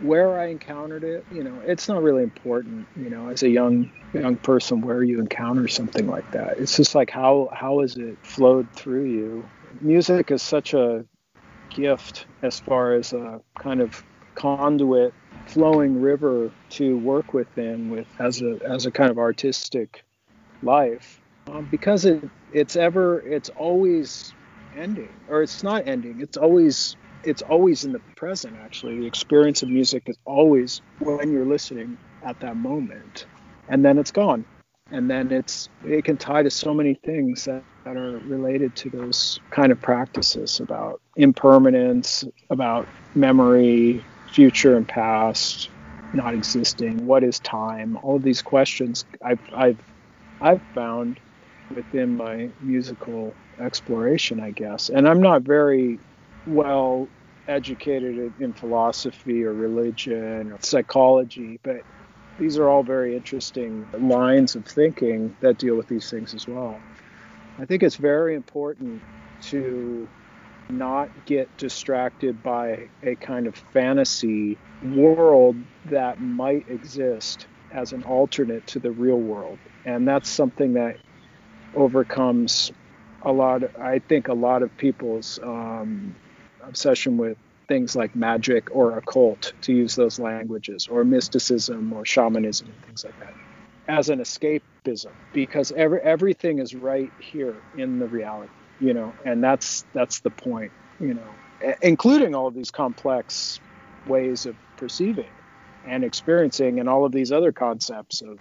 where 0.05 0.39
I 0.39 0.49
encountered 0.49 1.03
it, 1.03 1.25
you 1.33 1.43
know, 1.43 1.61
it's 1.65 1.89
not 1.89 2.03
really 2.03 2.23
important, 2.23 2.87
you 2.97 3.09
know, 3.09 3.29
as 3.31 3.43
a 3.43 3.49
young 3.49 3.91
young 4.13 4.37
person 4.37 4.81
where 4.81 5.03
you 5.03 5.19
encounter 5.19 5.67
something 5.67 6.07
like 6.07 6.31
that. 6.33 6.59
It's 6.59 6.77
just 6.77 6.95
like 6.95 7.11
how 7.11 7.49
how 7.53 7.81
has 7.81 7.97
it 7.97 8.17
flowed 8.23 8.71
through 8.73 9.05
you? 9.05 9.45
Music 9.81 10.31
is 10.31 10.43
such 10.43 10.75
a 10.75 11.05
gift 11.71 12.27
as 12.43 12.61
far 12.61 12.95
as 12.95 13.13
a 13.13 13.41
kind 13.59 13.81
of 13.81 14.05
conduit 14.35 15.13
flowing 15.47 16.01
river 16.01 16.51
to 16.71 16.97
work 16.99 17.35
within 17.35 17.91
with 17.91 18.07
as 18.19 18.43
a 18.43 18.59
as 18.67 18.87
a 18.87 18.91
kind 18.91 19.11
of 19.11 19.19
artistic 19.19 20.05
life 20.63 21.21
um, 21.49 21.67
because 21.71 22.05
it 22.05 22.29
it's 22.53 22.77
ever 22.77 23.21
it's 23.21 23.51
always 23.51 24.33
ending 24.77 25.13
or 25.29 25.43
it's 25.43 25.63
not 25.63 25.87
ending 25.87 26.21
it's 26.21 26.37
always 26.37 26.97
it's 27.27 27.43
always 27.43 27.85
in 27.85 27.93
the 27.93 28.03
present 28.17 28.57
actually. 28.63 29.01
The 29.01 29.07
experience 29.07 29.63
of 29.63 29.71
music 29.71 30.05
is 30.07 30.19
always 30.27 30.83
when 30.99 31.33
you're 31.33 31.47
listening 31.47 31.99
at 32.25 32.39
that 32.41 32.57
moment 32.57 33.27
and 33.69 33.85
then 33.85 33.99
it's 33.99 34.13
gone. 34.13 34.47
And 34.91 35.11
then 35.11 35.33
it's 35.33 35.69
it 35.83 36.05
can 36.05 36.19
tie 36.19 36.43
to 36.45 36.51
so 36.51 36.75
many 36.75 36.95
things 36.95 37.45
that, 37.47 37.65
that 37.85 37.97
are 37.97 38.21
related 38.21 38.77
to 38.77 38.91
those 38.91 39.39
kind 39.51 39.73
of 39.73 39.81
practices 39.81 40.61
about 40.61 41.01
impermanence 41.17 42.25
about 42.51 42.89
memory 43.15 44.09
future 44.27 44.77
and 44.77 44.89
past 44.89 45.71
not 46.13 46.35
existing 46.35 47.07
what 47.07 47.25
is 47.25 47.41
time 47.41 47.97
all 48.03 48.17
of 48.17 48.23
these 48.23 48.43
questions 48.43 49.05
i've 49.25 49.41
i've 49.57 49.81
i've 50.41 50.63
found 50.75 51.21
within 51.71 52.17
my 52.17 52.53
musical 52.61 53.39
exploration 53.61 54.41
i 54.41 54.51
guess. 54.53 54.91
And 54.91 55.09
i'm 55.09 55.23
not 55.23 55.43
very 55.43 56.01
well 56.47 57.09
educated 57.47 58.33
in 58.41 58.53
philosophy 58.53 59.45
or 59.45 59.53
religion 59.53 60.51
or 60.53 60.59
psychology, 60.61 61.59
but 61.63 61.83
these 62.39 62.59
are 62.59 62.69
all 62.69 62.83
very 62.83 63.17
interesting 63.17 63.87
lines 63.99 64.55
of 64.57 64.67
thinking 64.67 65.37
that 65.41 65.59
deal 65.59 65.77
with 65.77 65.89
these 65.89 66.09
things 66.11 66.35
as 66.35 66.47
well. 66.49 66.81
I 67.59 67.65
think 67.67 67.83
it's 67.83 67.97
very 67.97 68.35
important 68.35 69.03
to 69.43 70.09
not 70.71 71.09
get 71.27 71.57
distracted 71.59 72.43
by 72.43 72.89
a 73.03 73.15
kind 73.17 73.47
of 73.47 73.55
fantasy 73.73 74.57
world 74.83 75.57
that 75.87 76.21
might 76.21 76.69
exist 76.69 77.47
as 77.73 77.93
an 77.93 78.03
alternate 78.05 78.67
to 78.69 78.79
the 78.79 78.91
real 78.91 79.19
world. 79.19 79.59
And 79.85 80.09
that's 80.09 80.31
something 80.31 80.75
that 80.75 80.97
overcomes 81.75 82.73
a 83.23 83.33
lot, 83.33 83.63
I 83.81 84.01
think, 84.01 84.29
a 84.29 84.35
lot 84.35 84.63
of 84.63 84.77
people's 84.77 85.39
um, 85.43 86.15
obsession 86.69 87.17
with 87.17 87.37
things 87.69 87.97
like 87.97 88.15
magic 88.15 88.75
or 88.75 88.99
occult, 88.99 89.53
to 89.63 89.73
use 89.73 89.95
those 89.95 90.19
languages, 90.19 90.87
or 90.89 91.05
mysticism 91.05 91.93
or 91.93 92.05
shamanism 92.05 92.69
and 92.69 92.87
things 92.87 93.05
like 93.05 93.19
that, 93.21 93.35
as 93.89 94.11
an 94.11 94.19
escapism, 94.19 95.13
because 95.33 95.73
every, 95.73 96.01
everything 96.01 96.59
is 96.59 96.75
right 96.75 97.13
here 97.19 97.57
in 97.77 97.99
the 97.99 98.07
reality, 98.07 98.53
you 98.81 98.93
know, 98.93 99.13
and 99.25 99.43
that's 99.43 99.85
that's 99.95 100.21
the 100.21 100.31
point, 100.31 100.73
you 101.01 101.15
know, 101.15 101.75
including 101.83 102.35
all 102.35 102.47
of 102.47 102.55
these 102.55 102.71
complex 102.71 103.61
ways 104.07 104.47
of 104.47 104.57
perceiving 104.77 105.31
and 105.87 106.05
experiencing 106.05 106.81
and 106.81 106.89
all 106.89 107.05
of 107.05 107.13
these 107.13 107.33
other 107.33 107.53
concepts 107.53 108.23
of 108.23 108.39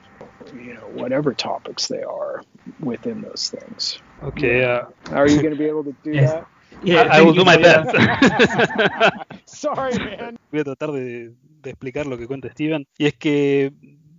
you 0.56 0.74
know 0.74 0.88
whatever 0.94 1.34
topics 1.34 1.88
they 1.88 2.04
are 2.04 2.42
within 2.80 3.22
those 3.22 3.50
things. 3.50 4.00
Okay 4.24 4.60
yeah. 4.60 4.86
uh, 5.10 5.16
are 5.16 5.28
you 5.28 5.42
going 5.42 5.54
to 5.54 5.60
be 5.60 5.66
able 5.74 5.84
to 5.84 5.96
do 6.04 6.12
yes. 6.12 6.32
that 6.32 6.48
Yeah, 6.84 7.08
I, 7.12 7.20
I 7.20 7.22
will 7.22 7.34
do 7.34 7.46
my 7.46 7.58
best. 7.58 7.90
Sorry, 9.46 9.98
man. 10.00 10.38
Voy 10.52 10.62
a 10.62 10.64
tratar 10.64 10.92
de, 10.92 11.32
de, 11.62 11.70
explicar 11.70 12.06
lo 12.06 12.18
que 12.18 12.28
cuenta 12.28 12.50
Steven. 12.50 12.88
Y 12.98 13.06
es 13.06 13.14
que 13.14 13.72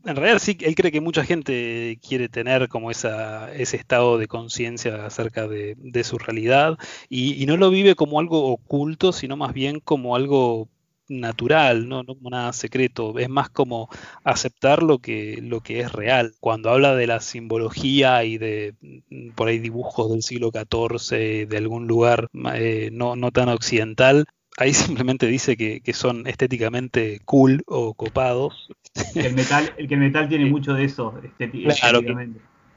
en 0.04 0.16
realidad 0.16 0.38
sí, 0.38 0.56
él 0.60 0.74
cree 0.74 0.92
que 0.92 1.00
mucha 1.00 1.24
gente 1.24 1.98
quiere 2.06 2.28
tener 2.28 2.68
como 2.68 2.90
esa, 2.90 3.52
ese 3.54 3.76
estado 3.76 4.18
de 4.18 4.28
conciencia 4.28 5.06
acerca 5.06 5.48
de, 5.48 5.76
de, 5.78 6.04
su 6.04 6.18
realidad 6.18 6.78
y, 7.08 7.42
y, 7.42 7.46
no 7.46 7.56
lo 7.56 7.70
vive 7.70 7.94
como 7.94 8.20
algo 8.20 8.48
oculto, 8.48 9.12
sino 9.12 9.36
más 9.36 9.54
bien 9.54 9.80
como 9.80 10.14
algo 10.16 10.68
natural, 11.08 11.88
¿no? 11.88 12.02
no 12.02 12.14
como 12.14 12.30
nada 12.30 12.52
secreto, 12.52 13.18
es 13.18 13.28
más 13.28 13.50
como 13.50 13.88
aceptar 14.22 14.82
lo 14.82 14.98
que, 14.98 15.38
lo 15.42 15.60
que 15.60 15.80
es 15.80 15.92
real. 15.92 16.32
Cuando 16.40 16.70
habla 16.70 16.94
de 16.94 17.06
la 17.06 17.20
simbología 17.20 18.24
y 18.24 18.38
de 18.38 18.74
mm, 18.80 19.30
por 19.30 19.48
ahí 19.48 19.58
dibujos 19.58 20.10
del 20.10 20.22
siglo 20.22 20.50
XIV, 20.52 21.46
de 21.48 21.56
algún 21.56 21.86
lugar 21.86 22.28
eh, 22.54 22.90
no, 22.92 23.16
no 23.16 23.30
tan 23.30 23.48
occidental, 23.48 24.24
ahí 24.56 24.72
simplemente 24.74 25.26
dice 25.26 25.56
que, 25.56 25.80
que, 25.80 25.92
son 25.92 26.26
estéticamente 26.26 27.20
cool 27.24 27.62
o 27.66 27.94
copados. 27.94 28.68
El 29.14 29.34
metal, 29.34 29.72
el 29.76 29.88
que 29.88 29.94
el 29.94 30.00
metal 30.00 30.28
tiene 30.28 30.46
mucho 30.50 30.74
de 30.74 30.84
eso, 30.84 31.14
estéticamente. 31.22 31.80
Claro, 31.80 32.00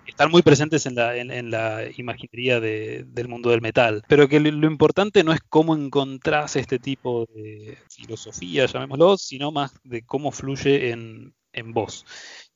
están 0.07 0.31
muy 0.31 0.41
presentes 0.41 0.85
en 0.85 0.95
la, 0.95 1.15
en, 1.15 1.51
la 1.51 1.83
imaginería 1.95 2.59
del 2.59 3.27
mundo 3.27 3.49
del 3.49 3.61
metal. 3.61 4.03
Pero 4.07 4.27
que 4.27 4.39
lo, 4.39 4.67
importante 4.67 5.23
no 5.23 5.33
es 5.33 5.41
cómo 5.47 5.75
encontrás 5.75 6.55
este 6.55 6.79
tipo 6.79 7.27
de 7.35 7.77
filosofía, 7.89 8.65
llamémoslo, 8.65 9.17
sino 9.17 9.51
más 9.51 9.73
de 9.83 10.03
cómo 10.03 10.31
fluye 10.31 10.91
en, 10.91 11.33
en 11.53 11.73
vos. 11.73 12.05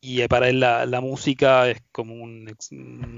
Y 0.03 0.27
para 0.27 0.49
él 0.49 0.59
la, 0.59 0.99
música 0.99 1.69
es 1.69 1.79
como 1.91 2.15
un, 2.15 2.47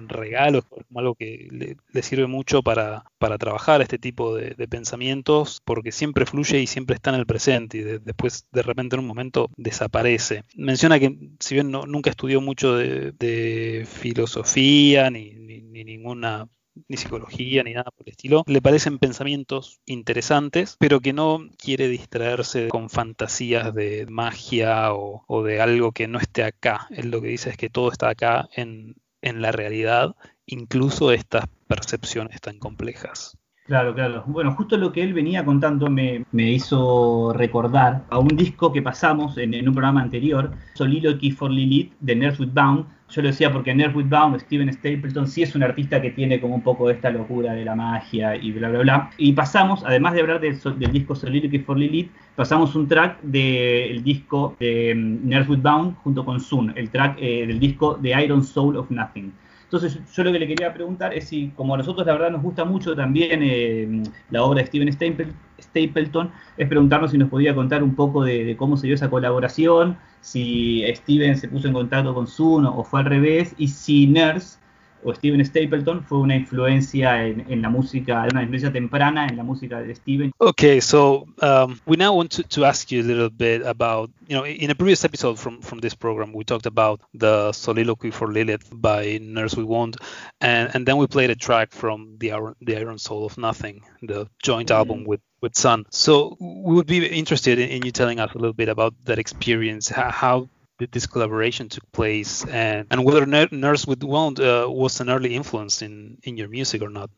regalo, 0.10 0.60
es 0.60 0.66
como 0.66 1.00
algo 1.00 1.16
que 1.16 1.48
le, 1.50 2.04
sirve 2.04 2.28
mucho 2.28 2.62
para, 2.62 3.06
para, 3.18 3.38
trabajar 3.38 3.82
este 3.82 3.98
tipo 3.98 4.36
de, 4.36 4.68
pensamientos, 4.68 5.62
porque 5.64 5.94
siempre 5.94 6.26
fluye 6.26 6.60
y 6.60 6.68
siempre 6.68 6.96
está 6.96 7.12
en 7.12 7.20
el 7.20 7.26
presente 7.26 7.78
y 7.78 7.82
de, 7.82 8.00
después 8.00 8.48
de 8.52 8.64
repente 8.64 8.98
en 8.98 9.00
un 9.00 9.08
momento 9.08 9.50
desaparece. 9.56 10.44
Menciona 10.56 11.00
que 11.00 11.18
si 11.40 11.56
bien 11.56 11.72
no, 11.72 11.86
nunca 11.86 12.10
estudió 12.10 12.42
mucho 12.42 12.76
de, 12.76 13.14
de 13.14 13.88
filosofía 13.90 15.10
ni, 15.10 15.32
ni, 15.36 15.62
ni 15.62 15.86
ninguna 15.86 16.50
ni 16.88 16.98
psicología, 16.98 17.64
ni 17.64 17.74
nada 17.74 17.92
por 17.92 18.08
el 18.08 18.12
estilo. 18.12 18.44
Le 18.48 18.62
parecen 18.62 19.00
pensamientos 19.00 19.80
interesantes, 19.86 20.76
pero 20.80 21.00
que 21.00 21.14
no 21.14 21.42
quiere 21.58 21.88
distraerse 21.88 22.68
con 22.70 22.90
fantasías 22.90 23.74
de 23.74 24.06
magia 24.10 24.94
o, 24.94 25.24
o 25.28 25.44
de 25.44 25.62
algo 25.62 25.92
que 25.92 26.08
no 26.08 26.20
esté 26.20 26.44
acá. 26.44 26.88
Él 26.92 27.12
lo 27.12 27.22
que 27.22 27.28
dice 27.28 27.50
es 27.50 27.58
que 27.58 27.70
todo 27.70 27.92
está 27.92 28.10
acá 28.10 28.50
en, 28.56 28.96
en 29.22 29.42
la 29.42 29.52
realidad, 29.52 30.16
incluso 30.46 31.12
estas 31.12 31.46
percepciones 31.68 32.42
tan 32.42 32.60
complejas. 32.60 33.38
Claro, 33.66 33.96
claro. 33.96 34.26
Bueno, 34.28 34.54
justo 34.54 34.76
lo 34.76 34.92
que 34.92 35.02
él 35.02 35.14
venía 35.14 35.46
contando 35.46 35.90
me, 35.90 36.26
me 36.34 36.52
hizo 36.52 37.32
recordar 37.34 38.04
a 38.10 38.20
un 38.20 38.28
disco 38.28 38.74
que 38.74 38.82
pasamos 38.82 39.38
en, 39.38 39.68
un 39.68 39.74
programa 39.74 40.02
anterior, 40.02 40.52
Soliloquy 40.74 41.32
for 41.32 41.50
Lilith, 41.50 41.94
de 42.02 42.16
Nurse 42.16 42.46
Bound. 42.46 42.86
Yo 43.14 43.22
lo 43.22 43.28
decía 43.28 43.52
porque 43.52 43.76
Nurse 43.76 44.02
Bound, 44.10 44.40
Steven 44.40 44.74
Stapleton, 44.74 45.28
sí 45.28 45.44
es 45.44 45.54
un 45.54 45.62
artista 45.62 46.02
que 46.02 46.10
tiene 46.10 46.42
como 46.42 46.56
un 46.56 46.64
poco 46.64 46.88
de 46.88 46.96
esta 46.96 47.12
locura 47.12 47.54
de 47.54 47.64
la 47.64 47.76
magia 47.76 48.36
y 48.36 48.52
bla, 48.52 48.70
bla, 48.70 48.80
bla. 48.80 49.12
Y 49.18 49.34
pasamos, 49.34 49.84
además 49.86 50.16
de 50.16 50.22
hablar 50.22 50.40
del, 50.40 50.60
del 50.80 50.92
disco 50.92 51.14
Soliloquy 51.14 51.60
for 51.60 51.78
Lilith, 51.78 52.10
pasamos 52.36 52.76
un 52.76 52.88
track 52.88 53.22
del 53.22 54.04
disco 54.04 54.56
de 54.60 54.94
um, 54.96 55.30
Nurse 55.30 55.56
Bound 55.58 55.96
junto 55.98 56.26
con 56.26 56.40
Sun, 56.40 56.74
el 56.76 56.90
track 56.90 57.18
eh, 57.22 57.46
del 57.46 57.60
disco 57.60 58.00
The 58.02 58.24
Iron 58.24 58.44
Soul 58.44 58.78
of 58.78 58.90
Nothing. 58.90 59.32
Entonces, 59.66 60.00
yo 60.12 60.24
lo 60.24 60.32
que 60.32 60.40
le 60.40 60.48
quería 60.48 60.74
preguntar 60.74 61.14
es 61.14 61.28
si, 61.28 61.52
como 61.56 61.76
a 61.76 61.78
nosotros 61.78 62.08
la 62.08 62.14
verdad 62.14 62.32
nos 62.32 62.42
gusta 62.42 62.66
mucho 62.66 62.96
también 62.96 63.42
eh, 63.44 64.04
la 64.32 64.44
obra 64.44 64.62
de 64.62 64.68
Steven 64.68 64.92
Stapleton, 64.92 65.36
es 65.76 66.68
preguntarnos 66.68 67.12
si 67.12 67.18
nos 67.18 67.30
podía 67.30 67.56
contar 67.56 67.84
un 67.84 67.96
poco 67.96 68.24
de, 68.24 68.46
de, 68.46 68.58
cómo 68.58 68.78
se 68.78 68.88
dio 68.88 68.96
esa 68.96 69.10
colaboración, 69.10 69.98
si 70.22 70.84
Steven 70.96 71.38
se 71.38 71.48
puso 71.48 71.68
en 71.68 71.74
contacto 71.74 72.14
con 72.14 72.28
Zuno 72.28 72.78
o 72.78 72.84
fue 72.84 73.02
al 73.02 73.06
revés, 73.06 73.56
y 73.58 73.68
si 73.68 74.08
Nurse 74.08 74.58
o 75.04 75.14
Steven 75.14 75.44
Stapleton 75.46 76.04
fue 76.04 76.20
una 76.20 76.36
influencia 76.36 77.26
en, 77.26 77.46
en, 77.50 77.62
la 77.62 77.70
música, 77.70 78.26
una 78.32 78.42
influencia 78.42 78.72
temprana 78.72 79.28
en 79.28 79.38
la 79.38 79.44
música 79.44 79.82
de 79.82 79.94
Steven. 79.96 80.32
Okay, 80.38 80.80
so 80.80 81.28
um, 81.42 81.80
we 81.86 81.98
now 81.98 82.16
want 82.16 82.32
to, 82.32 82.44
to 82.44 82.66
ask 82.66 82.92
you 82.92 83.02
a 83.02 83.04
little 83.04 83.30
bit 83.30 83.62
about, 83.66 84.10
you 84.28 84.36
know, 84.36 84.46
in 84.46 84.70
a 84.70 84.76
previous 84.76 85.04
episode 85.04 85.38
from, 85.38 85.62
from 85.62 85.80
this 85.80 85.94
program, 85.94 86.34
we 86.34 86.44
talked 86.44 86.66
about 86.66 87.02
the 87.14 87.52
Soliloquy 87.52 88.12
for 88.12 88.32
Lilith 88.32 88.70
by 88.72 89.20
Nurse 89.22 89.56
We 89.56 89.64
Want, 89.64 89.98
and, 90.42 90.72
and 90.74 90.86
then 90.86 90.98
we 90.98 91.08
played 91.08 91.30
a 91.30 91.36
track 91.36 91.72
from 91.72 92.16
the 92.20 92.32
Iron, 92.32 92.56
the 92.62 92.78
Iron 92.78 92.98
Soul 92.98 93.26
of 93.26 93.38
Nothing, 93.38 93.84
the 94.02 94.28
joint 94.42 94.72
album 94.72 95.04
with 95.06 95.22
with 95.44 95.56
Sun. 95.58 95.86
So 95.92 96.38
we 96.40 96.74
would 96.74 96.88
be 96.88 97.06
interested 97.06 97.60
in, 97.60 97.70
in, 97.70 97.86
you 97.86 97.92
telling 97.92 98.20
us 98.20 98.34
a 98.34 98.38
little 98.38 98.54
bit 98.54 98.70
about 98.70 98.94
that 99.04 99.20
experience, 99.20 99.90
how, 99.90 100.10
how 100.10 100.50
this 100.92 101.06
collaboration 101.06 101.68
took 101.70 101.90
place 101.92 102.46
and, 102.46 102.88
and 102.90 103.04
whether 103.04 103.26
Nurse 103.26 103.86
with 103.86 104.02
Wound 104.04 104.40
uh, 104.40 104.66
was 104.68 105.02
an 105.02 105.10
early 105.10 105.36
influence 105.36 105.82
in, 105.82 106.18
in 106.24 106.38
your 106.38 106.48
music 106.48 106.82
or 106.82 106.90
not. 106.90 107.10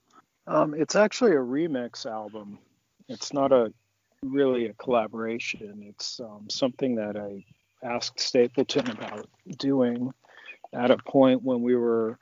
Um, 0.47 0.73
it's 0.73 0.95
actually 0.95 1.31
a 1.31 1.45
remix 1.55 2.05
album. 2.05 2.57
It's 3.07 3.31
not 3.31 3.51
a 3.51 3.71
really 4.23 4.65
a 4.65 4.73
collaboration. 4.73 5.85
It's 5.87 6.19
um, 6.19 6.47
something 6.49 6.95
that 6.95 7.15
I 7.15 7.45
asked 7.83 8.19
Stapleton 8.19 8.89
about 8.89 9.29
doing 9.57 10.11
at 10.73 10.89
a 10.89 10.97
point 10.97 11.43
when 11.43 11.61
we 11.61 11.75
were 11.75 12.17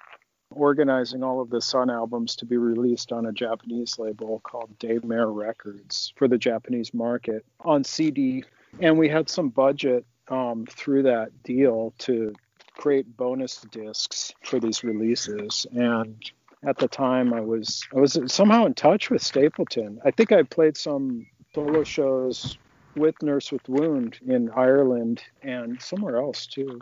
organizing 0.55 1.23
all 1.23 1.41
of 1.41 1.49
the 1.49 1.61
Sun 1.61 1.89
albums 1.89 2.35
to 2.37 2.45
be 2.45 2.57
released 2.57 3.11
on 3.11 3.25
a 3.25 3.31
Japanese 3.31 3.97
label 3.99 4.39
called 4.43 4.77
Daymare 4.79 5.33
Records 5.33 6.13
for 6.15 6.27
the 6.27 6.37
Japanese 6.37 6.93
market 6.93 7.45
on 7.61 7.83
CD. 7.83 8.43
And 8.79 8.97
we 8.97 9.09
had 9.09 9.29
some 9.29 9.49
budget 9.49 10.05
um, 10.29 10.65
through 10.69 11.03
that 11.03 11.43
deal 11.43 11.93
to 11.99 12.33
create 12.75 13.17
bonus 13.17 13.61
discs 13.71 14.33
for 14.43 14.59
these 14.59 14.83
releases. 14.83 15.67
And 15.71 16.15
at 16.63 16.77
the 16.77 16.87
time, 16.87 17.33
I 17.33 17.41
was 17.41 17.83
I 17.95 17.99
was 17.99 18.17
somehow 18.27 18.65
in 18.65 18.73
touch 18.73 19.09
with 19.09 19.21
Stapleton. 19.21 19.99
I 20.05 20.11
think 20.11 20.31
I 20.31 20.43
played 20.43 20.77
some 20.77 21.27
solo 21.53 21.83
shows 21.83 22.57
with 22.95 23.21
Nurse 23.21 23.51
with 23.51 23.67
Wound 23.67 24.19
in 24.25 24.49
Ireland 24.51 25.23
and 25.41 25.81
somewhere 25.81 26.17
else 26.17 26.47
too 26.47 26.79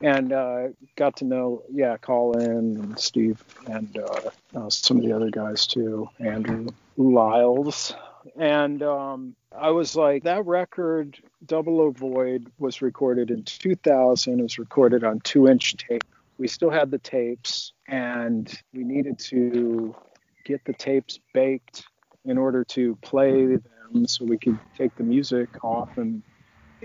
and 0.00 0.32
uh, 0.32 0.68
got 0.96 1.16
to 1.16 1.24
know 1.24 1.62
yeah 1.70 1.96
Colin 1.98 2.76
and 2.76 2.98
Steve 2.98 3.42
and 3.66 3.98
uh, 3.98 4.30
uh, 4.54 4.70
some 4.70 4.96
of 4.98 5.04
the 5.04 5.12
other 5.12 5.30
guys 5.30 5.66
too, 5.66 6.08
Andrew 6.18 6.68
Lyles, 6.96 7.94
and 8.36 8.82
um, 8.82 9.34
I 9.56 9.70
was 9.70 9.96
like 9.96 10.24
that 10.24 10.46
record 10.46 11.18
Double 11.44 11.80
O 11.80 11.90
Void 11.90 12.50
was 12.58 12.82
recorded 12.82 13.30
in 13.30 13.42
2000. 13.44 14.38
It 14.38 14.42
was 14.42 14.58
recorded 14.58 15.04
on 15.04 15.20
two 15.20 15.48
inch 15.48 15.76
tape. 15.76 16.04
We 16.38 16.48
still 16.48 16.70
had 16.70 16.90
the 16.90 16.98
tapes, 16.98 17.72
and 17.86 18.52
we 18.72 18.84
needed 18.84 19.18
to 19.30 19.94
get 20.44 20.64
the 20.64 20.72
tapes 20.72 21.18
baked 21.34 21.84
in 22.24 22.38
order 22.38 22.64
to 22.64 22.96
play 22.96 23.46
them 23.46 24.06
so 24.06 24.24
we 24.24 24.38
could 24.38 24.58
take 24.76 24.94
the 24.96 25.02
music 25.02 25.64
off 25.64 25.98
and 25.98 26.22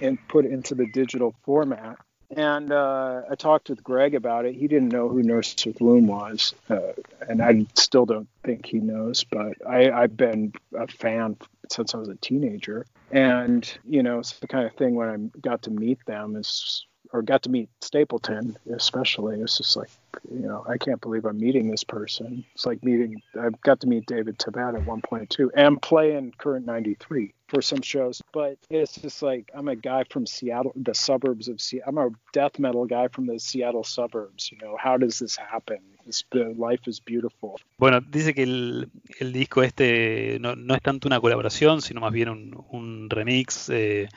and 0.01 0.17
put 0.27 0.45
it 0.45 0.51
into 0.51 0.75
the 0.75 0.85
digital 0.91 1.33
format 1.45 1.97
and 2.35 2.71
uh, 2.71 3.21
I 3.29 3.35
talked 3.35 3.69
with 3.69 3.83
Greg 3.83 4.13
about 4.13 4.45
it. 4.45 4.55
He 4.55 4.67
didn't 4.67 4.89
know 4.89 5.07
who 5.07 5.23
Nurse 5.23 5.65
with 5.65 5.79
Wound 5.79 6.07
was, 6.07 6.53
uh, 6.69 6.93
and 7.27 7.41
I 7.41 7.65
still 7.75 8.05
don't 8.05 8.27
think 8.43 8.65
he 8.65 8.79
knows. 8.79 9.23
But 9.23 9.53
I, 9.65 9.89
I've 9.89 10.17
been 10.17 10.53
a 10.77 10.87
fan 10.87 11.37
since 11.71 11.95
I 11.95 11.97
was 11.97 12.09
a 12.09 12.15
teenager, 12.15 12.85
and 13.11 13.71
you 13.87 14.03
know, 14.03 14.19
it's 14.19 14.39
the 14.39 14.47
kind 14.47 14.65
of 14.65 14.73
thing 14.73 14.95
when 14.95 15.09
I 15.09 15.39
got 15.39 15.63
to 15.63 15.71
meet 15.71 16.05
them 16.05 16.35
is 16.35 16.85
or 17.13 17.21
got 17.21 17.43
to 17.43 17.49
meet 17.49 17.69
Stapleton, 17.81 18.57
especially. 18.73 19.39
It's 19.39 19.57
just 19.57 19.77
like, 19.77 19.89
you 20.29 20.39
know, 20.47 20.65
I 20.67 20.77
can't 20.77 20.99
believe 20.99 21.25
I'm 21.25 21.39
meeting 21.39 21.71
this 21.71 21.83
person. 21.83 22.43
It's 22.53 22.65
like 22.65 22.83
meeting, 22.83 23.21
I've 23.39 23.59
got 23.61 23.79
to 23.81 23.87
meet 23.87 24.05
David 24.05 24.37
Tibet 24.37 24.75
at 24.75 24.85
one 24.85 25.01
point 25.01 25.29
too, 25.29 25.49
and 25.55 25.81
play 25.81 26.15
in 26.15 26.33
Current 26.37 26.65
93 26.65 27.33
for 27.47 27.61
some 27.61 27.81
shows. 27.81 28.21
But 28.31 28.57
it's 28.69 28.95
just 28.95 29.21
like, 29.21 29.51
I'm 29.53 29.67
a 29.67 29.75
guy 29.75 30.03
from 30.09 30.25
Seattle, 30.25 30.73
the 30.75 30.93
suburbs 30.93 31.47
of 31.47 31.61
Seattle. 31.61 31.89
I'm 31.89 31.97
a 31.97 32.09
death 32.33 32.59
metal 32.59 32.85
guy 32.85 33.07
from 33.07 33.27
the 33.27 33.39
Seattle 33.39 33.83
suburbs. 33.83 34.51
You 34.51 34.57
know, 34.61 34.77
how 34.77 34.97
does 34.97 35.19
this 35.19 35.35
happen? 35.35 35.79
Life 36.33 36.87
is 36.87 36.99
beautiful. 36.99 37.55
Bueno, 37.77 37.99
dice 37.99 38.33
que 38.33 38.43
el, 38.43 38.91
el 39.19 39.33
disco 39.33 39.63
este 39.63 40.37
no, 40.39 40.55
no, 40.55 40.75
es 40.75 40.81
tanto 40.81 41.07
una 41.07 41.19
colaboración, 41.19 41.81
sino 41.81 41.99
más 42.01 42.13
bien 42.13 42.29
un, 42.29 42.65
un 42.69 43.09
remix. 43.09 43.69
Eh, 43.69 44.07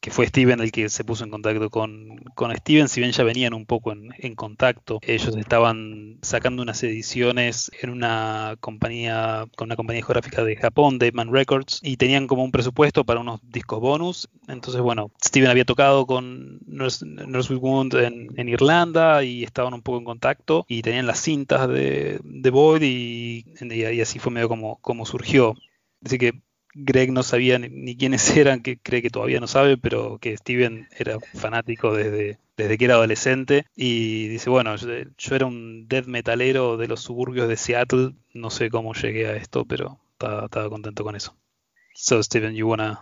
que 0.00 0.10
fue 0.10 0.26
Steven 0.26 0.58
el 0.58 0.72
que 0.72 0.88
se 0.88 1.04
puso 1.04 1.22
en 1.22 1.30
contacto 1.30 1.70
con, 1.70 2.16
con 2.34 2.52
Steven, 2.56 2.88
si 2.88 3.00
bien 3.00 3.12
ya 3.12 3.22
venían 3.22 3.54
un 3.54 3.66
poco 3.66 3.92
en, 3.92 4.12
en, 4.18 4.34
contacto, 4.34 4.98
ellos 5.00 5.36
estaban 5.36 6.18
sacando 6.22 6.60
unas 6.60 6.82
ediciones 6.82 7.70
en 7.80 7.90
una 7.90 8.56
compañía, 8.58 9.46
con 9.56 9.68
una 9.68 9.76
compañía 9.76 10.02
geográfica 10.02 10.42
de 10.42 10.56
Japón, 10.56 10.98
Daveman 10.98 11.32
Records, 11.32 11.78
y 11.84 11.98
tenían 11.98 12.26
como 12.26 12.42
un 12.42 12.50
presupuesto 12.50 12.71
para 13.04 13.20
unos 13.20 13.40
discos 13.42 13.80
bonus. 13.80 14.28
Entonces, 14.48 14.80
bueno, 14.80 15.10
Steven 15.24 15.50
había 15.50 15.64
tocado 15.64 16.06
con 16.06 16.60
Nurse, 16.66 17.04
Wound 17.54 17.94
en, 17.94 18.48
Irlanda 18.48 19.22
y 19.24 19.44
estaban 19.44 19.74
un 19.74 19.82
poco 19.82 19.98
en 19.98 20.04
contacto 20.04 20.64
y 20.68 20.82
tenían 20.82 21.06
las 21.06 21.20
cintas 21.20 21.68
de, 21.68 22.20
de 22.22 22.50
Void 22.50 22.82
y, 22.82 24.00
así 24.00 24.18
fue 24.18 24.32
medio 24.32 24.48
como, 24.48 24.78
como 24.80 25.06
surgió. 25.06 25.54
Así 26.04 26.18
que 26.18 26.42
Greg 26.74 27.12
no 27.12 27.22
sabía 27.22 27.58
ni, 27.58 27.96
quiénes 27.96 28.36
eran, 28.36 28.62
que 28.62 28.78
cree 28.78 29.02
que 29.02 29.10
todavía 29.10 29.40
no 29.40 29.46
sabe, 29.46 29.76
pero 29.76 30.18
que 30.18 30.36
Steven 30.36 30.88
era 30.96 31.18
fanático 31.34 31.94
desde, 31.94 32.38
desde 32.56 32.78
que 32.78 32.84
era 32.84 32.94
adolescente. 32.94 33.66
Y 33.76 34.28
dice, 34.28 34.50
bueno, 34.50 34.74
yo, 34.76 35.34
era 35.34 35.46
un 35.46 35.86
death 35.88 36.06
metalero 36.06 36.76
de 36.76 36.88
los 36.88 37.00
suburbios 37.00 37.48
de 37.48 37.56
Seattle, 37.56 38.14
no 38.34 38.50
sé 38.50 38.70
cómo 38.70 38.94
llegué 38.94 39.26
a 39.26 39.36
esto, 39.36 39.64
pero 39.64 39.98
estaba 40.14 40.68
contento 40.68 41.04
con 41.04 41.16
eso. 41.16 41.36
So 41.94 42.22
Stephen, 42.22 42.54
you 42.54 42.66
wanna, 42.66 42.98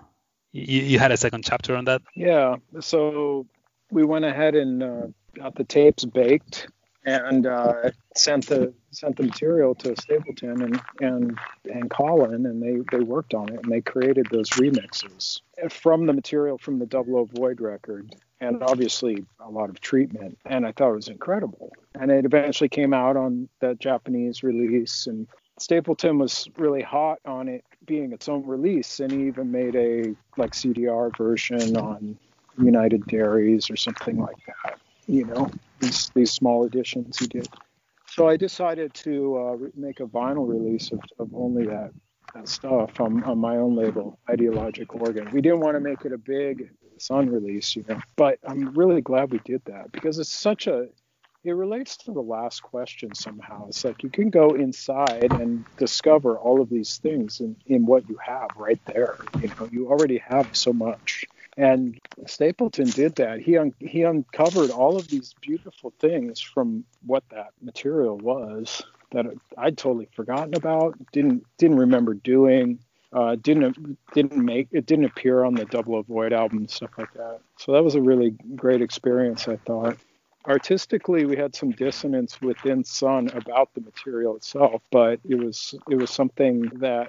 you, 0.53 0.83
you, 0.83 0.99
had 0.99 1.13
a 1.13 1.17
second 1.17 1.45
chapter 1.45 1.77
on 1.77 1.85
that? 1.87 2.03
Yeah, 2.15 2.57
so 2.81 3.47
we 3.91 4.05
went 4.05 4.25
ahead 4.25 4.55
and 4.55 4.83
uh, 4.83 5.07
got 5.35 5.55
the 5.55 5.65
tapes 5.65 6.05
baked. 6.05 6.69
and 7.05 7.47
uh, 7.47 7.91
sent 8.15 8.47
the 8.49 8.75
sent 8.91 9.17
the 9.17 9.23
material 9.23 9.75
to 9.75 9.95
Stapleton 10.01 10.63
and 10.63 10.83
and 11.01 11.39
and 11.65 11.91
Colin, 11.91 12.45
and 12.45 12.63
they 12.63 12.97
they 12.97 13.03
worked 13.03 13.33
on 13.33 13.49
it 13.49 13.61
and 13.63 13.73
they 13.73 13.81
created 13.81 14.27
those 14.31 14.51
remixes 14.51 15.41
from 15.71 16.07
the 16.07 16.13
material 16.13 16.59
from 16.59 16.79
the 16.79 16.87
Double 16.87 17.17
O 17.17 17.25
Void 17.25 17.61
record, 17.61 18.15
and 18.41 18.63
obviously 18.63 19.25
a 19.41 19.51
lot 19.51 19.71
of 19.71 19.81
treatment. 19.81 20.39
And 20.45 20.67
I 20.67 20.73
thought 20.73 20.93
it 20.93 20.97
was 20.97 21.09
incredible. 21.09 21.73
And 21.95 22.11
it 22.11 22.25
eventually 22.25 22.69
came 22.69 22.93
out 22.93 23.17
on 23.17 23.49
that 23.61 23.79
Japanese 23.79 24.43
release, 24.43 25.07
and 25.07 25.27
Stapleton 25.61 26.19
was 26.19 26.49
really 26.57 26.83
hot 26.83 27.19
on 27.25 27.49
it 27.49 27.65
being 27.87 28.13
its 28.13 28.29
own 28.29 28.47
release, 28.47 29.01
and 29.01 29.13
he 29.13 29.27
even 29.27 29.51
made 29.51 29.77
a 29.77 30.15
like 30.37 30.53
CDR 30.53 31.17
version 31.17 31.77
on 31.77 32.19
United 32.59 33.07
Dairies 33.07 33.71
or 33.71 33.77
something 33.77 34.19
like 34.19 34.37
that 34.47 34.79
you 35.11 35.25
know, 35.25 35.51
these, 35.81 36.11
these 36.15 36.31
small 36.31 36.65
editions 36.65 37.19
he 37.19 37.27
did. 37.27 37.49
So 38.07 38.29
I 38.29 38.37
decided 38.37 38.95
to 38.95 39.37
uh, 39.37 39.57
make 39.77 40.01
a 40.01 40.07
vinyl 40.07 40.49
release 40.49 40.93
of, 40.93 41.01
of 41.19 41.35
only 41.35 41.67
that, 41.67 41.91
that 42.35 42.49
stuff 42.49 43.01
on, 43.01 43.23
on 43.25 43.39
my 43.39 43.57
own 43.57 43.77
label, 43.77 44.19
Ideologic 44.29 44.95
Organ. 44.95 45.31
We 45.33 45.41
didn't 45.41 45.61
want 45.61 45.77
to 45.77 45.81
make 45.81 46.05
it 46.05 46.13
a 46.13 46.19
big 46.19 46.71
Sun 46.99 47.31
release, 47.31 47.75
you 47.77 47.85
know, 47.89 47.99
but 48.17 48.39
I'm 48.47 48.75
really 48.75 49.01
glad 49.01 49.33
we 49.33 49.41
did 49.45 49.63
that 49.65 49.91
because 49.91 50.19
it's 50.19 50.31
such 50.33 50.67
a, 50.67 50.89
it 51.43 51.53
relates 51.53 51.97
to 51.99 52.13
the 52.13 52.21
last 52.21 52.63
question 52.63 53.15
somehow. 53.15 53.67
It's 53.69 53.85
like 53.85 54.03
you 54.03 54.11
can 54.11 54.31
go 54.31 54.51
inside 54.51 55.33
and 55.33 55.65
discover 55.79 56.39
all 56.39 56.61
of 56.61 56.69
these 56.69 56.99
things 56.99 57.41
in, 57.41 57.57
in 57.67 57.87
what 57.87 58.09
you 58.09 58.19
have 58.25 58.49
right 58.57 58.81
there. 58.87 59.17
You 59.41 59.49
know, 59.49 59.69
you 59.71 59.89
already 59.89 60.19
have 60.19 60.55
so 60.55 60.73
much. 60.73 61.25
And 61.57 61.99
Stapleton 62.27 62.91
did 62.91 63.17
that. 63.17 63.41
He 63.41 63.57
un- 63.57 63.75
he 63.81 64.03
uncovered 64.03 64.71
all 64.71 64.97
of 64.97 65.09
these 65.09 65.35
beautiful 65.41 65.93
things 65.99 66.41
from 66.41 66.85
what 67.05 67.25
that 67.31 67.49
material 67.61 68.17
was 68.19 68.83
that 69.13 69.27
I'd 69.59 69.77
totally 69.77 70.09
forgotten 70.15 70.55
about, 70.55 70.95
didn't 71.13 71.45
didn't 71.59 71.79
remember 71.79 72.15
doing, 72.15 72.79
uh, 73.13 73.37
didn't 73.37 73.99
didn't 74.15 74.45
make 74.45 74.69
it 74.71 74.87
didn't 74.87 75.07
appear 75.07 75.45
on 75.45 75.55
the 75.55 75.65
Double 75.65 75.97
O 75.97 76.03
Void 76.03 76.33
album 76.33 76.69
stuff 76.69 76.91
like 76.97 77.13
that. 77.15 77.41
So 77.59 77.73
that 77.73 77.83
was 77.83 77.95
a 77.95 78.01
really 78.01 78.35
great 78.55 78.83
experience, 78.83 79.49
I 79.49 79.57
thought. 79.57 79.99
Artistically, 80.47 81.27
we 81.27 81.37
had 81.37 81.55
some 81.55 81.71
dissonance 81.71 82.41
within 82.41 82.83
Sun 82.85 83.31
about 83.35 83.75
the 83.75 83.81
material 83.81 84.37
itself, 84.37 84.83
but 84.91 85.21
it 85.29 85.35
was 85.35 85.75
it 85.91 85.97
was 85.97 86.11
something 86.11 86.71
that 86.77 87.09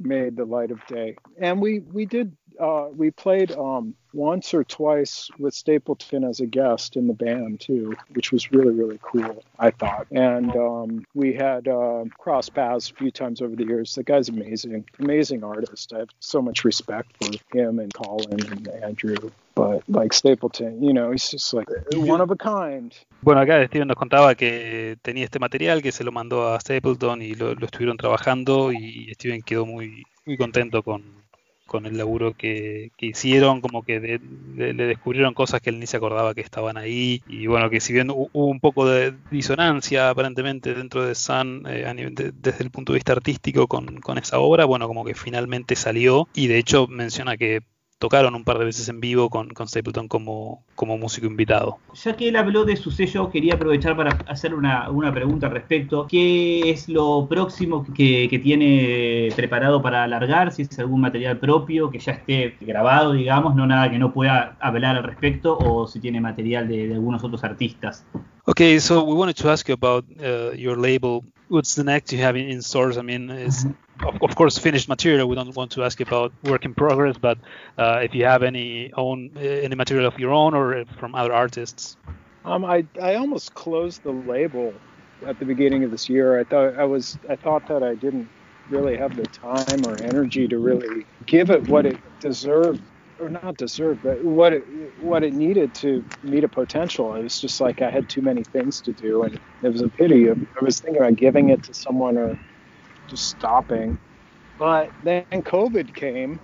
made 0.00 0.36
the 0.36 0.44
light 0.44 0.70
of 0.70 0.84
day. 0.86 1.16
And 1.38 1.60
we 1.60 1.80
we 1.80 2.06
did 2.06 2.36
uh, 2.60 2.88
we 2.94 3.10
played 3.10 3.52
um, 3.52 3.94
once 4.12 4.52
or 4.52 4.64
twice 4.64 5.30
with 5.38 5.54
Stapleton 5.54 6.24
as 6.24 6.40
a 6.40 6.46
guest 6.46 6.96
in 6.96 7.06
the 7.06 7.14
band 7.14 7.60
too, 7.60 7.94
which 8.14 8.32
was 8.32 8.52
really 8.52 8.74
really 8.74 8.98
cool. 9.00 9.42
I 9.58 9.70
thought, 9.70 10.06
and 10.10 10.54
um, 10.56 11.06
we 11.14 11.34
had 11.34 11.68
uh, 11.68 12.04
crossed 12.18 12.54
paths 12.54 12.90
a 12.90 12.94
few 12.94 13.10
times 13.10 13.40
over 13.40 13.54
the 13.54 13.64
years. 13.64 13.94
The 13.94 14.02
guy's 14.02 14.28
amazing, 14.28 14.84
amazing 14.98 15.44
artist. 15.44 15.92
I 15.92 16.00
have 16.00 16.10
so 16.20 16.42
much 16.42 16.64
respect 16.64 17.12
for 17.22 17.30
him 17.56 17.78
and 17.78 17.92
Colin 17.94 18.44
and 18.50 18.68
Andrew. 18.68 19.30
But 19.54 19.82
like 19.86 20.14
Stapleton, 20.14 20.82
you 20.82 20.92
know, 20.92 21.12
he's 21.12 21.30
just 21.30 21.52
like 21.52 21.68
one 21.94 22.22
of 22.22 22.30
a 22.30 22.36
kind. 22.36 22.92
Bueno, 23.20 23.40
acá 23.40 23.64
Steven 23.66 23.88
nos 23.88 23.96
contaba 23.96 24.34
que 24.34 24.96
tenía 25.02 25.24
este 25.24 25.38
material 25.38 25.82
que 25.82 25.92
se 25.92 26.04
lo 26.04 26.12
mandó 26.12 26.54
a 26.54 26.60
Stapleton 26.60 27.20
y 27.22 27.34
lo, 27.34 27.54
lo 27.54 27.66
estuvieron 27.66 27.96
trabajando 27.96 28.72
y 28.72 29.12
Steven 29.14 29.42
quedó 29.42 29.66
muy 29.66 30.04
muy 30.24 30.36
contento 30.36 30.82
con, 30.82 31.02
con 31.66 31.86
el 31.86 31.96
laburo 31.96 32.34
que, 32.34 32.90
que 32.96 33.06
hicieron, 33.06 33.60
como 33.60 33.82
que 33.82 34.20
le 34.56 34.86
descubrieron 34.86 35.34
cosas 35.34 35.60
que 35.60 35.70
él 35.70 35.80
ni 35.80 35.86
se 35.86 35.96
acordaba 35.96 36.34
que 36.34 36.42
estaban 36.42 36.76
ahí, 36.76 37.22
y 37.26 37.46
bueno, 37.46 37.70
que 37.70 37.80
si 37.80 37.92
bien 37.92 38.10
hubo 38.10 38.28
un 38.46 38.60
poco 38.60 38.86
de 38.86 39.14
disonancia 39.30 40.10
aparentemente 40.10 40.74
dentro 40.74 41.04
de 41.04 41.14
Sun 41.14 41.64
eh, 41.66 41.86
a 41.86 41.94
nivel 41.94 42.14
desde 42.14 42.62
el 42.62 42.70
punto 42.70 42.92
de 42.92 42.98
vista 42.98 43.12
artístico 43.12 43.66
con, 43.66 44.00
con 44.00 44.18
esa 44.18 44.38
obra, 44.38 44.64
bueno, 44.64 44.86
como 44.86 45.04
que 45.04 45.14
finalmente 45.14 45.74
salió, 45.74 46.28
y 46.34 46.46
de 46.46 46.58
hecho 46.58 46.86
menciona 46.88 47.36
que 47.36 47.62
tocaron 48.02 48.34
un 48.34 48.42
par 48.42 48.58
de 48.58 48.64
veces 48.64 48.88
en 48.88 48.98
vivo 48.98 49.30
con, 49.30 49.50
con 49.50 49.68
Stapleton 49.68 50.08
como, 50.08 50.64
como 50.74 50.98
músico 50.98 51.28
invitado. 51.28 51.78
Ya 51.94 52.16
que 52.16 52.30
él 52.30 52.34
habló 52.34 52.64
de 52.64 52.74
su 52.74 52.90
sello, 52.90 53.30
quería 53.30 53.54
aprovechar 53.54 53.96
para 53.96 54.18
hacer 54.26 54.54
una, 54.54 54.90
una 54.90 55.14
pregunta 55.14 55.46
al 55.46 55.52
respecto. 55.52 56.08
¿Qué 56.08 56.68
es 56.68 56.88
lo 56.88 57.28
próximo 57.28 57.86
que, 57.94 58.26
que, 58.28 58.40
tiene 58.40 59.28
preparado 59.36 59.80
para 59.80 60.02
alargar? 60.02 60.50
Si 60.50 60.62
es 60.62 60.78
algún 60.80 61.00
material 61.00 61.38
propio 61.38 61.92
que 61.92 62.00
ya 62.00 62.10
esté 62.10 62.56
grabado, 62.60 63.12
digamos, 63.12 63.54
no 63.54 63.68
nada 63.68 63.88
que 63.88 64.00
no 64.00 64.12
pueda 64.12 64.56
hablar 64.58 64.96
al 64.96 65.04
respecto, 65.04 65.56
o 65.56 65.86
si 65.86 66.00
tiene 66.00 66.20
material 66.20 66.66
de, 66.66 66.88
de 66.88 66.94
algunos 66.94 67.22
otros 67.22 67.44
artistas. 67.44 68.04
Okay, 68.46 68.80
so 68.80 69.04
we 69.04 69.14
wanted 69.14 69.36
to 69.36 69.48
ask 69.48 69.68
you 69.68 69.74
about 69.74 70.04
uh, 70.18 70.50
your 70.56 70.76
label. 70.76 71.22
What's 71.52 71.74
the 71.74 71.84
next 71.84 72.10
you 72.14 72.18
have 72.20 72.34
in, 72.34 72.48
in 72.48 72.62
stores? 72.62 72.96
I 72.96 73.02
mean, 73.02 73.28
is 73.28 73.66
of, 74.00 74.22
of, 74.22 74.34
course 74.34 74.56
finished 74.56 74.88
material. 74.88 75.28
We 75.28 75.36
don't 75.36 75.54
want 75.54 75.72
to 75.72 75.84
ask 75.84 76.00
about 76.00 76.32
work 76.44 76.64
in 76.64 76.72
progress, 76.72 77.18
but 77.20 77.36
uh, 77.76 78.00
if 78.02 78.14
you 78.14 78.24
have 78.24 78.42
any 78.42 78.90
own 78.94 79.32
uh, 79.36 79.40
any 79.40 79.74
material 79.74 80.06
of 80.06 80.18
your 80.18 80.32
own 80.32 80.54
or 80.54 80.86
from 80.98 81.14
other 81.14 81.34
artists. 81.34 81.98
Um, 82.46 82.64
I 82.64 82.86
I 83.02 83.16
almost 83.16 83.52
closed 83.52 84.02
the 84.02 84.12
label 84.12 84.72
at 85.26 85.38
the 85.38 85.44
beginning 85.44 85.84
of 85.84 85.90
this 85.90 86.08
year. 86.08 86.40
I 86.40 86.44
thought 86.44 86.78
I 86.78 86.84
was 86.84 87.18
I 87.28 87.36
thought 87.36 87.68
that 87.68 87.82
I 87.82 87.96
didn't 87.96 88.30
really 88.70 88.96
have 88.96 89.14
the 89.14 89.26
time 89.26 89.84
or 89.86 90.02
energy 90.02 90.48
to 90.48 90.58
really 90.58 91.04
give 91.26 91.50
it 91.50 91.68
what 91.68 91.84
it 91.84 91.98
deserved 92.20 92.80
or 93.22 93.30
not 93.30 93.56
deserved, 93.58 94.02
but 94.02 94.22
what 94.24 94.52
it 94.54 94.64
what 94.96 95.24
it 95.24 95.34
needed 95.34 95.74
to 95.76 96.04
meet 96.22 96.44
a 96.44 96.48
potential. 96.48 97.14
It 97.14 97.22
was 97.22 97.40
just 97.40 97.60
like 97.60 97.82
I 97.82 97.90
had 97.90 98.08
too 98.08 98.22
many 98.22 98.44
things 98.44 98.82
to 98.82 98.92
do, 98.92 99.24
and 99.24 99.40
it 99.62 99.68
was 99.70 99.82
a 99.82 99.90
pity. 99.90 100.30
I 100.30 100.34
was 100.62 100.80
thinking 100.80 101.02
about 101.02 101.16
giving 101.16 101.50
it 101.50 101.64
to 101.64 101.74
someone 101.74 102.18
or 102.18 102.38
just 103.08 103.28
stopping, 103.28 104.00
but 104.58 104.90
then 105.02 105.24
COVID 105.32 105.94
came, 105.94 106.40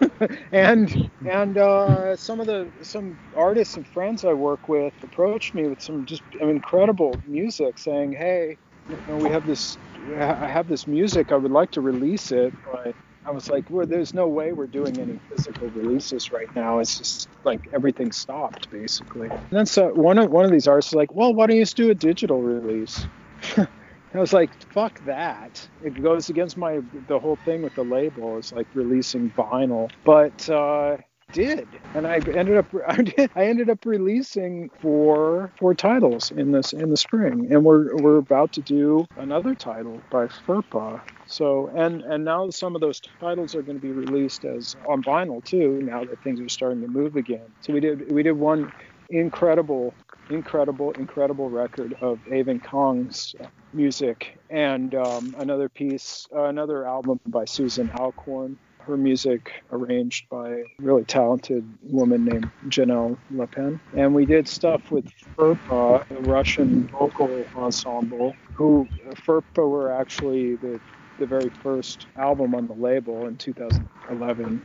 and 0.52 1.10
and 1.24 1.58
uh, 1.58 2.16
some 2.16 2.40
of 2.40 2.46
the 2.46 2.72
some 2.82 3.20
artists 3.36 3.76
and 3.76 3.86
friends 3.88 4.24
I 4.24 4.34
work 4.34 4.68
with 4.68 4.94
approached 5.02 5.54
me 5.54 5.68
with 5.68 5.82
some 5.82 6.06
just 6.06 6.24
incredible 6.40 7.22
music, 7.26 7.78
saying, 7.78 8.12
"Hey, 8.12 8.58
you 8.88 9.02
know, 9.06 9.18
we 9.18 9.30
have 9.30 9.46
this 9.46 9.78
I 10.18 10.48
have 10.48 10.68
this 10.68 10.86
music. 10.86 11.32
I 11.32 11.36
would 11.36 11.52
like 11.52 11.72
to 11.72 11.80
release 11.82 12.32
it, 12.32 12.54
but 12.64 12.96
I 13.26 13.32
was 13.32 13.48
like, 13.50 13.70
well, 13.70 13.86
there's 13.86 14.14
no 14.14 14.28
way 14.28 14.52
we're 14.52 14.66
doing 14.66 14.98
any 15.00 15.20
physical 15.30 15.70
releases 15.70 16.32
right 16.32 16.48
now. 16.54 16.78
It's 16.80 16.98
just 16.98 17.28
like 17.44 17.60
everything 17.74 18.12
stopped 18.12 18.70
basically. 18.70 19.28
And 19.28 19.42
then 19.50 19.66
so 19.66 19.90
one 19.94 20.18
of 20.18 20.30
one 20.30 20.44
of 20.44 20.50
these 20.50 20.66
artists 20.66 20.92
was 20.92 20.96
like, 20.96 21.14
well, 21.14 21.34
why 21.34 21.46
don't 21.46 21.56
you 21.56 21.62
just 21.62 21.76
do 21.76 21.90
a 21.90 21.94
digital 21.94 22.42
release? 22.42 23.06
I 23.56 24.18
was 24.18 24.32
like, 24.32 24.52
fuck 24.72 24.98
that. 25.04 25.68
It 25.80 26.02
goes 26.02 26.30
against 26.30 26.56
my 26.56 26.80
the 27.06 27.18
whole 27.20 27.36
thing 27.44 27.62
with 27.62 27.74
the 27.74 27.84
label 27.84 28.38
is 28.38 28.52
like 28.52 28.68
releasing 28.74 29.30
vinyl. 29.30 29.90
But 30.04 30.48
uh 30.48 30.96
did, 31.32 31.66
and 31.94 32.06
I 32.06 32.16
ended 32.16 32.56
up 32.56 32.66
I, 32.88 33.02
did, 33.02 33.30
I 33.34 33.46
ended 33.46 33.70
up 33.70 33.84
releasing 33.84 34.70
four 34.80 35.52
four 35.58 35.74
titles 35.74 36.30
in 36.30 36.52
this 36.52 36.72
in 36.72 36.90
the 36.90 36.96
spring, 36.96 37.48
and 37.50 37.64
we're 37.64 37.96
we're 37.96 38.18
about 38.18 38.52
to 38.54 38.60
do 38.60 39.06
another 39.16 39.54
title 39.54 40.00
by 40.10 40.26
FERPA. 40.26 41.00
So 41.26 41.70
and 41.74 42.02
and 42.02 42.24
now 42.24 42.50
some 42.50 42.74
of 42.74 42.80
those 42.80 43.00
titles 43.20 43.54
are 43.54 43.62
going 43.62 43.78
to 43.78 43.82
be 43.82 43.92
released 43.92 44.44
as 44.44 44.76
on 44.88 45.02
vinyl 45.02 45.44
too. 45.44 45.80
Now 45.82 46.04
that 46.04 46.22
things 46.22 46.40
are 46.40 46.48
starting 46.48 46.80
to 46.82 46.88
move 46.88 47.16
again. 47.16 47.46
So 47.60 47.72
we 47.72 47.80
did 47.80 48.10
we 48.12 48.22
did 48.22 48.32
one 48.32 48.72
incredible 49.10 49.94
incredible 50.30 50.92
incredible 50.92 51.50
record 51.50 51.94
of 52.00 52.20
Avon 52.32 52.60
Kong's 52.60 53.34
music 53.72 54.38
and 54.48 54.94
um, 54.94 55.34
another 55.38 55.68
piece 55.68 56.28
uh, 56.34 56.44
another 56.44 56.86
album 56.86 57.18
by 57.26 57.44
Susan 57.44 57.90
Alcorn 57.90 58.56
her 58.86 58.96
music 58.96 59.52
arranged 59.72 60.28
by 60.30 60.50
a 60.50 60.64
really 60.78 61.04
talented 61.04 61.64
woman 61.82 62.24
named 62.24 62.50
Janelle 62.68 63.18
Le 63.30 63.46
Pen. 63.46 63.80
And 63.96 64.14
we 64.14 64.26
did 64.26 64.48
stuff 64.48 64.90
with 64.90 65.04
FERPA, 65.38 66.02
a 66.10 66.14
Russian 66.20 66.88
vocal 66.88 67.46
ensemble, 67.54 68.34
who 68.54 68.86
FERPA 69.14 69.68
were 69.68 69.92
actually 69.92 70.56
the, 70.56 70.80
the 71.18 71.26
very 71.26 71.50
first 71.62 72.06
album 72.16 72.54
on 72.54 72.66
the 72.66 72.74
label 72.74 73.26
in 73.26 73.36
2011 73.36 74.62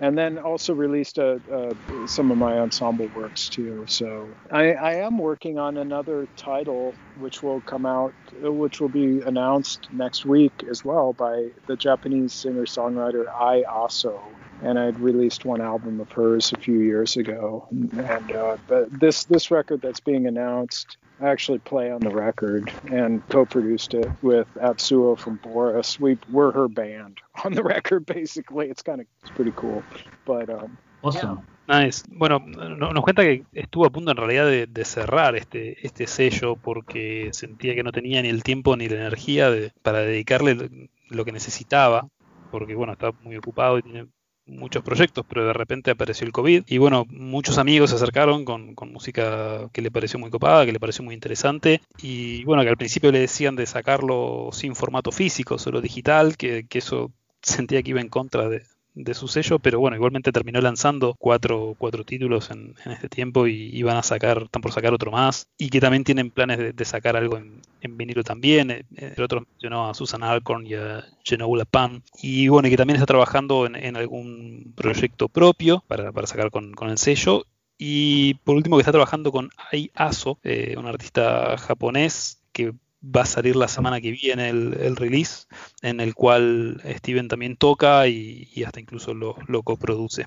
and 0.00 0.16
then 0.16 0.38
also 0.38 0.74
released 0.74 1.18
a, 1.18 1.40
a, 1.52 2.08
some 2.08 2.30
of 2.30 2.38
my 2.38 2.58
ensemble 2.58 3.08
works 3.14 3.48
too. 3.48 3.84
So 3.86 4.28
I, 4.50 4.72
I, 4.72 4.94
am 4.94 5.18
working 5.18 5.58
on 5.58 5.76
another 5.76 6.26
title, 6.36 6.94
which 7.18 7.42
will 7.42 7.60
come 7.62 7.84
out, 7.84 8.14
uh, 8.42 8.50
which 8.50 8.80
will 8.80 8.88
be 8.88 9.20
announced 9.20 9.88
next 9.92 10.24
week 10.24 10.64
as 10.68 10.84
well 10.84 11.12
by 11.12 11.50
the 11.66 11.76
Japanese 11.76 12.32
singer-songwriter 12.32 13.28
Ai 13.28 13.62
Aso. 13.68 14.18
And 14.62 14.78
I'd 14.78 14.98
released 15.00 15.44
one 15.44 15.60
album 15.62 16.00
of 16.00 16.12
hers 16.12 16.52
a 16.52 16.58
few 16.58 16.80
years 16.80 17.16
ago, 17.16 17.66
and 17.70 18.32
uh, 18.32 18.58
this 18.90 19.24
this 19.24 19.50
record 19.50 19.80
that's 19.80 20.00
being 20.00 20.26
announced 20.26 20.98
actually 21.22 21.58
play 21.58 21.90
on 21.90 22.00
the 22.00 22.10
record 22.10 22.72
and 22.90 23.26
co-produced 23.28 23.94
it 23.94 24.08
with 24.22 24.48
Atsuo 24.56 25.18
from 25.18 25.36
Boris. 25.42 25.98
We 26.00 26.18
we're 26.30 26.52
her 26.52 26.68
band 26.68 27.18
on 27.44 27.52
the 27.52 27.62
record 27.62 28.06
basically. 28.06 28.68
It's 28.68 28.82
kind 28.82 29.00
of 29.00 29.06
it's 29.22 29.30
pretty 29.30 29.52
cool. 29.56 29.82
But 30.24 30.50
um, 30.50 30.78
awesome. 31.02 31.46
Nice. 31.68 32.02
Bueno, 32.08 32.40
nos 32.40 33.04
cuenta 33.04 33.22
que 33.22 33.44
estuvo 33.52 33.86
a 33.86 33.90
punto 33.90 34.10
en 34.10 34.16
realidad 34.16 34.46
de, 34.46 34.66
de, 34.66 34.84
cerrar 34.84 35.36
este, 35.36 35.86
este 35.86 36.08
sello 36.08 36.56
porque 36.56 37.28
sentía 37.32 37.76
que 37.76 37.84
no 37.84 37.92
tenía 37.92 38.20
ni 38.22 38.28
el 38.28 38.42
tiempo 38.42 38.76
ni 38.76 38.88
la 38.88 38.96
energía 38.96 39.50
de, 39.50 39.72
para 39.82 40.00
dedicarle 40.00 40.88
lo 41.08 41.24
que 41.24 41.30
necesitaba, 41.30 42.08
porque 42.50 42.74
bueno, 42.74 42.92
está 42.94 43.12
muy 43.22 43.36
ocupado 43.36 43.78
y 43.78 43.82
tiene 43.82 44.08
muchos 44.46 44.82
proyectos, 44.82 45.24
pero 45.28 45.46
de 45.46 45.52
repente 45.52 45.90
apareció 45.90 46.26
el 46.26 46.32
COVID 46.32 46.64
y 46.66 46.78
bueno, 46.78 47.06
muchos 47.08 47.58
amigos 47.58 47.90
se 47.90 47.96
acercaron 47.96 48.44
con, 48.44 48.74
con, 48.74 48.92
música 48.92 49.68
que 49.72 49.82
le 49.82 49.90
pareció 49.90 50.18
muy 50.18 50.30
copada, 50.30 50.66
que 50.66 50.72
le 50.72 50.80
pareció 50.80 51.04
muy 51.04 51.14
interesante 51.14 51.80
y 52.02 52.44
bueno, 52.44 52.62
que 52.62 52.68
al 52.68 52.76
principio 52.76 53.12
le 53.12 53.20
decían 53.20 53.56
de 53.56 53.66
sacarlo 53.66 54.50
sin 54.52 54.74
formato 54.74 55.12
físico, 55.12 55.58
solo 55.58 55.80
digital, 55.80 56.36
que, 56.36 56.66
que 56.66 56.78
eso 56.78 57.12
sentía 57.42 57.82
que 57.82 57.90
iba 57.90 58.00
en 58.00 58.08
contra 58.08 58.48
de, 58.48 58.62
de 58.94 59.14
su 59.14 59.28
sello, 59.28 59.58
pero 59.58 59.78
bueno, 59.78 59.96
igualmente 59.96 60.32
terminó 60.32 60.60
lanzando 60.60 61.14
cuatro, 61.18 61.74
cuatro 61.78 62.04
títulos 62.04 62.50
en, 62.50 62.74
en, 62.84 62.92
este 62.92 63.08
tiempo 63.08 63.46
y 63.46 63.70
iban 63.72 63.96
a 63.96 64.02
sacar, 64.02 64.42
están 64.44 64.62
por 64.62 64.72
sacar 64.72 64.92
otro 64.92 65.10
más, 65.10 65.46
y 65.56 65.68
que 65.70 65.80
también 65.80 66.04
tienen 66.04 66.30
planes 66.30 66.76
de, 66.76 66.84
sacar 66.84 67.16
algo 67.16 67.38
en, 67.38 67.96
vinilo 67.96 68.22
también, 68.24 68.70
eh, 68.70 68.84
entre 68.96 69.24
otros 69.24 69.44
mencionó 69.48 69.88
a 69.88 69.94
Susan 69.94 70.22
Alcorn 70.22 70.66
y 70.66 70.74
a 70.74 71.04
Genoula 71.24 71.64
Pan, 71.64 72.02
y 72.20 72.48
bueno, 72.48 72.68
y 72.68 72.70
que 72.70 72.76
también 72.76 72.96
está 72.96 73.06
trabajando 73.06 73.66
en, 73.66 73.76
en 73.76 73.96
algún 73.96 74.72
proyecto 74.74 75.28
propio 75.28 75.84
para, 75.86 76.12
para 76.12 76.26
sacar 76.26 76.50
con, 76.50 76.72
con, 76.72 76.90
el 76.90 76.98
sello, 76.98 77.46
y 77.78 78.34
por 78.34 78.56
último 78.56 78.76
que 78.76 78.82
está 78.82 78.92
trabajando 78.92 79.32
con 79.32 79.50
Ai 79.72 79.90
Aso, 79.94 80.38
eh, 80.42 80.74
un 80.76 80.86
artista 80.86 81.56
japonés 81.56 82.42
que 82.52 82.74
va 83.04 83.22
a 83.22 83.26
salir 83.26 83.56
la 83.56 83.68
semana 83.68 84.00
que 84.00 84.10
viene 84.10 84.50
el, 84.50 84.74
el, 84.80 84.96
release, 84.96 85.46
en 85.82 86.00
el 86.00 86.14
cual 86.14 86.80
Steven 86.84 87.28
también 87.28 87.56
toca 87.56 88.06
y, 88.08 88.48
y 88.54 88.64
hasta 88.64 88.80
incluso 88.80 89.14
lo, 89.14 89.34
coproduce. 89.62 90.26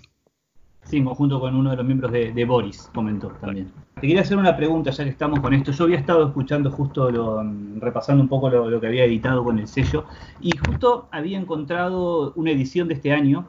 Sí, 0.85 1.01
junto 1.01 1.39
con 1.39 1.55
uno 1.55 1.69
de 1.69 1.77
los 1.77 1.85
miembros 1.85 2.11
de, 2.11 2.45
Boris, 2.45 2.89
comentó 2.93 3.29
también. 3.39 3.71
Te 3.95 4.01
quería 4.01 4.21
hacer 4.21 4.37
una 4.37 4.57
pregunta, 4.57 4.91
ya 4.91 5.05
que 5.05 5.11
estamos 5.11 5.39
con 5.39 5.53
esto. 5.53 5.71
Yo 5.71 5.85
había 5.85 5.97
estado 5.97 6.27
escuchando 6.27 6.69
justo, 6.71 7.09
lo, 7.09 7.41
repasando 7.79 8.21
un 8.21 8.27
poco 8.27 8.49
lo, 8.49 8.69
lo 8.69 8.81
que 8.81 8.87
había 8.87 9.05
editado 9.05 9.45
con 9.45 9.59
el 9.59 9.67
sello, 9.67 10.05
y 10.41 10.51
justo 10.57 11.07
había 11.11 11.39
encontrado 11.39 12.33
una 12.35 12.51
edición 12.51 12.89
de 12.89 12.95
este 12.95 13.13
año 13.13 13.47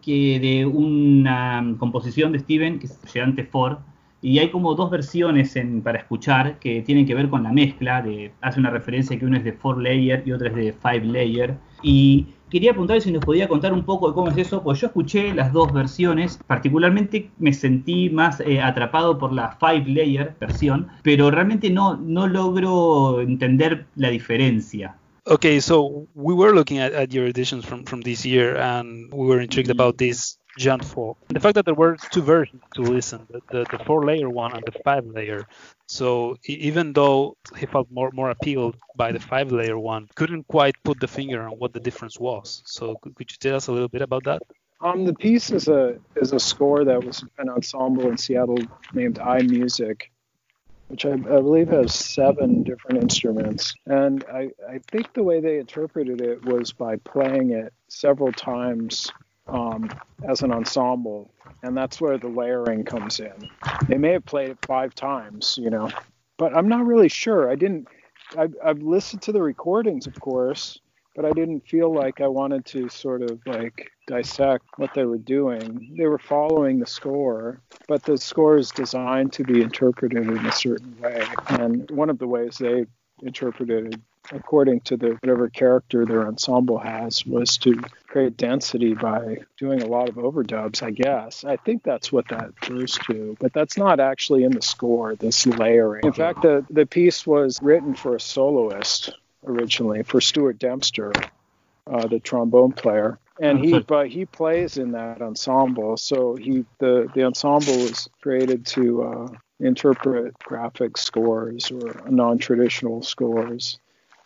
que 0.00 0.38
de 0.38 0.64
una 0.64 1.74
composición 1.78 2.30
de 2.30 2.38
Steven, 2.38 2.78
que 2.78 2.86
es 2.86 3.00
Gigante 3.06 3.42
Ford, 3.42 3.78
y 4.22 4.38
hay 4.38 4.50
como 4.50 4.74
dos 4.74 4.90
versiones 4.90 5.56
en, 5.56 5.82
para 5.82 5.98
escuchar 5.98 6.58
que 6.58 6.82
tienen 6.82 7.06
que 7.06 7.14
ver 7.14 7.28
con 7.28 7.42
la 7.42 7.52
mezcla, 7.52 8.02
de, 8.02 8.32
hace 8.40 8.60
una 8.60 8.70
referencia 8.70 9.18
que 9.18 9.26
uno 9.26 9.36
es 9.36 9.44
de 9.44 9.54
4 9.54 9.80
layer 9.80 10.22
y 10.26 10.32
otro 10.32 10.48
es 10.48 10.54
de 10.54 10.72
5 10.72 11.12
layer. 11.12 11.56
Y 11.82 12.26
quería 12.50 12.72
preguntarle 12.72 13.02
si 13.02 13.12
nos 13.12 13.24
podía 13.24 13.46
contar 13.46 13.72
un 13.72 13.84
poco 13.84 14.08
de 14.08 14.14
cómo 14.14 14.28
es 14.30 14.36
eso, 14.38 14.62
pues 14.62 14.80
yo 14.80 14.88
escuché 14.88 15.34
las 15.34 15.52
dos 15.52 15.72
versiones, 15.72 16.38
particularmente 16.46 17.30
me 17.38 17.52
sentí 17.52 18.10
más 18.10 18.40
eh, 18.40 18.60
atrapado 18.60 19.18
por 19.18 19.32
la 19.32 19.58
5 19.60 19.84
layer 19.88 20.34
versión, 20.40 20.88
pero 21.02 21.30
realmente 21.30 21.70
no, 21.70 21.96
no 21.96 22.26
logro 22.26 23.20
entender 23.20 23.86
la 23.96 24.08
diferencia. 24.10 24.96
Okay, 25.28 25.60
so 25.60 26.06
we 26.14 26.34
were 26.34 26.52
looking 26.52 26.78
at, 26.78 26.92
at 26.94 27.12
your 27.12 27.26
editions 27.26 27.64
from, 27.64 27.84
from 27.84 28.00
this 28.02 28.24
year 28.24 28.56
and 28.56 29.12
we 29.12 29.26
were 29.26 29.42
intrigued 29.42 29.70
about 29.70 29.98
this 29.98 30.38
John 30.56 30.80
4. 30.80 31.16
The 31.28 31.40
fact 31.40 31.54
that 31.56 31.64
there 31.64 31.74
were 31.74 31.96
two 32.10 32.22
versions 32.22 32.62
to 32.74 32.82
listen, 32.82 33.26
the, 33.30 33.40
the, 33.50 33.76
the 33.76 33.84
four 33.84 34.04
layer 34.04 34.30
one 34.30 34.52
and 34.54 34.64
the 34.64 34.72
five 34.84 35.06
layer. 35.06 35.46
So 35.86 36.36
even 36.44 36.92
though 36.92 37.36
he 37.56 37.66
felt 37.66 37.90
more 37.90 38.10
more 38.12 38.30
appealed 38.30 38.76
by 38.96 39.12
the 39.12 39.20
five 39.20 39.52
layer 39.52 39.78
one, 39.78 40.08
couldn't 40.14 40.48
quite 40.48 40.74
put 40.82 40.98
the 41.00 41.08
finger 41.08 41.42
on 41.42 41.52
what 41.58 41.72
the 41.72 41.80
difference 41.80 42.18
was. 42.18 42.62
So 42.66 42.96
could, 43.02 43.14
could 43.14 43.30
you 43.30 43.36
tell 43.38 43.56
us 43.56 43.66
a 43.68 43.72
little 43.72 43.88
bit 43.88 44.02
about 44.02 44.24
that? 44.24 44.42
Um, 44.80 45.04
the 45.04 45.14
piece 45.14 45.50
is 45.50 45.68
a 45.68 45.98
is 46.16 46.32
a 46.32 46.40
score 46.40 46.84
that 46.84 47.02
was 47.04 47.24
an 47.38 47.48
ensemble 47.48 48.08
in 48.08 48.16
Seattle 48.16 48.58
named 48.92 49.16
iMusic, 49.16 50.02
which 50.88 51.06
I, 51.06 51.12
I, 51.12 51.16
believe 51.16 51.68
has 51.68 51.94
seven 51.94 52.62
different 52.62 53.02
instruments. 53.02 53.74
And 53.86 54.24
I, 54.32 54.50
I 54.68 54.78
think 54.90 55.12
the 55.14 55.22
way 55.22 55.40
they 55.40 55.58
interpreted 55.58 56.20
it 56.20 56.44
was 56.44 56.72
by 56.72 56.96
playing 56.96 57.52
it 57.52 57.72
several 57.88 58.32
times 58.32 59.10
um, 59.48 59.88
as 60.28 60.42
an 60.42 60.52
ensemble 60.52 61.30
and 61.62 61.76
that's 61.76 62.00
where 62.00 62.18
the 62.18 62.28
layering 62.28 62.84
comes 62.84 63.20
in. 63.20 63.50
They 63.88 63.98
may 63.98 64.12
have 64.12 64.24
played 64.24 64.50
it 64.50 64.58
five 64.66 64.94
times, 64.94 65.58
you 65.60 65.70
know, 65.70 65.90
but 66.38 66.56
I'm 66.56 66.68
not 66.68 66.86
really 66.86 67.08
sure. 67.08 67.50
I 67.50 67.56
didn't. 67.56 67.88
I've, 68.36 68.54
I've 68.64 68.82
listened 68.82 69.22
to 69.22 69.32
the 69.32 69.42
recordings, 69.42 70.06
of 70.06 70.18
course, 70.20 70.80
but 71.14 71.24
I 71.24 71.30
didn't 71.30 71.68
feel 71.68 71.92
like 71.92 72.20
I 72.20 72.26
wanted 72.26 72.64
to 72.66 72.88
sort 72.88 73.22
of 73.22 73.40
like 73.46 73.90
dissect 74.08 74.64
what 74.76 74.94
they 74.94 75.04
were 75.04 75.18
doing. 75.18 75.94
They 75.96 76.06
were 76.06 76.18
following 76.18 76.78
the 76.80 76.86
score, 76.86 77.60
but 77.86 78.02
the 78.02 78.18
score 78.18 78.56
is 78.58 78.70
designed 78.70 79.32
to 79.34 79.44
be 79.44 79.62
interpreted 79.62 80.28
in 80.28 80.44
a 80.44 80.52
certain 80.52 80.96
way. 81.00 81.24
And 81.48 81.88
one 81.90 82.10
of 82.10 82.18
the 82.18 82.26
ways 82.26 82.58
they 82.58 82.86
interpreted 83.22 84.00
according 84.32 84.80
to 84.80 84.96
the 84.96 85.10
whatever 85.20 85.48
character 85.48 86.04
their 86.04 86.26
ensemble 86.26 86.78
has 86.78 87.24
was 87.26 87.58
to 87.58 87.80
create 88.06 88.36
density 88.36 88.94
by 88.94 89.38
doing 89.58 89.82
a 89.82 89.86
lot 89.86 90.08
of 90.08 90.16
overdubs 90.16 90.82
i 90.82 90.90
guess. 90.90 91.44
I 91.44 91.56
think 91.56 91.82
that's 91.82 92.10
what 92.10 92.28
that 92.28 92.52
refers 92.62 92.98
to 93.06 93.36
but 93.40 93.52
that's 93.52 93.76
not 93.76 94.00
actually 94.00 94.44
in 94.44 94.52
the 94.52 94.62
score 94.62 95.14
this 95.14 95.46
layering. 95.46 96.04
In 96.04 96.12
fact 96.12 96.42
the, 96.42 96.64
the 96.70 96.86
piece 96.86 97.26
was 97.26 97.58
written 97.62 97.94
for 97.94 98.16
a 98.16 98.20
soloist 98.20 99.12
originally 99.44 100.02
for 100.02 100.20
stuart 100.20 100.58
dempster 100.58 101.12
uh, 101.86 102.06
the 102.08 102.18
trombone 102.18 102.72
player 102.72 103.18
and 103.40 103.58
he 103.58 103.78
but 103.78 104.08
he 104.08 104.24
plays 104.24 104.76
in 104.76 104.92
that 104.92 105.22
ensemble 105.22 105.96
so 105.96 106.36
he 106.36 106.64
the 106.78 107.08
the 107.14 107.24
ensemble 107.24 107.76
was 107.76 108.08
created 108.20 108.66
to 108.66 109.02
uh, 109.02 109.28
interpret 109.60 110.38
graphic 110.40 110.96
scores 110.96 111.70
or 111.70 112.02
non-traditional 112.10 113.02
scores 113.02 113.78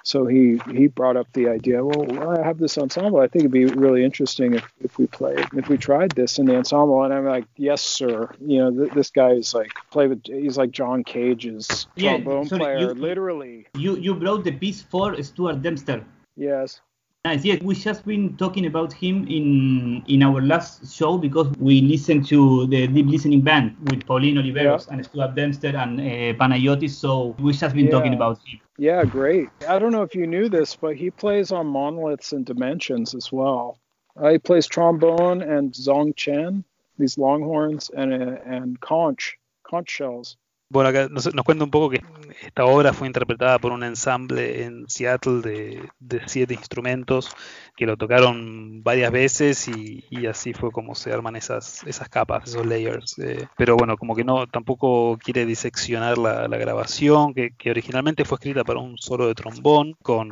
so 0.02 0.26
he 0.26 0.60
he 0.72 0.86
brought 0.86 1.16
up 1.16 1.26
the 1.32 1.48
idea 1.48 1.84
well 1.84 2.30
i 2.38 2.44
have 2.46 2.58
this 2.58 2.76
ensemble? 2.78 3.20
I 3.20 3.28
think 3.28 3.42
it'd 3.44 3.52
be 3.52 3.66
really 3.66 4.04
interesting 4.04 4.54
if, 4.54 4.64
if 4.80 4.98
we 4.98 5.06
played 5.06 5.46
if 5.54 5.68
we 5.68 5.76
tried 5.76 6.10
this 6.12 6.38
in 6.38 6.46
the 6.46 6.56
ensemble. 6.56 7.02
And 7.04 7.12
i'm 7.14 7.24
like 7.26 7.46
yes 7.56 7.82
sir. 7.82 8.30
You 8.40 8.58
know 8.58 8.70
th- 8.70 8.92
this 8.92 9.10
guy 9.10 9.30
is 9.32 9.54
like 9.54 9.70
play 9.90 10.06
with 10.08 10.22
he's 10.24 10.56
like 10.58 10.70
john 10.70 11.04
cage's 11.04 11.86
Yeah, 11.96 12.16
sorry, 12.24 12.44
player 12.60 12.78
you- 12.80 12.94
literally. 12.94 13.66
You 13.74 13.96
you 13.96 14.14
brought 14.14 14.44
the 14.44 14.52
piece 14.52 14.80
for 14.82 15.20
Stuart 15.22 15.62
Dempster. 15.62 16.04
yes 16.36 16.80
Nice. 17.26 17.44
Yes, 17.44 17.60
we 17.60 17.74
just 17.74 18.06
been 18.06 18.34
talking 18.38 18.64
about 18.64 18.94
him 18.94 19.28
in 19.28 20.02
in 20.08 20.22
our 20.22 20.40
last 20.40 20.90
show 20.90 21.18
because 21.18 21.48
we 21.58 21.82
listened 21.82 22.26
to 22.28 22.66
the 22.68 22.86
Deep 22.86 23.08
Listening 23.08 23.42
Band 23.42 23.76
with 23.90 24.06
Pauline 24.06 24.36
Oliveros 24.36 24.88
and 24.88 25.04
Stuart 25.04 25.34
Dempster 25.34 25.76
and 25.76 26.00
uh, 26.00 26.04
Panayotis. 26.40 26.92
So 26.92 27.36
we 27.38 27.52
just 27.52 27.74
been 27.74 27.90
talking 27.90 28.14
about 28.14 28.38
him. 28.46 28.58
Yeah, 28.78 29.04
great. 29.04 29.50
I 29.68 29.78
don't 29.78 29.92
know 29.92 30.00
if 30.00 30.14
you 30.14 30.26
knew 30.26 30.48
this, 30.48 30.74
but 30.74 30.96
he 30.96 31.10
plays 31.10 31.52
on 31.52 31.66
monoliths 31.66 32.32
and 32.32 32.46
dimensions 32.46 33.14
as 33.14 33.30
well. 33.30 33.78
Uh, 34.16 34.30
he 34.30 34.38
plays 34.38 34.66
trombone 34.66 35.42
and 35.42 35.74
zong 35.74 36.16
chen, 36.16 36.64
these 36.98 37.18
longhorns, 37.18 37.90
and 37.94 38.14
uh, 38.14 38.38
and 38.46 38.80
conch, 38.80 39.36
conch 39.62 39.90
shells. 39.90 40.38
Bueno, 40.70 40.90
acá 40.90 41.08
nos, 41.10 41.34
nos 41.34 41.44
cuenta 41.44 41.64
un 41.64 41.70
poco 41.70 41.90
que 41.90 42.00
esta 42.42 42.64
obra 42.64 42.92
fue 42.92 43.06
interpretada 43.06 43.58
por 43.58 43.72
un 43.72 43.82
ensamble 43.82 44.62
en 44.64 44.88
Seattle 44.88 45.40
de, 45.42 46.20
siete 46.26 46.54
instrumentos 46.54 47.30
que 47.76 47.86
lo 47.86 47.96
tocaron 47.96 48.82
varias 48.82 49.10
veces 49.10 49.68
y, 49.68 50.26
así 50.26 50.54
fue 50.54 50.70
como 50.70 50.94
se 50.94 51.12
arman 51.12 51.36
esas, 51.36 51.82
capas, 52.08 52.50
esos 52.50 52.64
layers. 52.66 53.18
eh. 53.18 53.48
pero 53.56 53.76
bueno, 53.76 53.96
como 53.96 54.14
que 54.14 54.24
no 54.24 54.46
tampoco 54.46 55.18
quiere 55.18 55.44
diseccionar 55.44 56.18
la, 56.18 56.46
grabación, 56.46 57.34
que, 57.34 57.70
originalmente 57.70 58.24
fue 58.24 58.36
escrita 58.36 58.64
para 58.64 58.80
un 58.80 58.96
solo 58.96 59.26
de 59.26 59.34
trombón 59.34 59.96
con 60.00 60.30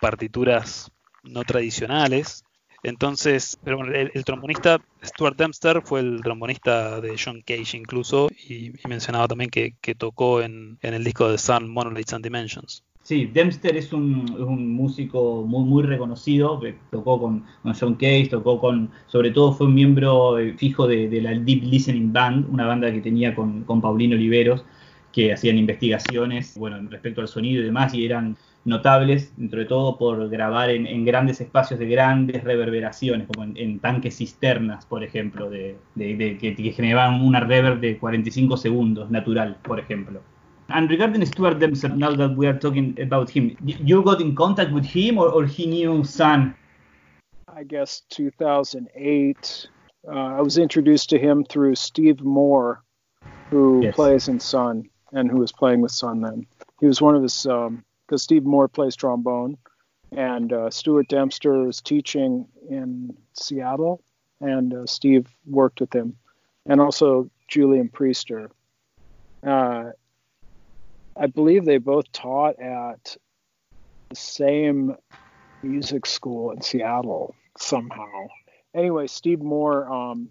partituras 0.00 0.90
no 1.22 1.42
tradicionales. 1.44 2.44
Entonces, 2.82 3.58
pero 3.62 3.76
bueno, 3.76 3.92
el, 3.92 4.24
trombonista 4.24 4.80
Stuart 5.04 5.36
Dempster 5.36 5.82
fue 5.84 6.00
el 6.00 6.20
trombonista 6.20 7.00
de 7.00 7.16
John 7.22 7.42
Cage 7.46 7.76
incluso 7.76 8.28
y, 8.48 8.72
mencionaba 8.88 9.28
también 9.28 9.50
que, 9.50 9.94
tocó 9.94 10.42
en, 10.42 10.78
el 10.82 11.04
disco 11.04 11.30
de 11.30 11.38
Sun, 11.38 11.70
Monoliths 11.70 12.12
and 12.12 12.24
Dimensions. 12.24 12.82
Sí, 13.02 13.26
Dempster 13.26 13.76
es 13.76 13.92
un, 13.92 14.74
músico 14.74 15.44
muy 15.46 15.64
muy 15.64 15.82
reconocido, 15.82 16.60
tocó 16.90 17.20
con, 17.20 17.44
John 17.78 17.94
Cage, 17.94 18.28
tocó 18.30 18.60
con, 18.60 18.90
sobre 19.06 19.30
todo 19.30 19.52
fue 19.52 19.66
un 19.66 19.74
miembro 19.74 20.38
eh, 20.38 20.54
fijo 20.56 20.86
de, 20.86 21.08
de 21.08 21.20
la 21.20 21.30
Deep 21.30 21.64
Listening 21.64 22.12
Band, 22.12 22.48
una 22.48 22.66
banda 22.66 22.92
que 22.92 23.00
tenía 23.00 23.34
con, 23.34 23.64
con 23.64 23.80
Paulino 23.80 24.16
Oliveros, 24.16 24.64
que 25.12 25.32
hacían 25.32 25.58
investigaciones, 25.58 26.56
bueno, 26.56 26.80
respecto 26.88 27.20
al 27.20 27.28
sonido 27.28 27.60
y 27.60 27.64
demás, 27.64 27.92
y 27.94 28.04
eran 28.04 28.36
notables, 28.64 29.32
dentro 29.36 29.58
de 29.60 29.66
todo, 29.66 29.98
por 29.98 30.28
grabar 30.28 30.70
en, 30.70 30.86
en 30.86 31.04
grandes 31.04 31.40
espacios 31.40 31.78
de 31.80 31.86
grandes 31.86 32.44
reverberaciones, 32.44 33.26
como 33.26 33.44
en, 33.44 33.56
en 33.56 33.80
tanques 33.80 34.16
cisternas, 34.18 34.86
por 34.86 35.02
ejemplo, 35.02 35.50
de, 35.50 35.76
de- 35.94 36.16
de- 36.16 36.38
que, 36.38 36.54
que 36.54 36.72
generaban 36.72 37.22
una 37.22 37.40
reverb 37.40 37.80
de 37.80 37.98
45 37.98 38.56
segundos, 38.56 39.10
natural, 39.10 39.56
por 39.62 39.80
ejemplo. 39.80 40.20
And 40.68 40.88
regarding 40.88 41.26
Stuart 41.26 41.58
Dempster, 41.58 41.90
now 41.94 42.14
that 42.16 42.36
we 42.36 42.46
are 42.46 42.58
talking 42.58 42.96
about 43.02 43.28
him, 43.28 43.56
you 43.64 44.02
got 44.02 44.20
in 44.20 44.34
contact 44.34 44.72
with 44.72 44.84
him 44.84 45.18
or, 45.18 45.28
or 45.28 45.44
he 45.46 45.66
knew 45.66 46.02
Sun? 46.04 46.54
I 47.54 47.64
guess 47.64 48.02
2008. 48.10 49.68
Uh, 50.08 50.10
I 50.12 50.40
was 50.40 50.56
introduced 50.58 51.10
to 51.10 51.18
him 51.18 51.44
through 51.44 51.74
Steve 51.74 52.22
Moore, 52.22 52.82
who 53.50 53.82
Yes. 53.82 53.94
plays 53.94 54.28
in 54.28 54.40
Sun 54.40 54.88
and 55.12 55.30
who 55.30 55.38
was 55.38 55.52
playing 55.52 55.80
with 55.82 55.92
Sun 55.92 56.22
then. 56.22 56.46
He 56.80 56.86
was 56.86 57.02
one 57.02 57.14
of 57.14 57.22
his, 57.22 57.46
because 58.12 58.22
Steve 58.22 58.44
Moore 58.44 58.68
plays 58.68 58.94
trombone, 58.94 59.56
and 60.14 60.52
uh, 60.52 60.68
Stuart 60.68 61.08
Dempster 61.08 61.66
is 61.66 61.80
teaching 61.80 62.46
in 62.68 63.16
Seattle, 63.32 64.02
and 64.38 64.74
uh, 64.74 64.84
Steve 64.84 65.26
worked 65.46 65.80
with 65.80 65.94
him, 65.94 66.18
and 66.66 66.78
also 66.78 67.30
Julian 67.48 67.88
Priester. 67.88 68.50
Uh, 69.42 69.92
I 71.16 71.26
believe 71.26 71.64
they 71.64 71.78
both 71.78 72.12
taught 72.12 72.60
at 72.60 73.16
the 74.10 74.16
same 74.16 74.94
music 75.62 76.04
school 76.04 76.50
in 76.50 76.60
Seattle 76.60 77.34
somehow. 77.56 78.26
Anyway, 78.74 79.06
Steve 79.06 79.40
Moore 79.40 79.90
um, 79.90 80.28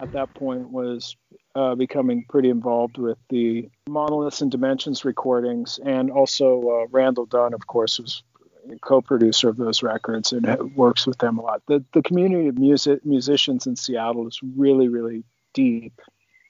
at 0.00 0.12
that 0.12 0.32
point 0.34 0.70
was 0.70 1.16
uh, 1.54 1.74
becoming 1.74 2.24
pretty 2.28 2.48
involved 2.48 2.96
with 2.96 3.18
the 3.28 3.68
Monoliths 3.88 4.40
and 4.40 4.50
Dimensions 4.50 5.04
recordings, 5.04 5.78
and 5.84 6.10
also 6.10 6.60
uh, 6.62 6.86
Randall 6.90 7.26
Dunn, 7.26 7.54
of 7.54 7.66
course, 7.66 7.98
was 7.98 8.22
a 8.70 8.78
co-producer 8.78 9.48
of 9.48 9.56
those 9.56 9.82
records 9.82 10.32
and 10.32 10.74
works 10.76 11.06
with 11.06 11.18
them 11.18 11.38
a 11.38 11.42
lot. 11.42 11.62
The 11.66 11.84
the 11.92 12.02
community 12.02 12.48
of 12.48 12.58
music 12.58 13.04
musicians 13.04 13.66
in 13.66 13.76
Seattle 13.76 14.26
is 14.28 14.38
really 14.56 14.88
really 14.88 15.24
deep 15.54 16.00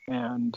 and 0.08 0.56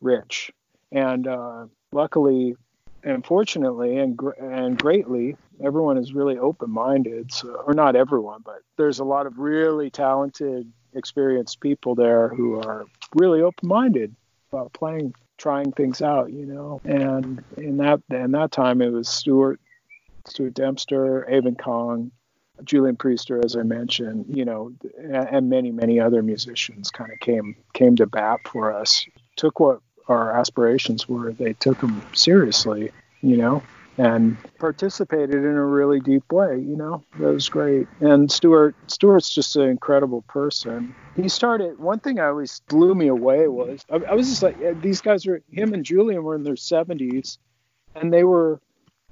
rich, 0.00 0.50
and 0.90 1.26
uh, 1.26 1.66
luckily 1.92 2.56
and 3.02 3.24
fortunately 3.24 3.98
and 3.98 4.16
gr- 4.16 4.32
and 4.32 4.78
greatly 4.78 5.36
everyone 5.62 5.96
is 5.96 6.12
really 6.12 6.38
open-minded 6.38 7.32
so, 7.32 7.48
or 7.66 7.72
not 7.72 7.96
everyone 7.96 8.42
but 8.44 8.58
there's 8.76 8.98
a 8.98 9.04
lot 9.04 9.26
of 9.26 9.38
really 9.38 9.88
talented 9.90 10.70
experienced 10.94 11.60
people 11.60 11.94
there 11.94 12.28
who 12.28 12.60
are 12.60 12.86
really 13.14 13.42
open-minded 13.42 14.14
about 14.52 14.72
playing 14.72 15.14
trying 15.38 15.72
things 15.72 16.02
out 16.02 16.32
you 16.32 16.46
know? 16.46 16.80
And 16.84 17.42
in 17.56 17.78
that 17.78 18.02
in 18.10 18.32
that 18.32 18.52
time 18.52 18.82
it 18.82 18.90
was 18.90 19.08
stuart 19.08 19.60
stuart 20.26 20.54
dempster 20.54 21.28
avon 21.30 21.56
kong 21.56 22.10
julian 22.62 22.94
priester 22.94 23.42
as 23.42 23.56
i 23.56 23.62
mentioned 23.62 24.26
you 24.28 24.44
know 24.44 24.70
and 24.98 25.48
many 25.48 25.72
many 25.72 25.98
other 25.98 26.22
musicians 26.22 26.90
kind 26.90 27.10
of 27.10 27.18
came 27.20 27.56
came 27.72 27.96
to 27.96 28.06
bat 28.06 28.40
for 28.44 28.70
us 28.70 29.06
took 29.36 29.58
what 29.58 29.80
our 30.08 30.36
aspirations 30.36 31.08
were. 31.08 31.32
They 31.32 31.52
took 31.54 31.80
them 31.80 32.02
seriously 32.12 32.90
you 33.22 33.36
know 33.36 33.62
and 34.00 34.36
participated 34.58 35.36
in 35.36 35.56
a 35.56 35.64
really 35.64 36.00
deep 36.00 36.32
way 36.32 36.58
you 36.58 36.76
know? 36.76 37.02
That 37.18 37.32
was 37.32 37.48
great. 37.48 37.86
And 38.00 38.30
stuart 38.32 38.74
stuart's 38.86 39.34
just 39.34 39.56
an 39.56 39.68
incredible 39.68 40.22
person. 40.22 40.94
He 41.16 41.28
started 41.28 41.78
one 41.78 41.98
thing 41.98 42.18
i 42.18 42.26
always 42.26 42.60
blew 42.68 42.94
me 42.94 43.08
away 43.08 43.48
was 43.48 43.84
i, 43.90 43.96
I 43.96 44.14
was 44.14 44.28
just 44.28 44.42
like 44.42 44.80
these 44.80 45.00
guys 45.00 45.26
were 45.26 45.42
him 45.50 45.74
and 45.74 45.84
julian 45.84 46.22
were 46.22 46.34
in 46.34 46.44
their 46.44 46.54
70s 46.54 47.38
and 47.94 48.12
they 48.12 48.24
were 48.24 48.60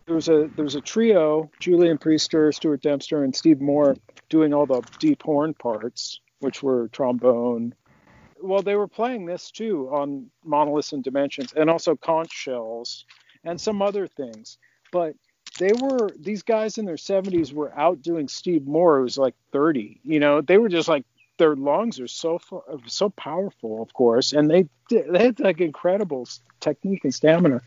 there 0.07 0.15
was 0.15 0.29
a 0.29 0.49
there 0.57 0.65
was 0.65 0.75
a 0.75 0.81
trio 0.81 1.51
julian 1.61 1.99
priester 1.99 2.55
stuart 2.55 2.81
dempster 2.81 3.25
and 3.25 3.35
steve 3.35 3.61
moore 3.61 3.97
doing 4.29 4.55
all 4.55 4.67
the 4.67 4.81
deep 4.99 5.23
horn 5.23 5.55
parts 5.55 6.21
which 6.41 6.63
were 6.63 6.89
trombone. 6.89 7.75
Well 8.41 8.63
they 8.63 8.77
were 8.77 8.89
playing 8.89 9.27
this 9.27 9.51
too 9.51 9.89
on 9.93 10.31
monoliths 10.45 10.93
and 10.93 11.03
dimensions 11.03 11.53
and 11.53 11.69
also 11.69 11.97
conch 11.97 12.33
shells 12.33 13.05
and 13.45 13.61
some 13.61 13.83
other 13.83 14.07
things 14.07 14.59
but 14.93 15.15
they 15.59 15.73
were 15.73 16.11
these 16.19 16.43
guys 16.43 16.79
in 16.79 16.85
their 16.85 16.97
70s 16.97 17.53
were 17.53 17.77
out 17.77 18.03
doing 18.03 18.29
steve 18.29 18.67
moore. 18.67 18.99
Who 18.99 19.05
was 19.05 19.19
like 19.19 19.35
30 19.53 20.01
you 20.05 20.21
know 20.21 20.41
they 20.41 20.59
were 20.59 20.69
just 20.69 20.89
like 20.89 21.05
their 21.39 21.55
lungs 21.55 22.01
are 22.01 22.09
so 22.09 22.41
so 22.87 23.11
powerful 23.11 23.83
of 23.83 23.93
course 23.93 24.33
and 24.33 24.51
they 24.51 24.69
they 24.91 25.25
had 25.25 25.41
like 25.41 25.61
incredible 25.61 26.27
technique 26.61 27.05
and 27.05 27.15
stamina. 27.15 27.61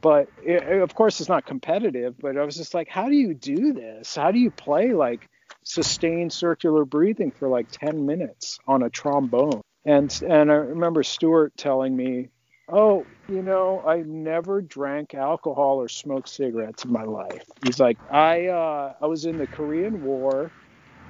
But 0.00 0.28
it, 0.42 0.82
of 0.82 0.94
course 0.94 1.20
it's 1.20 1.28
not 1.28 1.46
competitive 1.46 2.16
but 2.18 2.36
i 2.36 2.44
was 2.44 2.56
just 2.56 2.74
like 2.74 2.88
how 2.88 3.08
do 3.08 3.14
you 3.14 3.34
do 3.34 3.72
this? 3.72 4.16
How 4.16 4.32
do 4.32 4.38
you 4.38 4.50
play 4.50 4.92
like 4.92 5.28
sustained 5.64 6.32
circular 6.32 6.84
breathing 6.84 7.30
for 7.30 7.48
like 7.48 7.70
10 7.70 8.04
minutes 8.06 8.58
on 8.66 8.82
a 8.82 8.90
trombone. 8.90 9.60
And 9.84 10.12
and 10.26 10.50
I 10.50 10.54
remember 10.54 11.02
Stuart 11.02 11.56
telling 11.56 11.96
me, 11.96 12.28
"Oh, 12.72 13.06
you 13.28 13.42
know, 13.42 13.84
I 13.86 14.02
never 14.02 14.62
drank 14.62 15.14
alcohol 15.14 15.80
or 15.80 15.88
smoked 15.88 16.30
cigarettes 16.30 16.84
in 16.84 16.92
my 16.92 17.04
life." 17.04 17.44
He's 17.62 17.80
like, 17.80 17.98
"I 18.10 18.48
uh, 18.48 18.94
I 19.00 19.06
was 19.06 19.26
in 19.26 19.38
the 19.38 19.46
Korean 19.46 20.02
War, 20.02 20.52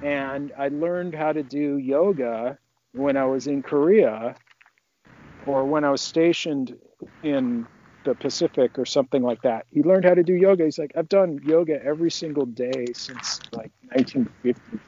and 0.03 0.53
I 0.57 0.69
learned 0.69 1.15
how 1.15 1.33
to 1.33 1.43
do 1.43 1.77
yoga 1.77 2.59
when 2.93 3.17
I 3.17 3.25
was 3.25 3.47
in 3.47 3.63
Korea, 3.63 4.35
or 5.47 5.65
when 5.65 5.85
I 5.85 5.91
was 5.91 6.01
stationed 6.01 6.77
in 7.23 7.67
the 8.05 8.15
Pacific 8.15 8.77
or 8.79 8.85
something 8.85 9.23
like 9.23 9.41
that. 9.43 9.65
He 9.71 9.83
learned 9.83 10.05
how 10.05 10.15
to 10.15 10.23
do 10.23 10.33
yoga. 10.35 10.65
He's 10.65 10.79
like, 10.79 10.91
I've 10.97 11.09
done 11.09 11.39
yoga 11.45 11.83
every 11.83 12.11
single 12.11 12.45
day 12.45 12.87
since 12.93 13.39
like 13.53 13.71
1950 13.93 14.79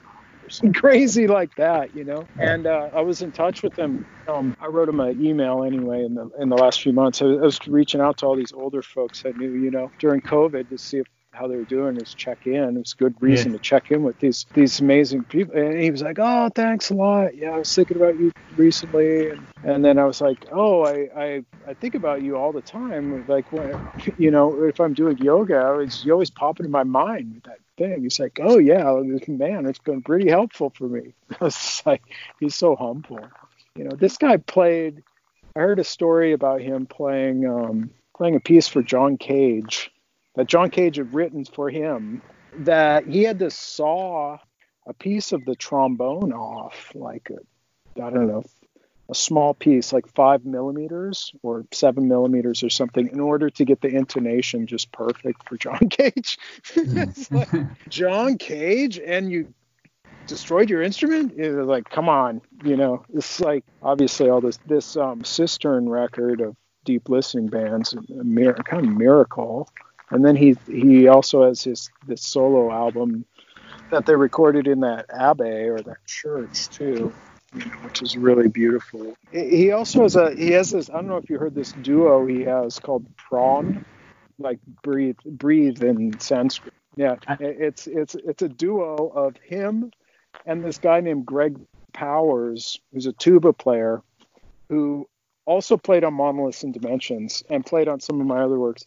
crazy 0.76 1.27
like 1.27 1.55
that, 1.55 1.95
you 1.95 2.03
know. 2.05 2.30
And 2.38 2.67
uh, 2.67 2.89
I 2.95 3.01
was 3.01 3.22
in 3.22 3.31
touch 3.31 3.63
with 3.63 3.77
him. 3.77 4.05
Um, 4.27 4.55
I 4.59 4.67
wrote 4.67 4.89
him 4.89 4.99
an 4.99 5.22
email 5.23 5.63
anyway 5.63 6.03
in 6.05 6.15
the 6.15 6.30
in 6.39 6.49
the 6.49 6.55
last 6.57 6.81
few 6.81 6.93
months. 6.93 7.22
I 7.22 7.26
was 7.26 7.59
reaching 7.67 8.01
out 8.01 8.17
to 8.19 8.26
all 8.26 8.35
these 8.35 8.53
older 8.53 8.81
folks 8.81 9.23
I 9.26 9.31
knew, 9.31 9.51
you 9.51 9.72
know, 9.72 9.91
during 9.99 10.22
COVID 10.22 10.69
to 10.69 10.77
see 10.77 10.97
if 10.97 11.07
how 11.35 11.47
they 11.47 11.55
were 11.55 11.63
doing 11.63 11.97
is 11.97 12.13
check 12.13 12.47
in. 12.47 12.75
It 12.75 12.79
was 12.79 12.93
good 12.93 13.15
reason 13.19 13.51
yeah. 13.51 13.57
to 13.57 13.63
check 13.63 13.91
in 13.91 14.03
with 14.03 14.17
these 14.19 14.45
these 14.53 14.79
amazing 14.79 15.23
people. 15.25 15.55
And 15.55 15.79
he 15.79 15.91
was 15.91 16.01
like, 16.01 16.17
"Oh, 16.19 16.49
thanks 16.53 16.89
a 16.89 16.93
lot. 16.95 17.35
Yeah, 17.35 17.51
I 17.51 17.59
was 17.59 17.73
thinking 17.73 17.97
about 17.97 18.19
you 18.19 18.31
recently." 18.55 19.29
And, 19.29 19.47
and 19.63 19.85
then 19.85 19.99
I 19.99 20.05
was 20.05 20.21
like, 20.21 20.45
"Oh, 20.51 20.85
I, 20.85 21.09
I 21.15 21.45
I 21.67 21.73
think 21.73 21.95
about 21.95 22.21
you 22.21 22.37
all 22.37 22.51
the 22.51 22.61
time. 22.61 23.25
Like 23.27 23.51
when 23.51 23.79
you 24.17 24.31
know, 24.31 24.63
if 24.63 24.79
I'm 24.79 24.93
doing 24.93 25.17
yoga, 25.17 25.79
it's 25.79 26.05
you 26.05 26.11
always 26.11 26.29
pop 26.29 26.59
into 26.59 26.71
my 26.71 26.83
mind 26.83 27.35
with 27.35 27.43
that 27.43 27.59
thing." 27.77 28.03
He's 28.03 28.19
like, 28.19 28.39
"Oh 28.41 28.57
yeah, 28.57 29.01
man, 29.27 29.65
it's 29.65 29.79
been 29.79 30.01
pretty 30.01 30.29
helpful 30.29 30.71
for 30.71 30.87
me." 30.87 31.13
I 31.39 31.45
was 31.45 31.83
like, 31.85 32.01
he's 32.39 32.55
so 32.55 32.75
humble. 32.75 33.27
You 33.75 33.83
know, 33.83 33.95
this 33.95 34.17
guy 34.17 34.37
played. 34.37 35.03
I 35.57 35.61
heard 35.61 35.79
a 35.79 35.85
story 35.85 36.33
about 36.33 36.61
him 36.61 36.85
playing 36.85 37.47
um, 37.47 37.91
playing 38.15 38.35
a 38.35 38.39
piece 38.39 38.67
for 38.67 38.81
John 38.81 39.17
Cage 39.17 39.91
that 40.35 40.47
John 40.47 40.69
Cage 40.69 40.97
had 40.97 41.13
written 41.13 41.45
for 41.45 41.69
him 41.69 42.21
that 42.59 43.07
he 43.07 43.23
had 43.23 43.39
to 43.39 43.51
saw 43.51 44.37
a 44.87 44.93
piece 44.93 45.31
of 45.31 45.43
the 45.45 45.55
trombone 45.55 46.31
off, 46.31 46.91
like 46.93 47.31
a, 47.31 48.01
I 48.01 48.09
don't 48.09 48.27
know, 48.27 48.43
a 49.09 49.15
small 49.15 49.53
piece, 49.53 49.93
like 49.93 50.07
five 50.07 50.45
millimeters 50.45 51.31
or 51.43 51.65
seven 51.71 52.07
millimeters 52.07 52.63
or 52.63 52.69
something, 52.69 53.07
in 53.07 53.19
order 53.19 53.49
to 53.51 53.65
get 53.65 53.81
the 53.81 53.87
intonation 53.87 54.67
just 54.67 54.91
perfect 54.91 55.47
for 55.47 55.57
John 55.57 55.89
Cage. 55.89 56.37
like, 57.31 57.49
John 57.89 58.37
Cage, 58.37 58.99
and 58.99 59.31
you 59.31 59.53
destroyed 60.27 60.69
your 60.69 60.81
instrument? 60.81 61.33
It 61.37 61.55
was 61.55 61.67
like, 61.67 61.89
come 61.89 62.09
on, 62.09 62.41
you 62.63 62.77
know. 62.77 63.05
It's 63.13 63.39
like 63.39 63.63
obviously 63.81 64.29
all 64.29 64.41
this 64.41 64.57
this 64.65 64.97
um, 64.97 65.23
cistern 65.23 65.87
record 65.87 66.41
of 66.41 66.55
deep 66.83 67.09
listening 67.09 67.47
bands, 67.47 67.93
a 67.93 68.23
mir- 68.23 68.53
kind 68.53 68.87
of 68.87 68.93
miracle 68.93 69.69
and 70.11 70.23
then 70.23 70.36
he 70.36 70.56
he 70.68 71.07
also 71.07 71.48
has 71.48 71.64
his 71.64 71.90
this 72.07 72.22
solo 72.22 72.72
album 72.72 73.26
that 73.91 74.06
they 74.06 74.15
recorded 74.15 74.68
in 74.68 74.80
that 74.82 75.06
abbey 75.10 75.69
or 75.69 75.80
that 75.82 76.06
church 76.06 76.69
too 76.69 77.14
which 77.84 78.02
is 78.02 78.18
really 78.18 78.49
beautiful. 78.49 79.15
He 79.32 79.72
also 79.72 80.02
has 80.03 80.15
a 80.15 80.36
he 80.36 80.52
has 80.52 80.72
this 80.72 80.90
i 80.90 80.94
don't 80.94 81.07
know 81.07 81.18
if 81.18 81.30
you 81.30 81.38
heard 81.38 81.56
this 81.56 81.72
duo 81.72 82.26
he 82.26 82.41
has 82.41 82.80
called 82.80 83.06
prawn 83.15 83.86
like 84.40 84.60
breathe 84.84 85.18
breathe 85.26 85.82
in 85.84 86.19
sanskrit. 86.19 86.73
Yeah 86.95 87.15
it's 87.40 87.88
it's 87.88 88.15
it's 88.15 88.41
a 88.41 88.49
duo 88.49 89.07
of 89.07 89.38
him 89.38 89.91
and 90.45 90.64
this 90.64 90.77
guy 90.77 90.99
named 90.99 91.26
greg 91.26 91.57
powers 91.94 92.80
who's 92.91 93.06
a 93.06 93.14
tuba 93.14 93.53
player 93.53 94.02
who 94.68 95.07
also 95.45 95.77
played 95.77 96.03
on 96.03 96.14
monoliths 96.14 96.64
and 96.64 96.73
dimensions 96.73 97.44
and 97.49 97.65
played 97.65 97.88
on 97.88 97.99
some 97.99 98.19
of 98.19 98.27
my 98.27 98.41
other 98.41 98.60
works 98.60 98.86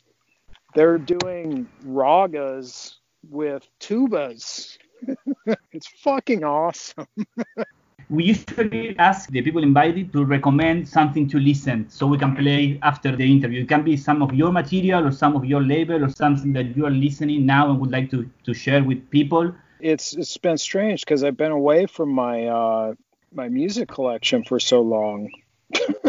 they're 0.74 0.98
doing 0.98 1.68
ragas 1.86 2.94
with 3.28 3.66
tubas. 3.80 4.78
it's 5.72 5.88
fucking 6.02 6.44
awesome. 6.44 7.06
we 8.10 8.24
usually 8.24 8.98
ask 8.98 9.30
the 9.30 9.42
people 9.42 9.62
invited 9.62 10.12
to 10.12 10.24
recommend 10.24 10.88
something 10.88 11.28
to 11.28 11.38
listen 11.38 11.88
so 11.90 12.06
we 12.06 12.16
can 12.16 12.34
play 12.34 12.78
after 12.82 13.14
the 13.14 13.24
interview. 13.24 13.62
It 13.62 13.68
can 13.68 13.82
be 13.82 13.96
some 13.96 14.22
of 14.22 14.32
your 14.34 14.50
material 14.50 15.06
or 15.06 15.10
some 15.10 15.36
of 15.36 15.44
your 15.44 15.62
label 15.62 16.04
or 16.04 16.08
something 16.08 16.52
that 16.54 16.76
you 16.76 16.86
are 16.86 16.90
listening 16.90 17.44
now 17.44 17.70
and 17.70 17.78
would 17.80 17.90
like 17.90 18.10
to, 18.10 18.28
to 18.44 18.54
share 18.54 18.82
with 18.82 19.10
people. 19.10 19.52
It's 19.80 20.14
it's 20.14 20.36
been 20.38 20.58
strange 20.58 21.02
because 21.02 21.22
I've 21.22 21.36
been 21.36 21.52
away 21.52 21.86
from 21.86 22.10
my 22.10 22.46
uh, 22.46 22.94
my 23.32 23.48
music 23.48 23.88
collection 23.88 24.42
for 24.42 24.58
so 24.58 24.80
long. 24.80 25.30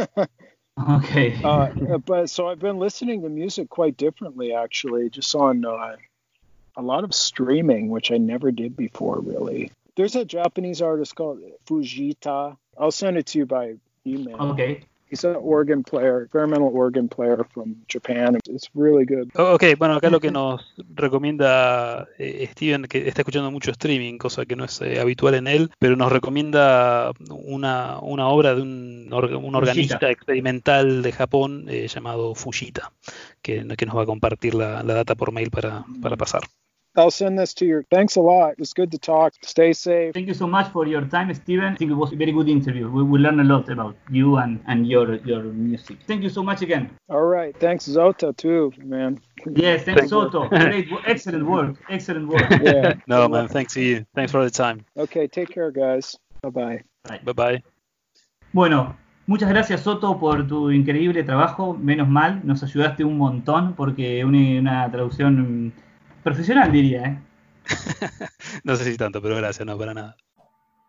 Okay. 0.88 1.42
uh, 1.44 1.98
but 1.98 2.30
so 2.30 2.48
I've 2.48 2.60
been 2.60 2.80
listening 2.80 3.22
to 3.24 3.30
music 3.30 3.70
quite 3.70 3.98
differently, 3.98 4.54
actually, 4.54 5.10
just 5.10 5.34
on 5.36 5.66
uh, 5.66 5.96
a 6.76 6.82
lot 6.82 7.04
of 7.04 7.14
streaming, 7.14 7.90
which 7.90 8.12
I 8.12 8.18
never 8.18 8.52
did 8.52 8.76
before, 8.76 9.20
really. 9.20 9.72
There's 9.96 10.16
a 10.16 10.24
Japanese 10.24 10.82
artist 10.82 11.16
called 11.16 11.42
Fujita. 11.66 12.56
I'll 12.78 12.92
send 12.92 13.18
it 13.18 13.26
to 13.28 13.40
you 13.40 13.46
by 13.46 13.76
email. 14.06 14.38
Okay. 14.52 14.84
He's 15.10 15.24
an 15.24 15.36
organ 15.42 15.84
player, 15.84 16.22
experimental 16.24 16.70
organ 16.72 17.10
player 17.10 17.44
from 17.52 17.76
Japan. 17.88 18.38
It's 18.48 18.70
really 18.76 19.06
good. 19.06 19.32
Ok, 19.36 19.64
bueno, 19.78 19.96
acá 19.96 20.12
lo 20.12 20.20
que 20.20 20.30
nos 20.30 20.76
recomienda 20.94 22.08
eh, 22.20 22.48
Steven, 22.52 22.84
que 22.84 23.08
está 23.08 23.22
escuchando 23.22 23.50
mucho 23.50 23.72
streaming, 23.72 24.20
cosa 24.20 24.46
que 24.46 24.56
no 24.56 24.66
es 24.66 24.80
eh, 24.82 25.00
habitual 25.00 25.34
en 25.34 25.48
él, 25.48 25.72
pero 25.80 25.96
nos 25.96 26.12
recomienda 26.12 27.12
una, 27.30 28.00
una 28.02 28.28
obra 28.28 28.54
de 28.54 28.62
un, 28.62 29.10
un 29.12 29.56
organista 29.56 30.12
experimental 30.12 31.02
de 31.02 31.12
Japón 31.12 31.66
eh, 31.70 31.88
llamado 31.88 32.36
Fujita, 32.36 32.92
que, 33.42 33.66
que, 33.76 33.86
nos 33.88 33.98
va 33.98 34.04
a 34.04 34.06
compartir 34.06 34.54
la, 34.54 34.84
la 34.84 34.94
data 34.94 35.16
por 35.16 35.32
mail 35.32 35.50
para, 35.50 35.86
para 36.02 36.18
pasar. 36.18 36.42
I'll 36.96 37.12
send 37.12 37.38
this 37.38 37.54
to 37.56 37.66
you. 37.66 37.84
Thanks 37.92 38.16
a 38.16 38.22
lot. 38.22 38.56
It's 38.58 38.74
good 38.74 38.92
to 38.92 38.98
talk. 38.98 39.34
Stay 39.44 39.74
safe. 39.74 40.14
Thank 40.14 40.28
you 40.28 40.34
so 40.34 40.48
much 40.48 40.72
for 40.72 40.88
your 40.88 41.02
time, 41.06 41.34
Steven. 41.34 41.74
I 41.74 41.76
think 41.76 41.92
it 41.92 41.94
was 41.94 42.12
a 42.12 42.16
very 42.16 42.32
good 42.32 42.50
interview. 42.50 42.90
We 42.90 43.04
will 43.04 43.22
learn 43.22 43.40
a 43.40 43.44
lot 43.44 43.70
about 43.70 43.96
you 44.10 44.38
and, 44.38 44.60
and 44.68 44.88
your 44.88 45.16
your 45.26 45.44
music. 45.44 45.98
Thank 46.08 46.24
you 46.24 46.30
so 46.30 46.44
much 46.44 46.62
again. 46.62 46.90
All 47.10 47.26
right. 47.26 47.56
Thanks, 47.60 47.88
Zota, 47.88 48.36
too, 48.36 48.74
man. 48.78 49.20
Yes, 49.46 49.84
thanks, 49.84 50.02
Thank 50.02 50.10
Soto. 50.10 50.50
Great, 50.50 50.90
excellent 51.06 51.46
work. 51.46 51.76
Excellent 51.90 52.28
work. 52.28 52.50
Yeah. 52.62 52.94
no, 53.08 53.28
man. 53.30 53.48
Thanks 53.48 53.74
to 53.76 53.82
you. 53.82 54.06
Thanks 54.16 54.32
for 54.32 54.44
the 54.44 54.52
time. 54.52 54.86
Okay. 54.98 55.28
Take 55.28 55.50
care, 55.50 55.72
guys. 55.72 56.18
Bye-bye. 56.42 56.82
Bye. 57.04 57.20
Bye-bye. 57.24 57.64
Bueno, 58.54 58.96
Muchas 59.30 59.50
gracias 59.50 59.82
Soto 59.82 60.20
por 60.20 60.48
tu 60.48 60.72
increíble 60.72 61.24
trabajo, 61.24 61.76
menos 61.76 62.08
mal, 62.08 62.42
nos 62.44 62.64
ayudaste 62.64 63.04
un 63.04 63.20
montón 63.20 63.76
porque 63.76 64.26
una, 64.26 64.60
una 64.60 64.92
traducción 64.92 65.72
profesional, 66.30 66.72
diría. 66.72 67.04
¿eh? 67.06 67.20
no 68.64 68.76
sé 68.76 68.84
si 68.84 68.98
tanto, 68.98 69.20
pero 69.20 69.36
gracias, 69.36 69.66
no, 69.66 69.76
para 69.78 69.96
nada. 69.96 70.16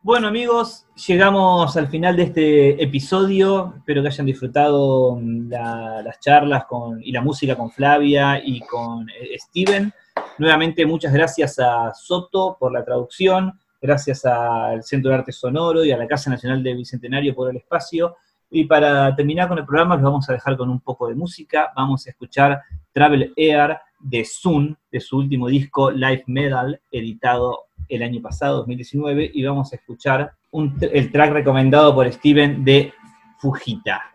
Bueno 0.03 0.29
amigos, 0.29 0.87
llegamos 1.07 1.77
al 1.77 1.89
final 1.89 2.17
de 2.17 2.23
este 2.25 2.83
episodio. 2.83 3.75
Espero 3.79 4.03
que 4.03 4.09
hayan 4.09 4.27
disfrutado 4.27 5.19
las 5.49 6.21
charlas 6.21 6.65
con, 6.67 7.03
y 7.03 7.13
la 7.13 7.23
música 7.23 7.57
con 7.57 7.71
Flavia 7.71 8.41
y 8.45 8.61
con 8.61 9.09
eh, 9.11 9.39
Steven. 9.39 9.93
Nuevamente 10.39 10.85
muchas 10.85 11.13
gracias 11.13 11.59
a 11.59 11.93
Soto 11.95 12.57
por 12.59 12.73
la 12.73 12.85
traducción, 12.85 13.59
gracias 13.81 14.25
al 14.27 14.83
Centro 14.83 15.11
de 15.11 15.17
Arte 15.17 15.33
Sonoro 15.33 15.85
y 15.85 15.93
a 15.93 15.99
la 15.99 16.07
Casa 16.07 16.31
Nacional 16.31 16.63
del 16.63 16.77
Bicentenario 16.77 17.35
por 17.35 17.51
el 17.51 17.57
espacio. 17.57 18.17
Y 18.51 18.65
para 18.65 19.15
terminar 19.15 19.49
con 19.49 19.59
el 19.59 19.65
programa, 19.65 19.95
los 19.95 20.05
vamos 20.05 20.29
a 20.29 20.33
dejar 20.35 20.57
con 20.57 20.69
un 20.69 20.81
poco 20.81 21.09
de 21.09 21.15
música. 21.15 21.73
Vamos 21.77 22.07
a 22.07 22.11
escuchar 22.11 22.61
Travel 22.93 23.33
Air 23.37 23.79
de 24.01 24.25
Sun, 24.25 24.77
de 24.91 25.01
su 25.01 25.19
último 25.19 25.49
disco 25.49 25.91
Life 25.91 26.25
Medal, 26.27 26.81
editado 26.91 27.67
el 27.89 28.03
año 28.03 28.21
pasado, 28.21 28.59
2019, 28.59 29.31
y 29.33 29.45
vamos 29.45 29.73
a 29.73 29.77
escuchar 29.77 30.33
el 30.53 31.13
track 31.13 31.33
recomendado 31.33 31.95
por 31.95 32.11
Steven 32.11 32.65
de 32.65 32.93
Fujita. 33.39 34.13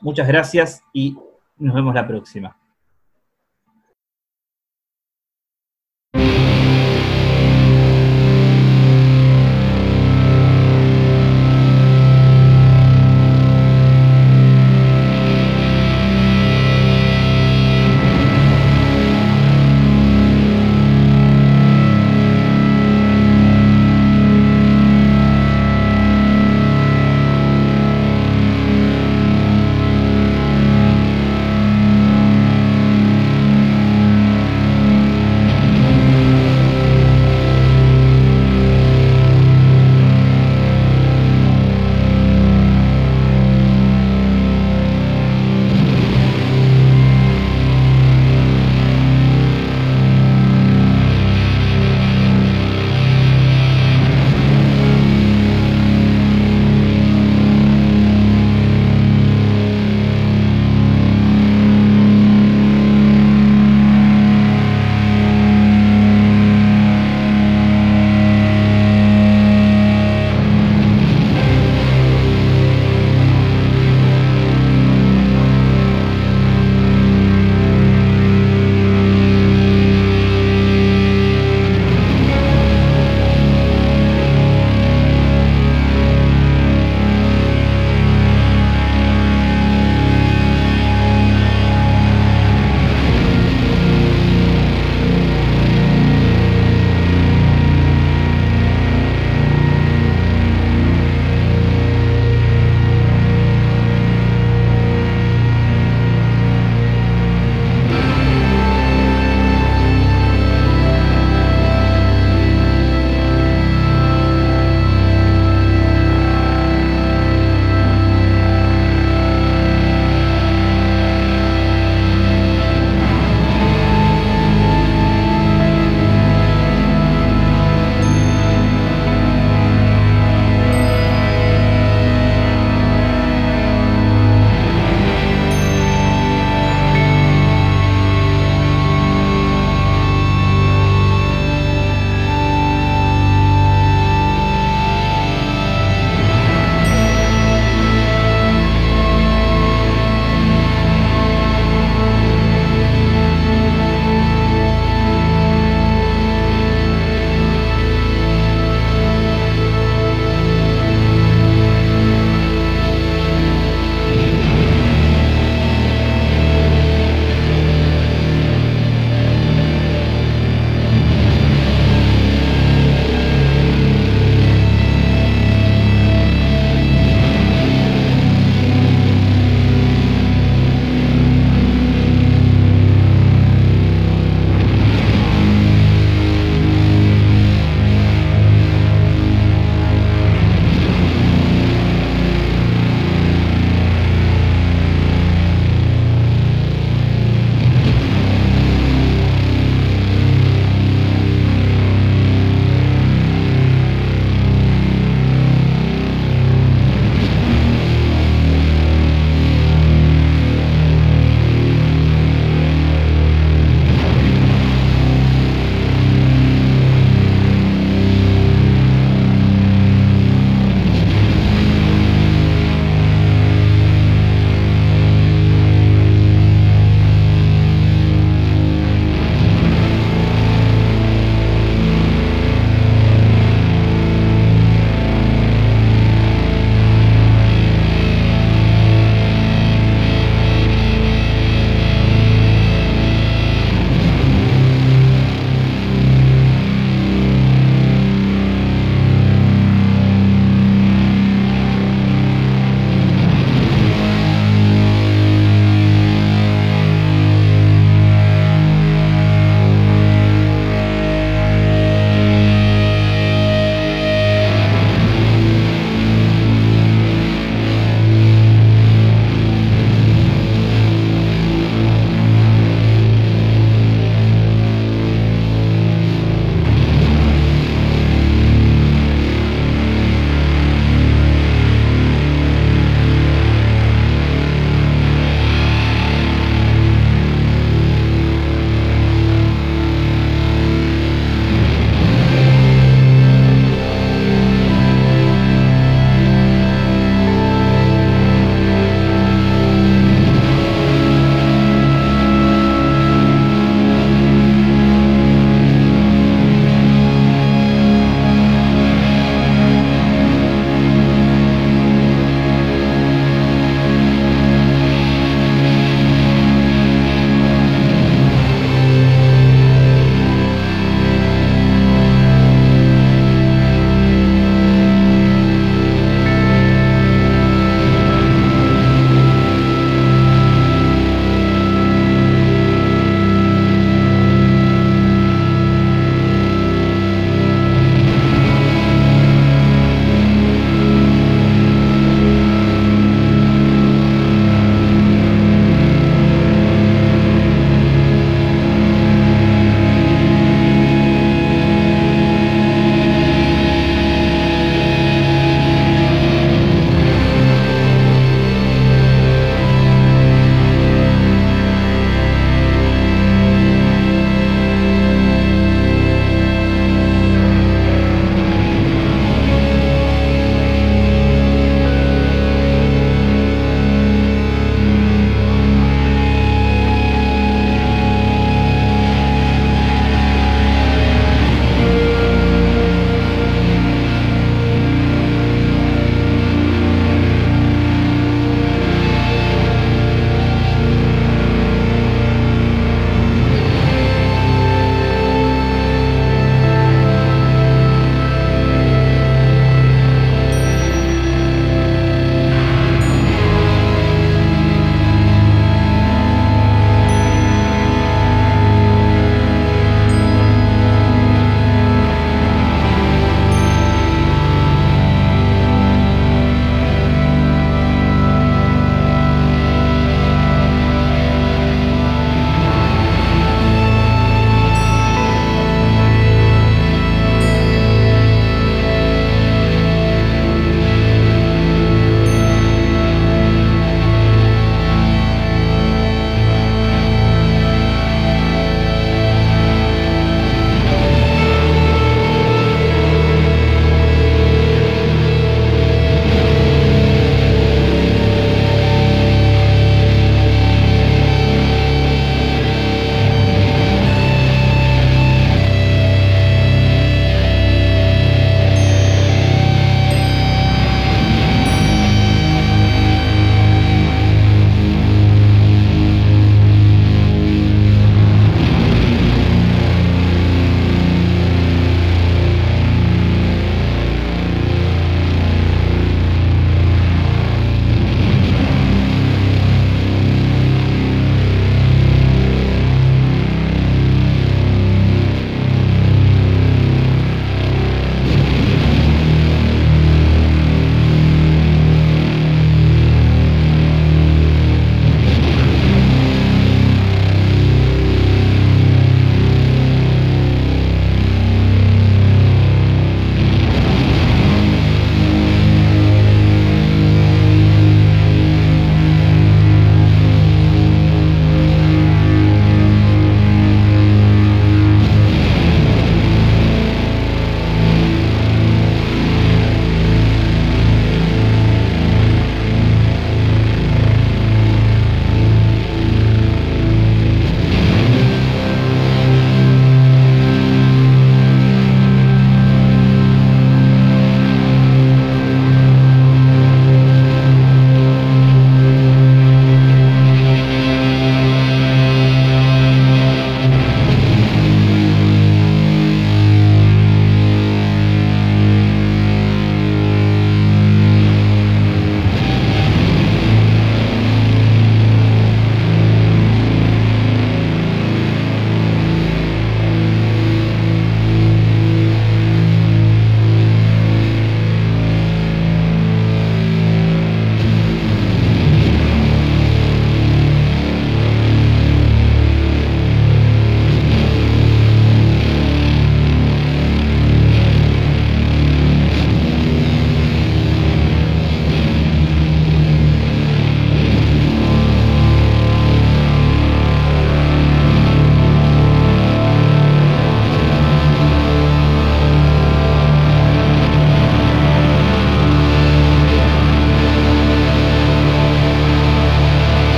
Muchas 0.00 0.28
gracias 0.28 0.82
y 0.92 1.16
nos 1.58 1.74
vemos 1.74 1.94
la 1.94 2.06
próxima. 2.06 2.57